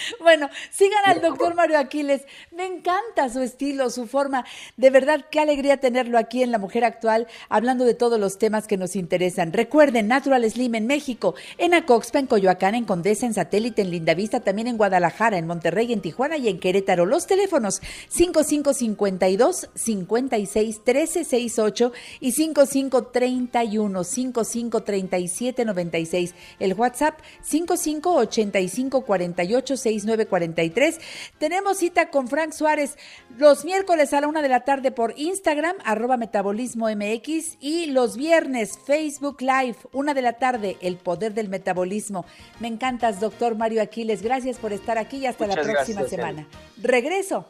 Bueno, 0.21 0.49
sigan 0.71 1.03
al 1.07 1.21
doctor 1.21 1.55
Mario 1.55 1.79
Aquiles. 1.79 2.23
Me 2.51 2.67
encanta 2.67 3.29
su 3.33 3.41
estilo, 3.41 3.91
su 3.91 4.07
forma. 4.07 4.45
De 4.77 4.91
verdad, 4.91 5.25
qué 5.31 5.41
alegría 5.41 5.79
tenerlo 5.79 6.19
aquí 6.19 6.43
en 6.43 6.51
La 6.51 6.59
Mujer 6.59 6.85
Actual, 6.85 7.27
hablando 7.49 7.85
de 7.85 7.95
todos 7.95 8.19
los 8.21 8.39
temas 8.39 8.67
que 8.67 8.77
nos 8.77 8.97
interesan. 8.97 9.53
Recuerden, 9.53 10.09
Natural 10.09 10.49
Slim 10.49 10.75
en 10.75 10.87
México, 10.87 11.35
en 11.59 11.75
Acoxpa, 11.75 12.19
en 12.19 12.27
Coyoacán, 12.27 12.75
en 12.75 12.85
Condesa, 12.85 13.27
en 13.27 13.35
Satélite, 13.35 13.83
en 13.83 13.91
Lindavista, 13.91 14.41
también 14.41 14.69
en 14.69 14.77
Guadalajara, 14.77 15.39
en 15.39 15.47
Monterrey, 15.47 15.93
en 15.93 16.01
Tijuana 16.01 16.37
y 16.37 16.49
en 16.49 16.59
Querétaro. 16.59 17.07
Los 17.07 17.27
teléfonos 17.27 17.81
5552 18.09 19.71
56 19.75 20.85
13 20.85 21.25
68 21.25 21.93
y 22.21 22.33
5531 22.33 24.05
5537 24.05 25.65
96. 25.65 26.35
El 26.59 26.75
WhatsApp 26.75 27.19
5585 27.43 29.05
48 29.05 29.77
6943. 29.99 30.99
Tenemos 31.39 31.79
cita 31.79 32.11
con 32.11 32.29
Frank 32.29 32.53
Suárez 32.53 32.97
los 33.39 33.65
miércoles 33.65 34.13
a 34.13 34.21
la 34.21 34.29
una 34.29 34.43
de 34.43 34.49
la 34.49 34.61
tarde 34.61 34.91
por 34.91 35.15
Instagram, 35.17 35.77
arroba 35.85 36.17
metabolismo 36.17 36.89
MX, 36.89 37.57
y 37.61 37.87
los 37.87 38.17
viernes 38.17 38.79
Facebook 38.85 39.41
Live, 39.41 39.77
una 39.93 40.15
de 40.15 40.23
la 40.23 40.35
tarde, 40.35 40.77
el 40.81 40.97
poder 40.97 41.35
del 41.35 41.49
metabolismo. 41.49 42.27
Me 42.59 42.69
encantas, 42.69 43.21
doctor 43.21 43.57
Mario 43.57 43.83
Aquiles. 43.83 44.23
Gracias 44.23 44.59
por 44.59 44.73
estar 44.73 44.99
aquí 44.99 45.19
y 45.19 45.27
hasta 45.27 45.47
la 45.47 45.55
próxima 45.55 46.03
gracias, 46.03 46.11
semana. 46.11 46.47
Regreso. 46.77 47.47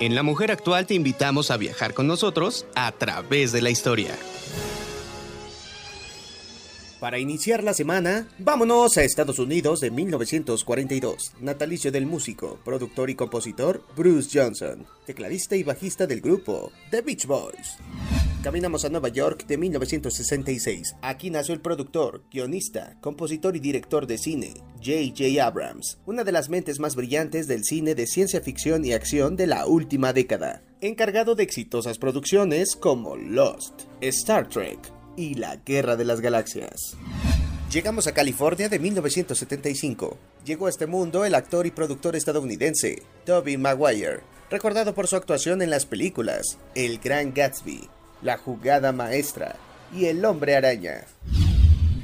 En 0.00 0.14
La 0.14 0.22
Mujer 0.22 0.50
Actual 0.50 0.86
te 0.86 0.94
invitamos 0.94 1.50
a 1.50 1.58
viajar 1.58 1.92
con 1.92 2.06
nosotros 2.06 2.66
a 2.74 2.90
través 2.92 3.52
de 3.52 3.60
la 3.60 3.70
historia. 3.70 4.16
Para 7.00 7.18
iniciar 7.18 7.64
la 7.64 7.72
semana, 7.72 8.28
vámonos 8.38 8.98
a 8.98 9.04
Estados 9.04 9.38
Unidos 9.38 9.80
de 9.80 9.90
1942. 9.90 11.32
Natalicio 11.40 11.90
del 11.90 12.04
músico, 12.04 12.58
productor 12.62 13.08
y 13.08 13.14
compositor 13.14 13.82
Bruce 13.96 14.38
Johnson, 14.38 14.86
tecladista 15.06 15.56
y 15.56 15.62
bajista 15.62 16.06
del 16.06 16.20
grupo 16.20 16.70
The 16.90 17.00
Beach 17.00 17.24
Boys. 17.24 17.78
Caminamos 18.42 18.84
a 18.84 18.90
Nueva 18.90 19.08
York 19.08 19.46
de 19.46 19.56
1966. 19.56 20.96
Aquí 21.00 21.30
nació 21.30 21.54
el 21.54 21.62
productor, 21.62 22.22
guionista, 22.30 22.98
compositor 23.00 23.56
y 23.56 23.60
director 23.60 24.06
de 24.06 24.18
cine, 24.18 24.52
J.J. 24.84 25.42
Abrams, 25.42 25.98
una 26.04 26.22
de 26.22 26.32
las 26.32 26.50
mentes 26.50 26.80
más 26.80 26.96
brillantes 26.96 27.46
del 27.46 27.64
cine 27.64 27.94
de 27.94 28.06
ciencia 28.06 28.42
ficción 28.42 28.84
y 28.84 28.92
acción 28.92 29.36
de 29.36 29.46
la 29.46 29.66
última 29.66 30.12
década, 30.12 30.62
encargado 30.82 31.34
de 31.34 31.44
exitosas 31.44 31.96
producciones 31.96 32.76
como 32.76 33.16
Lost, 33.16 33.84
Star 34.02 34.50
Trek 34.50 34.99
y 35.20 35.34
La 35.34 35.56
Guerra 35.56 35.96
de 35.96 36.06
las 36.06 36.22
Galaxias. 36.22 36.96
Llegamos 37.70 38.06
a 38.06 38.14
California 38.14 38.70
de 38.70 38.78
1975. 38.78 40.16
Llegó 40.46 40.66
a 40.66 40.70
este 40.70 40.86
mundo 40.86 41.26
el 41.26 41.34
actor 41.34 41.66
y 41.66 41.70
productor 41.70 42.16
estadounidense 42.16 43.02
Tobey 43.26 43.58
Maguire, 43.58 44.20
recordado 44.50 44.94
por 44.94 45.06
su 45.06 45.16
actuación 45.16 45.60
en 45.60 45.68
las 45.68 45.84
películas 45.84 46.56
El 46.74 46.98
Gran 46.98 47.34
Gatsby, 47.34 47.88
La 48.22 48.38
Jugada 48.38 48.92
Maestra 48.92 49.56
y 49.94 50.06
El 50.06 50.24
Hombre 50.24 50.56
Araña. 50.56 51.04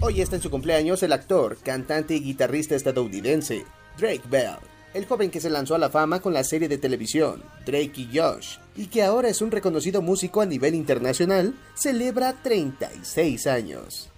Hoy 0.01 0.21
está 0.21 0.37
en 0.37 0.43
su 0.43 0.51
cumpleaños 0.51 1.03
el 1.03 1.15
actor, 1.15 1.57
cantante 1.63 2.15
y 2.15 2.21
guitarrista 2.21 2.77
estadounidense 2.77 3.65
Drake 3.99 4.25
Bell, 4.29 4.59
el 4.93 5.07
joven 5.07 5.31
que 5.31 5.41
se 5.41 5.49
lanzó 5.49 5.75
a 5.75 5.79
la 5.79 5.89
fama 5.89 6.21
con 6.21 6.35
la 6.35 6.45
serie 6.45 6.69
de 6.69 6.77
televisión 6.77 7.43
Drake 7.65 7.93
y 7.97 8.11
Josh, 8.13 8.59
y 8.77 8.87
que 8.87 9.03
ahora 9.03 9.29
es 9.29 9.41
un 9.41 9.51
reconocido 9.51 10.03
músico 10.03 10.41
a 10.41 10.47
nivel 10.47 10.75
internacional, 10.75 11.55
celebra 11.75 12.35
36 12.43 13.47
años. 13.47 14.11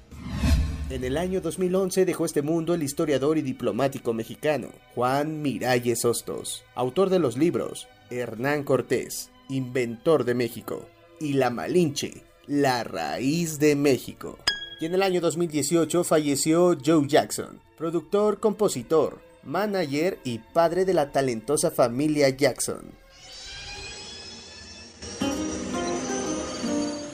En 0.91 1.05
el 1.05 1.19
año 1.19 1.43
2011 1.43 2.07
dejó 2.07 2.25
este 2.25 2.41
mundo 2.41 2.73
el 2.73 2.83
historiador 2.83 3.37
y 3.37 3.43
diplomático 3.43 4.15
mexicano 4.15 4.69
Juan 4.95 5.43
Miralles 5.43 6.05
Hostos, 6.07 6.65
autor 6.75 7.11
de 7.11 7.19
los 7.19 7.37
libros 7.37 7.89
Hernán 8.11 8.65
Cortés, 8.65 9.31
Inventor 9.51 10.25
de 10.25 10.35
México, 10.35 10.87
y 11.21 11.35
La 11.35 11.51
Malinche, 11.51 12.23
La 12.47 12.85
Raíz 12.85 13.59
de 13.59 13.77
México. 13.77 14.39
Y 14.81 14.87
en 14.87 14.95
el 14.95 15.03
año 15.03 15.21
2018 15.21 16.05
falleció 16.05 16.79
Joe 16.83 17.07
Jackson, 17.07 17.61
productor, 17.77 18.41
compositor, 18.41 19.21
manager 19.43 20.19
y 20.25 20.39
padre 20.39 20.85
de 20.85 20.95
la 20.95 21.13
talentosa 21.13 21.71
familia 21.71 22.31
Jackson. 22.31 22.93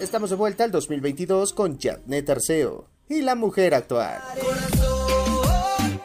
Estamos 0.04 0.28
de 0.28 0.36
vuelta 0.36 0.64
al 0.64 0.70
2022 0.70 1.54
con 1.54 1.80
Janet 1.80 2.28
Arceo 2.28 2.84
y 3.08 3.22
la 3.22 3.34
mujer 3.34 3.72
actual. 3.72 4.20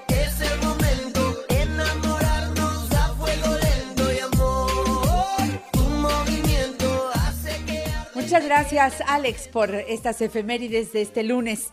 Es 0.07 0.39
el 0.39 0.59
momento, 0.61 1.35
enamorarnos 1.49 2.91
a 2.93 3.13
fuego 3.15 3.57
lento 3.57 4.13
y 4.13 4.19
amor. 4.19 5.41
Tu 5.73 5.79
movimiento 5.79 7.09
hace 7.13 7.65
que 7.65 7.83
Muchas 8.15 8.45
gracias, 8.45 9.03
Alex, 9.05 9.49
por 9.49 9.75
estas 9.75 10.21
efemérides 10.21 10.93
de 10.93 11.01
este 11.01 11.23
lunes. 11.23 11.67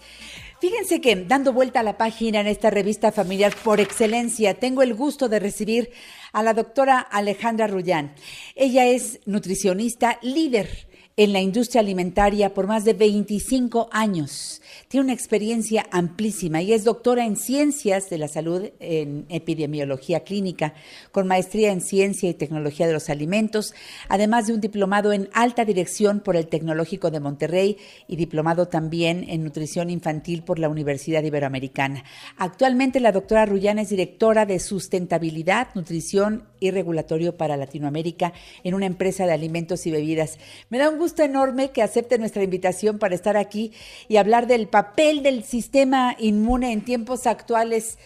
Fíjense 0.60 1.00
que 1.00 1.14
dando 1.14 1.52
vuelta 1.52 1.78
a 1.78 1.84
la 1.84 1.96
página 1.96 2.40
en 2.40 2.48
esta 2.48 2.70
revista 2.70 3.12
familiar 3.12 3.54
por 3.62 3.78
excelencia, 3.78 4.54
tengo 4.54 4.82
el 4.82 4.94
gusto 4.94 5.28
de 5.28 5.38
recibir 5.38 5.90
a 6.32 6.42
la 6.42 6.54
doctora 6.54 6.98
Alejandra 6.98 7.68
Rullán. 7.68 8.16
Ella 8.56 8.84
es 8.84 9.20
nutricionista 9.26 10.18
líder 10.22 10.88
en 11.16 11.32
la 11.32 11.40
industria 11.40 11.80
alimentaria 11.80 12.52
por 12.52 12.66
más 12.66 12.84
de 12.84 12.92
25 12.92 13.88
años. 13.90 14.60
Tiene 14.88 15.06
una 15.06 15.14
experiencia 15.14 15.84
amplísima 15.90 16.62
y 16.62 16.72
es 16.72 16.84
doctora 16.84 17.26
en 17.26 17.34
ciencias 17.34 18.08
de 18.08 18.18
la 18.18 18.28
salud 18.28 18.70
en 18.78 19.26
epidemiología 19.30 20.20
clínica, 20.20 20.74
con 21.10 21.26
maestría 21.26 21.72
en 21.72 21.80
ciencia 21.80 22.30
y 22.30 22.34
tecnología 22.34 22.86
de 22.86 22.92
los 22.92 23.10
alimentos, 23.10 23.74
además 24.08 24.46
de 24.46 24.52
un 24.52 24.60
diplomado 24.60 25.12
en 25.12 25.28
alta 25.32 25.64
dirección 25.64 26.20
por 26.20 26.36
el 26.36 26.46
Tecnológico 26.46 27.10
de 27.10 27.18
Monterrey 27.18 27.78
y 28.06 28.14
diplomado 28.14 28.68
también 28.68 29.24
en 29.28 29.42
nutrición 29.42 29.90
infantil 29.90 30.44
por 30.44 30.60
la 30.60 30.68
Universidad 30.68 31.24
Iberoamericana. 31.24 32.04
Actualmente 32.36 33.00
la 33.00 33.10
doctora 33.10 33.44
Rullán 33.44 33.80
es 33.80 33.88
directora 33.88 34.46
de 34.46 34.60
sustentabilidad, 34.60 35.66
nutrición 35.74 36.44
y 36.60 36.70
regulatorio 36.70 37.36
para 37.36 37.56
Latinoamérica 37.56 38.32
en 38.62 38.74
una 38.74 38.86
empresa 38.86 39.26
de 39.26 39.32
alimentos 39.32 39.84
y 39.86 39.90
bebidas. 39.90 40.38
Me 40.70 40.78
da 40.78 40.88
un 40.88 40.98
gusto 40.98 41.24
enorme 41.24 41.72
que 41.72 41.82
acepte 41.82 42.18
nuestra 42.18 42.44
invitación 42.44 43.00
para 43.00 43.16
estar 43.16 43.36
aquí 43.36 43.72
y 44.06 44.18
hablar 44.18 44.46
del 44.46 44.68
papel 44.76 45.22
del 45.22 45.42
sistema 45.42 46.14
inmune 46.18 46.70
en 46.70 46.84
tiempos 46.84 47.26
actuales. 47.26 47.98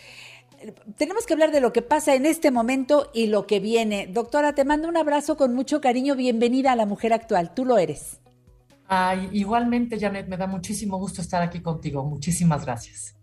Tenemos 0.97 1.27
que 1.27 1.33
hablar 1.33 1.51
de 1.51 1.61
lo 1.61 1.73
que 1.73 1.83
pasa 1.83 2.15
en 2.15 2.27
este 2.27 2.53
momento 2.53 3.11
y 3.13 3.27
lo 3.27 3.45
que 3.49 3.59
viene. 3.59 4.07
Doctora, 4.07 4.55
te 4.55 4.65
mando 4.65 4.87
un 4.87 4.97
abrazo 4.97 5.37
con 5.37 5.53
mucho 5.53 5.81
cariño. 5.81 6.15
Bienvenida 6.15 6.71
a 6.71 6.77
la 6.77 6.87
mujer 6.87 7.13
actual. 7.13 7.55
Tú 7.55 7.65
lo 7.65 7.77
eres. 7.77 8.21
Ay, 8.87 9.29
igualmente, 9.33 9.99
Janet, 9.99 10.29
me 10.29 10.37
da 10.37 10.47
muchísimo 10.47 10.97
gusto 10.97 11.23
estar 11.23 11.43
aquí 11.43 11.61
contigo. 11.61 12.05
Muchísimas 12.05 12.65
gracias. 12.65 13.17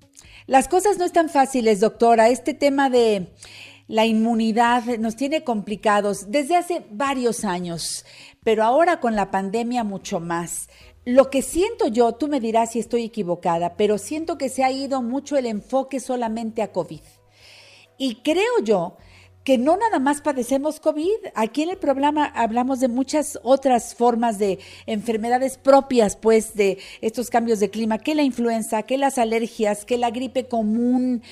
Las 0.45 0.67
cosas 0.67 0.97
no 0.97 1.05
están 1.05 1.29
fáciles, 1.29 1.79
doctora. 1.79 2.27
Este 2.27 2.53
tema 2.53 2.89
de 2.89 3.31
la 3.87 4.05
inmunidad 4.05 4.83
nos 4.99 5.15
tiene 5.15 5.45
complicados 5.45 6.29
desde 6.29 6.57
hace 6.57 6.85
varios 6.91 7.45
años, 7.45 8.03
pero 8.43 8.65
ahora 8.65 8.99
con 8.99 9.15
la 9.15 9.31
pandemia 9.31 9.85
mucho 9.85 10.19
más. 10.19 10.67
Lo 11.07 11.29
que 11.29 11.41
siento 11.41 11.87
yo, 11.87 12.15
tú 12.15 12.27
me 12.27 12.41
dirás 12.41 12.73
si 12.73 12.79
estoy 12.79 13.05
equivocada, 13.05 13.77
pero 13.77 13.97
siento 13.97 14.37
que 14.37 14.49
se 14.49 14.65
ha 14.65 14.71
ido 14.71 15.01
mucho 15.01 15.37
el 15.37 15.45
enfoque 15.45 16.01
solamente 16.01 16.61
a 16.61 16.73
COVID. 16.73 16.99
Y 17.97 18.15
creo 18.15 18.59
yo 18.61 18.97
que 19.45 19.57
no 19.57 19.77
nada 19.77 19.99
más 19.99 20.19
padecemos 20.19 20.81
COVID. 20.81 21.15
Aquí 21.33 21.61
en 21.61 21.69
el 21.69 21.77
programa 21.77 22.25
hablamos 22.25 22.81
de 22.81 22.89
muchas 22.89 23.39
otras 23.43 23.95
formas 23.95 24.37
de 24.37 24.59
enfermedades 24.85 25.57
propias, 25.57 26.17
pues, 26.17 26.55
de 26.55 26.77
estos 26.99 27.29
cambios 27.29 27.61
de 27.61 27.69
clima, 27.69 27.99
que 27.99 28.13
la 28.13 28.23
influenza, 28.23 28.83
que 28.83 28.97
las 28.97 29.17
alergias, 29.17 29.85
que 29.85 29.97
la 29.97 30.09
gripe 30.09 30.49
común. 30.49 31.23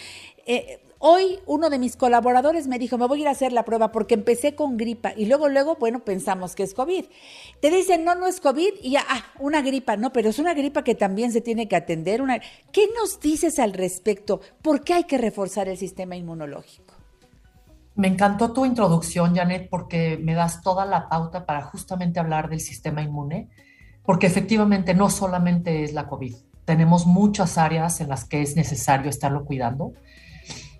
Eh, 0.46 0.80
Hoy 1.08 1.38
uno 1.46 1.70
de 1.70 1.78
mis 1.78 1.98
colaboradores 1.98 2.66
me 2.66 2.80
dijo, 2.80 2.98
me 2.98 3.06
voy 3.06 3.20
a 3.20 3.22
ir 3.22 3.28
a 3.28 3.32
hacer 3.32 3.54
la 3.54 3.64
prueba 3.64 3.92
porque 3.92 4.16
empecé 4.16 4.56
con 4.56 4.76
gripa 4.76 5.14
y 5.16 5.28
luego, 5.28 5.50
luego, 5.50 5.76
bueno, 5.76 6.00
pensamos 6.00 6.56
que 6.56 6.64
es 6.64 6.74
COVID. 6.74 7.06
Te 7.62 7.70
dicen, 7.70 8.04
no, 8.04 8.16
no 8.16 8.26
es 8.26 8.42
COVID 8.42 8.74
y 8.82 8.94
ya, 8.94 9.04
ah, 9.08 9.24
una 9.38 9.62
gripa, 9.62 9.98
no, 9.98 10.12
pero 10.12 10.30
es 10.30 10.40
una 10.40 10.56
gripa 10.56 10.84
que 10.84 10.96
también 10.96 11.32
se 11.32 11.42
tiene 11.42 11.68
que 11.68 11.76
atender. 11.76 12.24
Una... 12.24 12.40
¿Qué 12.72 12.88
nos 13.00 13.20
dices 13.20 13.60
al 13.60 13.74
respecto? 13.74 14.42
¿Por 14.64 14.84
qué 14.84 14.96
hay 14.96 15.04
que 15.04 15.20
reforzar 15.20 15.70
el 15.70 15.78
sistema 15.78 16.16
inmunológico? 16.16 16.96
Me 17.94 18.08
encantó 18.08 18.52
tu 18.52 18.66
introducción, 18.66 19.36
Janet, 19.36 19.70
porque 19.70 20.18
me 20.20 20.34
das 20.34 20.64
toda 20.64 20.88
la 20.88 21.08
pauta 21.08 21.46
para 21.46 21.62
justamente 21.62 22.20
hablar 22.20 22.50
del 22.50 22.62
sistema 22.62 23.04
inmune, 23.04 23.50
porque 24.04 24.26
efectivamente 24.26 24.96
no 24.96 25.12
solamente 25.12 25.84
es 25.84 25.94
la 25.94 26.08
COVID, 26.08 26.34
tenemos 26.66 27.06
muchas 27.06 27.60
áreas 27.60 28.02
en 28.02 28.10
las 28.10 28.26
que 28.26 28.42
es 28.42 28.56
necesario 28.56 29.10
estarlo 29.10 29.46
cuidando. 29.46 29.94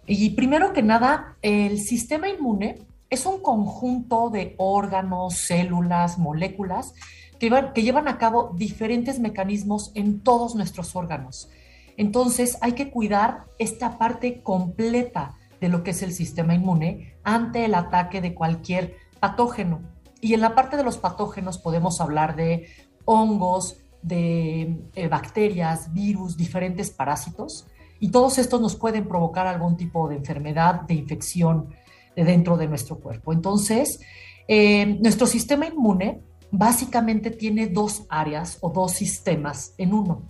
Y 0.08 0.32
primero 0.32 0.74
que 0.74 0.84
nada, 0.84 1.38
el 1.42 1.80
sistema 1.80 2.30
inmune 2.30 2.80
es 3.10 3.26
un 3.26 3.42
conjunto 3.42 4.30
de 4.30 4.56
órganos, 4.58 5.36
células, 5.36 6.18
moléculas 6.18 6.94
que, 7.40 7.50
van- 7.50 7.74
que 7.74 7.84
llevan 7.84 8.08
a 8.08 8.18
cabo 8.18 8.52
diferentes 8.56 9.20
mecanismos 9.20 9.92
en 9.96 10.20
todos 10.22 10.56
nuestros 10.56 10.96
órganos. 10.96 11.50
Entonces 11.98 12.58
hay 12.62 12.74
que 12.74 12.92
cuidar 12.92 13.46
esta 13.58 13.98
parte 13.98 14.42
completa 14.42 15.36
de 15.62 15.70
lo 15.70 15.84
que 15.84 15.92
es 15.92 16.02
el 16.02 16.12
sistema 16.12 16.54
inmune 16.54 17.16
ante 17.24 17.66
el 17.66 17.74
ataque 17.74 18.22
de 18.22 18.34
cualquier 18.34 18.96
patógeno. 19.20 19.80
Y 20.22 20.34
en 20.34 20.42
la 20.42 20.56
parte 20.56 20.78
de 20.78 20.84
los 20.84 20.98
patógenos 20.98 21.58
podemos 21.58 22.02
hablar 22.02 22.36
de 22.36 22.68
hongos, 23.06 23.78
de 24.02 24.78
eh, 24.96 25.08
bacterias, 25.08 25.94
virus, 25.94 26.38
diferentes 26.38 26.90
parásitos. 26.92 27.68
Y 28.00 28.10
todos 28.10 28.38
estos 28.38 28.62
nos 28.62 28.76
pueden 28.76 29.08
provocar 29.08 29.48
algún 29.48 29.78
tipo 29.78 30.08
de 30.08 30.16
enfermedad, 30.16 30.82
de 30.82 30.96
infección 30.96 31.70
de 32.16 32.24
dentro 32.24 32.58
de 32.58 32.68
nuestro 32.68 33.00
cuerpo. 33.00 33.34
Entonces, 33.34 34.00
eh, 34.48 34.98
nuestro 35.02 35.28
sistema 35.28 35.68
inmune 35.68 36.22
básicamente 36.52 37.32
tiene 37.32 37.68
dos 37.68 38.06
áreas 38.10 38.58
o 38.62 38.70
dos 38.70 38.94
sistemas 38.94 39.74
en 39.78 39.94
uno. 39.94 40.24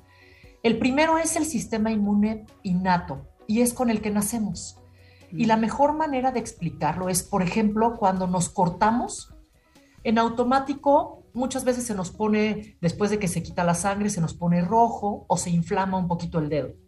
El 0.63 0.79
primero 0.79 1.17
es 1.17 1.35
el 1.35 1.45
sistema 1.45 1.91
inmune 1.91 2.45
innato 2.63 3.27
y 3.47 3.61
es 3.61 3.73
con 3.73 3.89
el 3.89 4.01
que 4.01 4.09
nacemos. 4.09 4.79
Y 5.31 5.45
la 5.45 5.57
mejor 5.57 5.93
manera 5.93 6.31
de 6.31 6.39
explicarlo 6.39 7.09
es, 7.09 7.23
por 7.23 7.43
ejemplo, 7.43 7.97
cuando 7.97 8.25
nos 8.25 8.49
cortamos, 8.49 9.33
en 10.03 10.17
automático 10.17 11.23
muchas 11.33 11.65
veces 11.65 11.83
se 11.83 11.93
nos 11.93 12.11
pone, 12.11 12.77
después 12.79 13.11
de 13.11 13.19
que 13.19 13.27
se 13.27 13.43
quita 13.43 13.63
la 13.63 13.73
sangre, 13.73 14.09
se 14.09 14.21
nos 14.21 14.33
pone 14.33 14.61
rojo 14.61 15.25
o 15.27 15.37
se 15.37 15.49
inflama 15.49 15.97
un 15.97 16.07
poquito 16.07 16.39
el 16.39 16.49
dedo 16.49 16.84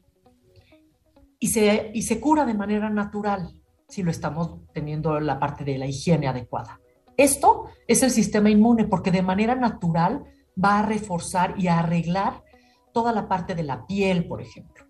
y 1.39 1.47
se, 1.47 1.91
y 1.93 2.01
se 2.03 2.19
cura 2.19 2.45
de 2.45 2.53
manera 2.53 2.89
natural 2.89 3.51
si 3.87 4.03
lo 4.03 4.11
estamos 4.11 4.57
teniendo 4.73 5.19
la 5.19 5.39
parte 5.39 5.63
de 5.63 5.77
la 5.77 5.87
higiene 5.87 6.27
adecuada. 6.27 6.79
Esto 7.15 7.65
es 7.87 8.03
el 8.03 8.11
sistema 8.11 8.49
inmune 8.49 8.85
porque 8.85 9.11
de 9.11 9.21
manera 9.21 9.55
natural 9.55 10.23
va 10.63 10.79
a 10.79 10.85
reforzar 10.85 11.55
y 11.57 11.67
a 11.67 11.79
arreglar 11.79 12.43
toda 12.93 13.11
la 13.11 13.27
parte 13.27 13.55
de 13.55 13.63
la 13.63 13.85
piel, 13.85 14.27
por 14.27 14.41
ejemplo. 14.41 14.85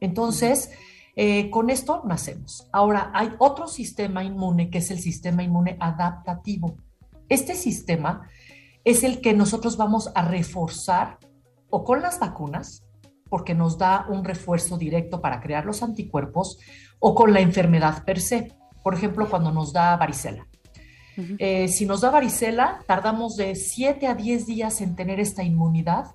Entonces, 0.00 0.70
eh, 1.16 1.50
con 1.50 1.70
esto 1.70 2.02
nacemos. 2.04 2.68
Ahora, 2.72 3.10
hay 3.14 3.32
otro 3.38 3.66
sistema 3.66 4.22
inmune 4.22 4.70
que 4.70 4.78
es 4.78 4.90
el 4.90 5.00
sistema 5.00 5.42
inmune 5.42 5.76
adaptativo. 5.80 6.76
Este 7.28 7.54
sistema 7.54 8.28
es 8.84 9.02
el 9.02 9.20
que 9.20 9.34
nosotros 9.34 9.76
vamos 9.76 10.10
a 10.14 10.22
reforzar 10.22 11.18
o 11.70 11.84
con 11.84 12.00
las 12.00 12.20
vacunas, 12.20 12.84
porque 13.28 13.54
nos 13.54 13.78
da 13.78 14.06
un 14.08 14.24
refuerzo 14.24 14.78
directo 14.78 15.20
para 15.20 15.40
crear 15.40 15.64
los 15.64 15.82
anticuerpos, 15.82 16.58
o 16.98 17.14
con 17.14 17.32
la 17.32 17.40
enfermedad 17.40 18.04
per 18.04 18.20
se. 18.20 18.52
Por 18.82 18.94
ejemplo, 18.94 19.28
cuando 19.28 19.52
nos 19.52 19.72
da 19.72 19.96
varicela. 19.96 20.46
Eh, 21.38 21.66
si 21.66 21.84
nos 21.84 22.02
da 22.02 22.10
varicela, 22.10 22.80
tardamos 22.86 23.36
de 23.36 23.56
7 23.56 24.06
a 24.06 24.14
10 24.14 24.46
días 24.46 24.80
en 24.80 24.94
tener 24.94 25.18
esta 25.18 25.42
inmunidad 25.42 26.14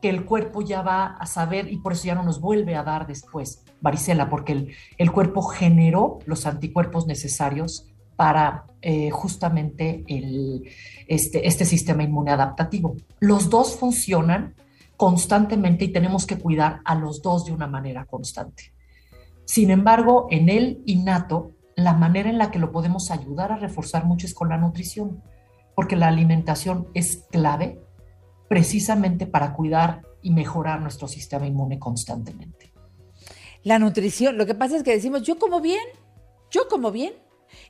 que 0.00 0.08
el 0.08 0.24
cuerpo 0.24 0.62
ya 0.62 0.80
va 0.82 1.06
a 1.06 1.26
saber 1.26 1.72
y 1.72 1.78
por 1.78 1.92
eso 1.92 2.04
ya 2.04 2.14
no 2.14 2.22
nos 2.22 2.40
vuelve 2.40 2.76
a 2.76 2.84
dar 2.84 3.06
después 3.06 3.64
varicela, 3.80 4.30
porque 4.30 4.52
el, 4.52 4.74
el 4.96 5.10
cuerpo 5.10 5.42
generó 5.42 6.20
los 6.26 6.46
anticuerpos 6.46 7.06
necesarios 7.06 7.88
para 8.16 8.64
eh, 8.82 9.10
justamente 9.10 10.04
el, 10.06 10.68
este, 11.08 11.48
este 11.48 11.64
sistema 11.64 12.02
inmune 12.02 12.30
adaptativo. 12.30 12.96
Los 13.18 13.50
dos 13.50 13.76
funcionan 13.76 14.54
constantemente 14.96 15.84
y 15.84 15.92
tenemos 15.92 16.26
que 16.26 16.38
cuidar 16.38 16.80
a 16.84 16.94
los 16.94 17.22
dos 17.22 17.44
de 17.44 17.52
una 17.52 17.66
manera 17.66 18.06
constante. 18.06 18.72
Sin 19.44 19.70
embargo, 19.70 20.26
en 20.30 20.48
el 20.48 20.82
innato, 20.86 21.52
la 21.76 21.94
manera 21.94 22.30
en 22.30 22.38
la 22.38 22.50
que 22.50 22.58
lo 22.58 22.72
podemos 22.72 23.10
ayudar 23.10 23.52
a 23.52 23.56
reforzar 23.56 24.04
mucho 24.04 24.26
es 24.26 24.34
con 24.34 24.48
la 24.48 24.56
nutrición, 24.56 25.22
porque 25.74 25.96
la 25.96 26.08
alimentación 26.08 26.88
es 26.94 27.26
clave 27.30 27.80
precisamente 28.48 29.26
para 29.26 29.52
cuidar 29.52 30.02
y 30.22 30.30
mejorar 30.30 30.80
nuestro 30.80 31.08
sistema 31.08 31.46
inmune 31.46 31.78
constantemente. 31.78 32.72
La 33.62 33.78
nutrición, 33.78 34.36
lo 34.38 34.46
que 34.46 34.54
pasa 34.54 34.76
es 34.76 34.82
que 34.82 34.92
decimos, 34.92 35.22
yo 35.22 35.38
como 35.38 35.60
bien, 35.60 35.84
yo 36.50 36.68
como 36.68 36.90
bien. 36.92 37.14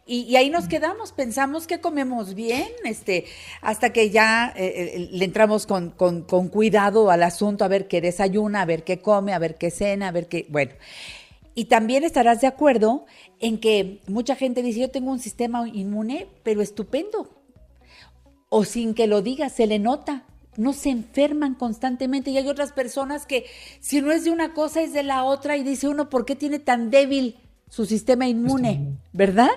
Y, 0.06 0.22
y 0.22 0.36
ahí 0.36 0.50
nos 0.50 0.68
quedamos, 0.68 1.12
pensamos 1.12 1.66
que 1.66 1.80
comemos 1.80 2.34
bien, 2.34 2.68
este, 2.84 3.24
hasta 3.62 3.92
que 3.92 4.10
ya 4.10 4.52
eh, 4.56 4.92
eh, 4.94 5.08
le 5.12 5.24
entramos 5.24 5.66
con, 5.66 5.90
con- 5.90 6.22
con 6.22 6.48
cuidado 6.48 7.10
al 7.10 7.22
asunto, 7.22 7.64
a 7.64 7.68
ver 7.68 7.88
qué 7.88 8.00
desayuna, 8.00 8.62
a 8.62 8.66
ver 8.66 8.84
qué 8.84 8.98
come, 9.00 9.32
a 9.32 9.38
ver 9.38 9.56
qué 9.56 9.70
cena, 9.70 10.08
a 10.08 10.12
ver 10.12 10.28
qué, 10.28 10.46
bueno. 10.50 10.72
Y 11.56 11.66
también 11.66 12.02
estarás 12.02 12.40
de 12.40 12.48
acuerdo 12.48 13.06
en 13.38 13.58
que 13.58 14.00
mucha 14.08 14.34
gente 14.34 14.60
dice, 14.62 14.80
yo 14.80 14.90
tengo 14.90 15.12
un 15.12 15.20
sistema 15.20 15.68
inmune, 15.68 16.26
pero 16.42 16.62
estupendo. 16.62 17.30
O 18.48 18.64
sin 18.64 18.92
que 18.94 19.06
lo 19.06 19.22
diga, 19.22 19.48
se 19.48 19.66
le 19.66 19.78
nota. 19.78 20.24
No 20.56 20.72
se 20.72 20.90
enferman 20.90 21.54
constantemente. 21.54 22.30
Y 22.30 22.38
hay 22.38 22.48
otras 22.48 22.72
personas 22.72 23.26
que, 23.26 23.44
si 23.80 24.00
no 24.00 24.10
es 24.12 24.24
de 24.24 24.30
una 24.30 24.52
cosa, 24.52 24.82
es 24.82 24.92
de 24.92 25.02
la 25.04 25.24
otra. 25.24 25.56
Y 25.56 25.62
dice 25.62 25.88
uno, 25.88 26.08
¿por 26.10 26.24
qué 26.24 26.36
tiene 26.36 26.58
tan 26.58 26.90
débil 26.90 27.36
su 27.68 27.86
sistema 27.86 28.26
inmune? 28.28 28.98
¿Verdad? 29.12 29.50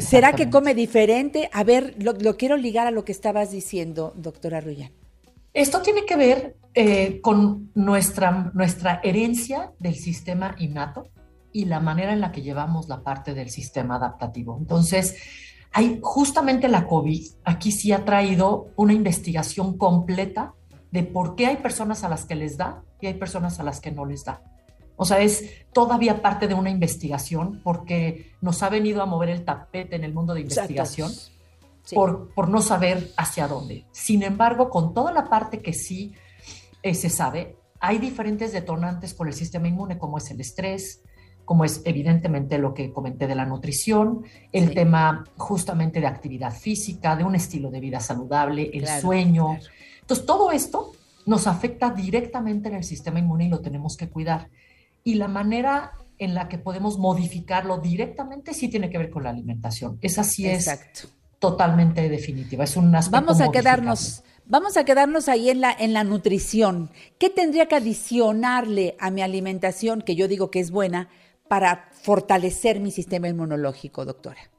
¿Será 0.00 0.32
que 0.32 0.50
come 0.50 0.74
diferente? 0.74 1.48
A 1.52 1.64
ver, 1.64 1.94
lo, 1.98 2.12
lo 2.12 2.36
quiero 2.36 2.56
ligar 2.56 2.86
a 2.86 2.90
lo 2.90 3.04
que 3.04 3.12
estabas 3.12 3.50
diciendo, 3.50 4.12
doctora 4.16 4.60
Ruyan. 4.60 4.92
Esto 5.54 5.80
tiene 5.82 6.04
que 6.04 6.16
ver 6.16 6.56
eh, 6.74 7.20
con 7.20 7.70
nuestra, 7.74 8.52
nuestra 8.54 9.00
herencia 9.02 9.72
del 9.78 9.96
sistema 9.96 10.54
innato 10.58 11.08
y 11.52 11.64
la 11.64 11.80
manera 11.80 12.12
en 12.12 12.20
la 12.20 12.30
que 12.30 12.42
llevamos 12.42 12.88
la 12.88 13.02
parte 13.02 13.34
del 13.34 13.50
sistema 13.50 13.96
adaptativo. 13.96 14.56
Entonces, 14.60 15.16
hay 15.72 15.98
justamente 16.02 16.68
la 16.68 16.86
COVID, 16.86 17.26
aquí 17.44 17.72
sí 17.72 17.92
ha 17.92 18.04
traído 18.04 18.68
una 18.76 18.92
investigación 18.92 19.76
completa 19.76 20.54
de 20.90 21.02
por 21.02 21.34
qué 21.34 21.46
hay 21.46 21.56
personas 21.56 22.04
a 22.04 22.08
las 22.08 22.24
que 22.26 22.34
les 22.34 22.56
da 22.56 22.82
y 23.00 23.06
hay 23.06 23.14
personas 23.14 23.58
a 23.58 23.64
las 23.64 23.80
que 23.80 23.90
no 23.90 24.04
les 24.06 24.24
da. 24.24 24.42
O 25.00 25.04
sea, 25.04 25.20
es 25.20 25.44
todavía 25.72 26.20
parte 26.20 26.48
de 26.48 26.54
una 26.54 26.70
investigación 26.70 27.60
porque 27.62 28.32
nos 28.42 28.62
ha 28.62 28.68
venido 28.68 29.00
a 29.00 29.06
mover 29.06 29.30
el 29.30 29.44
tapete 29.44 29.96
en 29.96 30.04
el 30.04 30.12
mundo 30.12 30.34
de 30.34 30.40
investigación 30.42 31.10
Sí. 31.84 31.94
por, 31.94 32.34
por 32.34 32.50
no 32.50 32.60
saber 32.60 33.12
hacia 33.16 33.48
dónde. 33.48 33.86
Sin 33.92 34.22
embargo, 34.22 34.68
con 34.68 34.92
toda 34.92 35.10
la 35.12 35.30
parte 35.30 35.60
que 35.62 35.72
sí 35.72 36.12
eh, 36.82 36.94
se 36.94 37.08
sabe, 37.08 37.56
hay 37.80 37.98
diferentes 37.98 38.52
detonantes 38.52 39.14
por 39.14 39.26
el 39.26 39.32
sistema 39.32 39.68
inmune, 39.68 39.96
como 39.96 40.18
es 40.18 40.30
el 40.30 40.40
estrés, 40.40 41.00
como 41.46 41.64
es 41.64 41.80
evidentemente 41.86 42.58
lo 42.58 42.74
que 42.74 42.92
comenté 42.92 43.26
de 43.26 43.34
la 43.34 43.46
nutrición, 43.46 44.22
el 44.52 44.68
Sí. 44.68 44.74
tema 44.74 45.24
justamente 45.38 45.98
de 46.00 46.06
actividad 46.08 46.52
física, 46.52 47.16
de 47.16 47.24
un 47.24 47.34
estilo 47.36 47.70
de 47.70 47.80
vida 47.80 48.00
saludable, 48.00 48.68
el 48.74 48.82
Claro, 48.82 49.00
sueño. 49.00 49.58
Entonces, 50.02 50.26
todo 50.26 50.50
esto 50.50 50.92
nos 51.24 51.46
afecta 51.46 51.88
directamente 51.90 52.68
en 52.68 52.74
el 52.74 52.84
sistema 52.84 53.18
inmune 53.20 53.46
y 53.46 53.48
lo 53.48 53.60
tenemos 53.60 53.96
que 53.96 54.08
cuidar. 54.10 54.50
Y 55.08 55.14
la 55.14 55.26
manera 55.26 55.92
en 56.18 56.34
la 56.34 56.50
que 56.50 56.58
podemos 56.58 56.98
modificarlo 56.98 57.78
directamente 57.78 58.52
sí 58.52 58.68
tiene 58.68 58.90
que 58.90 58.98
ver 58.98 59.08
con 59.08 59.22
la 59.22 59.30
alimentación. 59.30 59.98
Esa 60.02 60.22
sí 60.22 60.46
es 60.46 60.68
Exacto. 60.68 61.08
totalmente 61.38 62.10
definitiva. 62.10 62.64
Es 62.64 62.76
un 62.76 62.94
aspecto 62.94 63.24
Vamos 63.24 63.40
a 63.40 63.50
quedarnos, 63.50 64.22
vamos 64.44 64.76
a 64.76 64.84
quedarnos 64.84 65.30
ahí 65.30 65.48
en 65.48 65.62
la, 65.62 65.72
en 65.72 65.94
la 65.94 66.04
nutrición. 66.04 66.90
¿Qué 67.18 67.30
tendría 67.30 67.68
que 67.68 67.76
adicionarle 67.76 68.98
a 69.00 69.10
mi 69.10 69.22
alimentación, 69.22 70.02
que 70.02 70.14
yo 70.14 70.28
digo 70.28 70.50
que 70.50 70.60
es 70.60 70.70
buena, 70.70 71.08
para 71.48 71.88
fortalecer 72.02 72.78
mi 72.78 72.90
sistema 72.90 73.28
inmunológico, 73.28 74.04
doctora? 74.04 74.50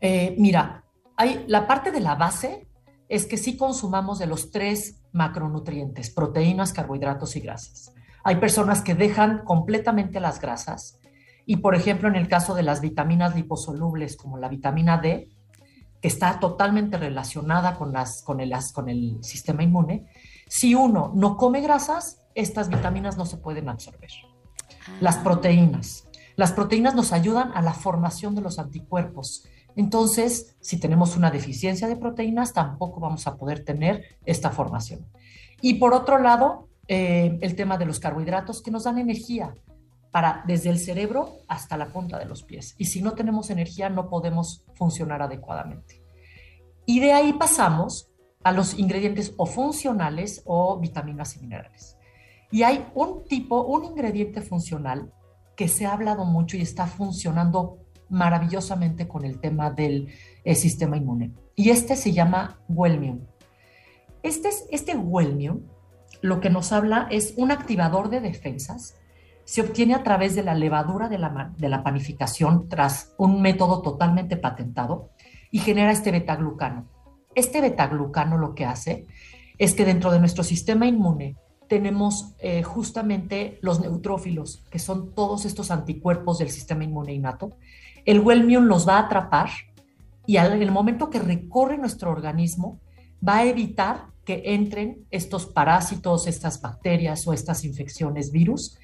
Eh, 0.00 0.34
mira, 0.38 0.82
hay, 1.14 1.44
la 1.46 1.66
parte 1.66 1.90
de 1.90 2.00
la 2.00 2.14
base 2.14 2.66
es 3.10 3.26
que 3.26 3.36
sí 3.36 3.58
consumamos 3.58 4.18
de 4.18 4.28
los 4.28 4.50
tres 4.50 5.02
macronutrientes, 5.12 6.08
proteínas, 6.08 6.72
carbohidratos 6.72 7.36
y 7.36 7.40
grasas. 7.40 7.92
Hay 8.28 8.36
personas 8.36 8.82
que 8.82 8.94
dejan 8.94 9.42
completamente 9.42 10.20
las 10.20 10.38
grasas 10.38 11.00
Y 11.46 11.56
por 11.56 11.74
ejemplo, 11.74 12.08
en 12.08 12.14
el 12.14 12.28
caso 12.28 12.54
de 12.54 12.62
las 12.62 12.82
vitaminas 12.82 13.34
liposolubles 13.34 14.18
como 14.18 14.36
la 14.36 14.50
vitamina 14.50 14.98
D, 14.98 15.30
que 16.02 16.08
está 16.08 16.38
totalmente 16.38 16.98
relacionada 16.98 17.76
con, 17.76 17.90
las, 17.90 18.22
con, 18.22 18.40
el, 18.40 18.52
con 18.74 18.90
el 18.90 19.16
sistema 19.22 19.62
inmune, 19.62 20.08
si 20.46 20.74
uno 20.74 21.10
no 21.14 21.38
come 21.38 21.62
grasas, 21.62 22.20
estas 22.34 22.68
vitaminas 22.68 23.16
no 23.16 23.24
se 23.24 23.38
pueden 23.38 23.70
absorber. 23.70 24.10
Las 25.00 25.16
proteínas. 25.16 26.06
Las 26.36 26.52
proteínas 26.52 26.94
nos 26.94 27.14
ayudan 27.14 27.52
a 27.54 27.62
la 27.62 27.72
formación 27.72 28.34
de 28.34 28.42
los 28.42 28.58
anticuerpos. 28.58 29.48
Entonces, 29.74 30.54
si 30.60 30.78
tenemos 30.78 31.16
una 31.16 31.30
deficiencia 31.30 31.88
de 31.88 31.96
proteínas, 31.96 32.52
tampoco 32.52 33.00
vamos 33.00 33.26
a 33.26 33.38
poder 33.38 33.64
tener 33.64 34.18
esta 34.26 34.50
formación. 34.50 35.08
Y 35.62 35.74
por 35.74 35.94
otro 35.94 36.18
lado, 36.18 36.67
eh, 36.88 37.38
el 37.42 37.54
tema 37.54 37.76
de 37.76 37.86
los 37.86 38.00
carbohidratos 38.00 38.62
que 38.62 38.70
nos 38.70 38.84
dan 38.84 38.98
energía 38.98 39.54
para 40.10 40.42
desde 40.46 40.70
el 40.70 40.78
cerebro 40.78 41.36
hasta 41.46 41.76
la 41.76 41.92
punta 41.92 42.18
de 42.18 42.24
los 42.24 42.42
pies. 42.42 42.74
Y 42.78 42.86
si 42.86 43.02
no 43.02 43.12
tenemos 43.12 43.50
energía, 43.50 43.90
no 43.90 44.08
podemos 44.08 44.64
funcionar 44.74 45.22
adecuadamente. 45.22 46.02
Y 46.86 47.00
de 47.00 47.12
ahí 47.12 47.34
pasamos 47.34 48.10
a 48.42 48.52
los 48.52 48.78
ingredientes 48.78 49.34
o 49.36 49.44
funcionales 49.44 50.42
o 50.46 50.78
vitaminas 50.78 51.36
y 51.36 51.40
minerales. 51.40 51.98
Y 52.50 52.62
hay 52.62 52.86
un 52.94 53.24
tipo, 53.24 53.62
un 53.62 53.84
ingrediente 53.84 54.40
funcional 54.40 55.12
que 55.54 55.68
se 55.68 55.84
ha 55.84 55.92
hablado 55.92 56.24
mucho 56.24 56.56
y 56.56 56.62
está 56.62 56.86
funcionando 56.86 57.78
maravillosamente 58.08 59.06
con 59.06 59.24
el 59.24 59.40
tema 59.40 59.70
del 59.70 60.08
eh, 60.44 60.54
sistema 60.54 60.96
inmune. 60.96 61.32
Y 61.54 61.70
este 61.70 61.96
se 61.96 62.12
llama 62.12 62.60
Wellmium. 62.68 63.20
Este, 64.22 64.48
este 64.70 64.96
Wellmium 64.96 65.60
lo 66.20 66.40
que 66.40 66.50
nos 66.50 66.72
habla 66.72 67.06
es 67.10 67.34
un 67.36 67.50
activador 67.50 68.10
de 68.10 68.20
defensas. 68.20 68.96
Se 69.44 69.60
obtiene 69.60 69.94
a 69.94 70.02
través 70.02 70.34
de 70.34 70.42
la 70.42 70.54
levadura 70.54 71.08
de 71.08 71.18
la, 71.18 71.52
de 71.56 71.70
panificación 71.78 72.68
tras 72.68 73.14
un 73.16 73.40
método 73.40 73.82
totalmente 73.82 74.36
patentado 74.36 75.10
y 75.50 75.58
genera 75.58 75.92
este 75.92 76.10
betaglucano. 76.10 76.86
Este 77.34 77.60
betaglucano 77.60 78.36
lo 78.36 78.54
que 78.54 78.66
hace 78.66 79.06
es 79.58 79.74
que 79.74 79.84
dentro 79.84 80.10
de 80.10 80.20
nuestro 80.20 80.44
sistema 80.44 80.86
inmune 80.86 81.36
tenemos 81.68 82.34
eh, 82.38 82.62
justamente 82.62 83.58
los 83.62 83.80
neutrófilos, 83.80 84.64
que 84.70 84.78
son 84.78 85.14
todos 85.14 85.44
estos 85.44 85.70
anticuerpos 85.70 86.38
del 86.38 86.50
sistema 86.50 86.84
inmune 86.84 87.12
innato. 87.12 87.56
El 88.04 88.20
Wellmium 88.20 88.64
los 88.64 88.88
va 88.88 88.96
a 88.96 89.06
atrapar 89.06 89.50
y 90.26 90.36
en 90.36 90.62
el 90.62 90.70
momento 90.70 91.10
que 91.10 91.18
recorre 91.18 91.78
nuestro 91.78 92.10
organismo 92.10 92.80
va 93.26 93.38
a 93.38 93.44
evitar 93.44 94.07
que 94.28 94.42
entren 94.44 95.06
estos 95.10 95.46
parásitos, 95.46 96.26
estas 96.26 96.60
bacterias 96.60 97.26
o 97.26 97.32
estas 97.32 97.64
infecciones, 97.64 98.30
virus, 98.30 98.76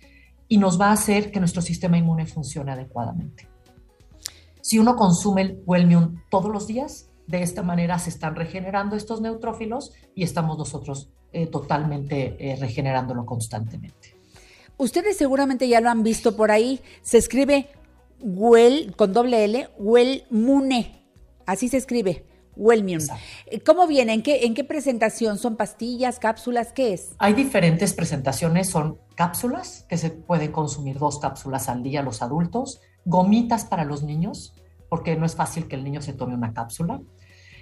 y 0.48 0.56
nos 0.56 0.80
va 0.80 0.86
a 0.86 0.92
hacer 0.92 1.30
que 1.30 1.38
nuestro 1.38 1.60
sistema 1.60 1.98
inmune 1.98 2.24
funcione 2.24 2.72
adecuadamente. 2.72 3.46
Si 4.62 4.78
uno 4.78 4.96
consume 4.96 5.42
el 5.42 5.62
Wellmium 5.66 6.22
todos 6.30 6.50
los 6.50 6.66
días, 6.66 7.10
de 7.26 7.42
esta 7.42 7.62
manera 7.62 7.98
se 7.98 8.08
están 8.08 8.36
regenerando 8.36 8.96
estos 8.96 9.20
neutrófilos 9.20 9.92
y 10.14 10.24
estamos 10.24 10.56
nosotros 10.56 11.10
eh, 11.30 11.46
totalmente 11.46 12.36
eh, 12.38 12.56
regenerándolo 12.56 13.26
constantemente. 13.26 14.16
Ustedes 14.78 15.18
seguramente 15.18 15.68
ya 15.68 15.82
lo 15.82 15.90
han 15.90 16.02
visto 16.02 16.36
por 16.36 16.52
ahí. 16.52 16.80
Se 17.02 17.18
escribe 17.18 17.68
Well 18.18 18.94
con 18.96 19.12
doble 19.12 19.44
L, 19.44 19.68
Wellmune. 19.76 21.04
Así 21.44 21.68
se 21.68 21.76
escribe. 21.76 22.24
Wellmium. 22.56 23.00
Eh, 23.46 23.60
¿Cómo 23.60 23.86
viene? 23.86 24.14
¿En 24.14 24.22
qué, 24.22 24.44
¿En 24.44 24.54
qué 24.54 24.64
presentación? 24.64 25.38
¿Son 25.38 25.56
pastillas, 25.56 26.18
cápsulas? 26.18 26.72
¿Qué 26.72 26.94
es? 26.94 27.14
Hay 27.18 27.34
diferentes 27.34 27.94
presentaciones, 27.94 28.70
son 28.70 28.98
cápsulas, 29.14 29.86
que 29.88 29.98
se 29.98 30.10
pueden 30.10 30.52
consumir 30.52 30.98
dos 30.98 31.18
cápsulas 31.18 31.68
al 31.68 31.82
día 31.82 32.02
los 32.02 32.22
adultos, 32.22 32.80
gomitas 33.04 33.64
para 33.64 33.84
los 33.84 34.02
niños, 34.02 34.54
porque 34.88 35.16
no 35.16 35.26
es 35.26 35.34
fácil 35.34 35.68
que 35.68 35.76
el 35.76 35.84
niño 35.84 36.02
se 36.02 36.12
tome 36.12 36.34
una 36.34 36.52
cápsula, 36.52 37.00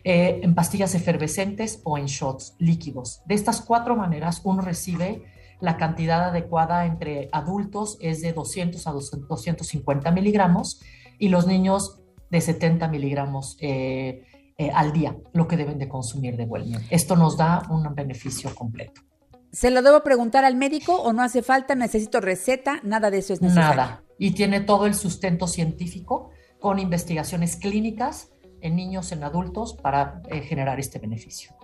eh, 0.04 0.40
en 0.42 0.54
pastillas 0.54 0.94
efervescentes 0.94 1.80
o 1.84 1.96
en 1.96 2.06
shots 2.06 2.54
líquidos. 2.58 3.22
De 3.26 3.34
estas 3.34 3.60
cuatro 3.60 3.96
maneras, 3.96 4.40
uno 4.44 4.60
recibe 4.60 5.22
la 5.62 5.76
cantidad 5.76 6.24
adecuada 6.24 6.86
entre 6.86 7.28
adultos 7.30 7.96
es 8.00 8.20
de 8.20 8.32
200 8.32 8.84
a 8.88 8.90
250 8.90 10.10
miligramos 10.10 10.80
y 11.20 11.28
los 11.28 11.46
niños 11.46 12.00
de 12.30 12.40
70 12.40 12.88
miligramos 12.88 13.56
eh, 13.60 14.24
eh, 14.62 14.70
al 14.72 14.92
día, 14.92 15.16
lo 15.32 15.48
que 15.48 15.56
deben 15.56 15.78
de 15.78 15.88
consumir 15.88 16.36
de 16.36 16.44
Wellmium. 16.44 16.82
Esto 16.88 17.16
nos 17.16 17.36
da 17.36 17.62
un 17.68 17.94
beneficio 17.94 18.54
completo. 18.54 19.00
¿Se 19.50 19.70
lo 19.70 19.82
debo 19.82 20.04
preguntar 20.04 20.44
al 20.44 20.54
médico 20.54 20.94
o 20.94 21.12
no 21.12 21.22
hace 21.22 21.42
falta? 21.42 21.74
¿Necesito 21.74 22.20
receta? 22.20 22.80
Nada 22.84 23.10
de 23.10 23.18
eso 23.18 23.32
es 23.32 23.42
necesario. 23.42 23.76
Nada. 23.76 24.02
Y 24.18 24.30
tiene 24.32 24.60
todo 24.60 24.86
el 24.86 24.94
sustento 24.94 25.48
científico 25.48 26.30
con 26.60 26.78
investigaciones 26.78 27.56
clínicas 27.56 28.30
en 28.60 28.76
niños, 28.76 29.10
en 29.10 29.24
adultos, 29.24 29.74
para 29.74 30.22
eh, 30.28 30.42
generar 30.42 30.78
este 30.78 31.00
beneficio. 31.00 31.56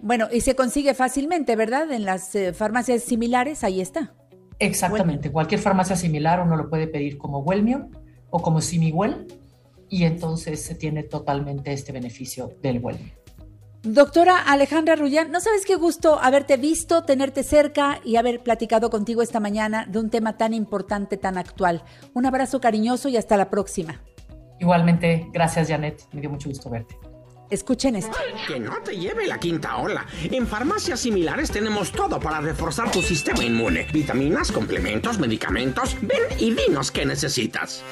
Bueno, 0.00 0.28
y 0.32 0.40
se 0.40 0.56
consigue 0.56 0.94
fácilmente, 0.94 1.54
¿verdad? 1.54 1.92
En 1.92 2.06
las 2.06 2.34
eh, 2.34 2.54
farmacias 2.54 3.02
similares, 3.02 3.62
ahí 3.62 3.82
está. 3.82 4.14
Exactamente. 4.58 5.30
Cualquier 5.30 5.60
farmacia 5.60 5.96
similar 5.96 6.40
uno 6.40 6.56
lo 6.56 6.70
puede 6.70 6.86
pedir 6.86 7.18
como 7.18 7.40
Wellmium 7.40 7.90
o 8.30 8.40
como 8.40 8.62
Simiwell 8.62 9.26
y 9.92 10.04
entonces 10.04 10.62
se 10.62 10.74
tiene 10.74 11.02
totalmente 11.02 11.70
este 11.70 11.92
beneficio 11.92 12.54
del 12.62 12.78
Wellmium. 12.82 13.10
Doctora 13.82 14.38
Alejandra 14.38 14.96
Rullán, 14.96 15.30
no 15.30 15.38
sabes 15.38 15.66
qué 15.66 15.74
gusto 15.74 16.18
haberte 16.18 16.56
visto, 16.56 17.04
tenerte 17.04 17.42
cerca 17.42 18.00
y 18.02 18.16
haber 18.16 18.42
platicado 18.42 18.88
contigo 18.88 19.20
esta 19.20 19.38
mañana 19.38 19.84
de 19.86 19.98
un 19.98 20.08
tema 20.08 20.38
tan 20.38 20.54
importante, 20.54 21.18
tan 21.18 21.36
actual. 21.36 21.84
Un 22.14 22.24
abrazo 22.24 22.58
cariñoso 22.58 23.10
y 23.10 23.18
hasta 23.18 23.36
la 23.36 23.50
próxima. 23.50 24.00
Igualmente, 24.58 25.28
gracias 25.30 25.68
Janet, 25.68 26.02
me 26.12 26.22
dio 26.22 26.30
mucho 26.30 26.48
gusto 26.48 26.70
verte. 26.70 26.96
Escuchen 27.50 27.96
esto. 27.96 28.16
Que 28.48 28.58
no 28.58 28.80
te 28.82 28.96
lleve 28.96 29.26
la 29.26 29.38
quinta 29.38 29.76
ola. 29.76 30.06
En 30.22 30.46
farmacias 30.46 31.00
similares 31.00 31.50
tenemos 31.50 31.92
todo 31.92 32.18
para 32.18 32.40
reforzar 32.40 32.90
tu 32.90 33.02
sistema 33.02 33.44
inmune. 33.44 33.86
Vitaminas, 33.92 34.50
complementos, 34.50 35.18
medicamentos. 35.18 35.98
Ven 36.00 36.22
y 36.38 36.54
dinos 36.54 36.90
qué 36.90 37.04
necesitas. 37.04 37.84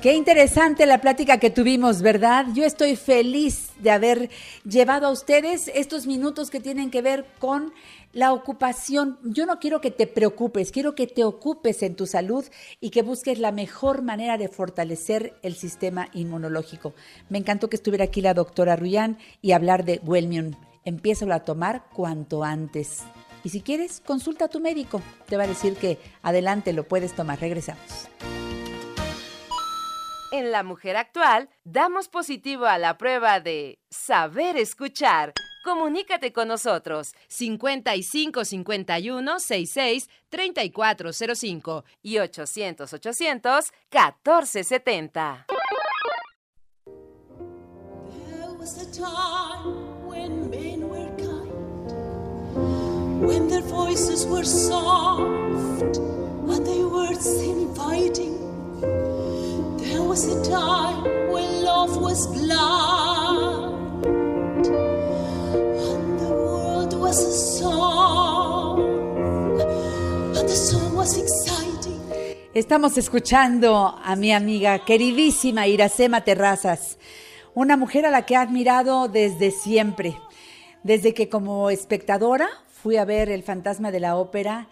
Qué 0.00 0.12
interesante 0.12 0.84
la 0.84 1.00
plática 1.00 1.38
que 1.38 1.48
tuvimos, 1.48 2.02
¿verdad? 2.02 2.46
Yo 2.52 2.64
estoy 2.64 2.94
feliz 2.94 3.70
de 3.78 3.90
haber 3.90 4.28
llevado 4.68 5.06
a 5.06 5.10
ustedes 5.10 5.70
estos 5.74 6.06
minutos 6.06 6.50
que 6.50 6.60
tienen 6.60 6.90
que 6.90 7.00
ver 7.00 7.24
con 7.38 7.72
la 8.12 8.34
ocupación. 8.34 9.18
Yo 9.24 9.46
no 9.46 9.58
quiero 9.58 9.80
que 9.80 9.90
te 9.90 10.06
preocupes, 10.06 10.72
quiero 10.72 10.94
que 10.94 11.06
te 11.06 11.24
ocupes 11.24 11.82
en 11.82 11.94
tu 11.94 12.06
salud 12.06 12.44
y 12.80 12.90
que 12.90 13.00
busques 13.00 13.38
la 13.38 13.50
mejor 13.50 14.02
manera 14.02 14.36
de 14.36 14.48
fortalecer 14.48 15.34
el 15.42 15.54
sistema 15.54 16.08
inmunológico. 16.12 16.92
Me 17.30 17.38
encantó 17.38 17.70
que 17.70 17.76
estuviera 17.76 18.04
aquí 18.04 18.20
la 18.20 18.34
doctora 18.34 18.76
Ruyán 18.76 19.16
y 19.40 19.52
hablar 19.52 19.86
de 19.86 20.00
Wellmium. 20.04 20.52
Empieza 20.84 21.32
a 21.34 21.44
tomar 21.44 21.86
cuanto 21.94 22.44
antes. 22.44 23.02
Y 23.42 23.48
si 23.48 23.62
quieres, 23.62 24.02
consulta 24.04 24.46
a 24.46 24.48
tu 24.48 24.60
médico. 24.60 25.00
Te 25.26 25.38
va 25.38 25.44
a 25.44 25.48
decir 25.48 25.76
que 25.76 25.98
adelante 26.22 26.74
lo 26.74 26.84
puedes 26.84 27.14
tomar. 27.14 27.40
Regresamos. 27.40 28.08
En 30.36 30.50
La 30.50 30.64
Mujer 30.64 30.96
Actual 30.96 31.48
damos 31.62 32.08
positivo 32.08 32.66
a 32.66 32.76
la 32.76 32.98
prueba 32.98 33.38
de 33.38 33.78
saber 33.88 34.56
escuchar. 34.56 35.32
Comunícate 35.62 36.32
con 36.32 36.48
nosotros 36.48 37.14
55 37.28 38.44
51 38.44 39.38
66 39.38 40.10
3405 40.30 41.84
y 42.02 42.18
800 42.18 42.92
800 42.94 43.72
1470. 43.92 45.46
There 48.26 48.58
was 48.58 48.76
a 48.82 48.90
time 48.90 50.04
when 50.04 50.50
men 50.50 50.88
were 50.88 51.14
kind, 51.16 51.92
when 53.24 53.46
their 53.46 53.62
voices 53.62 54.26
were 54.26 54.44
soft, 54.44 55.96
and 55.96 56.66
their 56.66 56.88
words 56.88 57.24
inviting. 57.24 57.63
Estamos 72.54 72.96
escuchando 72.96 73.98
a 74.04 74.14
mi 74.14 74.30
amiga 74.30 74.84
queridísima 74.84 75.66
Iracema 75.66 76.22
Terrazas, 76.22 76.96
una 77.52 77.76
mujer 77.76 78.06
a 78.06 78.12
la 78.12 78.24
que 78.24 78.34
he 78.34 78.36
admirado 78.36 79.08
desde 79.08 79.50
siempre, 79.50 80.16
desde 80.84 81.12
que 81.12 81.28
como 81.28 81.70
espectadora 81.70 82.48
fui 82.68 82.98
a 82.98 83.04
ver 83.04 83.30
El 83.30 83.42
fantasma 83.42 83.90
de 83.90 83.98
la 83.98 84.14
ópera 84.14 84.68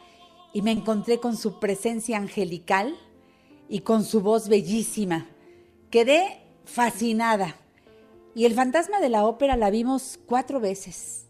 y 0.53 0.63
me 0.63 0.71
encontré 0.71 1.19
con 1.19 1.37
su 1.37 1.59
presencia 1.59 2.17
angelical 2.17 2.97
y 3.73 3.81
con 3.81 4.05
su 4.05 4.21
voz 4.21 4.51
bellísima. 4.51 5.29
Quedé 5.89 6.43
fascinada. 6.67 7.57
Y 8.35 8.45
El 8.45 8.53
fantasma 8.53 9.01
de 9.01 9.09
la 9.09 9.25
ópera 9.25 9.57
la 9.57 9.71
vimos 9.71 10.21
cuatro 10.27 10.61
veces. 10.61 11.25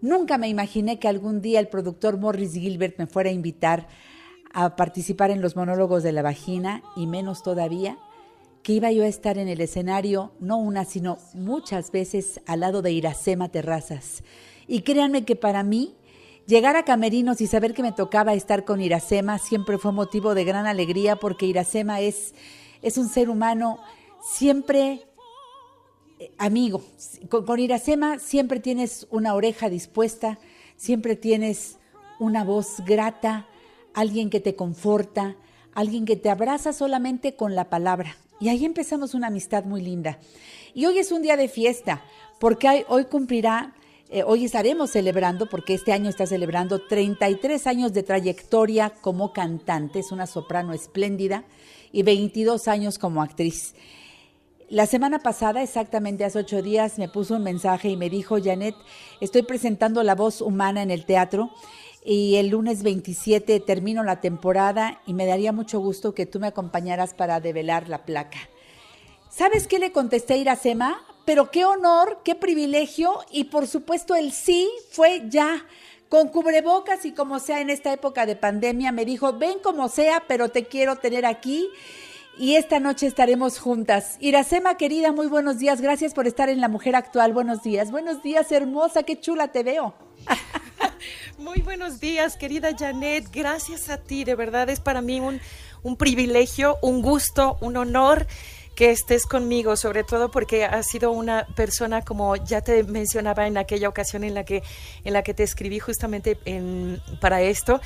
Nunca 0.00 0.38
me 0.38 0.46
imaginé 0.48 1.00
que 1.00 1.08
algún 1.08 1.40
día 1.40 1.58
el 1.58 1.66
productor 1.66 2.16
Morris 2.16 2.52
Gilbert 2.52 2.96
me 2.96 3.08
fuera 3.08 3.30
a 3.30 3.32
invitar 3.32 3.88
a 4.52 4.76
participar 4.76 5.32
en 5.32 5.42
los 5.42 5.56
monólogos 5.56 6.04
de 6.04 6.12
la 6.12 6.22
vagina 6.22 6.84
y 6.94 7.08
menos 7.08 7.42
todavía 7.42 7.98
que 8.62 8.74
iba 8.74 8.92
yo 8.92 9.02
a 9.02 9.08
estar 9.08 9.36
en 9.36 9.48
el 9.48 9.60
escenario 9.60 10.30
no 10.38 10.58
una, 10.58 10.84
sino 10.84 11.18
muchas 11.34 11.90
veces 11.90 12.40
al 12.46 12.60
lado 12.60 12.82
de 12.82 12.92
Iracema 12.92 13.48
Terrazas. 13.48 14.22
Y 14.68 14.82
créanme 14.82 15.24
que 15.24 15.34
para 15.34 15.64
mí 15.64 15.96
llegar 16.46 16.76
a 16.76 16.84
Camerinos 16.84 17.40
y 17.40 17.46
saber 17.46 17.74
que 17.74 17.82
me 17.82 17.92
tocaba 17.92 18.34
estar 18.34 18.64
con 18.64 18.80
Iracema 18.80 19.38
siempre 19.38 19.78
fue 19.78 19.92
motivo 19.92 20.34
de 20.34 20.44
gran 20.44 20.66
alegría 20.66 21.16
porque 21.16 21.46
Iracema 21.46 22.00
es, 22.00 22.34
es 22.82 22.98
un 22.98 23.08
ser 23.08 23.30
humano 23.30 23.78
siempre 24.22 25.06
eh, 26.18 26.32
amigo. 26.38 26.82
Con, 27.28 27.44
con 27.44 27.58
Iracema 27.58 28.18
siempre 28.18 28.60
tienes 28.60 29.06
una 29.10 29.34
oreja 29.34 29.68
dispuesta, 29.68 30.38
siempre 30.76 31.16
tienes 31.16 31.78
una 32.18 32.44
voz 32.44 32.80
grata, 32.84 33.46
alguien 33.94 34.30
que 34.30 34.40
te 34.40 34.54
conforta, 34.54 35.36
alguien 35.72 36.04
que 36.04 36.16
te 36.16 36.30
abraza 36.30 36.72
solamente 36.72 37.34
con 37.34 37.54
la 37.54 37.68
palabra. 37.70 38.16
Y 38.40 38.48
ahí 38.48 38.64
empezamos 38.64 39.14
una 39.14 39.28
amistad 39.28 39.64
muy 39.64 39.80
linda. 39.80 40.18
Y 40.74 40.86
hoy 40.86 40.98
es 40.98 41.12
un 41.12 41.22
día 41.22 41.36
de 41.36 41.48
fiesta, 41.48 42.02
porque 42.38 42.84
hoy 42.88 43.04
cumplirá, 43.04 43.74
eh, 44.10 44.22
hoy 44.22 44.44
estaremos 44.44 44.90
celebrando, 44.90 45.48
porque 45.48 45.74
este 45.74 45.92
año 45.92 46.10
está 46.10 46.26
celebrando 46.26 46.80
33 46.86 47.66
años 47.66 47.92
de 47.92 48.02
trayectoria 48.02 48.90
como 48.90 49.32
cantante, 49.32 50.00
es 50.00 50.12
una 50.12 50.26
soprano 50.26 50.72
espléndida, 50.72 51.44
y 51.90 52.02
22 52.02 52.68
años 52.68 52.98
como 52.98 53.22
actriz. 53.22 53.74
La 54.68 54.86
semana 54.86 55.20
pasada, 55.20 55.62
exactamente 55.62 56.24
hace 56.24 56.40
ocho 56.40 56.60
días, 56.60 56.98
me 56.98 57.08
puso 57.08 57.36
un 57.36 57.42
mensaje 57.42 57.88
y 57.88 57.96
me 57.96 58.10
dijo, 58.10 58.36
Janet, 58.42 58.74
estoy 59.20 59.42
presentando 59.42 60.02
La 60.02 60.14
Voz 60.14 60.40
Humana 60.40 60.82
en 60.82 60.90
el 60.90 61.04
teatro 61.04 61.50
y 62.04 62.36
el 62.36 62.48
lunes 62.48 62.82
27 62.82 63.60
termino 63.60 64.02
la 64.02 64.20
temporada 64.20 65.00
y 65.06 65.14
me 65.14 65.26
daría 65.26 65.52
mucho 65.52 65.80
gusto 65.80 66.14
que 66.14 66.26
tú 66.26 66.40
me 66.40 66.48
acompañaras 66.48 67.14
para 67.14 67.40
develar 67.40 67.88
la 67.88 68.04
placa. 68.04 68.38
¿Sabes 69.30 69.66
qué 69.66 69.78
le 69.78 69.92
contesté 69.92 70.34
a 70.34 70.38
Iracema? 70.38 71.00
Pero 71.24 71.50
qué 71.50 71.64
honor, 71.64 72.20
qué 72.24 72.34
privilegio 72.34 73.20
y 73.30 73.44
por 73.44 73.66
supuesto 73.66 74.14
el 74.14 74.32
sí 74.32 74.70
fue 74.90 75.22
ya. 75.28 75.66
Con 76.08 76.28
cubrebocas 76.28 77.04
y 77.06 77.12
como 77.12 77.40
sea 77.40 77.60
en 77.60 77.70
esta 77.70 77.92
época 77.92 78.24
de 78.24 78.36
pandemia, 78.36 78.92
me 78.92 79.04
dijo, 79.04 79.32
ven 79.32 79.58
como 79.58 79.88
sea, 79.88 80.22
pero 80.28 80.48
te 80.48 80.66
quiero 80.66 80.96
tener 80.96 81.26
aquí 81.26 81.68
y 82.36 82.56
esta 82.56 82.80
noche 82.80 83.06
estaremos 83.06 83.58
juntas. 83.58 84.16
Iracema, 84.20 84.76
querida, 84.76 85.12
muy 85.12 85.28
buenos 85.28 85.58
días. 85.58 85.80
Gracias 85.80 86.14
por 86.14 86.26
estar 86.26 86.48
en 86.48 86.60
La 86.60 86.68
Mujer 86.68 86.96
Actual. 86.96 87.32
Buenos 87.32 87.62
días. 87.62 87.90
Buenos 87.90 88.22
días, 88.22 88.50
hermosa. 88.50 89.04
Qué 89.04 89.20
chula 89.20 89.48
te 89.48 89.62
veo. 89.62 89.94
Muy 91.38 91.60
buenos 91.60 92.00
días, 92.00 92.36
querida 92.36 92.70
Janet. 92.76 93.28
Gracias 93.32 93.88
a 93.88 93.98
ti. 93.98 94.24
De 94.24 94.34
verdad 94.34 94.68
es 94.70 94.80
para 94.80 95.00
mí 95.00 95.20
un, 95.20 95.40
un 95.82 95.96
privilegio, 95.96 96.78
un 96.82 97.02
gusto, 97.02 97.56
un 97.60 97.76
honor 97.76 98.26
que 98.74 98.90
estés 98.90 99.24
conmigo, 99.26 99.76
sobre 99.76 100.02
todo 100.04 100.30
porque 100.30 100.64
has 100.64 100.86
sido 100.88 101.12
una 101.12 101.46
persona, 101.54 102.02
como 102.02 102.34
ya 102.36 102.60
te 102.60 102.82
mencionaba 102.84 103.46
en 103.46 103.56
aquella 103.56 103.88
ocasión 103.88 104.24
en 104.24 104.34
la 104.34 104.44
que, 104.44 104.62
en 105.04 105.12
la 105.12 105.22
que 105.22 105.32
te 105.34 105.42
escribí 105.44 105.78
justamente 105.78 106.38
en- 106.44 107.00
para 107.20 107.40
esto, 107.42 107.80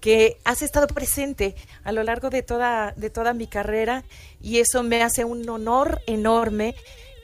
que 0.00 0.36
has 0.44 0.62
estado 0.62 0.86
presente 0.86 1.56
a 1.82 1.90
lo 1.90 2.04
largo 2.04 2.30
de 2.30 2.42
toda, 2.42 2.92
de 2.96 3.10
toda 3.10 3.34
mi 3.34 3.48
carrera 3.48 4.04
y 4.40 4.58
eso 4.60 4.82
me 4.84 5.02
hace 5.02 5.24
un 5.24 5.48
honor 5.48 6.00
enorme. 6.06 6.74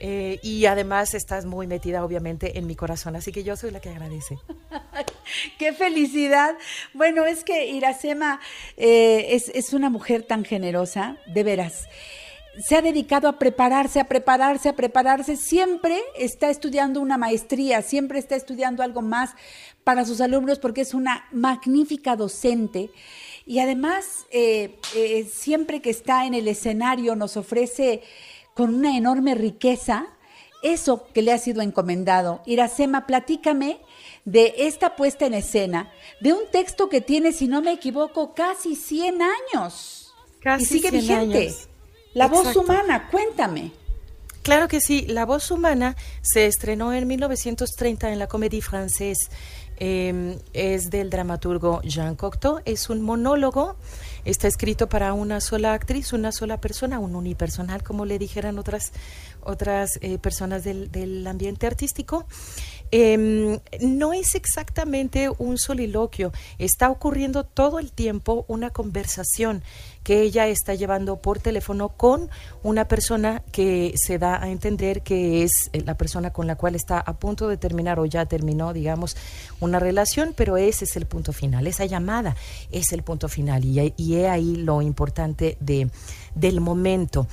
eh, 0.01 0.39
y 0.43 0.65
además 0.65 1.13
estás 1.13 1.45
muy 1.45 1.67
metida, 1.67 2.03
obviamente, 2.03 2.57
en 2.59 2.67
mi 2.67 2.75
corazón. 2.75 3.15
Así 3.15 3.31
que 3.31 3.45
yo 3.45 3.55
soy 3.55 3.71
la 3.71 3.79
que 3.79 3.87
agradece. 3.89 4.37
Qué 5.57 5.71
felicidad. 5.71 6.55
Bueno, 6.93 7.25
es 7.25 7.45
que 7.45 7.67
Iracema 7.67 8.41
eh, 8.75 9.27
es, 9.29 9.49
es 9.55 9.71
una 9.71 9.89
mujer 9.89 10.23
tan 10.23 10.43
generosa, 10.43 11.17
de 11.27 11.43
veras. 11.43 11.85
Se 12.59 12.75
ha 12.75 12.81
dedicado 12.81 13.27
a 13.27 13.39
prepararse, 13.39 13.99
a 13.99 14.07
prepararse, 14.07 14.69
a 14.69 14.75
prepararse. 14.75 15.35
Siempre 15.35 15.99
está 16.17 16.49
estudiando 16.49 17.01
una 17.01 17.17
maestría, 17.17 17.81
siempre 17.81 18.19
está 18.19 18.35
estudiando 18.35 18.83
algo 18.83 19.01
más 19.01 19.31
para 19.83 20.05
sus 20.05 20.21
alumnos 20.21 20.59
porque 20.59 20.81
es 20.81 20.93
una 20.93 21.25
magnífica 21.31 22.15
docente. 22.15 22.91
Y 23.45 23.59
además, 23.59 24.25
eh, 24.31 24.79
eh, 24.95 25.29
siempre 25.31 25.81
que 25.81 25.89
está 25.89 26.25
en 26.25 26.33
el 26.33 26.47
escenario 26.47 27.15
nos 27.15 27.37
ofrece 27.37 28.01
con 28.53 28.73
una 28.73 28.97
enorme 28.97 29.35
riqueza 29.35 30.07
eso 30.63 31.07
que 31.13 31.21
le 31.21 31.31
ha 31.31 31.37
sido 31.37 31.61
encomendado. 31.61 32.41
Iracema, 32.45 33.05
platícame 33.05 33.79
de 34.25 34.55
esta 34.57 34.95
puesta 34.95 35.27
en 35.27 35.35
escena, 35.35 35.91
de 36.21 36.33
un 36.33 36.41
texto 36.51 36.89
que 36.89 37.01
tiene, 37.01 37.31
si 37.33 37.47
no 37.47 37.61
me 37.61 37.71
equivoco, 37.71 38.33
casi 38.33 38.75
100 38.75 39.19
años. 39.21 40.13
Casi 40.39 40.63
y 40.63 40.65
sigue 40.65 40.89
100 40.89 41.01
vigente. 41.01 41.37
años. 41.37 41.69
La 42.15 42.29
voz 42.29 42.55
humana, 42.55 43.09
cuéntame. 43.11 43.73
Claro 44.41 44.69
que 44.69 44.79
sí, 44.79 45.05
La 45.05 45.25
voz 45.25 45.51
humana 45.51 45.97
se 46.21 46.45
estrenó 46.45 46.93
en 46.93 47.05
1930 47.07 48.09
en 48.13 48.19
la 48.19 48.27
Comédie 48.27 48.61
Française. 48.61 49.29
Eh, 49.77 50.39
es 50.53 50.89
del 50.89 51.09
dramaturgo 51.09 51.81
Jean 51.81 52.15
Cocteau, 52.15 52.61
es 52.63 52.89
un 52.89 53.01
monólogo, 53.01 53.75
está 54.23 54.47
escrito 54.47 54.87
para 54.87 55.11
una 55.11 55.41
sola 55.41 55.73
actriz, 55.73 56.13
una 56.13 56.31
sola 56.31 56.61
persona, 56.61 56.99
un 56.99 57.13
unipersonal, 57.13 57.83
como 57.83 58.05
le 58.05 58.17
dijeran 58.17 58.57
otras, 58.57 58.93
otras 59.43 59.99
eh, 59.99 60.17
personas 60.17 60.63
del, 60.63 60.89
del 60.93 61.27
ambiente 61.27 61.67
artístico. 61.67 62.25
Eh, 62.91 63.59
no 63.81 64.13
es 64.13 64.35
exactamente 64.35 65.29
un 65.37 65.57
soliloquio, 65.57 66.31
está 66.59 66.89
ocurriendo 66.89 67.43
todo 67.43 67.79
el 67.79 67.91
tiempo 67.91 68.45
una 68.47 68.69
conversación 68.69 69.63
que 70.05 70.21
ella 70.21 70.47
está 70.47 70.75
llevando 70.75 71.17
por 71.17 71.39
teléfono 71.39 71.89
con 71.89 72.29
una 72.61 72.87
persona 72.87 73.41
que 73.51 73.95
se 73.97 74.19
da 74.19 74.41
a 74.41 74.49
entender 74.49 75.01
que 75.01 75.41
es 75.41 75.51
eh, 75.73 75.81
la 75.83 75.97
persona 75.97 76.31
con 76.31 76.45
la 76.45 76.55
cual 76.55 76.75
está 76.75 76.99
a 76.99 77.13
punto 77.17 77.47
de 77.47 77.57
terminar 77.57 77.99
o 77.99 78.05
ya 78.05 78.27
terminó, 78.27 78.71
digamos, 78.71 79.17
una 79.59 79.79
relación, 79.79 80.33
pero 80.37 80.57
ese 80.57 80.85
es 80.85 80.95
el 80.95 81.07
punto 81.07 81.33
final, 81.33 81.65
esa 81.65 81.85
llamada 81.85 82.35
es 82.71 82.93
el 82.93 83.01
punto 83.01 83.27
final. 83.27 83.65
Y, 83.65 83.93
y 83.97 84.15
he 84.15 84.29
ahí 84.29 84.55
lo 84.57 84.83
importante 84.83 85.57
de, 85.59 85.89
del 86.35 86.61
momento. 86.61 87.27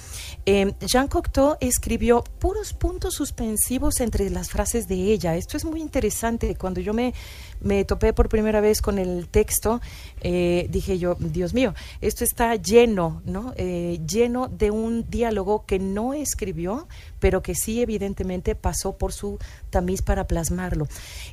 Eh, 0.46 0.72
Jean 0.80 1.08
Cocteau 1.08 1.56
escribió 1.60 2.24
puros 2.38 2.72
puntos 2.72 3.14
suspensivos 3.14 4.00
entre 4.00 4.30
las 4.30 4.50
frases 4.50 4.88
de 4.88 4.94
ella. 5.12 5.36
Esto 5.36 5.56
es 5.56 5.64
muy 5.64 5.80
interesante. 5.80 6.54
Cuando 6.54 6.80
yo 6.80 6.94
me, 6.94 7.12
me 7.60 7.84
topé 7.84 8.12
por 8.12 8.28
primera 8.28 8.60
vez 8.60 8.80
con 8.80 8.98
el 8.98 9.28
texto, 9.28 9.80
eh, 10.22 10.66
dije 10.70 10.98
yo, 10.98 11.16
Dios 11.18 11.52
mío, 11.52 11.74
esto 12.00 12.24
está 12.24 12.56
lleno, 12.56 13.22
¿no? 13.24 13.52
Eh, 13.56 14.00
lleno 14.06 14.48
de 14.48 14.70
un 14.70 15.08
diálogo 15.10 15.64
que 15.66 15.78
no 15.78 16.14
escribió, 16.14 16.86
pero 17.18 17.42
que 17.42 17.54
sí 17.54 17.82
evidentemente 17.82 18.54
pasó 18.54 18.96
por 18.96 19.12
su 19.12 19.38
tamiz 19.70 20.02
para 20.02 20.26
plasmarlo. 20.26 20.86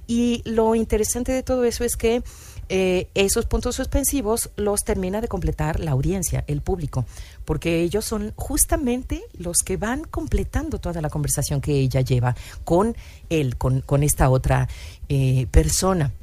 Y 0.07 0.41
lo 0.45 0.75
interesante 0.75 1.31
de 1.31 1.43
todo 1.43 1.63
eso 1.63 1.83
es 1.83 1.95
que 1.95 2.23
eh, 2.71 3.07
esos 3.15 3.47
puntos 3.47 3.75
suspensivos 3.75 4.51
los 4.55 4.83
termina 4.83 5.21
de 5.21 5.27
completar 5.27 5.79
la 5.79 5.91
audiencia, 5.91 6.43
el 6.45 6.61
público, 6.61 7.05
porque 7.43 7.81
ellos 7.81 8.05
son 8.05 8.31
justamente 8.35 9.23
los 9.33 9.57
que 9.65 9.75
van 9.75 10.03
completando 10.03 10.77
toda 10.77 11.01
la 11.01 11.09
conversación 11.09 11.61
que 11.61 11.73
ella 11.73 12.01
lleva 12.01 12.35
con 12.63 12.95
él, 13.29 13.57
con, 13.57 14.03
esta 14.03 14.29
otra 14.29 14.67
eh, 15.09 15.47
persona. 15.49 16.13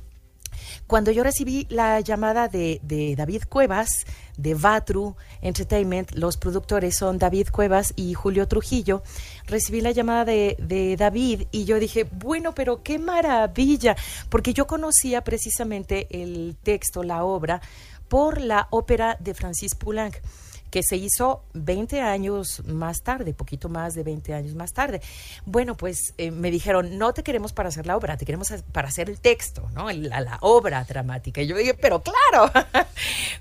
Cuando 0.86 1.10
yo 1.10 1.24
recibí 1.24 1.66
la 1.68 1.98
llamada 2.00 2.46
de, 2.46 2.80
David 3.16 3.42
Cuevas, 3.48 4.06
de 4.36 4.54
Vatru 4.54 5.16
Entertainment, 5.42 6.12
los 6.12 6.36
productores 6.36 6.96
son 6.96 7.18
David 7.18 7.48
Cuevas 7.50 7.92
y 7.96 8.14
Julio 8.14 8.46
Trujillo, 8.46 9.02
recibí 9.46 9.80
la 9.80 9.90
llamada 9.90 10.24
de, 10.24 10.56
de 10.60 10.96
David 10.96 11.48
y 11.50 11.64
yo 11.64 11.80
dije, 11.80 12.04
bueno, 12.04 12.54
pero 12.54 12.84
qué 12.84 13.00
maravilla, 13.00 13.96
porque 14.28 14.54
yo 14.54 14.68
conocía 14.68 15.24
precisamente 15.24 16.06
el 16.10 16.56
texto, 16.62 17.02
la 17.02 17.24
obra, 17.24 17.60
por 18.08 18.40
la 18.40 18.68
ópera 18.70 19.16
de 19.18 19.34
Francis 19.34 19.74
Poulenc 19.74 20.16
que 20.76 20.82
se 20.82 20.96
hizo 20.96 21.42
20 21.54 22.02
años 22.02 22.62
más 22.66 22.98
tarde, 23.02 23.32
poquito 23.32 23.70
más 23.70 23.94
de 23.94 24.02
20 24.02 24.34
años 24.34 24.54
más 24.54 24.74
tarde. 24.74 25.00
Bueno, 25.46 25.74
pues 25.74 26.12
eh, 26.18 26.30
me 26.30 26.50
dijeron, 26.50 26.98
no 26.98 27.14
te 27.14 27.22
queremos 27.22 27.54
para 27.54 27.70
hacer 27.70 27.86
la 27.86 27.96
obra, 27.96 28.18
te 28.18 28.26
queremos 28.26 28.52
para 28.72 28.88
hacer 28.88 29.08
el 29.08 29.18
texto, 29.18 29.70
¿no? 29.72 29.90
La, 29.90 30.36
obra 30.42 30.84
dramática. 30.84 31.40
Y 31.40 31.46
yo 31.46 31.56
dije, 31.56 31.72
pero 31.72 32.02
claro, 32.02 32.52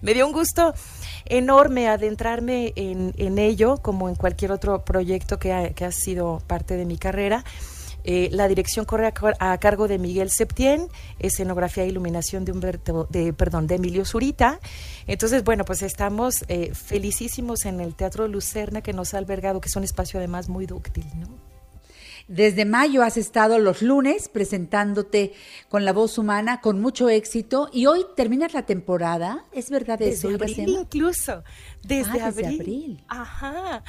me 0.01 0.13
dio 0.13 0.25
un 0.25 0.31
gusto 0.31 0.73
enorme 1.25 1.89
adentrarme 1.89 2.71
en, 2.77 3.37
ello, 3.37 3.79
como 3.81 4.07
en 4.07 4.15
cualquier 4.15 4.53
otro 4.53 4.85
proyecto 4.85 5.37
que 5.37 5.51
ha 5.51 5.91
sido 5.91 6.41
parte 6.47 6.77
de 6.77 6.85
mi 6.85 6.97
carrera. 6.97 7.43
Eh, 8.07 8.29
la 8.31 8.47
dirección 8.47 8.85
corre 8.85 9.07
a, 9.07 9.11
car- 9.13 9.35
a 9.39 9.57
cargo 9.57 9.87
de 9.87 9.97
Miguel 9.97 10.29
Septién, 10.29 10.87
escenografía 11.19 11.83
e 11.83 11.87
iluminación 11.87 12.45
de 12.45 12.51
Humberto, 12.51 13.07
de, 13.09 13.33
perdón, 13.33 13.65
de 13.67 13.75
Emilio 13.75 14.05
Zurita. 14.05 14.59
Entonces, 15.07 15.43
bueno, 15.43 15.65
pues 15.65 15.81
estamos 15.81 16.45
eh, 16.47 16.71
felicísimos 16.75 17.65
en 17.65 17.81
el 17.81 17.95
Teatro 17.95 18.27
Lucerna 18.27 18.81
que 18.81 18.93
nos 18.93 19.13
ha 19.13 19.17
albergado, 19.17 19.59
que 19.59 19.69
es 19.69 19.75
un 19.75 19.83
espacio 19.83 20.19
además 20.19 20.49
muy 20.49 20.65
dúctil, 20.67 21.05
¿no? 21.19 21.27
Desde 22.27 22.65
mayo 22.65 23.03
has 23.03 23.17
estado 23.17 23.59
los 23.59 23.83
lunes 23.83 24.29
presentándote 24.29 25.33
con 25.69 25.85
la 25.85 25.93
voz 25.93 26.17
humana 26.17 26.59
con 26.59 26.81
mucho 26.81 27.07
éxito 27.07 27.69
y 27.71 27.85
hoy 27.85 28.03
terminas 28.15 28.55
la 28.55 28.63
temporada. 28.65 29.45
¿Es 29.51 29.69
verdad 29.69 30.01
eso? 30.01 30.29
Desde 30.29 30.43
abril 30.63 30.69
incluso, 30.81 31.43
desde, 31.83 32.19
Ah, 32.19 32.31
desde 32.31 32.45
abril. 32.47 32.59
abril. 32.61 33.03
Ajá. 33.09 33.83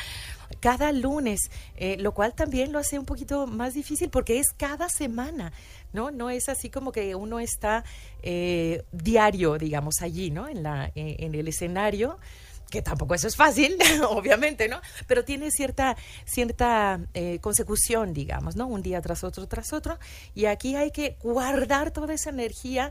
Cada 0.61 0.93
lunes, 0.93 1.51
eh, 1.77 1.97
lo 1.99 2.13
cual 2.13 2.35
también 2.35 2.73
lo 2.73 2.79
hace 2.79 2.99
un 2.99 3.05
poquito 3.05 3.47
más 3.47 3.75
difícil 3.75 4.11
porque 4.11 4.39
es 4.39 4.47
cada 4.57 4.89
semana, 4.89 5.53
¿no? 5.93 6.11
No 6.11 6.31
es 6.31 6.49
así 6.49 6.71
como 6.71 6.93
que 6.93 7.15
uno 7.15 7.41
está 7.41 7.85
eh, 8.23 8.83
diario, 8.93 9.59
digamos, 9.59 10.03
allí, 10.03 10.31
¿no? 10.31 10.49
En, 10.49 10.63
la, 10.63 10.87
eh, 10.95 11.17
en 11.21 11.35
el 11.35 11.49
escenario 11.49 12.19
que 12.71 12.83
tampoco 12.83 13.15
eso 13.15 13.29
es 13.29 13.37
fácil, 13.37 13.77
obviamente, 14.09 14.69
¿no? 14.69 14.81
Pero 15.07 15.25
tiene 15.25 15.51
cierta, 15.51 15.97
cierta 16.25 17.01
eh, 17.15 17.39
consecución, 17.41 18.13
digamos, 18.13 18.57
¿no? 18.57 18.67
Un 18.67 18.83
día 18.83 19.01
tras 19.01 19.25
otro, 19.25 19.47
tras 19.47 19.73
otro. 19.73 19.99
Y 20.35 20.47
aquí 20.47 20.75
hay 20.75 20.91
que 20.91 21.17
guardar 21.23 21.93
toda 21.93 22.15
esa 22.15 22.31
energía, 22.31 22.91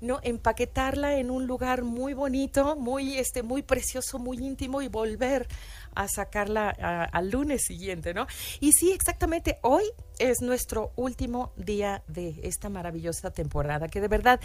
¿no? 0.00 0.20
Empaquetarla 0.22 1.18
en 1.18 1.30
un 1.30 1.46
lugar 1.46 1.82
muy 1.82 2.12
bonito, 2.12 2.76
muy, 2.76 3.16
este, 3.16 3.42
muy 3.42 3.62
precioso, 3.62 4.18
muy 4.18 4.38
íntimo 4.38 4.82
y 4.82 4.88
volver 4.88 5.48
a 5.94 6.08
sacarla 6.08 6.70
al 6.70 7.30
lunes 7.30 7.62
siguiente, 7.64 8.14
¿no? 8.14 8.26
Y 8.60 8.72
sí, 8.72 8.92
exactamente, 8.92 9.58
hoy 9.62 9.84
es 10.18 10.40
nuestro 10.40 10.92
último 10.96 11.52
día 11.56 12.02
de 12.08 12.40
esta 12.42 12.68
maravillosa 12.68 13.30
temporada, 13.30 13.88
que 13.88 14.00
de 14.00 14.08
verdad 14.08 14.40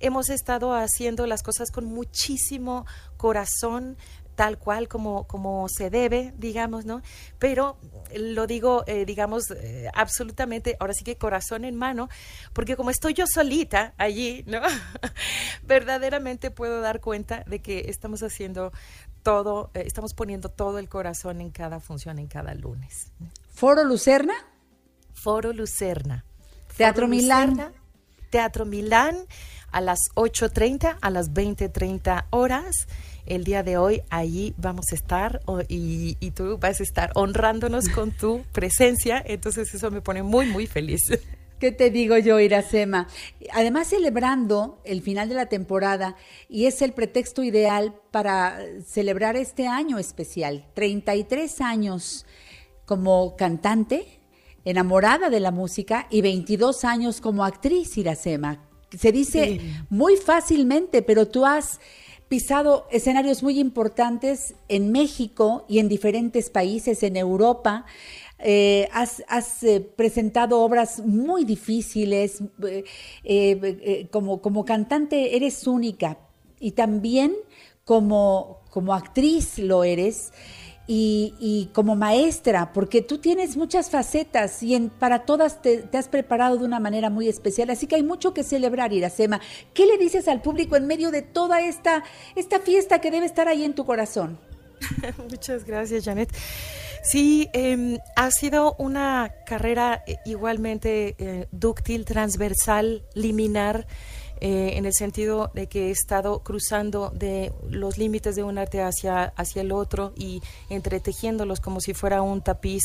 hemos 0.00 0.28
estado 0.30 0.74
haciendo 0.74 1.26
las 1.26 1.42
cosas 1.42 1.70
con 1.70 1.86
muchísimo 1.86 2.86
corazón, 3.16 3.96
tal 4.34 4.58
cual 4.58 4.88
como, 4.88 5.26
como 5.26 5.66
se 5.68 5.90
debe, 5.90 6.34
digamos, 6.36 6.84
¿no? 6.84 7.02
Pero 7.38 7.78
lo 8.16 8.46
digo, 8.46 8.84
eh, 8.86 9.04
digamos, 9.04 9.50
eh, 9.50 9.88
absolutamente, 9.94 10.76
ahora 10.80 10.92
sí 10.92 11.04
que 11.04 11.16
corazón 11.16 11.64
en 11.64 11.76
mano, 11.76 12.08
porque 12.52 12.76
como 12.76 12.90
estoy 12.90 13.14
yo 13.14 13.26
solita 13.26 13.94
allí, 13.96 14.44
¿no? 14.46 14.60
Verdaderamente 15.62 16.50
puedo 16.50 16.80
dar 16.80 17.00
cuenta 17.00 17.44
de 17.46 17.60
que 17.60 17.86
estamos 17.88 18.22
haciendo 18.22 18.72
todo, 19.24 19.70
eh, 19.74 19.82
estamos 19.86 20.14
poniendo 20.14 20.48
todo 20.48 20.78
el 20.78 20.88
corazón 20.88 21.40
en 21.40 21.50
cada 21.50 21.80
función, 21.80 22.20
en 22.20 22.28
cada 22.28 22.54
lunes. 22.54 23.10
¿Foro 23.52 23.82
Lucerna? 23.82 24.34
Foro 25.12 25.52
Lucerna. 25.52 26.24
Teatro 26.76 27.06
Foro 27.06 27.08
Milán. 27.08 27.50
Lucerna, 27.50 27.72
Teatro 28.30 28.64
Milán 28.64 29.16
a 29.72 29.80
las 29.80 29.98
8.30, 30.14 30.98
a 31.00 31.10
las 31.10 31.32
20.30 31.32 32.26
horas. 32.30 32.86
El 33.26 33.42
día 33.42 33.62
de 33.62 33.78
hoy 33.78 34.02
allí 34.10 34.54
vamos 34.58 34.86
a 34.92 34.94
estar 34.94 35.40
y, 35.68 36.16
y 36.20 36.30
tú 36.32 36.58
vas 36.58 36.78
a 36.80 36.82
estar 36.82 37.10
honrándonos 37.14 37.88
con 37.88 38.12
tu 38.12 38.42
presencia. 38.52 39.22
Entonces 39.26 39.74
eso 39.74 39.90
me 39.90 40.02
pone 40.02 40.22
muy, 40.22 40.46
muy 40.46 40.66
feliz. 40.66 41.00
¿Qué 41.64 41.72
te 41.72 41.88
digo 41.88 42.18
yo, 42.18 42.38
Iracema? 42.40 43.08
Además, 43.54 43.88
celebrando 43.88 44.82
el 44.84 45.00
final 45.00 45.30
de 45.30 45.34
la 45.34 45.46
temporada, 45.46 46.14
y 46.46 46.66
es 46.66 46.82
el 46.82 46.92
pretexto 46.92 47.42
ideal 47.42 47.94
para 48.10 48.60
celebrar 48.86 49.34
este 49.36 49.66
año 49.66 49.98
especial, 49.98 50.66
33 50.74 51.62
años 51.62 52.26
como 52.84 53.34
cantante, 53.36 54.04
enamorada 54.66 55.30
de 55.30 55.40
la 55.40 55.52
música, 55.52 56.06
y 56.10 56.20
22 56.20 56.84
años 56.84 57.22
como 57.22 57.46
actriz, 57.46 57.96
Iracema. 57.96 58.68
Se 58.94 59.10
dice 59.10 59.58
Sí. 59.58 59.74
muy 59.88 60.18
fácilmente, 60.18 61.00
pero 61.00 61.28
tú 61.28 61.46
has 61.46 61.80
pisado 62.28 62.86
escenarios 62.90 63.42
muy 63.42 63.58
importantes 63.58 64.54
en 64.68 64.92
México 64.92 65.64
y 65.66 65.78
en 65.78 65.88
diferentes 65.88 66.50
países, 66.50 67.02
en 67.02 67.16
Europa. 67.16 67.86
Eh, 68.38 68.88
has 68.92 69.22
has, 69.28 69.62
eh, 69.62 69.80
presentado 69.80 70.60
obras 70.60 71.00
muy 71.00 71.44
difíciles. 71.44 72.40
eh, 72.62 72.84
eh, 73.24 73.58
eh, 73.62 74.08
como, 74.10 74.40
como 74.42 74.64
cantante 74.64 75.36
eres 75.36 75.66
única 75.66 76.18
y 76.58 76.72
también 76.72 77.34
como, 77.84 78.60
como 78.70 78.94
actriz 78.94 79.58
lo 79.58 79.84
eres. 79.84 80.32
Y, 80.86 81.32
y 81.40 81.70
como 81.72 81.96
maestra, 81.96 82.74
porque 82.74 83.00
tú 83.00 83.16
tienes 83.16 83.56
muchas 83.56 83.88
facetas 83.88 84.62
y 84.62 84.74
en, 84.74 84.90
para 84.90 85.24
todas 85.24 85.62
te, 85.62 85.78
te 85.78 85.96
has 85.96 86.08
preparado 86.08 86.58
de 86.58 86.66
una 86.66 86.78
manera 86.78 87.08
muy 87.08 87.26
especial, 87.26 87.70
así 87.70 87.86
que 87.86 87.94
hay 87.94 88.02
mucho 88.02 88.34
que 88.34 88.42
celebrar, 88.42 88.92
Iracema. 88.92 89.40
¿Qué 89.72 89.86
le 89.86 89.96
dices 89.96 90.28
al 90.28 90.42
público 90.42 90.76
en 90.76 90.86
medio 90.86 91.10
de 91.10 91.22
toda 91.22 91.62
esta, 91.62 92.04
esta 92.36 92.60
fiesta 92.60 93.00
que 93.00 93.10
debe 93.10 93.24
estar 93.24 93.48
ahí 93.48 93.64
en 93.64 93.74
tu 93.74 93.86
corazón? 93.86 94.38
Muchas 95.30 95.64
gracias, 95.64 96.04
Janet. 96.04 96.28
Sí, 97.04 97.48
eh, 97.52 97.98
ha 98.16 98.30
sido 98.30 98.74
una 98.78 99.30
carrera 99.46 100.02
eh, 100.06 100.16
igualmente 100.24 101.14
eh, 101.18 101.48
dúctil, 101.52 102.04
transversal, 102.04 103.04
liminar, 103.14 103.86
eh, 104.46 104.76
en 104.76 104.84
el 104.84 104.92
sentido 104.92 105.50
de 105.54 105.68
que 105.68 105.88
he 105.88 105.90
estado 105.90 106.40
cruzando 106.40 107.10
de 107.14 107.52
los 107.70 107.98
límites 107.98 108.34
de 108.34 108.42
un 108.42 108.58
arte 108.58 108.82
hacia, 108.82 109.32
hacia 109.36 109.62
el 109.62 109.72
otro 109.72 110.12
y 110.16 110.42
entretejiéndolos 110.68 111.60
como 111.60 111.80
si 111.80 111.94
fuera 111.94 112.20
un 112.20 112.42
tapiz, 112.42 112.82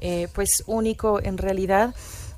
eh, 0.00 0.28
pues 0.32 0.62
único 0.66 1.20
en 1.20 1.38
realidad. 1.38 1.94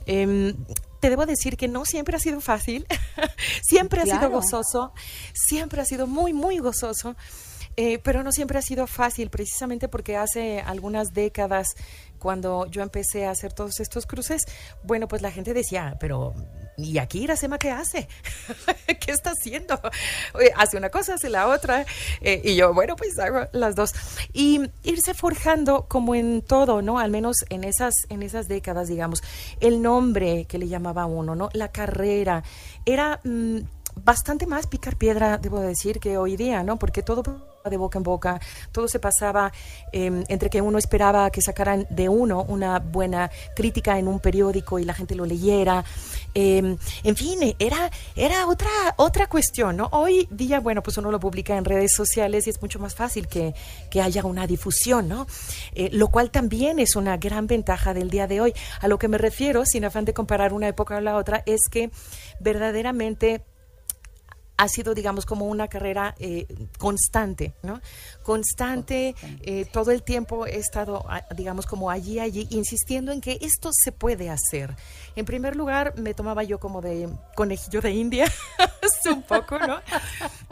Em, 0.07 0.57
te 0.99 1.09
debo 1.11 1.25
decir 1.25 1.57
que 1.57 1.69
no 1.69 1.85
siempre 1.85 2.17
ha 2.17 2.19
sido 2.19 2.41
fácil, 2.41 2.87
siempre 3.63 4.01
ha 4.01 4.05
sido 4.07 4.29
gozoso, 4.31 4.93
siempre 5.35 5.81
ha 5.81 5.85
sido 5.85 6.07
muy, 6.07 6.33
muy 6.33 6.59
gozoso. 6.59 7.15
Eh, 7.77 7.99
pero 7.99 8.23
no 8.23 8.33
siempre 8.33 8.59
ha 8.59 8.63
sido 8.63 8.87
fácil, 8.87 9.31
precisamente 9.31 9.89
porque 9.89 10.17
hace 10.17 10.61
algunas 10.61 11.13
décadas, 11.13 11.75
cuando 12.19 12.67
yo 12.67 12.83
empecé 12.83 13.27
a 13.27 13.31
hacer 13.31 13.53
todos 13.53 13.81
estos 13.81 14.07
cruces, 14.07 14.43
bueno, 14.83 15.09
pues 15.09 15.23
la 15.23 15.31
gente 15.31 15.53
decía, 15.53 15.97
pero 16.01 16.35
¿y 16.77 16.99
aquí 16.99 17.25
Iracema 17.25 17.59
qué 17.59 17.71
hace? 17.71 18.09
¿Qué 19.01 19.11
está 19.13 19.31
haciendo? 19.31 19.75
Eh, 20.41 20.51
Hace 20.57 20.77
una 20.77 20.89
cosa, 20.91 21.15
hace 21.15 21.29
la 21.29 21.49
otra. 21.49 21.85
Eh, 22.21 22.41
y 22.45 22.57
yo, 22.57 22.73
bueno, 22.73 22.97
pues 22.97 23.19
hago 23.19 23.47
las 23.53 23.75
dos. 23.75 23.93
Y 24.33 24.61
irse 24.85 25.13
forjando 25.15 25.87
como 25.89 26.15
en 26.15 26.43
todo, 26.43 26.81
¿no? 26.81 26.99
Al 26.99 27.11
menos 27.11 27.37
en 27.51 27.65
esas, 27.65 27.95
en 28.09 28.23
esas 28.23 28.49
décadas, 28.49 28.89
digamos. 28.89 29.23
El 29.61 29.83
nombre 29.83 30.47
que 30.47 30.59
le 30.59 30.69
llamaba 30.69 31.07
uno, 31.07 31.35
¿no? 31.35 31.51
La 31.53 31.73
carrera. 31.73 32.43
Era... 32.87 33.21
mm, 33.25 33.59
bastante 33.97 34.47
más 34.47 34.67
picar 34.67 34.97
piedra, 34.97 35.39
debo 35.39 35.61
decir, 35.61 36.01
que 36.01 36.17
hoy 36.19 36.37
día, 36.37 36.63
¿no? 36.63 36.79
Porque 36.79 37.03
todo 37.03 37.23
de 37.71 37.77
boca 37.79 37.99
en 37.99 38.03
boca, 38.03 38.41
todo 38.73 38.89
se 38.89 38.99
pasaba 38.99 39.51
eh, 39.91 40.25
entre 40.29 40.51
que 40.51 40.61
uno 40.61 40.77
esperaba 40.77 41.31
que 41.31 41.41
sacaran 41.41 41.87
de 41.89 42.11
uno 42.11 42.45
una 42.47 42.79
buena 42.79 43.31
crítica 43.57 43.99
en 43.99 44.07
un 44.07 44.21
periódico 44.21 44.79
y 44.79 44.85
la 44.85 44.93
gente 44.93 45.15
lo 45.15 45.25
leyera. 45.25 45.83
Eh, 46.35 46.77
en 47.05 47.17
fin, 47.17 47.55
era, 47.59 47.91
era 48.17 48.47
otra, 48.49 48.69
otra 48.97 49.29
cuestión, 49.29 49.77
¿no? 49.77 49.89
Hoy 49.93 50.29
día, 50.31 50.61
bueno, 50.61 50.83
pues 50.83 50.99
uno 50.99 51.11
lo 51.11 51.21
publica 51.21 51.57
en 51.57 51.65
redes 51.65 51.95
sociales 51.95 52.47
y 52.47 52.51
es 52.51 52.61
mucho 52.61 52.79
más 52.79 52.95
fácil 52.95 53.29
que, 53.29 53.55
que 53.91 54.03
haya 54.03 54.25
una 54.25 54.47
difusión, 54.47 55.09
¿no? 55.09 55.27
Eh, 55.75 55.89
lo 55.93 56.09
cual 56.09 56.31
también 56.31 56.79
es 56.79 56.97
una 56.97 57.17
gran 57.17 57.47
ventaja 57.47 57.95
del 57.95 58.11
día 58.11 58.27
de 58.27 58.41
hoy. 58.43 58.53
A 58.81 58.89
lo 58.89 58.99
que 58.99 59.09
me 59.09 59.17
refiero, 59.17 59.65
sin 59.65 59.85
afán 59.87 60.05
de 60.05 60.13
comparar 60.13 60.53
una 60.53 60.69
época 60.69 60.97
con 60.97 61.05
la 61.05 61.17
otra, 61.17 61.43
es 61.47 61.61
que 61.71 61.91
verdaderamente 62.41 63.43
ha 64.57 64.69
sido, 64.69 64.95
digamos, 64.95 65.27
como 65.27 65.47
una 65.47 65.69
carrera 65.69 66.15
eh, 66.19 66.47
constante, 66.79 67.55
¿no? 67.63 67.81
Constante, 68.23 69.15
eh, 69.43 69.67
todo 69.73 69.91
el 69.91 70.03
tiempo 70.03 70.47
he 70.47 70.57
estado, 70.57 71.05
ah, 71.09 71.25
digamos, 71.35 71.67
como 71.67 71.91
allí, 71.91 72.21
allí, 72.21 72.47
insistiendo 72.51 73.11
en 73.13 73.21
que 73.21 73.39
esto 73.41 73.71
se 73.73 73.91
puede 73.91 74.31
hacer. 74.31 74.77
En 75.17 75.25
primer 75.25 75.57
lugar, 75.57 75.95
me 75.99 76.15
tomaba 76.15 76.45
yo 76.45 76.61
como 76.61 76.81
de 76.81 77.09
conejillo 77.35 77.81
de 77.81 77.91
India, 77.91 78.33
un 79.13 79.23
poco, 79.23 79.59
¿no? 79.59 79.81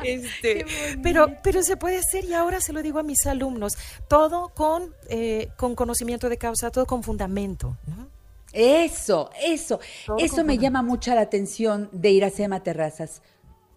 Este, 0.03 0.67
pero, 1.03 1.39
pero 1.43 1.63
se 1.63 1.77
puede 1.77 1.99
hacer 1.99 2.25
y 2.25 2.35
ahora 2.35 2.61
se 2.61 2.73
lo 2.73 2.83
digo 2.83 2.99
a 2.99 3.03
mis 3.03 3.27
alumnos, 3.27 3.75
todo 4.09 4.49
con, 4.49 4.95
eh, 5.09 5.51
con 5.57 5.75
conocimiento 5.75 6.29
de 6.29 6.39
causa, 6.39 6.71
todo 6.71 6.87
con 6.87 7.03
fundamento, 7.03 7.77
¿no? 7.87 8.11
Eso, 8.53 9.31
eso, 9.43 9.81
Todo 10.07 10.19
eso 10.19 10.45
me 10.45 10.59
llama 10.59 10.83
mucho 10.83 11.15
la 11.15 11.23
atención 11.23 11.89
de 11.91 12.11
Iracema 12.11 12.63
Terrazas. 12.63 13.23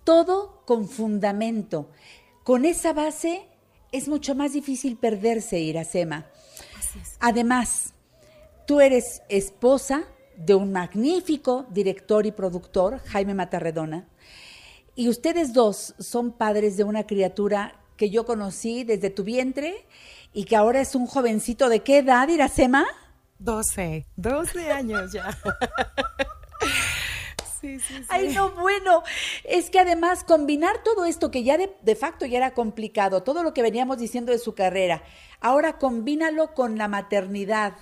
Todo 0.05 0.61
con 0.65 0.87
fundamento. 0.87 1.89
Con 2.43 2.63
esa 2.63 2.93
base 2.93 3.47
es 3.91 4.07
mucho 4.07 4.35
más 4.35 4.53
difícil 4.53 4.97
perderse, 4.97 5.59
Iracema. 5.59 6.27
Además, 7.19 7.93
tú 8.65 8.79
eres 8.79 9.23
esposa 9.29 10.03
de 10.37 10.53
un 10.53 10.71
magnífico 10.71 11.65
director 11.71 12.25
y 12.25 12.31
productor, 12.31 12.99
Jaime 13.07 13.33
Matarredona, 13.33 14.07
y 14.95 15.09
ustedes 15.09 15.53
dos 15.53 15.95
son 15.99 16.31
padres 16.31 16.77
de 16.77 16.83
una 16.83 17.05
criatura 17.05 17.81
que 17.97 18.09
yo 18.09 18.25
conocí 18.25 18.83
desde 18.83 19.09
tu 19.09 19.23
vientre 19.23 19.85
y 20.33 20.45
que 20.45 20.55
ahora 20.55 20.81
es 20.81 20.95
un 20.95 21.07
jovencito 21.07 21.67
de 21.67 21.81
qué 21.81 21.97
edad, 21.99 22.27
Iracema? 22.27 22.85
12, 23.39 24.05
12 24.15 24.71
años 24.71 25.11
ya. 25.11 25.37
Ay, 28.09 28.33
no, 28.33 28.51
bueno, 28.51 29.03
es 29.43 29.69
que 29.69 29.79
además 29.79 30.23
combinar 30.23 30.83
todo 30.83 31.05
esto 31.05 31.31
que 31.31 31.43
ya 31.43 31.57
de, 31.57 31.75
de 31.81 31.95
facto 31.95 32.25
ya 32.25 32.37
era 32.37 32.53
complicado, 32.53 33.23
todo 33.23 33.43
lo 33.43 33.53
que 33.53 33.61
veníamos 33.61 33.97
diciendo 33.97 34.31
de 34.31 34.39
su 34.39 34.55
carrera, 34.55 35.03
ahora 35.39 35.77
combínalo 35.77 36.53
con 36.53 36.77
la 36.77 36.87
maternidad, 36.87 37.73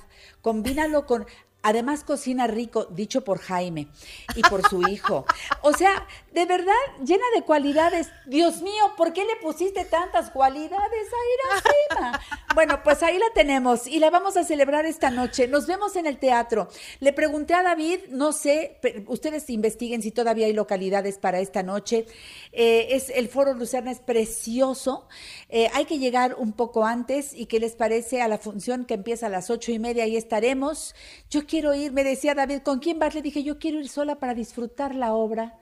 combínalo 0.42 1.06
con... 1.06 1.26
Además 1.66 2.04
cocina 2.04 2.46
rico, 2.46 2.88
dicho 2.92 3.24
por 3.24 3.40
Jaime 3.40 3.88
y 4.36 4.42
por 4.42 4.68
su 4.68 4.86
hijo. 4.90 5.26
O 5.62 5.72
sea, 5.72 6.06
de 6.34 6.46
verdad, 6.46 6.74
llena 7.06 7.26
de 7.36 7.44
cualidades. 7.44 8.10
Dios 8.26 8.64
mío, 8.64 8.84
¿por 8.98 9.14
qué 9.14 9.24
le 9.24 9.36
pusiste 9.36 9.86
tantas 9.86 10.32
cualidades 10.32 10.74
a 10.74 11.98
Iracema? 12.00 12.22
Bueno, 12.54 12.84
pues 12.84 13.02
ahí 13.02 13.18
la 13.18 13.32
tenemos 13.34 13.88
y 13.88 13.98
la 13.98 14.12
vamos 14.12 14.38
a 14.38 14.44
celebrar 14.44 14.86
esta 14.86 15.10
noche. 15.10 15.48
Nos 15.48 15.66
vemos 15.66 15.96
en 15.96 16.06
el 16.06 16.20
teatro. 16.20 16.68
Le 17.00 17.12
pregunté 17.12 17.56
a 17.56 17.64
David, 17.64 18.02
no 18.10 18.32
sé, 18.32 18.80
ustedes 19.08 19.50
investiguen 19.50 20.04
si 20.04 20.12
todavía 20.12 20.46
hay 20.46 20.54
localidades 20.54 21.18
para 21.18 21.40
esta 21.40 21.64
noche. 21.64 22.06
Eh, 22.52 22.90
es 22.92 23.10
el 23.10 23.28
Foro 23.28 23.56
Lucerna 23.56 23.90
es 23.90 24.02
precioso. 24.02 25.08
Eh, 25.50 25.68
hay 25.74 25.86
que 25.86 25.98
llegar 25.98 26.36
un 26.38 26.54
poco 26.54 26.86
antes 26.86 27.34
y 27.34 27.48
qué 27.48 27.60
les 27.60 27.76
parece 27.76 28.22
a 28.22 28.28
la 28.28 28.38
función 28.38 28.86
que 28.86 28.94
empieza 28.94 29.26
a 29.26 29.30
las 29.30 29.50
ocho 29.50 29.72
y 29.72 29.80
media. 29.80 30.04
Ahí 30.04 30.16
estaremos. 30.16 30.94
Yo 31.32 31.48
quiero 31.48 31.74
ir, 31.74 31.92
me 31.92 32.04
decía 32.04 32.36
David, 32.36 32.60
¿con 32.60 32.78
quién 32.78 33.00
vas? 33.00 33.16
Le 33.16 33.24
dije, 33.24 33.42
yo 33.42 33.58
quiero 33.58 33.80
ir 33.80 33.90
sola 33.90 34.20
para 34.20 34.36
disfrutar 34.36 34.94
la 34.94 35.16
obra. 35.16 35.58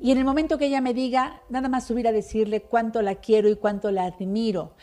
Y 0.00 0.12
en 0.12 0.18
el 0.18 0.24
momento 0.24 0.58
que 0.58 0.66
ella 0.66 0.80
me 0.80 0.94
diga, 0.94 1.42
nada 1.48 1.68
más 1.68 1.86
subir 1.86 2.06
a 2.06 2.12
decirle 2.12 2.62
cuánto 2.62 3.02
la 3.02 3.16
quiero 3.16 3.48
y 3.48 3.56
cuánto 3.56 3.90
la 3.90 4.04
admiro. 4.04 4.74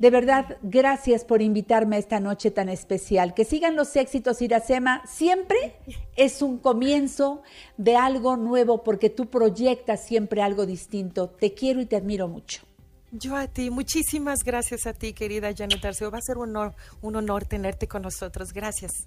De 0.00 0.10
verdad, 0.10 0.56
gracias 0.62 1.26
por 1.26 1.42
invitarme 1.42 1.96
a 1.96 1.98
esta 1.98 2.20
noche 2.20 2.50
tan 2.50 2.70
especial. 2.70 3.34
Que 3.34 3.44
sigan 3.44 3.76
los 3.76 3.94
éxitos, 3.96 4.40
Iracema. 4.40 5.02
Siempre 5.06 5.76
es 6.16 6.40
un 6.40 6.56
comienzo 6.56 7.42
de 7.76 7.96
algo 7.96 8.38
nuevo 8.38 8.82
porque 8.82 9.10
tú 9.10 9.26
proyectas 9.26 10.02
siempre 10.02 10.40
algo 10.40 10.64
distinto. 10.64 11.28
Te 11.28 11.52
quiero 11.52 11.82
y 11.82 11.86
te 11.86 11.96
admiro 11.96 12.28
mucho. 12.28 12.62
Yo 13.12 13.36
a 13.36 13.46
ti, 13.46 13.68
muchísimas 13.70 14.42
gracias 14.42 14.86
a 14.86 14.94
ti, 14.94 15.12
querida 15.12 15.52
Janet 15.54 15.84
Arceo. 15.84 16.10
Va 16.10 16.18
a 16.18 16.22
ser 16.22 16.38
un 16.38 16.56
honor, 16.56 16.74
un 17.02 17.16
honor 17.16 17.44
tenerte 17.44 17.86
con 17.86 18.00
nosotros. 18.00 18.54
Gracias. 18.54 19.06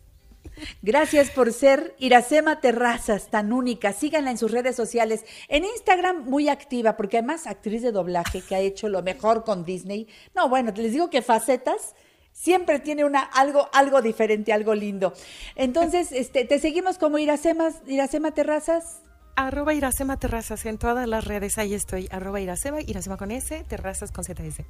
Gracias 0.82 1.30
por 1.30 1.52
ser 1.54 1.96
Iracema 1.98 2.60
Terrazas, 2.60 3.30
tan 3.30 3.54
única. 3.54 3.94
Síganla 3.94 4.32
en 4.32 4.38
sus 4.38 4.52
redes 4.52 4.76
sociales. 4.76 5.26
En 5.48 5.64
Instagram, 5.66 6.26
muy 6.26 6.50
activa, 6.50 6.96
porque 6.96 7.18
además 7.18 7.48
actriz 7.48 7.82
de 7.82 7.92
doblaje 7.92 8.42
que 8.42 8.56
ha 8.56 8.60
hecho 8.60 8.90
lo 8.90 9.02
mejor 9.02 9.44
con 9.44 9.66
Disney. 9.66 10.08
No, 10.36 10.50
bueno, 10.50 10.72
les 10.76 10.92
digo 10.92 11.10
que 11.10 11.22
facetas 11.22 11.96
siempre 12.32 12.80
tiene 12.80 13.06
una 13.06 13.22
algo 13.22 13.70
algo 13.74 14.02
diferente, 14.02 14.54
algo 14.54 14.76
lindo. 14.76 15.14
Entonces, 15.56 16.12
este, 16.12 16.46
te 16.46 16.60
seguimos 16.60 16.98
como 16.98 17.18
Iracema, 17.20 17.70
Iracema 17.88 18.32
Terrazas. 18.32 19.02
Arroba 19.36 19.74
Iracema 19.74 20.18
Terrazas 20.18 20.66
en 20.66 20.78
todas 20.78 21.08
las 21.08 21.26
redes. 21.26 21.58
Ahí 21.58 21.74
estoy. 21.74 22.08
Arroba 22.12 22.40
Iracema, 22.40 22.82
Iracema 22.82 23.18
con 23.18 23.32
S, 23.32 23.64
Terrazas 23.68 24.12
con 24.12 24.24
ZS. 24.24 24.64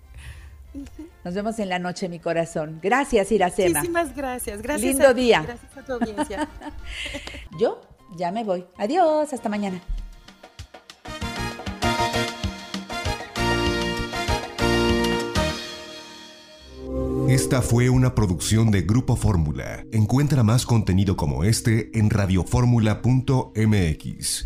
Nos 1.24 1.34
vemos 1.34 1.58
en 1.60 1.70
la 1.70 1.80
noche, 1.80 2.10
mi 2.10 2.20
corazón. 2.20 2.80
Gracias, 2.82 3.32
Iracema. 3.32 3.80
Muchísimas 3.80 4.16
gracias. 4.16 4.62
Gracias 4.62 4.91
Lindo 4.91 5.08
a 5.08 5.14
ti, 5.14 5.22
día. 5.22 5.44
Gracias 5.44 5.78
a 5.78 5.84
tu 5.84 5.94
audiencia. 5.94 6.50
Yo 7.60 7.82
ya 8.18 8.32
me 8.32 8.44
voy. 8.44 8.66
Adiós, 8.78 9.34
hasta 9.34 9.50
mañana. 9.50 9.82
Esta 17.30 17.62
fue 17.62 17.90
una 17.90 18.14
producción 18.14 18.70
de 18.70 18.82
Grupo 18.84 19.16
Fórmula. 19.16 19.84
Encuentra 19.91 20.44
más 20.44 20.68
contenido 20.68 21.18
como 21.18 21.44
este 21.44 21.98
en 21.98 22.12
radioformula.mx. 22.12 24.45